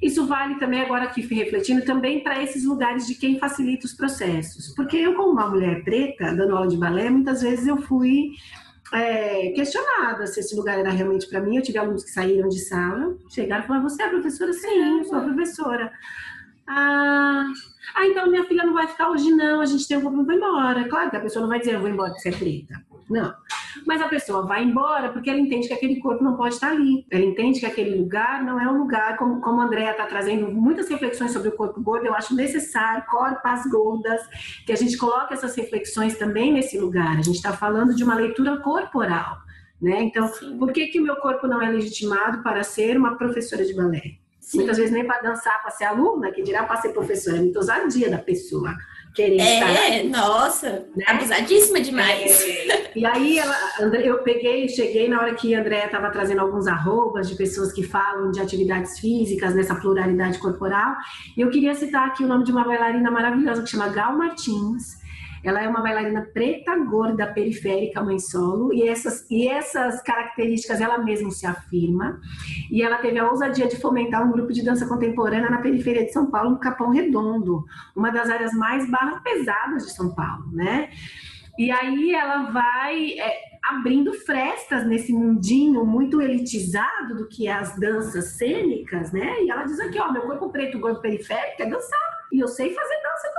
isso 0.00 0.26
vale 0.26 0.58
também 0.58 0.82
agora 0.82 1.04
aqui 1.04 1.22
refletindo 1.22 1.84
também 1.84 2.22
para 2.22 2.42
esses 2.42 2.64
lugares 2.64 3.06
de 3.06 3.14
quem 3.14 3.38
facilita 3.38 3.86
os 3.86 3.94
processos. 3.94 4.74
Porque 4.74 4.96
eu, 4.96 5.14
como 5.14 5.32
uma 5.32 5.48
mulher 5.48 5.82
preta, 5.82 6.34
dando 6.34 6.54
aula 6.56 6.68
de 6.68 6.76
balé, 6.76 7.10
muitas 7.10 7.42
vezes 7.42 7.66
eu 7.66 7.78
fui 7.78 8.32
é, 8.92 9.50
questionada 9.50 10.26
se 10.26 10.40
esse 10.40 10.54
lugar 10.54 10.78
era 10.78 10.90
realmente 10.90 11.28
para 11.28 11.40
mim. 11.40 11.56
Eu 11.56 11.62
tive 11.62 11.78
alunos 11.78 12.04
que 12.04 12.10
saíram 12.10 12.48
de 12.48 12.60
sala, 12.60 13.16
chegaram 13.28 13.64
e 13.64 13.66
falaram: 13.66 13.88
Você 13.88 14.02
é 14.02 14.08
professora? 14.08 14.52
Sim, 14.52 14.98
eu 14.98 15.04
sou 15.04 15.20
professora. 15.22 15.90
Ah, 16.68 17.46
ah, 17.94 18.06
então 18.06 18.28
minha 18.28 18.44
filha 18.44 18.64
não 18.64 18.74
vai 18.74 18.86
ficar 18.86 19.10
hoje, 19.10 19.30
não. 19.30 19.60
A 19.60 19.66
gente 19.66 19.86
tem 19.86 19.96
um 19.96 20.00
problema, 20.00 20.26
vai 20.26 20.36
embora. 20.36 20.88
Claro 20.88 21.10
que 21.10 21.16
a 21.16 21.20
pessoa 21.20 21.42
não 21.42 21.48
vai 21.48 21.58
dizer, 21.58 21.74
eu 21.74 21.80
vou 21.80 21.88
embora 21.88 22.10
porque 22.10 22.22
você 22.22 22.34
é 22.34 22.38
preta. 22.38 22.84
Não. 23.08 23.32
Mas 23.86 24.02
a 24.02 24.08
pessoa 24.08 24.44
vai 24.46 24.64
embora 24.64 25.10
porque 25.10 25.30
ela 25.30 25.38
entende 25.38 25.68
que 25.68 25.74
aquele 25.74 26.00
corpo 26.00 26.24
não 26.24 26.36
pode 26.36 26.54
estar 26.54 26.72
ali. 26.72 27.06
Ela 27.10 27.24
entende 27.24 27.60
que 27.60 27.66
aquele 27.66 27.96
lugar 27.96 28.42
não 28.42 28.60
é 28.60 28.68
um 28.68 28.78
lugar, 28.78 29.16
como, 29.16 29.40
como 29.40 29.60
a 29.60 29.64
Andrea 29.64 29.92
está 29.92 30.06
trazendo 30.06 30.50
muitas 30.50 30.88
reflexões 30.88 31.30
sobre 31.32 31.50
o 31.50 31.56
corpo 31.56 31.80
gordo, 31.80 32.06
eu 32.06 32.14
acho 32.14 32.34
necessário, 32.34 33.04
corpas 33.06 33.64
gordas, 33.70 34.20
que 34.64 34.72
a 34.72 34.76
gente 34.76 34.96
coloque 34.96 35.34
essas 35.34 35.54
reflexões 35.54 36.18
também 36.18 36.52
nesse 36.52 36.78
lugar. 36.78 37.12
A 37.12 37.22
gente 37.22 37.36
está 37.36 37.52
falando 37.52 37.94
de 37.94 38.02
uma 38.02 38.16
leitura 38.16 38.56
corporal. 38.58 39.38
Né? 39.80 40.02
Então, 40.02 40.26
Sim. 40.28 40.58
por 40.58 40.72
que, 40.72 40.86
que 40.86 40.98
o 40.98 41.02
meu 41.02 41.16
corpo 41.16 41.46
não 41.46 41.62
é 41.62 41.70
legitimado 41.70 42.42
para 42.42 42.62
ser 42.62 42.96
uma 42.96 43.16
professora 43.16 43.64
de 43.64 43.74
balé? 43.74 44.16
Sim. 44.46 44.58
Muitas 44.58 44.76
vezes 44.76 44.92
nem 44.92 45.04
para 45.04 45.20
dançar, 45.22 45.60
para 45.60 45.72
ser 45.72 45.86
aluna, 45.86 46.30
que 46.30 46.40
dirá 46.40 46.62
para 46.62 46.80
ser 46.80 46.90
professora. 46.90 47.38
É 47.38 47.40
muita 47.40 47.58
ousadia 47.58 48.08
da 48.08 48.18
pessoa 48.18 48.72
querer 49.12 49.40
é, 49.40 49.54
estar. 49.54 49.70
É, 49.70 50.02
nossa, 50.04 50.86
né? 50.94 51.04
abusadíssima 51.08 51.80
demais. 51.80 52.40
É. 52.42 52.92
E 52.94 53.04
aí 53.04 53.40
ela, 53.40 53.56
eu 53.98 54.22
peguei, 54.22 54.68
cheguei 54.68 55.08
na 55.08 55.20
hora 55.20 55.34
que 55.34 55.52
a 55.52 55.58
Andrea 55.58 55.86
estava 55.86 56.10
trazendo 56.10 56.42
alguns 56.42 56.68
arrobas 56.68 57.28
de 57.28 57.34
pessoas 57.34 57.72
que 57.72 57.82
falam 57.82 58.30
de 58.30 58.40
atividades 58.40 59.00
físicas, 59.00 59.52
nessa 59.52 59.74
pluralidade 59.74 60.38
corporal. 60.38 60.94
E 61.36 61.40
eu 61.40 61.50
queria 61.50 61.74
citar 61.74 62.06
aqui 62.06 62.22
o 62.22 62.28
nome 62.28 62.44
de 62.44 62.52
uma 62.52 62.62
bailarina 62.62 63.10
maravilhosa 63.10 63.64
que 63.64 63.68
chama 63.68 63.88
Gal 63.88 64.16
Martins 64.16 65.04
ela 65.48 65.62
é 65.62 65.68
uma 65.68 65.80
bailarina 65.80 66.22
preta, 66.32 66.76
gorda, 66.76 67.26
periférica, 67.26 68.02
mãe 68.02 68.18
solo, 68.18 68.72
e 68.72 68.88
essas, 68.88 69.24
e 69.30 69.46
essas 69.46 70.02
características 70.02 70.80
ela 70.80 70.98
mesma 70.98 71.30
se 71.30 71.46
afirma. 71.46 72.20
E 72.70 72.82
ela 72.82 72.98
teve 72.98 73.18
a 73.18 73.30
ousadia 73.30 73.68
de 73.68 73.76
fomentar 73.76 74.26
um 74.26 74.32
grupo 74.32 74.52
de 74.52 74.64
dança 74.64 74.86
contemporânea 74.86 75.48
na 75.48 75.58
periferia 75.58 76.04
de 76.04 76.12
São 76.12 76.30
Paulo, 76.30 76.50
no 76.50 76.58
Capão 76.58 76.90
Redondo, 76.90 77.64
uma 77.94 78.10
das 78.10 78.28
áreas 78.28 78.52
mais 78.54 78.90
barra 78.90 79.20
pesadas 79.20 79.86
de 79.86 79.92
São 79.92 80.14
Paulo, 80.14 80.50
né? 80.52 80.90
E 81.58 81.70
aí 81.70 82.14
ela 82.14 82.50
vai 82.50 83.18
é, 83.18 83.38
abrindo 83.62 84.12
frestas 84.12 84.86
nesse 84.86 85.12
mundinho 85.12 85.84
muito 85.86 86.20
elitizado 86.20 87.16
do 87.16 87.28
que 87.28 87.48
é 87.48 87.52
as 87.52 87.78
danças 87.78 88.32
cênicas, 88.32 89.10
né? 89.10 89.42
E 89.42 89.50
ela 89.50 89.64
diz 89.64 89.80
aqui, 89.80 89.98
ó, 89.98 90.12
meu 90.12 90.22
corpo 90.22 90.50
preto, 90.50 90.78
gordo 90.78 91.00
periférico 91.00 91.62
é 91.62 91.66
dançar. 91.66 92.16
E 92.32 92.40
eu 92.40 92.48
sei 92.48 92.74
fazer 92.74 92.94
dança 93.02 93.26
e 93.26 93.34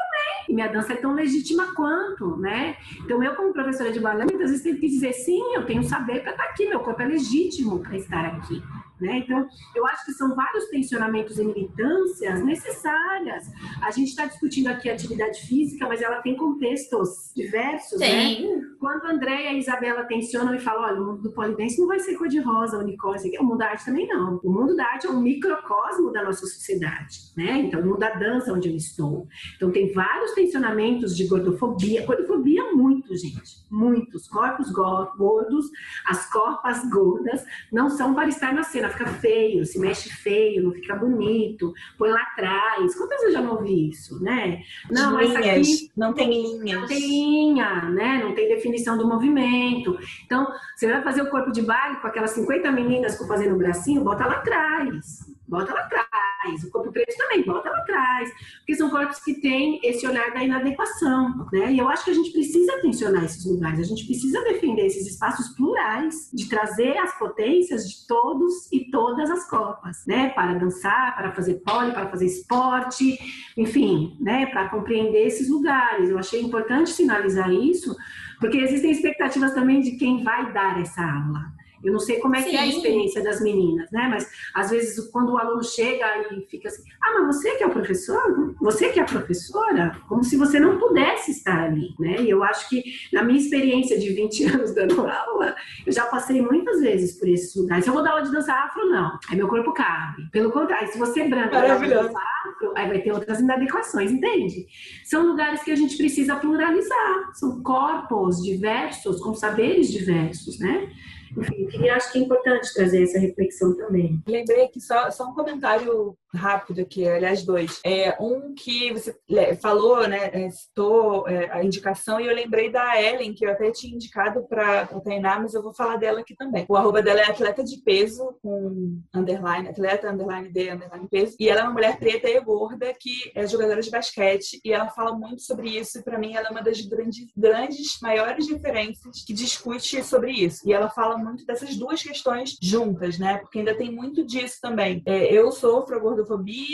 minha 0.53 0.67
dança 0.67 0.93
é 0.93 0.95
tão 0.95 1.13
legítima 1.13 1.73
quanto, 1.75 2.37
né? 2.37 2.77
Então, 3.03 3.23
eu, 3.23 3.35
como 3.35 3.53
professora 3.53 3.91
de 3.91 3.99
balé, 3.99 4.25
muitas 4.25 4.49
vezes 4.49 4.63
tenho 4.63 4.77
que 4.77 4.87
dizer, 4.87 5.13
sim, 5.13 5.41
eu 5.53 5.65
tenho 5.65 5.83
saber 5.83 6.21
para 6.21 6.31
estar 6.31 6.43
tá 6.43 6.49
aqui, 6.49 6.67
meu 6.67 6.79
corpo 6.79 7.01
é 7.01 7.05
legítimo 7.05 7.79
para 7.79 7.97
estar 7.97 8.25
aqui. 8.25 8.61
Né? 8.99 9.19
Então, 9.19 9.47
eu 9.75 9.85
acho 9.85 10.05
que 10.05 10.11
são 10.13 10.35
vários 10.35 10.65
tensionamentos 10.69 11.37
e 11.37 11.43
militâncias 11.43 12.43
necessárias. 12.43 13.45
A 13.81 13.91
gente 13.91 14.09
está 14.09 14.25
discutindo 14.25 14.67
aqui 14.67 14.89
atividade 14.89 15.41
física, 15.41 15.87
mas 15.87 16.01
ela 16.01 16.21
tem 16.21 16.35
contextos 16.35 17.31
diversos. 17.35 17.99
Né? 17.99 18.37
Quando 18.79 19.05
a 19.05 19.11
Andréia 19.11 19.43
e 19.43 19.47
a 19.47 19.53
Isabela 19.53 20.03
tensionam 20.05 20.55
e 20.55 20.59
falam: 20.59 20.83
olha, 20.83 21.01
o 21.01 21.05
mundo 21.05 21.21
do 21.21 21.31
polidense 21.31 21.79
não 21.79 21.87
vai 21.87 21.99
ser 21.99 22.17
cor-de-rosa, 22.17 22.77
unicórnio, 22.77 23.07
o 23.39 23.43
mundo 23.43 23.59
da 23.59 23.67
arte 23.67 23.85
também 23.85 24.07
não. 24.07 24.39
O 24.43 24.51
mundo 24.51 24.75
da 24.75 24.85
arte 24.85 25.07
é 25.07 25.09
um 25.09 25.21
microcosmo 25.21 26.11
da 26.11 26.23
nossa 26.23 26.45
sociedade. 26.45 27.31
Né? 27.35 27.59
Então, 27.59 27.81
o 27.81 27.85
mundo 27.85 27.99
da 27.99 28.09
dança 28.15 28.51
onde 28.51 28.69
eu 28.69 28.75
estou. 28.75 29.27
Então, 29.55 29.71
tem 29.71 29.93
vários 29.93 30.31
tensionamentos 30.31 31.15
de 31.15 31.27
gordofobia. 31.27 32.05
Gordofobia, 32.05 32.73
muito, 32.73 33.15
gente. 33.15 33.65
Muitos. 33.69 34.27
Corpos 34.27 34.71
gordos, 34.71 35.69
as 36.05 36.29
corpas 36.31 36.87
gordas, 36.89 37.45
não 37.71 37.89
são 37.89 38.13
para 38.13 38.27
estar 38.27 38.53
na 38.53 38.63
cena 38.63 38.86
fica 38.89 39.07
feio, 39.07 39.65
se 39.65 39.79
mexe 39.79 40.09
feio, 40.09 40.63
não 40.63 40.71
fica 40.71 40.95
bonito, 40.95 41.73
põe 41.97 42.09
lá 42.09 42.21
atrás. 42.21 42.95
Quantas 42.95 43.21
vezes 43.21 43.35
eu 43.35 43.41
já 43.41 43.41
não 43.41 43.55
ouvi 43.55 43.89
isso, 43.89 44.21
né? 44.21 44.61
Não, 44.89 45.19
linhas, 45.19 45.35
aqui 45.35 45.91
não 45.95 46.13
tem 46.13 46.29
linhas. 46.29 46.81
Não 46.81 46.87
tem 46.87 46.99
linha, 46.99 47.81
né? 47.89 48.21
Não 48.23 48.33
tem 48.33 48.47
definição 48.47 48.97
do 48.97 49.07
movimento. 49.07 49.97
Então, 50.25 50.47
você 50.75 50.87
vai 50.87 51.01
fazer 51.03 51.21
o 51.21 51.29
corpo 51.29 51.51
de 51.51 51.61
baile 51.61 51.97
com 51.97 52.07
aquelas 52.07 52.31
50 52.31 52.71
meninas 52.71 53.17
que 53.17 53.27
fazendo 53.27 53.55
o 53.55 53.57
bracinho, 53.57 54.03
bota 54.03 54.25
lá 54.25 54.35
atrás. 54.35 55.36
Bota 55.47 55.73
lá 55.73 55.81
atrás. 55.81 56.63
O 56.63 56.71
corpo 56.71 56.91
preto 56.91 57.15
também 57.17 57.43
volta 57.43 57.69
lá 57.69 57.77
atrás, 57.79 58.31
porque 58.57 58.75
são 58.75 58.89
corpos 58.89 59.19
que 59.19 59.35
têm 59.35 59.79
esse 59.83 60.05
olhar 60.05 60.31
da 60.33 60.43
inadequação, 60.43 61.47
né? 61.51 61.71
E 61.71 61.79
eu 61.79 61.87
acho 61.89 62.05
que 62.05 62.11
a 62.11 62.13
gente 62.13 62.31
precisa 62.31 62.79
tensionar 62.81 63.23
esses 63.23 63.45
lugares, 63.45 63.79
a 63.79 63.83
gente 63.83 64.05
precisa 64.05 64.43
defender 64.43 64.85
esses 64.85 65.07
espaços 65.07 65.49
plurais, 65.55 66.29
de 66.33 66.47
trazer 66.47 66.97
as 66.97 67.17
potências 67.17 67.89
de 67.89 68.07
todos 68.07 68.71
e 68.71 68.89
todas 68.91 69.29
as 69.29 69.49
copas, 69.49 70.05
né? 70.05 70.29
Para 70.29 70.53
dançar, 70.53 71.15
para 71.15 71.31
fazer 71.31 71.55
pole, 71.65 71.91
para 71.91 72.09
fazer 72.09 72.25
esporte, 72.25 73.17
enfim, 73.57 74.17
né? 74.19 74.45
Para 74.47 74.69
compreender 74.69 75.25
esses 75.25 75.49
lugares. 75.49 76.09
Eu 76.09 76.19
achei 76.19 76.41
importante 76.41 76.91
sinalizar 76.91 77.51
isso, 77.51 77.95
porque 78.39 78.57
existem 78.57 78.91
expectativas 78.91 79.53
também 79.53 79.81
de 79.81 79.91
quem 79.91 80.23
vai 80.23 80.51
dar 80.53 80.79
essa 80.79 81.01
aula. 81.01 81.56
Eu 81.87 81.93
não 81.93 81.99
sei 82.01 82.19
como 82.19 82.35
é 82.35 82.41
Sim. 82.41 82.49
que 82.49 82.57
é 82.57 82.59
a 82.59 82.67
experiência 82.67 83.23
das 83.23 83.39
meninas, 83.41 83.89
né? 83.91 84.07
Mas 84.09 84.29
às 84.53 84.69
vezes 84.69 85.09
quando 85.09 85.31
o 85.31 85.37
aluno 85.37 85.63
chega 85.63 86.05
e 86.33 86.45
fica 86.49 86.67
assim, 86.67 86.83
ah, 87.01 87.13
mas 87.13 87.37
você 87.37 87.55
que 87.55 87.63
é 87.63 87.67
o 87.67 87.71
professor? 87.71 88.55
Você 88.59 88.89
que 88.89 88.99
é 88.99 89.03
a 89.03 89.05
professora? 89.05 89.97
Como 90.09 90.21
se 90.21 90.35
você 90.35 90.59
não 90.59 90.77
pudesse 90.77 91.31
estar 91.31 91.63
ali, 91.63 91.95
né? 91.97 92.21
E 92.21 92.29
eu 92.29 92.43
acho 92.43 92.67
que 92.67 92.83
na 93.13 93.23
minha 93.23 93.39
experiência 93.39 93.97
de 93.97 94.11
20 94.11 94.43
anos 94.51 94.75
dando 94.75 94.99
aula, 94.99 95.55
eu 95.85 95.93
já 95.93 96.05
passei 96.07 96.41
muitas 96.41 96.81
vezes 96.81 97.17
por 97.17 97.29
esses 97.29 97.55
lugares. 97.55 97.85
Se 97.85 97.89
eu 97.89 97.93
vou 97.93 98.03
dar 98.03 98.11
aula 98.11 98.23
de 98.23 98.31
dança 98.31 98.51
afro, 98.51 98.85
não. 98.89 99.17
Aí 99.29 99.37
meu 99.37 99.47
corpo 99.47 99.71
cabe. 99.71 100.29
Pelo 100.29 100.51
contrário, 100.51 100.91
se 100.91 100.97
você 100.97 101.21
é 101.21 101.29
branco 101.29 101.55
Maravilhoso. 101.55 102.13
afro, 102.17 102.73
aí 102.75 102.89
vai 102.89 102.99
ter 102.99 103.13
outras 103.13 103.39
inadequações, 103.39 104.11
entende? 104.11 104.67
São 105.05 105.25
lugares 105.25 105.63
que 105.63 105.71
a 105.71 105.75
gente 105.75 105.95
precisa 105.95 106.35
pluralizar. 106.35 107.31
São 107.33 107.63
corpos 107.63 108.43
diversos, 108.43 109.21
com 109.21 109.33
saberes 109.33 109.89
diversos, 109.89 110.59
né? 110.59 110.91
Enfim, 111.35 111.89
acho 111.89 112.11
que 112.11 112.19
é 112.19 112.21
importante 112.21 112.73
trazer 112.73 113.03
essa 113.03 113.19
reflexão 113.19 113.75
também. 113.75 114.21
Lembrei 114.27 114.65
aqui 114.65 114.79
só, 114.79 115.09
só 115.11 115.29
um 115.29 115.33
comentário 115.33 116.17
rápido 116.37 116.81
aqui, 116.81 117.07
aliás, 117.07 117.43
dois. 117.43 117.79
É, 117.83 118.15
um 118.19 118.53
que 118.53 118.93
você 118.93 119.15
falou, 119.61 120.07
né, 120.07 120.29
é, 120.31 120.49
citou 120.49 121.27
é, 121.27 121.51
a 121.51 121.63
indicação, 121.63 122.19
e 122.19 122.27
eu 122.27 122.35
lembrei 122.35 122.71
da 122.71 123.01
Ellen, 123.01 123.33
que 123.33 123.45
eu 123.45 123.51
até 123.51 123.71
tinha 123.71 123.93
indicado 123.93 124.47
para 124.47 124.85
treinar, 125.03 125.41
mas 125.41 125.53
eu 125.53 125.63
vou 125.63 125.73
falar 125.73 125.97
dela 125.97 126.19
aqui 126.19 126.35
também. 126.35 126.65
O 126.67 126.75
arroba 126.75 127.01
dela 127.01 127.19
é 127.19 127.25
atleta 127.25 127.63
de 127.63 127.77
peso, 127.83 128.35
com 128.41 129.01
underline, 129.13 129.67
atleta, 129.67 130.11
underline 130.11 130.49
de, 130.49 130.69
underline 130.69 131.07
peso, 131.09 131.35
e 131.39 131.49
ela 131.49 131.61
é 131.61 131.63
uma 131.63 131.73
mulher 131.73 131.97
preta 131.97 132.29
e 132.29 132.39
gorda 132.39 132.93
que 132.99 133.31
é 133.35 133.45
jogadora 133.47 133.81
de 133.81 133.89
basquete, 133.89 134.59
e 134.63 134.71
ela 134.71 134.89
fala 134.89 135.13
muito 135.13 135.41
sobre 135.41 135.69
isso, 135.69 135.99
e 135.99 136.03
para 136.03 136.17
mim 136.17 136.35
ela 136.35 136.47
é 136.47 136.51
uma 136.51 136.61
das 136.61 136.81
grandes, 136.81 137.27
grandes, 137.35 137.99
maiores 138.01 138.49
referências 138.49 139.23
que 139.25 139.33
discute 139.33 140.03
sobre 140.03 140.31
isso. 140.31 140.61
E 140.65 140.73
ela 140.73 140.89
fala 140.89 141.17
muito 141.17 141.45
dessas 141.45 141.75
duas 141.75 142.01
questões 142.01 142.57
juntas, 142.61 143.17
né, 143.17 143.37
porque 143.37 143.59
ainda 143.59 143.75
tem 143.75 143.91
muito 143.91 144.23
disso 144.25 144.57
também. 144.61 145.01
É, 145.05 145.33
eu 145.33 145.51
sofro 145.51 145.95
a 145.95 145.99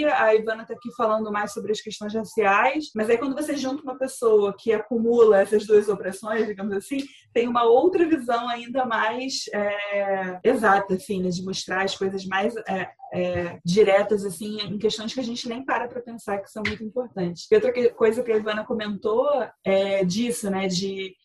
a 0.06 0.34
Ivana 0.36 0.64
está 0.64 0.74
aqui 0.74 0.92
falando 0.96 1.32
mais 1.32 1.54
sobre 1.54 1.72
as 1.72 1.82
questões 1.82 2.14
raciais, 2.14 2.92
mas 2.96 3.10
aí 3.10 3.18
quando 3.18 3.36
você 3.36 3.56
junta 3.56 3.84
uma 3.84 3.98
pessoa 3.98 4.56
que 4.58 4.72
acumula 4.72 5.42
essas 5.42 5.66
duas 5.66 5.90
opressões, 5.90 6.48
digamos 6.48 6.74
assim, 6.74 6.98
tem 7.34 7.48
uma 7.48 7.64
outra 7.64 8.08
visão 8.08 8.48
ainda 8.48 8.86
mais 8.86 9.46
é, 9.54 10.40
exata, 10.44 10.96
assim, 10.96 11.22
né, 11.22 11.30
de 11.30 11.44
mostrar 11.44 11.84
as 11.84 11.96
coisas 11.96 12.26
mais 12.26 12.56
é, 12.68 12.90
é, 13.14 13.60
diretas, 13.64 14.26
assim, 14.26 14.60
em 14.62 14.78
questões 14.78 15.14
que 15.14 15.20
a 15.20 15.24
gente 15.24 15.48
nem 15.48 15.64
para 15.64 15.88
para 15.88 16.02
pensar 16.02 16.40
que 16.40 16.50
são 16.50 16.64
muito 16.66 16.84
importantes. 16.84 17.48
E 17.50 17.56
outra 17.56 17.72
coisa 17.94 18.24
que 18.24 18.32
a 18.32 18.38
Ivana 18.38 18.66
comentou 18.66 19.28
é 19.64 20.04
disso, 20.04 20.50
né, 20.50 20.68
de 20.68 21.16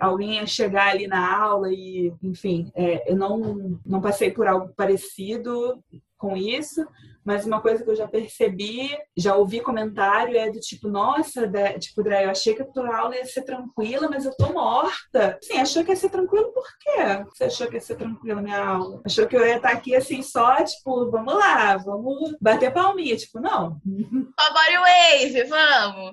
alguém 0.00 0.46
chegar 0.46 0.90
ali 0.90 1.06
na 1.06 1.36
aula 1.36 1.72
e, 1.72 2.12
enfim, 2.22 2.70
é, 2.74 3.10
eu 3.10 3.16
não, 3.16 3.80
não 3.84 4.00
passei 4.00 4.30
por 4.30 4.46
algo 4.46 4.72
parecido 4.76 5.82
com 6.16 6.36
isso, 6.36 6.86
mas 7.26 7.44
uma 7.44 7.60
coisa 7.60 7.82
que 7.82 7.90
eu 7.90 7.96
já 7.96 8.06
percebi, 8.06 8.96
já 9.16 9.34
ouvi 9.34 9.60
comentário 9.60 10.38
é 10.38 10.48
do 10.48 10.60
tipo, 10.60 10.88
nossa, 10.88 11.50
tipo, 11.80 12.02
Dré, 12.02 12.24
eu 12.24 12.30
achei 12.30 12.54
que 12.54 12.62
a 12.62 12.66
tua 12.66 12.96
aula 12.96 13.16
ia 13.16 13.24
ser 13.24 13.42
tranquila, 13.42 14.08
mas 14.08 14.24
eu 14.24 14.34
tô 14.36 14.52
morta. 14.52 15.36
Sim, 15.42 15.58
achou 15.58 15.84
que 15.84 15.90
ia 15.90 15.96
ser 15.96 16.10
tranquilo 16.10 16.52
por 16.52 16.64
quê? 16.78 17.24
Você 17.34 17.44
achou 17.44 17.66
que 17.66 17.74
ia 17.74 17.80
ser 17.80 17.96
tranquila 17.96 18.40
minha 18.40 18.64
aula? 18.64 19.02
Achou 19.04 19.26
que 19.26 19.36
eu 19.36 19.44
ia 19.44 19.56
estar 19.56 19.70
aqui 19.70 19.96
assim 19.96 20.22
só, 20.22 20.54
tipo, 20.62 21.10
vamos 21.10 21.34
lá, 21.34 21.76
vamos 21.78 22.36
bater 22.40 22.72
palminha, 22.72 23.16
tipo, 23.16 23.40
não. 23.40 23.80
Ó, 24.38 24.52
body 24.52 24.78
wave, 24.78 25.44
vamos. 25.44 26.12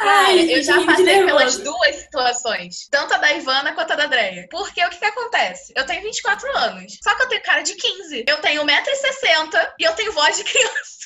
Ai, 0.00 0.54
eu 0.54 0.62
já 0.62 0.84
passei 0.84 1.24
pelas 1.24 1.58
duas 1.58 1.96
situações, 1.96 2.88
tanto 2.90 3.14
a 3.14 3.18
da 3.18 3.32
Ivana 3.32 3.74
quanto 3.74 3.92
a 3.92 3.96
da 3.96 4.06
Dreia. 4.06 4.48
Porque 4.50 4.84
o 4.84 4.90
que 4.90 4.98
que 4.98 5.04
acontece? 5.04 5.72
Eu 5.76 5.86
tenho 5.86 6.02
24 6.02 6.58
anos, 6.58 6.98
só 7.00 7.14
que 7.14 7.22
eu 7.22 7.28
tenho 7.28 7.42
cara 7.42 7.62
de 7.62 7.74
15. 7.74 8.24
Eu 8.26 8.40
tenho 8.40 8.64
1,60m 8.64 9.72
e 9.78 9.84
eu 9.84 9.94
tenho 9.94 10.12
voz 10.12 10.36
de 10.36 10.47
criança. 10.48 10.98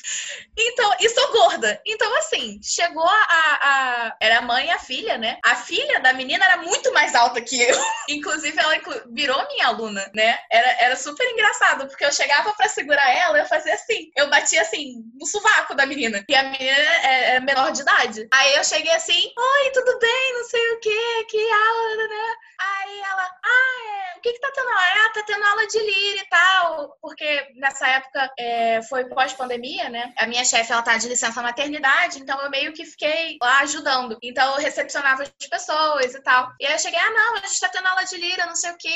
Então, 0.57 0.91
e 0.99 1.09
sou 1.09 1.31
gorda. 1.31 1.81
Então, 1.85 2.15
assim, 2.17 2.59
chegou 2.61 3.07
a, 3.07 3.27
a, 3.31 4.15
Era 4.19 4.39
a 4.39 4.41
mãe 4.41 4.67
e 4.67 4.71
a 4.71 4.79
filha, 4.79 5.17
né? 5.17 5.39
A 5.43 5.55
filha 5.55 5.99
da 5.99 6.13
menina 6.13 6.45
era 6.45 6.57
muito 6.57 6.93
mais 6.93 7.15
alta 7.15 7.41
que 7.41 7.59
eu. 7.61 7.77
Inclusive, 8.09 8.57
ela 8.57 8.75
virou 9.11 9.47
minha 9.47 9.67
aluna, 9.67 10.09
né? 10.13 10.37
Era, 10.51 10.67
era 10.83 10.95
super 10.95 11.27
engraçado, 11.29 11.87
porque 11.87 12.05
eu 12.05 12.11
chegava 12.11 12.53
para 12.53 12.69
segurar 12.69 13.09
ela, 13.09 13.39
eu 13.39 13.45
fazia 13.45 13.73
assim. 13.73 14.11
Eu 14.15 14.29
batia 14.29 14.61
assim 14.61 15.03
no 15.19 15.25
sovaco 15.25 15.75
da 15.75 15.85
menina. 15.85 16.23
E 16.27 16.35
a 16.35 16.43
menina 16.43 16.77
é, 17.03 17.35
é 17.35 17.39
menor 17.39 17.71
de 17.71 17.81
idade. 17.81 18.27
Aí 18.31 18.55
eu 18.55 18.63
cheguei 18.63 18.91
assim: 18.91 19.33
Oi, 19.37 19.71
tudo 19.71 19.99
bem? 19.99 20.33
Não 20.33 20.43
sei 20.43 20.71
o 20.73 20.79
quê, 20.79 21.25
que 21.29 21.51
aula, 21.51 22.07
né? 22.07 22.35
Aí 22.59 22.99
ela, 22.99 23.23
ah, 23.43 24.12
é, 24.12 24.12
que 24.23 24.33
que 24.33 24.39
tá 24.39 24.51
tendo 24.55 24.69
aula? 24.69 24.81
Ah, 24.81 25.09
tá 25.13 25.23
tendo 25.27 25.45
aula 25.45 25.67
de 25.67 25.79
lira 25.79 26.21
e 26.21 26.29
tal. 26.29 26.97
Porque 27.01 27.47
nessa 27.55 27.87
época 27.87 28.31
é, 28.39 28.81
foi 28.83 29.05
pós-pandemia, 29.05 29.89
né? 29.89 30.13
A 30.17 30.25
minha 30.25 30.45
chefe, 30.45 30.71
ela 30.71 30.81
tá 30.81 30.97
de 30.97 31.09
licença 31.09 31.41
maternidade, 31.41 32.19
então 32.19 32.41
eu 32.41 32.49
meio 32.49 32.73
que 32.73 32.85
fiquei 32.85 33.37
lá 33.41 33.59
ajudando. 33.59 34.17
Então 34.23 34.55
eu 34.55 34.61
recepcionava 34.61 35.23
as 35.23 35.47
pessoas 35.49 36.15
e 36.15 36.21
tal. 36.21 36.51
E 36.59 36.65
aí 36.65 36.73
eu 36.73 36.79
cheguei, 36.79 36.99
ah, 36.99 37.11
não, 37.11 37.35
a 37.35 37.39
gente 37.39 37.59
tá 37.59 37.67
tendo 37.67 37.87
aula 37.87 38.03
de 38.05 38.17
lira, 38.17 38.45
não 38.45 38.55
sei 38.55 38.71
o 38.71 38.77
quê. 38.77 38.89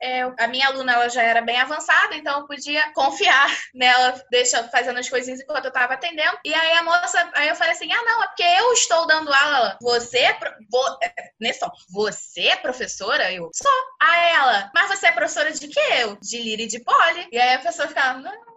É, 0.00 0.20
é, 0.20 0.34
a 0.38 0.48
minha 0.48 0.66
aluna, 0.68 0.92
ela 0.94 1.08
já 1.08 1.22
era 1.22 1.42
bem 1.42 1.60
avançada, 1.60 2.16
então 2.16 2.40
eu 2.40 2.46
podia 2.46 2.90
confiar 2.92 3.46
nela, 3.74 4.20
deixa 4.30 4.66
fazendo 4.68 4.98
as 4.98 5.08
coisinhas 5.08 5.40
enquanto 5.40 5.66
eu 5.66 5.72
tava 5.72 5.94
atendendo. 5.94 6.38
E 6.44 6.54
aí 6.54 6.72
a 6.72 6.82
moça, 6.82 7.30
aí 7.34 7.48
eu 7.48 7.56
falei 7.56 7.74
assim, 7.74 7.92
ah, 7.92 8.02
não, 8.02 8.22
é 8.22 8.26
porque 8.28 8.42
eu 8.42 8.72
estou 8.72 9.06
dando 9.06 9.32
aula. 9.32 9.76
Você 9.82 10.18
é. 10.18 10.38
Vo... 10.70 10.98
É, 11.02 11.12
nesse 11.38 11.60
você 11.90 12.48
é 12.48 12.56
professora? 12.56 13.30
Eu, 13.32 13.50
sou. 13.52 13.84
A 14.00 14.16
ela, 14.28 14.53
mas 14.74 14.88
você 14.88 15.06
é 15.06 15.12
professora 15.12 15.52
de 15.52 15.68
quê? 15.68 15.80
Eu, 16.00 16.16
de 16.20 16.38
lira 16.38 16.62
e 16.62 16.66
de 16.66 16.80
pole. 16.80 17.28
E 17.30 17.38
aí 17.38 17.54
a 17.54 17.60
pessoa 17.60 17.88
ficava, 17.88 18.18
não 18.18 18.54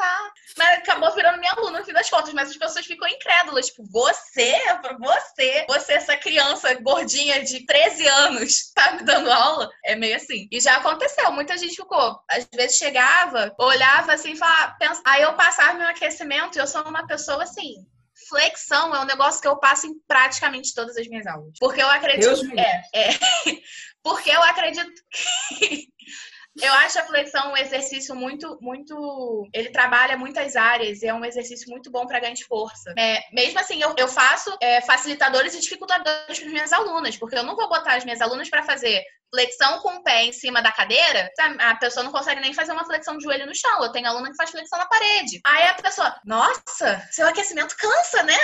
tá. 0.00 0.32
Mas 0.56 0.78
acabou 0.78 1.14
virando 1.14 1.38
minha 1.38 1.52
aluna 1.52 1.80
no 1.80 1.84
fim 1.84 1.92
das 1.92 2.08
contas, 2.08 2.32
mas 2.32 2.50
as 2.50 2.56
pessoas 2.56 2.86
ficam 2.86 3.06
incrédulas. 3.06 3.66
Tipo, 3.66 3.84
você, 3.84 4.58
você, 4.98 5.66
você, 5.68 5.92
essa 5.92 6.16
criança 6.16 6.74
gordinha 6.74 7.44
de 7.44 7.66
13 7.66 8.08
anos, 8.08 8.72
tá 8.74 8.92
me 8.92 9.02
dando 9.02 9.30
aula? 9.30 9.70
É 9.84 9.94
meio 9.94 10.16
assim. 10.16 10.48
E 10.50 10.58
já 10.58 10.76
aconteceu, 10.76 11.30
muita 11.32 11.56
gente 11.58 11.76
ficou. 11.76 12.18
Às 12.30 12.48
vezes 12.52 12.78
chegava, 12.78 13.54
olhava 13.58 14.14
assim 14.14 14.32
e 14.32 14.36
falava, 14.36 14.74
pensa... 14.78 15.02
aí 15.04 15.22
eu 15.22 15.34
passava 15.34 15.78
meu 15.78 15.88
aquecimento 15.88 16.56
e 16.56 16.60
eu 16.60 16.66
sou 16.66 16.82
uma 16.82 17.06
pessoa 17.06 17.42
assim, 17.42 17.86
flexão 18.28 18.94
é 18.94 19.00
um 19.00 19.04
negócio 19.04 19.40
que 19.40 19.48
eu 19.48 19.56
passo 19.56 19.86
em 19.86 19.98
praticamente 20.06 20.74
todas 20.74 20.96
as 20.96 21.06
minhas 21.08 21.26
aulas. 21.26 21.52
Porque 21.58 21.82
eu 21.82 21.88
acredito. 21.88 22.58
É, 22.58 22.82
é. 22.94 23.10
Porque 24.02 24.30
eu 24.30 24.42
acredito 24.42 25.02
que 25.58 26.66
eu 26.66 26.72
acho 26.74 26.98
a 26.98 27.04
flexão 27.04 27.52
um 27.52 27.56
exercício 27.56 28.14
muito, 28.14 28.58
muito. 28.60 29.48
Ele 29.52 29.70
trabalha 29.70 30.16
muitas 30.16 30.56
áreas 30.56 31.02
e 31.02 31.06
é 31.06 31.14
um 31.14 31.24
exercício 31.24 31.70
muito 31.70 31.90
bom 31.90 32.06
para 32.06 32.20
ganhar 32.20 32.34
de 32.34 32.44
força. 32.44 32.92
É, 32.98 33.20
mesmo 33.32 33.58
assim, 33.58 33.80
eu, 33.80 33.94
eu 33.96 34.08
faço 34.08 34.56
é, 34.60 34.80
facilitadores 34.80 35.54
e 35.54 35.60
dificultadores 35.60 36.38
para 36.38 36.46
as 36.46 36.52
minhas 36.52 36.72
alunas, 36.72 37.16
porque 37.16 37.36
eu 37.36 37.42
não 37.42 37.56
vou 37.56 37.68
botar 37.68 37.96
as 37.96 38.04
minhas 38.04 38.20
alunas 38.20 38.48
para 38.48 38.62
fazer 38.62 39.02
flexão 39.32 39.78
com 39.78 39.90
o 39.90 40.02
pé 40.02 40.24
em 40.24 40.32
cima 40.32 40.60
da 40.60 40.72
cadeira, 40.72 41.30
a 41.60 41.76
pessoa 41.76 42.02
não 42.02 42.10
consegue 42.10 42.40
nem 42.40 42.52
fazer 42.52 42.72
uma 42.72 42.84
flexão 42.84 43.16
de 43.16 43.22
joelho 43.22 43.46
no 43.46 43.54
chão. 43.54 43.82
Eu 43.82 43.92
tenho 43.92 44.08
aluna 44.08 44.28
que 44.28 44.36
faz 44.36 44.50
flexão 44.50 44.78
na 44.78 44.86
parede. 44.86 45.40
Aí 45.46 45.68
a 45.68 45.74
pessoa, 45.74 46.14
nossa, 46.24 47.00
seu 47.12 47.28
aquecimento 47.28 47.76
cansa, 47.76 48.24
né? 48.24 48.36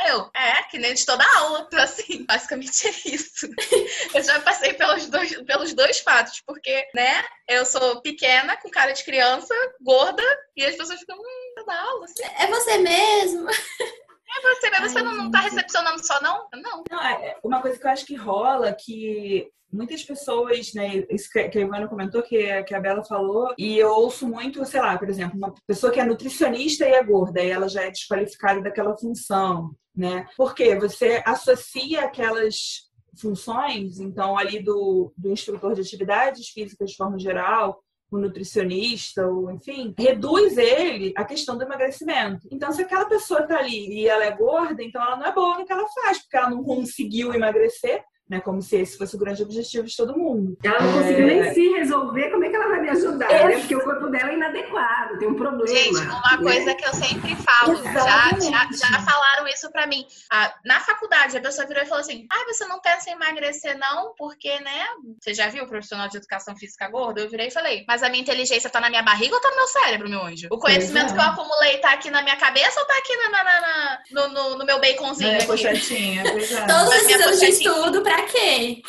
Eu, 0.00 0.30
é, 0.34 0.62
que 0.64 0.78
nem 0.78 0.94
de 0.94 1.04
toda 1.04 1.24
aula. 1.38 1.64
Então, 1.66 1.80
assim, 1.80 2.24
basicamente 2.26 2.88
é 2.88 3.14
isso. 3.14 3.48
Eu 4.14 4.22
já 4.22 4.40
passei 4.40 4.74
pelos 4.74 5.06
dois, 5.06 5.42
pelos 5.42 5.74
dois 5.74 6.00
fatos, 6.00 6.42
porque, 6.46 6.86
né, 6.94 7.24
eu 7.48 7.64
sou 7.64 8.00
pequena, 8.00 8.56
com 8.56 8.70
cara 8.70 8.92
de 8.92 9.04
criança, 9.04 9.54
gorda, 9.80 10.22
e 10.56 10.64
as 10.64 10.76
pessoas 10.76 11.00
ficam, 11.00 11.16
hum, 11.18 11.52
toda 11.56 11.74
aula. 11.74 12.04
Assim. 12.04 12.22
É 12.38 12.46
você 12.46 12.78
mesmo. 12.78 13.48
É 14.34 14.54
você, 14.54 14.70
mas 14.70 14.92
você 14.92 14.98
Ai, 14.98 15.04
não, 15.04 15.14
não 15.14 15.30
tá 15.30 15.40
recepcionando 15.40 16.04
só, 16.04 16.20
não? 16.20 16.48
Não. 16.54 16.84
Não, 16.90 17.02
é 17.02 17.36
uma 17.42 17.60
coisa 17.60 17.78
que 17.78 17.86
eu 17.86 17.90
acho 17.90 18.06
que 18.06 18.14
rola, 18.14 18.72
que 18.72 19.50
muitas 19.72 20.04
pessoas, 20.04 20.74
né, 20.74 21.04
isso 21.10 21.30
que 21.30 21.38
a 21.38 21.60
Ivana 21.60 21.88
comentou, 21.88 22.22
que, 22.22 22.62
que 22.64 22.74
a 22.74 22.80
Bela 22.80 23.02
falou, 23.04 23.54
e 23.56 23.78
eu 23.78 23.90
ouço 23.90 24.28
muito, 24.28 24.64
sei 24.66 24.80
lá, 24.80 24.98
por 24.98 25.08
exemplo, 25.08 25.36
uma 25.36 25.54
pessoa 25.66 25.90
que 25.90 25.98
é 25.98 26.04
nutricionista 26.04 26.86
e 26.86 26.92
é 26.92 27.02
gorda, 27.02 27.42
e 27.42 27.50
ela 27.50 27.68
já 27.68 27.82
é 27.82 27.90
desqualificada 27.90 28.60
daquela 28.60 28.96
função, 28.96 29.74
né? 29.96 30.26
Porque 30.36 30.76
você 30.76 31.22
associa 31.24 32.02
aquelas 32.04 32.90
funções, 33.18 33.98
então, 33.98 34.36
ali 34.36 34.62
do, 34.62 35.12
do 35.16 35.30
instrutor 35.30 35.74
de 35.74 35.80
atividades 35.80 36.48
físicas 36.48 36.90
de 36.90 36.96
forma 36.96 37.18
geral, 37.18 37.82
o 38.16 38.20
nutricionista, 38.20 39.26
ou 39.26 39.50
enfim, 39.50 39.94
reduz 39.98 40.56
ele 40.58 41.12
a 41.16 41.24
questão 41.24 41.56
do 41.56 41.64
emagrecimento. 41.64 42.46
Então, 42.50 42.72
se 42.72 42.82
aquela 42.82 43.06
pessoa 43.06 43.40
está 43.40 43.58
ali 43.58 44.00
e 44.00 44.08
ela 44.08 44.24
é 44.24 44.30
gorda, 44.30 44.82
então 44.82 45.02
ela 45.02 45.16
não 45.16 45.26
é 45.26 45.32
boa 45.32 45.58
no 45.58 45.64
que 45.64 45.72
ela 45.72 45.86
faz, 45.88 46.18
porque 46.18 46.36
ela 46.36 46.50
não 46.50 46.62
conseguiu 46.62 47.32
emagrecer, 47.34 48.04
né? 48.32 48.40
Como 48.40 48.62
se 48.62 48.76
esse 48.76 48.96
fosse 48.96 49.14
o 49.14 49.18
grande 49.18 49.42
objetivo 49.42 49.86
de 49.86 49.94
todo 49.94 50.16
mundo. 50.16 50.56
Ela 50.64 50.80
não 50.80 50.92
conseguiu 50.94 51.28
é... 51.28 51.34
nem 51.34 51.52
se 51.52 51.68
resolver, 51.68 52.30
como 52.30 52.44
é 52.44 52.48
que 52.48 52.56
ela 52.56 52.68
vai 52.68 52.80
me 52.80 52.88
ajudar? 52.88 53.28
Né? 53.28 53.58
Porque 53.58 53.76
o 53.76 53.84
corpo 53.84 54.08
dela 54.08 54.30
é 54.30 54.34
inadequado, 54.34 55.18
tem 55.18 55.28
um 55.28 55.34
problema. 55.34 55.68
Gente, 55.68 55.98
uma 55.98 56.36
né? 56.38 56.42
coisa 56.42 56.74
que 56.74 56.86
eu 56.86 56.94
sempre 56.94 57.36
falo, 57.36 57.76
já, 57.76 58.30
já, 58.40 58.68
já, 58.72 59.02
falaram 59.02 59.46
isso 59.48 59.70
pra 59.70 59.86
mim. 59.86 60.06
Ah, 60.30 60.54
na 60.64 60.80
faculdade, 60.80 61.36
a 61.36 61.40
pessoa 61.42 61.66
virou 61.66 61.82
e 61.82 61.86
falou 61.86 62.00
assim: 62.00 62.26
ah, 62.32 62.44
você 62.46 62.66
não 62.66 62.80
pensa 62.80 63.10
em 63.10 63.12
emagrecer, 63.12 63.78
não? 63.78 64.14
Porque, 64.16 64.58
né? 64.60 64.86
Você 65.20 65.34
já 65.34 65.48
viu 65.48 65.64
o 65.64 65.68
profissional 65.68 66.08
de 66.08 66.16
educação 66.16 66.56
física 66.56 66.88
gordo? 66.88 67.20
Eu 67.20 67.28
virei 67.28 67.48
e 67.48 67.50
falei, 67.50 67.84
mas 67.86 68.02
a 68.02 68.08
minha 68.08 68.22
inteligência 68.22 68.70
tá 68.70 68.80
na 68.80 68.88
minha 68.88 69.02
barriga 69.02 69.34
ou 69.34 69.40
tá 69.40 69.50
no 69.50 69.56
meu 69.56 69.66
cérebro, 69.66 70.08
meu 70.08 70.22
anjo? 70.22 70.48
O 70.50 70.58
conhecimento 70.58 71.10
é. 71.10 71.12
que 71.12 71.18
eu 71.18 71.24
acumulei 71.24 71.78
tá 71.78 71.92
aqui 71.92 72.10
na 72.10 72.22
minha 72.22 72.36
cabeça 72.36 72.80
ou 72.80 72.86
tá 72.86 72.96
aqui 72.96 73.16
na, 73.16 73.28
na, 73.28 73.60
na 73.60 73.98
no, 74.10 74.28
no, 74.28 74.58
no, 74.58 74.64
meu 74.64 74.80
baconzinho? 74.80 75.30
É, 75.30 75.36
aqui? 75.36 75.46
Pochetinha, 75.46 76.22
é. 76.26 76.66
Todos 76.66 77.02
anos 77.26 77.40
de 77.40 77.46
estudo 77.46 78.02
pra 78.02 78.21
quê? 78.26 78.82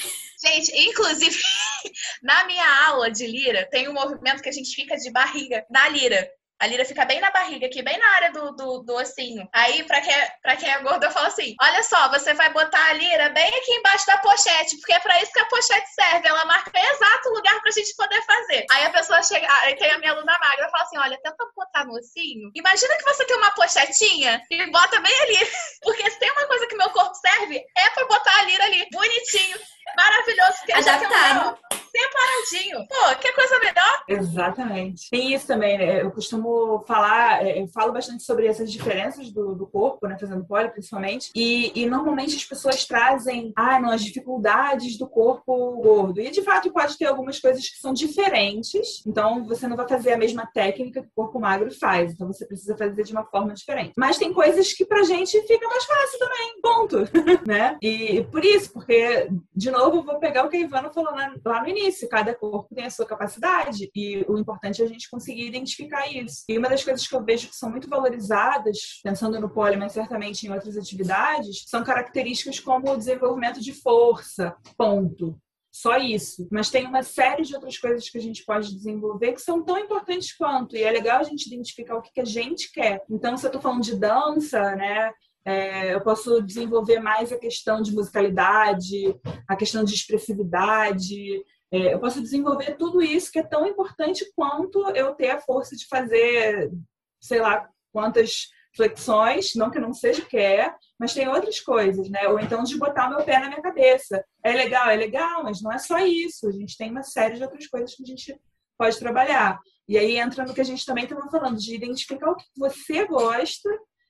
Gente, 0.43 0.72
inclusive, 0.89 1.39
na 2.22 2.45
minha 2.45 2.85
aula 2.88 3.10
de 3.10 3.26
lira, 3.26 3.68
tem 3.69 3.88
um 3.88 3.93
movimento 3.93 4.41
que 4.41 4.49
a 4.49 4.53
gente 4.53 4.76
fica 4.76 4.97
de 4.97 5.11
barriga 5.11 5.65
na 5.69 5.88
lira. 5.89 6.30
A 6.64 6.65
lira 6.65 6.85
fica 6.85 7.03
bem 7.03 7.19
na 7.19 7.30
barriga 7.30 7.68
aqui, 7.68 7.81
bem 7.81 7.98
na 7.98 8.07
área 8.15 8.31
do, 8.31 8.56
do, 8.56 8.80
do 8.84 8.95
ossinho. 8.95 9.45
Aí, 9.52 9.84
pra 9.84 9.99
quem, 9.99 10.14
é, 10.14 10.34
pra 10.41 10.56
quem 10.56 10.72
é 10.72 10.80
gordo, 10.80 11.03
eu 11.03 11.11
falo 11.11 11.27
assim: 11.27 11.57
olha 11.61 11.84
só, 11.84 12.07
você 12.07 12.34
vai 12.34 12.53
botar 12.53 12.81
a 12.88 12.94
lira 12.94 13.27
bem 13.31 13.49
aqui 13.49 13.73
embaixo 13.73 14.07
da 14.07 14.18
pochete, 14.19 14.77
porque 14.77 14.94
é 14.94 14.99
pra 15.02 15.22
isso 15.22 15.34
que 15.34 15.41
a 15.41 15.45
pochete 15.48 15.90
serve. 15.94 16.26
Ela 16.26 16.45
marca 16.45 16.72
exato 16.73 17.27
o 17.27 17.34
lugar 17.34 17.61
pra 17.61 17.69
gente 17.69 17.94
poder 17.98 18.22
fazer. 18.22 18.65
Aí 18.72 18.85
a 18.85 18.91
pessoa 18.91 19.22
chega, 19.23 19.45
aí 19.64 19.76
tem 19.76 19.91
a 19.91 19.98
minha 19.98 20.14
aluna 20.14 20.40
magra, 20.40 20.69
fala 20.69 20.84
assim: 20.84 20.98
olha, 20.99 21.19
tenta 21.22 21.45
botar 21.53 21.84
no 21.84 21.99
ossinho. 21.99 22.49
Imagina 22.56 22.95
que 22.95 23.03
você 23.03 23.26
tem 23.26 23.35
uma 23.35 23.52
pochetinha 23.52 24.41
e 24.49 24.72
bota 24.72 25.02
bem 25.02 25.22
ali. 25.22 25.52
Porque 25.84 26.10
se 26.10 26.18
tem 26.18 26.31
uma 26.31 26.48
coisa 26.48 26.65
que 26.65 26.77
meu 26.77 26.90
corpo 26.91 27.14
serve, 27.15 27.61
é 27.77 27.90
pra 27.90 28.06
botar 28.06 28.40
a 28.40 28.44
lira 28.44 28.64
ali, 28.64 28.88
bonitinho, 28.90 29.60
maravilhoso. 29.98 30.57
Porque 30.60 30.72
Adaptado. 30.72 31.82
Separadinho. 31.95 32.88
Pô, 32.88 33.15
que 33.20 33.32
coisa 33.34 33.60
melhor. 33.60 34.03
Exatamente. 34.07 35.10
Tem 35.10 35.34
isso 35.34 35.45
também, 35.45 35.78
né? 35.78 36.02
Eu 36.02 36.11
costumo 36.11 36.84
falar, 36.88 37.45
é, 37.45 37.61
eu 37.61 37.68
falo 37.68 37.94
bastante 37.94 38.24
sobre 38.24 38.48
essas 38.48 38.72
diferenças 38.72 39.32
do, 39.32 39.53
do 39.53 39.68
corpo, 39.68 40.07
né? 40.07 40.18
Fazendo 40.20 40.45
pole, 40.45 40.70
principalmente. 40.70 41.30
E, 41.36 41.72
e 41.76 41.86
normalmente 41.86 42.36
as 42.36 42.44
pessoas 42.44 42.86
trazem, 42.86 43.53
ah, 43.56 43.80
não, 43.80 43.91
as 43.91 44.03
dificuldades 44.03 44.98
do 44.98 45.07
corpo 45.07 45.82
gordo. 45.82 46.20
E 46.20 46.32
de 46.32 46.41
fato 46.41 46.72
pode 46.72 46.98
ter 46.98 47.06
algumas 47.06 47.40
coisas 47.40 47.68
que 47.70 47.78
são 47.78 47.94
diferentes. 47.94 49.03
Então 49.06 49.45
você 49.45 49.68
não 49.68 49.78
vai 49.78 49.88
fazer 49.88 50.14
a 50.14 50.18
mesma 50.18 50.45
técnica 50.48 51.02
que 51.02 51.07
o 51.07 51.15
corpo 51.15 51.40
magro 51.40 51.72
faz. 51.72 52.11
Então 52.11 52.28
você 52.28 52.45
precisa 52.45 52.76
fazer 52.76 53.03
de 53.03 53.11
uma 53.11 53.26
forma 53.26 53.53
diferente. 53.53 53.94
Mas 53.98 54.18
tem 54.18 54.34
coisas 54.34 54.74
que 54.74 54.86
pra 54.86 55.03
gente 55.03 55.40
fica 55.44 55.68
mais 55.68 55.86
fácil 55.86 56.20
também. 56.20 56.61
Ponto. 56.61 56.98
né? 57.45 57.78
E 57.82 58.24
por 58.32 58.44
isso, 58.44 58.72
porque, 58.72 59.30
de 59.56 59.70
novo, 59.70 59.98
eu 59.98 60.03
vou 60.03 60.20
pegar 60.20 60.45
o 60.45 60.49
que 60.49 60.57
a 60.57 60.61
Ivana 60.61 60.91
falou 60.91 61.14
lá 61.45 61.61
no 61.61 61.68
início. 61.70 61.82
Cada 62.10 62.35
corpo 62.35 62.73
tem 62.73 62.85
a 62.85 62.89
sua 62.89 63.05
capacidade 63.05 63.89
e 63.95 64.26
o 64.27 64.38
importante 64.38 64.81
é 64.81 64.85
a 64.85 64.88
gente 64.88 65.10
conseguir 65.10 65.47
identificar 65.47 66.07
isso. 66.07 66.43
E 66.47 66.57
uma 66.57 66.69
das 66.69 66.84
coisas 66.84 67.07
que 67.07 67.15
eu 67.15 67.23
vejo 67.23 67.49
que 67.49 67.55
são 67.55 67.69
muito 67.69 67.89
valorizadas, 67.89 69.01
pensando 69.03 69.39
no 69.39 69.49
pole, 69.49 69.77
mas 69.77 69.93
certamente 69.93 70.45
em 70.45 70.51
outras 70.51 70.77
atividades, 70.77 71.64
são 71.68 71.84
características 71.84 72.60
como 72.60 72.91
o 72.91 72.97
desenvolvimento 72.97 73.60
de 73.60 73.73
força, 73.73 74.55
ponto. 74.77 75.38
Só 75.73 75.97
isso. 75.97 76.47
Mas 76.51 76.69
tem 76.69 76.85
uma 76.85 77.01
série 77.01 77.41
de 77.41 77.55
outras 77.55 77.80
coisas 77.80 78.07
que 78.07 78.18
a 78.19 78.22
gente 78.22 78.45
pode 78.45 78.72
desenvolver 78.72 79.34
que 79.34 79.41
são 79.41 79.64
tão 79.64 79.80
importantes 79.80 80.31
quanto. 80.31 80.77
E 80.77 80.84
é 80.84 80.91
legal 80.91 81.19
a 81.19 81.23
gente 81.23 81.47
identificar 81.47 81.95
o 81.95 82.01
que, 82.01 82.22
a 82.22 82.26
gente 82.26 82.72
quer. 82.72 83.01
Então, 83.10 83.35
se 83.35 83.45
eu 83.45 83.47
estou 83.47 83.61
falando 83.61 83.81
de 83.81 83.95
dança, 83.95 84.76
né? 84.76 85.11
É, 85.45 85.93
eu 85.93 86.01
posso 86.01 86.41
desenvolver 86.41 86.99
mais 86.99 87.34
a 87.34 87.39
questão 87.39 87.81
de 87.81 87.91
musicalidade, 87.91 89.14
a 89.49 89.55
questão 89.55 89.84
de 89.84 89.95
expressividade. 89.95 91.43
É, 91.73 91.91
eu 91.91 91.99
posso 91.99 92.21
desenvolver 92.21 92.77
tudo 92.77 93.01
isso 93.01 93.31
que 93.31 93.39
é 93.39 93.43
tão 93.43 93.65
importante 93.65 94.31
quanto 94.35 94.87
eu 94.95 95.15
ter 95.15 95.31
a 95.31 95.41
força 95.41 95.75
de 95.75 95.87
fazer, 95.87 96.71
sei 97.19 97.41
lá, 97.41 97.67
quantas 97.91 98.49
flexões, 98.75 99.55
não 99.55 99.71
que 99.71 99.79
não 99.79 99.91
seja 99.91 100.21
o 100.21 100.25
que 100.25 100.37
é, 100.37 100.71
mas 100.99 101.15
tem 101.15 101.27
outras 101.27 101.59
coisas, 101.59 102.07
né? 102.09 102.27
Ou 102.27 102.39
então 102.39 102.63
de 102.63 102.77
botar 102.77 103.09
meu 103.09 103.23
pé 103.23 103.39
na 103.39 103.47
minha 103.47 103.61
cabeça. 103.61 104.23
É 104.43 104.51
legal, 104.51 104.87
é 104.87 104.95
legal, 104.95 105.43
mas 105.43 105.63
não 105.63 105.71
é 105.71 105.79
só 105.79 105.97
isso. 105.97 106.47
A 106.47 106.51
gente 106.51 106.77
tem 106.77 106.91
uma 106.91 107.01
série 107.01 107.37
de 107.37 107.43
outras 107.43 107.65
coisas 107.65 107.95
que 107.95 108.03
a 108.03 108.05
gente 108.05 108.39
pode 108.77 108.99
trabalhar. 108.99 109.59
E 109.87 109.97
aí 109.97 110.17
entra 110.17 110.45
no 110.45 110.53
que 110.53 110.61
a 110.61 110.65
gente 110.65 110.85
também 110.85 111.05
estava 111.05 111.27
falando, 111.31 111.57
de 111.57 111.73
identificar 111.73 112.29
o 112.29 112.35
que 112.35 112.45
você 112.55 113.03
gosta 113.05 113.69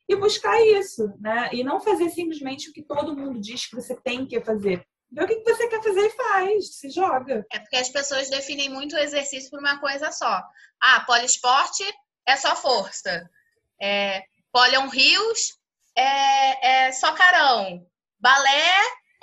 e 0.09 0.17
buscar 0.17 0.61
isso, 0.65 1.13
né? 1.17 1.49
E 1.53 1.63
não 1.63 1.79
fazer 1.79 2.09
simplesmente 2.09 2.69
o 2.69 2.73
que 2.73 2.83
todo 2.83 3.15
mundo 3.15 3.39
diz 3.39 3.65
que 3.65 3.75
você 3.75 3.95
tem 3.95 4.25
que 4.25 4.41
fazer. 4.41 4.85
Vê 5.13 5.23
o 5.23 5.27
que 5.27 5.43
você 5.43 5.67
quer 5.67 5.83
fazer 5.83 6.07
e 6.07 6.09
faz, 6.09 6.75
se 6.75 6.89
joga. 6.89 7.45
É 7.51 7.59
porque 7.59 7.75
as 7.75 7.89
pessoas 7.89 8.29
definem 8.29 8.69
muito 8.69 8.95
o 8.95 8.99
exercício 8.99 9.49
por 9.51 9.59
uma 9.59 9.79
coisa 9.79 10.11
só. 10.11 10.41
Ah, 10.81 11.01
poliesporte 11.01 11.83
é 12.25 12.35
só 12.35 12.55
força. 12.55 13.29
É, 13.79 14.23
polion 14.51 14.87
rios 14.87 15.57
é, 15.95 16.87
é 16.87 16.91
só 16.91 17.11
carão. 17.13 17.85
Balé 18.19 18.71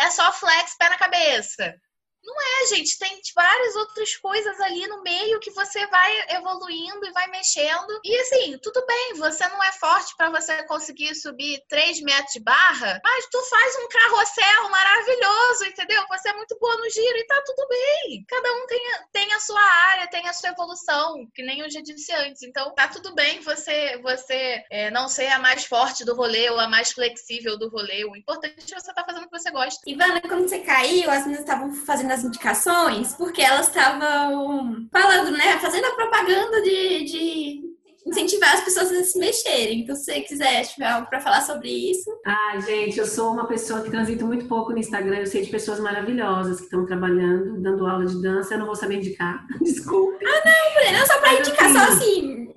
é 0.01 0.11
só 0.11 0.33
flex, 0.33 0.77
pé 0.79 0.91
na 0.91 0.97
cabeça. 0.97 1.75
Não 2.23 2.35
é, 2.41 2.67
gente. 2.67 2.99
Tem 2.99 3.21
várias 3.35 3.77
outras 3.77 4.17
coisas 4.17 4.61
ali 4.61 4.87
no 4.87 5.03
meio 5.03 5.41
que 5.41 5.51
você 5.51 5.87
vai 5.87 6.37
evoluindo 6.37 7.07
e 7.07 7.13
vai 7.13 7.29
mexendo. 7.29 8.01
E 8.05 8.17
assim, 8.21 8.59
tudo 8.63 8.85
bem, 8.87 9.15
você 9.15 9.47
não 9.49 9.63
é 9.63 9.73
forte 9.73 10.15
para 10.17 10.31
você 10.31 10.63
conseguir 10.65 11.15
subir 11.15 11.63
3 11.69 12.03
metros 12.03 12.33
de 12.33 12.41
barra, 12.41 13.01
mas 13.03 13.27
tu 13.31 13.43
faz 13.45 13.77
um 13.77 13.89
carrossel 13.89 14.69
maravilhoso, 14.69 15.65
entendeu? 15.67 16.05
Você 16.09 16.29
é 16.29 16.35
muito 16.35 16.57
boa 16.59 16.77
no 16.77 16.91
giro 16.91 17.17
e 17.17 17.27
tá 17.27 17.43
tudo 17.45 17.67
bem. 17.69 18.25
Cada 18.29 18.53
um 18.53 18.67
tem, 18.67 18.81
tem 19.13 19.33
a 19.33 19.41
sua 19.41 19.63
área, 19.63 20.09
tem 20.09 20.29
a 20.29 20.33
sua 20.33 20.51
evolução, 20.51 21.27
que 21.35 21.43
nem 21.43 21.61
eu 21.61 21.71
já 21.71 21.81
disse 21.81 22.13
antes. 22.13 22.43
Então, 22.43 22.75
tá 22.75 22.89
tudo 22.89 23.15
bem 23.15 23.41
você, 23.41 23.99
você 24.03 24.65
é, 24.71 24.91
não 24.91 25.09
ser 25.09 25.29
a 25.29 25.39
mais 25.39 25.65
forte 25.65 26.05
do 26.05 26.15
rolê 26.15 26.51
ou 26.51 26.59
a 26.59 26.69
mais 26.69 26.93
flexível 26.93 27.59
do 27.59 27.69
rolê. 27.69 28.05
O 28.05 28.17
importante 28.17 28.75
é 28.75 28.79
você 28.79 28.93
tá 28.93 29.05
fazendo 29.05 29.25
o 29.25 29.31
que 29.31 29.39
você 29.39 29.51
gosta. 29.51 29.81
Ivana, 29.87 30.21
quando 30.21 30.49
você 30.49 30.61
caiu, 30.61 31.11
as 31.11 31.21
meninas 31.21 31.41
estavam 31.41 31.73
fazendo 31.73 32.10
nas 32.11 32.25
indicações 32.25 33.15
porque 33.15 33.41
elas 33.41 33.69
estavam 33.69 34.89
falando, 34.93 35.31
né? 35.31 35.59
Fazendo 35.61 35.85
a 35.87 35.95
propaganda 35.95 36.61
de, 36.61 37.05
de 37.05 37.61
incentivar 38.05 38.55
as 38.55 38.63
pessoas 38.63 38.91
a 38.91 39.05
se 39.05 39.17
mexerem. 39.17 39.81
Então, 39.81 39.95
se 39.95 40.07
você 40.07 40.21
quiser, 40.23 40.67
tiver 40.67 40.87
algo 40.87 41.09
para 41.09 41.21
falar 41.21 41.41
sobre 41.43 41.69
isso. 41.69 42.11
Ah, 42.27 42.59
gente, 42.59 42.99
eu 42.99 43.07
sou 43.07 43.33
uma 43.33 43.47
pessoa 43.47 43.83
que 43.83 43.91
transito 43.91 44.27
muito 44.27 44.47
pouco 44.47 44.73
no 44.73 44.79
Instagram. 44.79 45.19
Eu 45.19 45.27
sei 45.27 45.43
de 45.43 45.51
pessoas 45.51 45.79
maravilhosas 45.79 46.57
que 46.59 46.65
estão 46.65 46.85
trabalhando, 46.85 47.61
dando 47.63 47.87
aula 47.87 48.05
de 48.05 48.21
dança. 48.21 48.55
Eu 48.55 48.59
não 48.59 48.67
vou 48.67 48.75
saber 48.75 48.97
indicar. 48.97 49.47
Desculpe. 49.63 50.25
Ah, 50.27 50.43
não, 50.45 50.99
não, 50.99 51.07
só 51.07 51.19
para 51.21 51.35
indicar, 51.35 51.71
só 51.71 51.93
assim. 51.93 52.49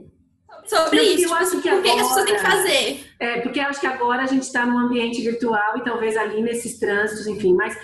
Sobre 0.65 0.97
eu, 0.97 1.03
isso, 1.03 1.25
eu 1.25 1.33
acho 1.35 1.49
tipo, 1.51 1.61
que 1.61 1.69
agora, 1.69 1.83
que 1.83 1.89
as 1.99 2.07
pessoas 2.07 2.25
têm 2.25 2.35
que 2.35 2.41
fazer. 2.41 3.05
É, 3.19 3.41
porque 3.41 3.59
eu 3.59 3.65
acho 3.65 3.81
que 3.81 3.87
agora 3.87 4.23
a 4.23 4.25
gente 4.25 4.43
está 4.43 4.65
num 4.65 4.79
ambiente 4.79 5.21
virtual 5.21 5.77
e 5.77 5.83
talvez 5.83 6.15
ali 6.15 6.41
nesses 6.41 6.79
trânsitos, 6.79 7.27
enfim, 7.27 7.53
mas 7.53 7.77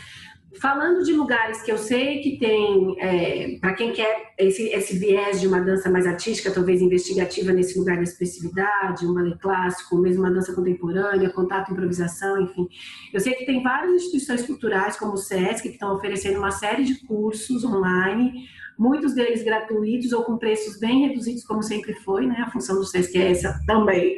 Falando 0.58 1.04
de 1.04 1.14
lugares 1.14 1.62
que 1.62 1.72
eu 1.72 1.78
sei 1.78 2.22
que 2.22 2.40
tem, 2.40 2.96
é, 3.00 3.60
para 3.60 3.74
quem 3.74 3.94
quer 3.94 4.34
esse, 4.36 4.64
esse 4.70 4.98
viés 4.98 5.40
de 5.40 5.48
uma 5.48 5.62
dança 5.62 5.92
mais 5.92 6.08
artística, 6.08 6.50
talvez 6.50 6.82
investigativa 6.82 7.52
nesse 7.52 7.78
lugar 7.78 7.98
da 7.98 8.04
expressividade, 8.04 9.06
um 9.06 9.14
ballet 9.14 9.38
clássico, 9.38 9.98
mesmo 9.98 10.24
uma 10.24 10.32
dança 10.32 10.52
contemporânea, 10.54 11.30
contato, 11.30 11.72
improvisação, 11.72 12.42
enfim. 12.42 12.68
Eu 13.14 13.20
sei 13.20 13.34
que 13.36 13.46
tem 13.46 13.62
várias 13.62 13.94
instituições 13.94 14.42
culturais, 14.42 14.98
como 14.98 15.14
o 15.14 15.18
SESC, 15.18 15.62
que 15.62 15.76
estão 15.76 15.96
oferecendo 15.96 16.40
uma 16.40 16.52
série 16.52 16.84
de 16.84 16.96
cursos 17.06 17.64
online, 17.64 18.48
muitos 18.78 19.14
deles 19.14 19.44
gratuitos 19.44 20.12
ou 20.14 20.24
com 20.24 20.38
preços 20.38 20.80
bem 20.80 21.08
reduzidos, 21.08 21.44
como 21.44 21.62
sempre 21.62 21.94
foi, 21.94 22.26
né? 22.26 22.44
A 22.48 22.50
função 22.50 22.76
do 22.76 22.86
SESC 22.86 23.16
é 23.20 23.32
essa 23.32 23.60
também 23.68 24.18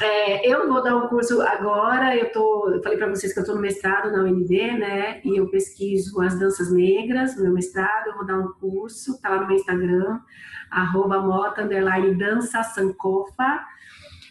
é, 0.00 0.48
eu 0.48 0.68
vou 0.68 0.82
dar 0.82 0.96
um 0.96 1.08
curso 1.08 1.40
agora, 1.40 2.16
eu, 2.16 2.32
tô, 2.32 2.70
eu 2.70 2.82
falei 2.82 2.98
para 2.98 3.08
vocês 3.08 3.32
que 3.32 3.38
eu 3.38 3.42
estou 3.42 3.54
no 3.54 3.62
mestrado 3.62 4.10
na 4.10 4.24
UNB, 4.24 4.78
né? 4.78 5.20
E 5.24 5.36
eu 5.36 5.48
pesquiso 5.48 6.20
as 6.20 6.38
danças 6.38 6.72
negras 6.72 7.36
no 7.36 7.44
meu 7.44 7.52
mestrado, 7.52 8.08
eu 8.08 8.14
vou 8.14 8.26
dar 8.26 8.38
um 8.38 8.52
curso, 8.54 9.20
tá 9.20 9.28
lá 9.28 9.40
no 9.42 9.46
meu 9.46 9.56
Instagram, 9.56 10.20
mota, 11.22 11.62
underline, 11.62 12.14
dança 12.16 12.62
sankofa. 12.62 13.60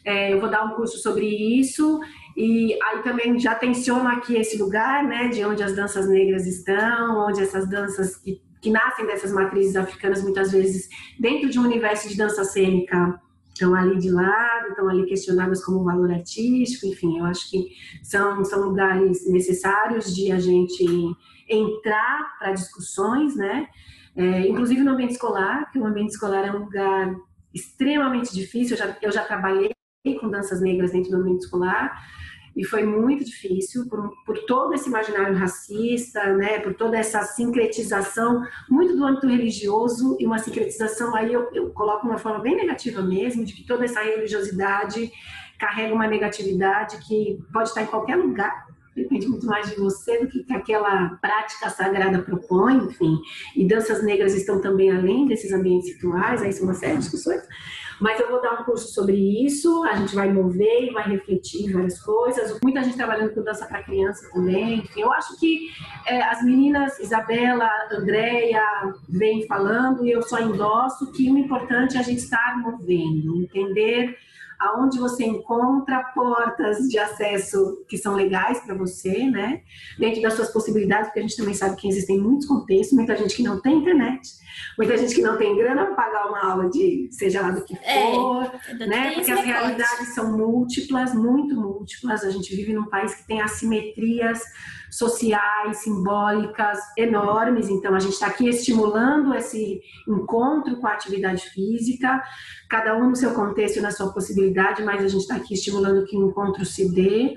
É, 0.06 0.34
eu 0.34 0.40
vou 0.42 0.50
dar 0.50 0.66
um 0.66 0.76
curso 0.76 0.98
sobre 0.98 1.26
isso 1.26 2.02
e 2.36 2.78
aí 2.84 3.02
também 3.04 3.40
já 3.40 3.56
tensiono 3.56 4.10
aqui 4.10 4.36
esse 4.36 4.58
lugar, 4.58 5.04
né, 5.06 5.30
de 5.30 5.46
onde 5.46 5.64
as 5.64 5.74
danças 5.74 6.10
negras 6.10 6.46
estão, 6.46 7.26
onde 7.26 7.42
essas 7.42 7.70
danças 7.70 8.18
que, 8.18 8.42
que 8.60 8.70
nascem 8.70 9.06
dessas 9.06 9.32
matrizes 9.32 9.78
africanas, 9.78 10.22
muitas 10.22 10.52
vezes 10.52 10.90
dentro 11.18 11.50
de 11.50 11.58
um 11.58 11.64
universo 11.64 12.10
de 12.10 12.18
dança 12.18 12.44
cênica, 12.44 13.18
estão 13.54 13.76
ali 13.76 13.98
de 14.00 14.10
lado, 14.10 14.70
estão 14.70 14.90
ali 14.90 15.06
questionadas 15.06 15.64
como 15.64 15.84
valor 15.84 16.12
artístico, 16.12 16.88
enfim, 16.88 17.20
eu 17.20 17.26
acho 17.26 17.50
que 17.50 17.70
são, 18.02 18.44
são 18.44 18.68
lugares 18.68 19.30
necessários 19.30 20.14
de 20.14 20.32
a 20.32 20.40
gente 20.40 20.86
entrar 21.48 22.38
para 22.40 22.54
discussões, 22.54 23.36
né? 23.36 23.68
É, 24.16 24.48
inclusive 24.48 24.84
no 24.84 24.92
ambiente 24.92 25.12
escolar, 25.12 25.72
que 25.72 25.80
o 25.80 25.86
ambiente 25.86 26.12
escolar 26.12 26.46
é 26.46 26.52
um 26.52 26.66
lugar 26.66 27.16
extremamente 27.54 28.34
difícil. 28.34 28.76
Eu 28.76 28.78
já, 28.78 28.98
eu 29.02 29.12
já 29.12 29.24
trabalhei 29.24 29.72
com 30.20 30.30
danças 30.30 30.62
negras 30.62 30.92
dentro 30.92 31.12
do 31.12 31.18
ambiente 31.18 31.44
escolar 31.44 31.92
e 32.56 32.64
foi 32.64 32.84
muito 32.84 33.26
difícil 33.26 33.88
por, 33.88 34.12
por 34.26 34.38
todo 34.46 34.74
esse 34.74 34.88
imaginário 34.88 35.36
racista, 35.36 36.34
né, 36.34 36.60
por 36.60 36.74
toda 36.74 36.98
essa 36.98 37.22
sincretização, 37.24 38.44
muito 38.70 38.96
do 38.96 39.06
âmbito 39.06 39.28
religioso 39.28 40.16
e 40.20 40.26
uma 40.26 40.40
sincretização 40.40 41.16
aí 41.16 41.34
eu, 41.34 41.50
eu 41.54 41.72
coloco 41.72 42.06
uma 42.06 42.18
forma 42.18 42.40
bem 42.40 42.56
negativa 42.56 43.02
mesmo, 43.02 43.44
de 43.44 43.54
que 43.54 43.66
toda 43.66 43.86
essa 43.86 44.02
religiosidade 44.02 45.12
carrega 45.60 45.94
uma 45.94 46.08
negatividade 46.08 46.98
que 47.08 47.40
pode 47.52 47.70
estar 47.70 47.84
em 47.84 47.88
qualquer 47.88 48.18
lugar, 48.18 48.68
depende 48.96 49.28
muito 49.28 49.46
mais 49.46 49.70
de 49.70 49.76
você 49.76 50.20
do 50.20 50.28
que 50.28 50.54
aquela 50.54 51.18
prática 51.22 51.70
sagrada 51.70 52.20
propõe, 52.20 52.76
enfim. 52.78 53.20
E 53.56 53.66
danças 53.68 54.04
negras 54.04 54.36
estão 54.36 54.62
também 54.62 54.92
além 54.92 55.28
desses 55.28 55.52
ambientes 55.52 55.94
rituais, 55.94 56.42
aí 56.42 56.52
são 56.52 56.66
uma 56.66 56.74
série 56.74 56.94
de 56.94 57.00
discussões. 57.00 57.42
Mas 58.00 58.20
eu 58.20 58.30
vou 58.30 58.42
dar 58.42 58.60
um 58.60 58.64
curso 58.64 58.94
sobre 58.94 59.16
isso, 59.46 59.84
a 59.84 59.96
gente 59.96 60.16
vai 60.16 60.32
mover 60.32 60.84
e 60.84 60.94
vai 60.94 61.10
refletir 61.10 61.72
várias 61.72 62.02
coisas. 62.02 62.60
Muita 62.64 62.84
gente 62.84 62.98
trabalhando 62.98 63.34
com 63.34 63.44
dança 63.44 63.66
para 63.66 63.84
criança 63.84 64.30
também. 64.34 64.80
Enfim, 64.80 65.02
eu 65.02 65.12
acho 65.14 65.40
que 65.40 65.70
é, 66.06 66.22
as 66.24 66.44
meninas, 66.44 67.00
Isabela, 67.00 67.70
Andréia, 67.92 68.64
vêm 69.08 69.46
falando 69.48 70.06
e 70.06 70.12
eu 70.12 70.22
só 70.22 70.40
endosso 70.40 71.12
que 71.12 71.32
o 71.32 71.38
importante 71.38 71.98
é 71.98 72.00
a 72.00 72.04
gente 72.04 72.20
estar 72.20 72.58
movendo, 72.58 73.42
entender 73.42 74.18
aonde 74.64 75.00
você 75.00 75.26
encontra 75.26 76.04
portas 76.16 76.88
de 76.88 76.98
acesso 76.98 77.84
que 77.88 77.98
são 77.98 78.16
legais 78.16 78.60
para 78.62 78.76
você, 78.76 79.30
né? 79.30 79.62
Dentro 80.00 80.22
das 80.22 80.34
suas 80.34 80.52
possibilidades, 80.52 81.08
porque 81.08 81.20
a 81.20 81.22
gente 81.24 81.36
também 81.36 81.54
sabe 81.54 81.76
que 81.76 81.88
existem 81.88 82.20
muitos 82.20 82.48
contextos, 82.48 82.98
muita 82.98 83.16
gente 83.16 83.36
que 83.36 83.44
não 83.44 83.60
tem 83.60 83.78
internet, 83.78 84.30
muita 84.78 84.98
gente 84.98 85.14
que 85.14 85.22
não 85.22 85.38
tem 85.38 85.56
grana 85.56 85.86
para 85.86 85.96
pagar 85.96 86.28
uma 86.28 86.52
aula 86.52 86.70
de 86.70 87.10
seja 87.12 87.42
lá 87.42 87.52
do 87.52 87.64
que 87.64 87.78
é, 87.84 88.12
for, 88.14 88.52
é, 88.70 88.74
né? 88.88 89.12
Porque 89.12 89.32
as 89.32 89.44
realidades 89.44 90.14
são 90.14 90.38
múltiplas, 90.38 91.14
muito 91.14 91.56
múltiplas. 91.56 92.24
A 92.24 92.30
gente 92.30 92.56
vive 92.56 92.74
num 92.74 92.86
país 92.86 93.14
que 93.16 93.28
tem 93.28 93.42
assimetrias 93.42 94.42
sociais, 94.98 95.78
simbólicas 95.78 96.80
enormes. 96.98 97.70
Então, 97.70 97.96
a 97.96 98.00
gente 98.00 98.14
está 98.14 98.28
aqui 98.28 98.48
estimulando 98.48 99.34
esse 99.34 99.82
encontro 100.08 100.78
com 100.78 100.88
a 100.88 100.94
atividade 100.94 101.50
física, 101.50 102.22
cada 102.70 102.96
um 102.96 103.10
no 103.10 103.16
seu 103.16 103.34
contexto 103.34 103.82
na 103.82 103.92
sua 103.92 104.14
possibilidade, 104.14 104.84
mas 104.84 105.04
a 105.04 105.08
gente 105.08 105.22
está 105.22 105.36
aqui 105.36 105.54
estimulando 105.54 106.06
que 106.06 106.18
o 106.18 106.30
encontro 106.30 106.66
se 106.66 106.94
dê 106.94 107.34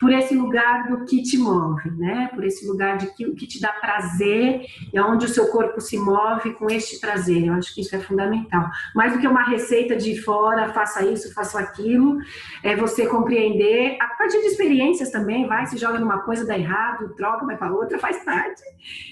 por 0.00 0.10
esse 0.10 0.34
lugar 0.34 0.88
do 0.88 1.04
que 1.04 1.22
te 1.22 1.36
move, 1.36 1.90
né? 1.90 2.30
Por 2.34 2.42
esse 2.42 2.66
lugar 2.66 2.96
de 2.96 3.12
que 3.14 3.30
que 3.32 3.46
te 3.46 3.60
dá 3.60 3.68
prazer 3.68 4.62
e 4.92 4.98
onde 4.98 5.26
o 5.26 5.28
seu 5.28 5.48
corpo 5.48 5.78
se 5.78 5.98
move 5.98 6.54
com 6.54 6.70
este 6.70 6.98
prazer. 6.98 7.46
Eu 7.46 7.52
acho 7.52 7.74
que 7.74 7.82
isso 7.82 7.94
é 7.94 8.00
fundamental. 8.00 8.68
Mais 8.94 9.12
do 9.12 9.18
que 9.18 9.26
uma 9.26 9.44
receita 9.44 9.94
de 9.96 10.18
fora, 10.22 10.72
faça 10.72 11.04
isso, 11.04 11.32
faça 11.34 11.60
aquilo, 11.60 12.18
é 12.62 12.74
você 12.74 13.06
compreender 13.06 13.98
a 14.00 14.08
partir 14.08 14.40
de 14.40 14.46
experiências 14.46 15.10
também, 15.10 15.46
vai, 15.46 15.66
se 15.66 15.76
joga 15.76 15.98
numa 15.98 16.20
coisa, 16.20 16.46
dá 16.46 16.58
errado, 16.58 17.14
troca, 17.14 17.44
vai 17.44 17.58
para 17.58 17.72
outra, 17.72 17.98
faz 17.98 18.24
parte 18.24 18.62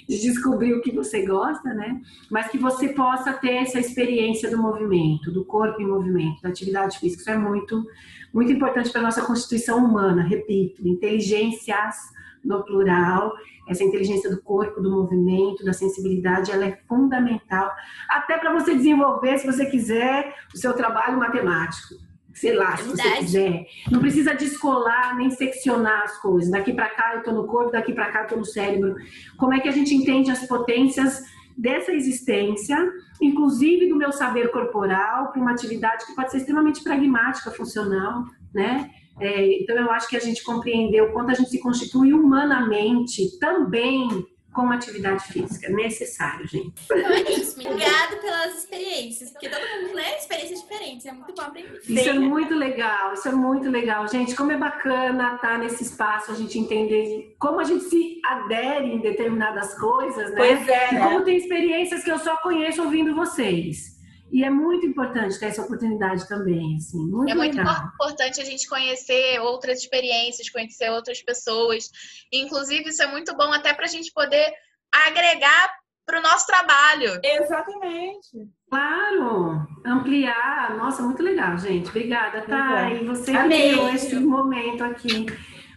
de 0.08 0.18
descobrir 0.20 0.72
o 0.72 0.80
que 0.80 0.90
você 0.90 1.24
gosta, 1.26 1.74
né? 1.74 2.00
Mas 2.30 2.48
que 2.48 2.56
você 2.56 2.88
possa 2.88 3.34
ter 3.34 3.56
essa 3.56 3.78
experiência 3.78 4.50
do 4.50 4.56
movimento, 4.56 5.30
do 5.30 5.44
corpo 5.44 5.82
em 5.82 5.86
movimento, 5.86 6.40
da 6.40 6.48
atividade 6.48 6.98
física. 6.98 7.20
Isso 7.20 7.30
é 7.30 7.36
muito 7.36 7.84
muito 8.32 8.52
importante 8.52 8.90
para 8.90 9.00
a 9.00 9.04
nossa 9.04 9.24
constituição 9.24 9.84
humana, 9.84 10.22
repito, 10.22 10.86
inteligências 10.86 11.96
no 12.44 12.64
plural, 12.64 13.34
essa 13.68 13.84
inteligência 13.84 14.30
do 14.30 14.40
corpo, 14.40 14.80
do 14.80 14.90
movimento, 14.90 15.64
da 15.64 15.72
sensibilidade, 15.72 16.50
ela 16.50 16.64
é 16.64 16.78
fundamental, 16.88 17.70
até 18.08 18.38
para 18.38 18.52
você 18.52 18.74
desenvolver, 18.74 19.38
se 19.38 19.46
você 19.46 19.66
quiser, 19.66 20.34
o 20.54 20.56
seu 20.56 20.72
trabalho 20.72 21.18
matemático. 21.18 21.94
Sei 22.32 22.54
lá, 22.54 22.76
se 22.76 22.84
você 22.84 23.10
quiser. 23.16 23.66
Não 23.90 23.98
precisa 23.98 24.32
descolar 24.32 25.16
nem 25.16 25.28
seccionar 25.28 26.02
as 26.04 26.18
coisas. 26.18 26.48
Daqui 26.48 26.72
para 26.72 26.88
cá 26.88 27.14
eu 27.14 27.18
estou 27.18 27.34
no 27.34 27.48
corpo, 27.48 27.72
daqui 27.72 27.92
para 27.92 28.12
cá 28.12 28.20
eu 28.20 28.22
estou 28.24 28.38
no 28.38 28.44
cérebro. 28.44 28.94
Como 29.36 29.52
é 29.52 29.58
que 29.58 29.68
a 29.68 29.72
gente 29.72 29.92
entende 29.92 30.30
as 30.30 30.46
potências 30.46 31.24
dessa 31.58 31.92
existência, 31.92 32.78
inclusive 33.20 33.88
do 33.88 33.96
meu 33.96 34.12
saber 34.12 34.50
corporal, 34.52 35.32
para 35.32 35.42
uma 35.42 35.50
atividade 35.50 36.06
que 36.06 36.14
pode 36.14 36.30
ser 36.30 36.38
extremamente 36.38 36.84
pragmática, 36.84 37.50
funcional, 37.50 38.24
né? 38.54 38.88
É, 39.20 39.60
então, 39.60 39.76
eu 39.76 39.90
acho 39.90 40.08
que 40.08 40.16
a 40.16 40.20
gente 40.20 40.44
compreendeu 40.44 41.12
quanto 41.12 41.32
a 41.32 41.34
gente 41.34 41.50
se 41.50 41.60
constitui 41.60 42.12
humanamente 42.12 43.36
também 43.40 44.08
com 44.52 44.70
atividade 44.70 45.24
física. 45.24 45.68
Necessário, 45.68 46.46
gente. 46.46 46.82
Então 46.84 46.96
é 46.96 47.30
isso. 47.32 47.60
Obrigada 47.60 48.16
pelas 48.16 48.56
experiências, 48.56 49.30
porque 49.30 49.48
todo 49.48 49.60
mundo 49.60 49.94
lê 49.94 50.16
experiências 50.16 50.62
diferentes. 50.62 51.06
É 51.06 51.12
muito 51.12 51.34
bom 51.34 51.42
aprender. 51.42 51.80
Isso 51.88 52.08
é 52.08 52.12
muito 52.14 52.54
legal, 52.54 53.12
isso 53.12 53.28
é 53.28 53.32
muito 53.32 53.70
legal. 53.70 54.08
Gente, 54.08 54.34
como 54.34 54.52
é 54.52 54.56
bacana 54.56 55.34
estar 55.34 55.58
nesse 55.58 55.82
espaço, 55.82 56.32
a 56.32 56.34
gente 56.34 56.58
entender 56.58 57.34
como 57.38 57.60
a 57.60 57.64
gente 57.64 57.84
se 57.84 58.20
adere 58.24 58.86
em 58.86 58.98
determinadas 58.98 59.74
coisas, 59.74 60.30
né? 60.32 60.36
Pois 60.36 60.68
é. 60.68 60.94
E 60.94 60.98
como 60.98 61.24
tem 61.24 61.36
experiências 61.36 62.02
que 62.02 62.10
eu 62.10 62.18
só 62.18 62.36
conheço 62.38 62.82
ouvindo 62.82 63.14
vocês. 63.14 63.97
E 64.30 64.44
é 64.44 64.50
muito 64.50 64.84
importante 64.86 65.38
ter 65.38 65.46
essa 65.46 65.62
oportunidade 65.62 66.28
também, 66.28 66.76
assim, 66.76 66.98
muito 66.98 67.30
É 67.30 67.34
muito 67.34 67.56
legal. 67.56 67.74
importante 67.94 68.40
a 68.40 68.44
gente 68.44 68.68
conhecer 68.68 69.40
outras 69.40 69.78
experiências, 69.80 70.50
conhecer 70.50 70.90
outras 70.90 71.22
pessoas. 71.22 71.90
Inclusive, 72.32 72.90
isso 72.90 73.02
é 73.02 73.06
muito 73.06 73.34
bom 73.36 73.50
até 73.52 73.72
para 73.72 73.86
a 73.86 73.88
gente 73.88 74.12
poder 74.12 74.52
agregar 74.92 75.70
para 76.06 76.20
o 76.20 76.22
nosso 76.22 76.46
trabalho. 76.46 77.18
Exatamente. 77.22 78.28
Claro, 78.70 79.66
ampliar. 79.84 80.76
Nossa, 80.76 81.02
muito 81.02 81.22
legal, 81.22 81.56
gente. 81.58 81.88
Obrigada, 81.88 82.42
tá? 82.42 82.90
E 82.90 83.04
você 83.04 83.30
Amei. 83.32 83.70
criou 83.72 83.88
esse 83.90 84.14
momento 84.16 84.84
aqui. 84.84 85.26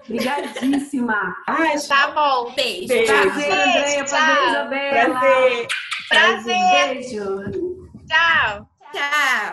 Obrigadíssima. 0.04 1.36
Ai, 1.48 1.78
Tá 1.88 2.12
bom. 2.12 2.54
Beijo. 2.54 2.88
Beijo. 2.88 3.12
Prazer, 3.12 3.52
Andréia. 3.52 4.06
Prazer. 4.06 4.50
Isabela. 4.50 5.20
prazer. 5.20 5.68
Prazer. 6.10 6.88
Beijo. 6.96 7.81
Tchau. 8.12 8.68
Tchau. 8.92 9.52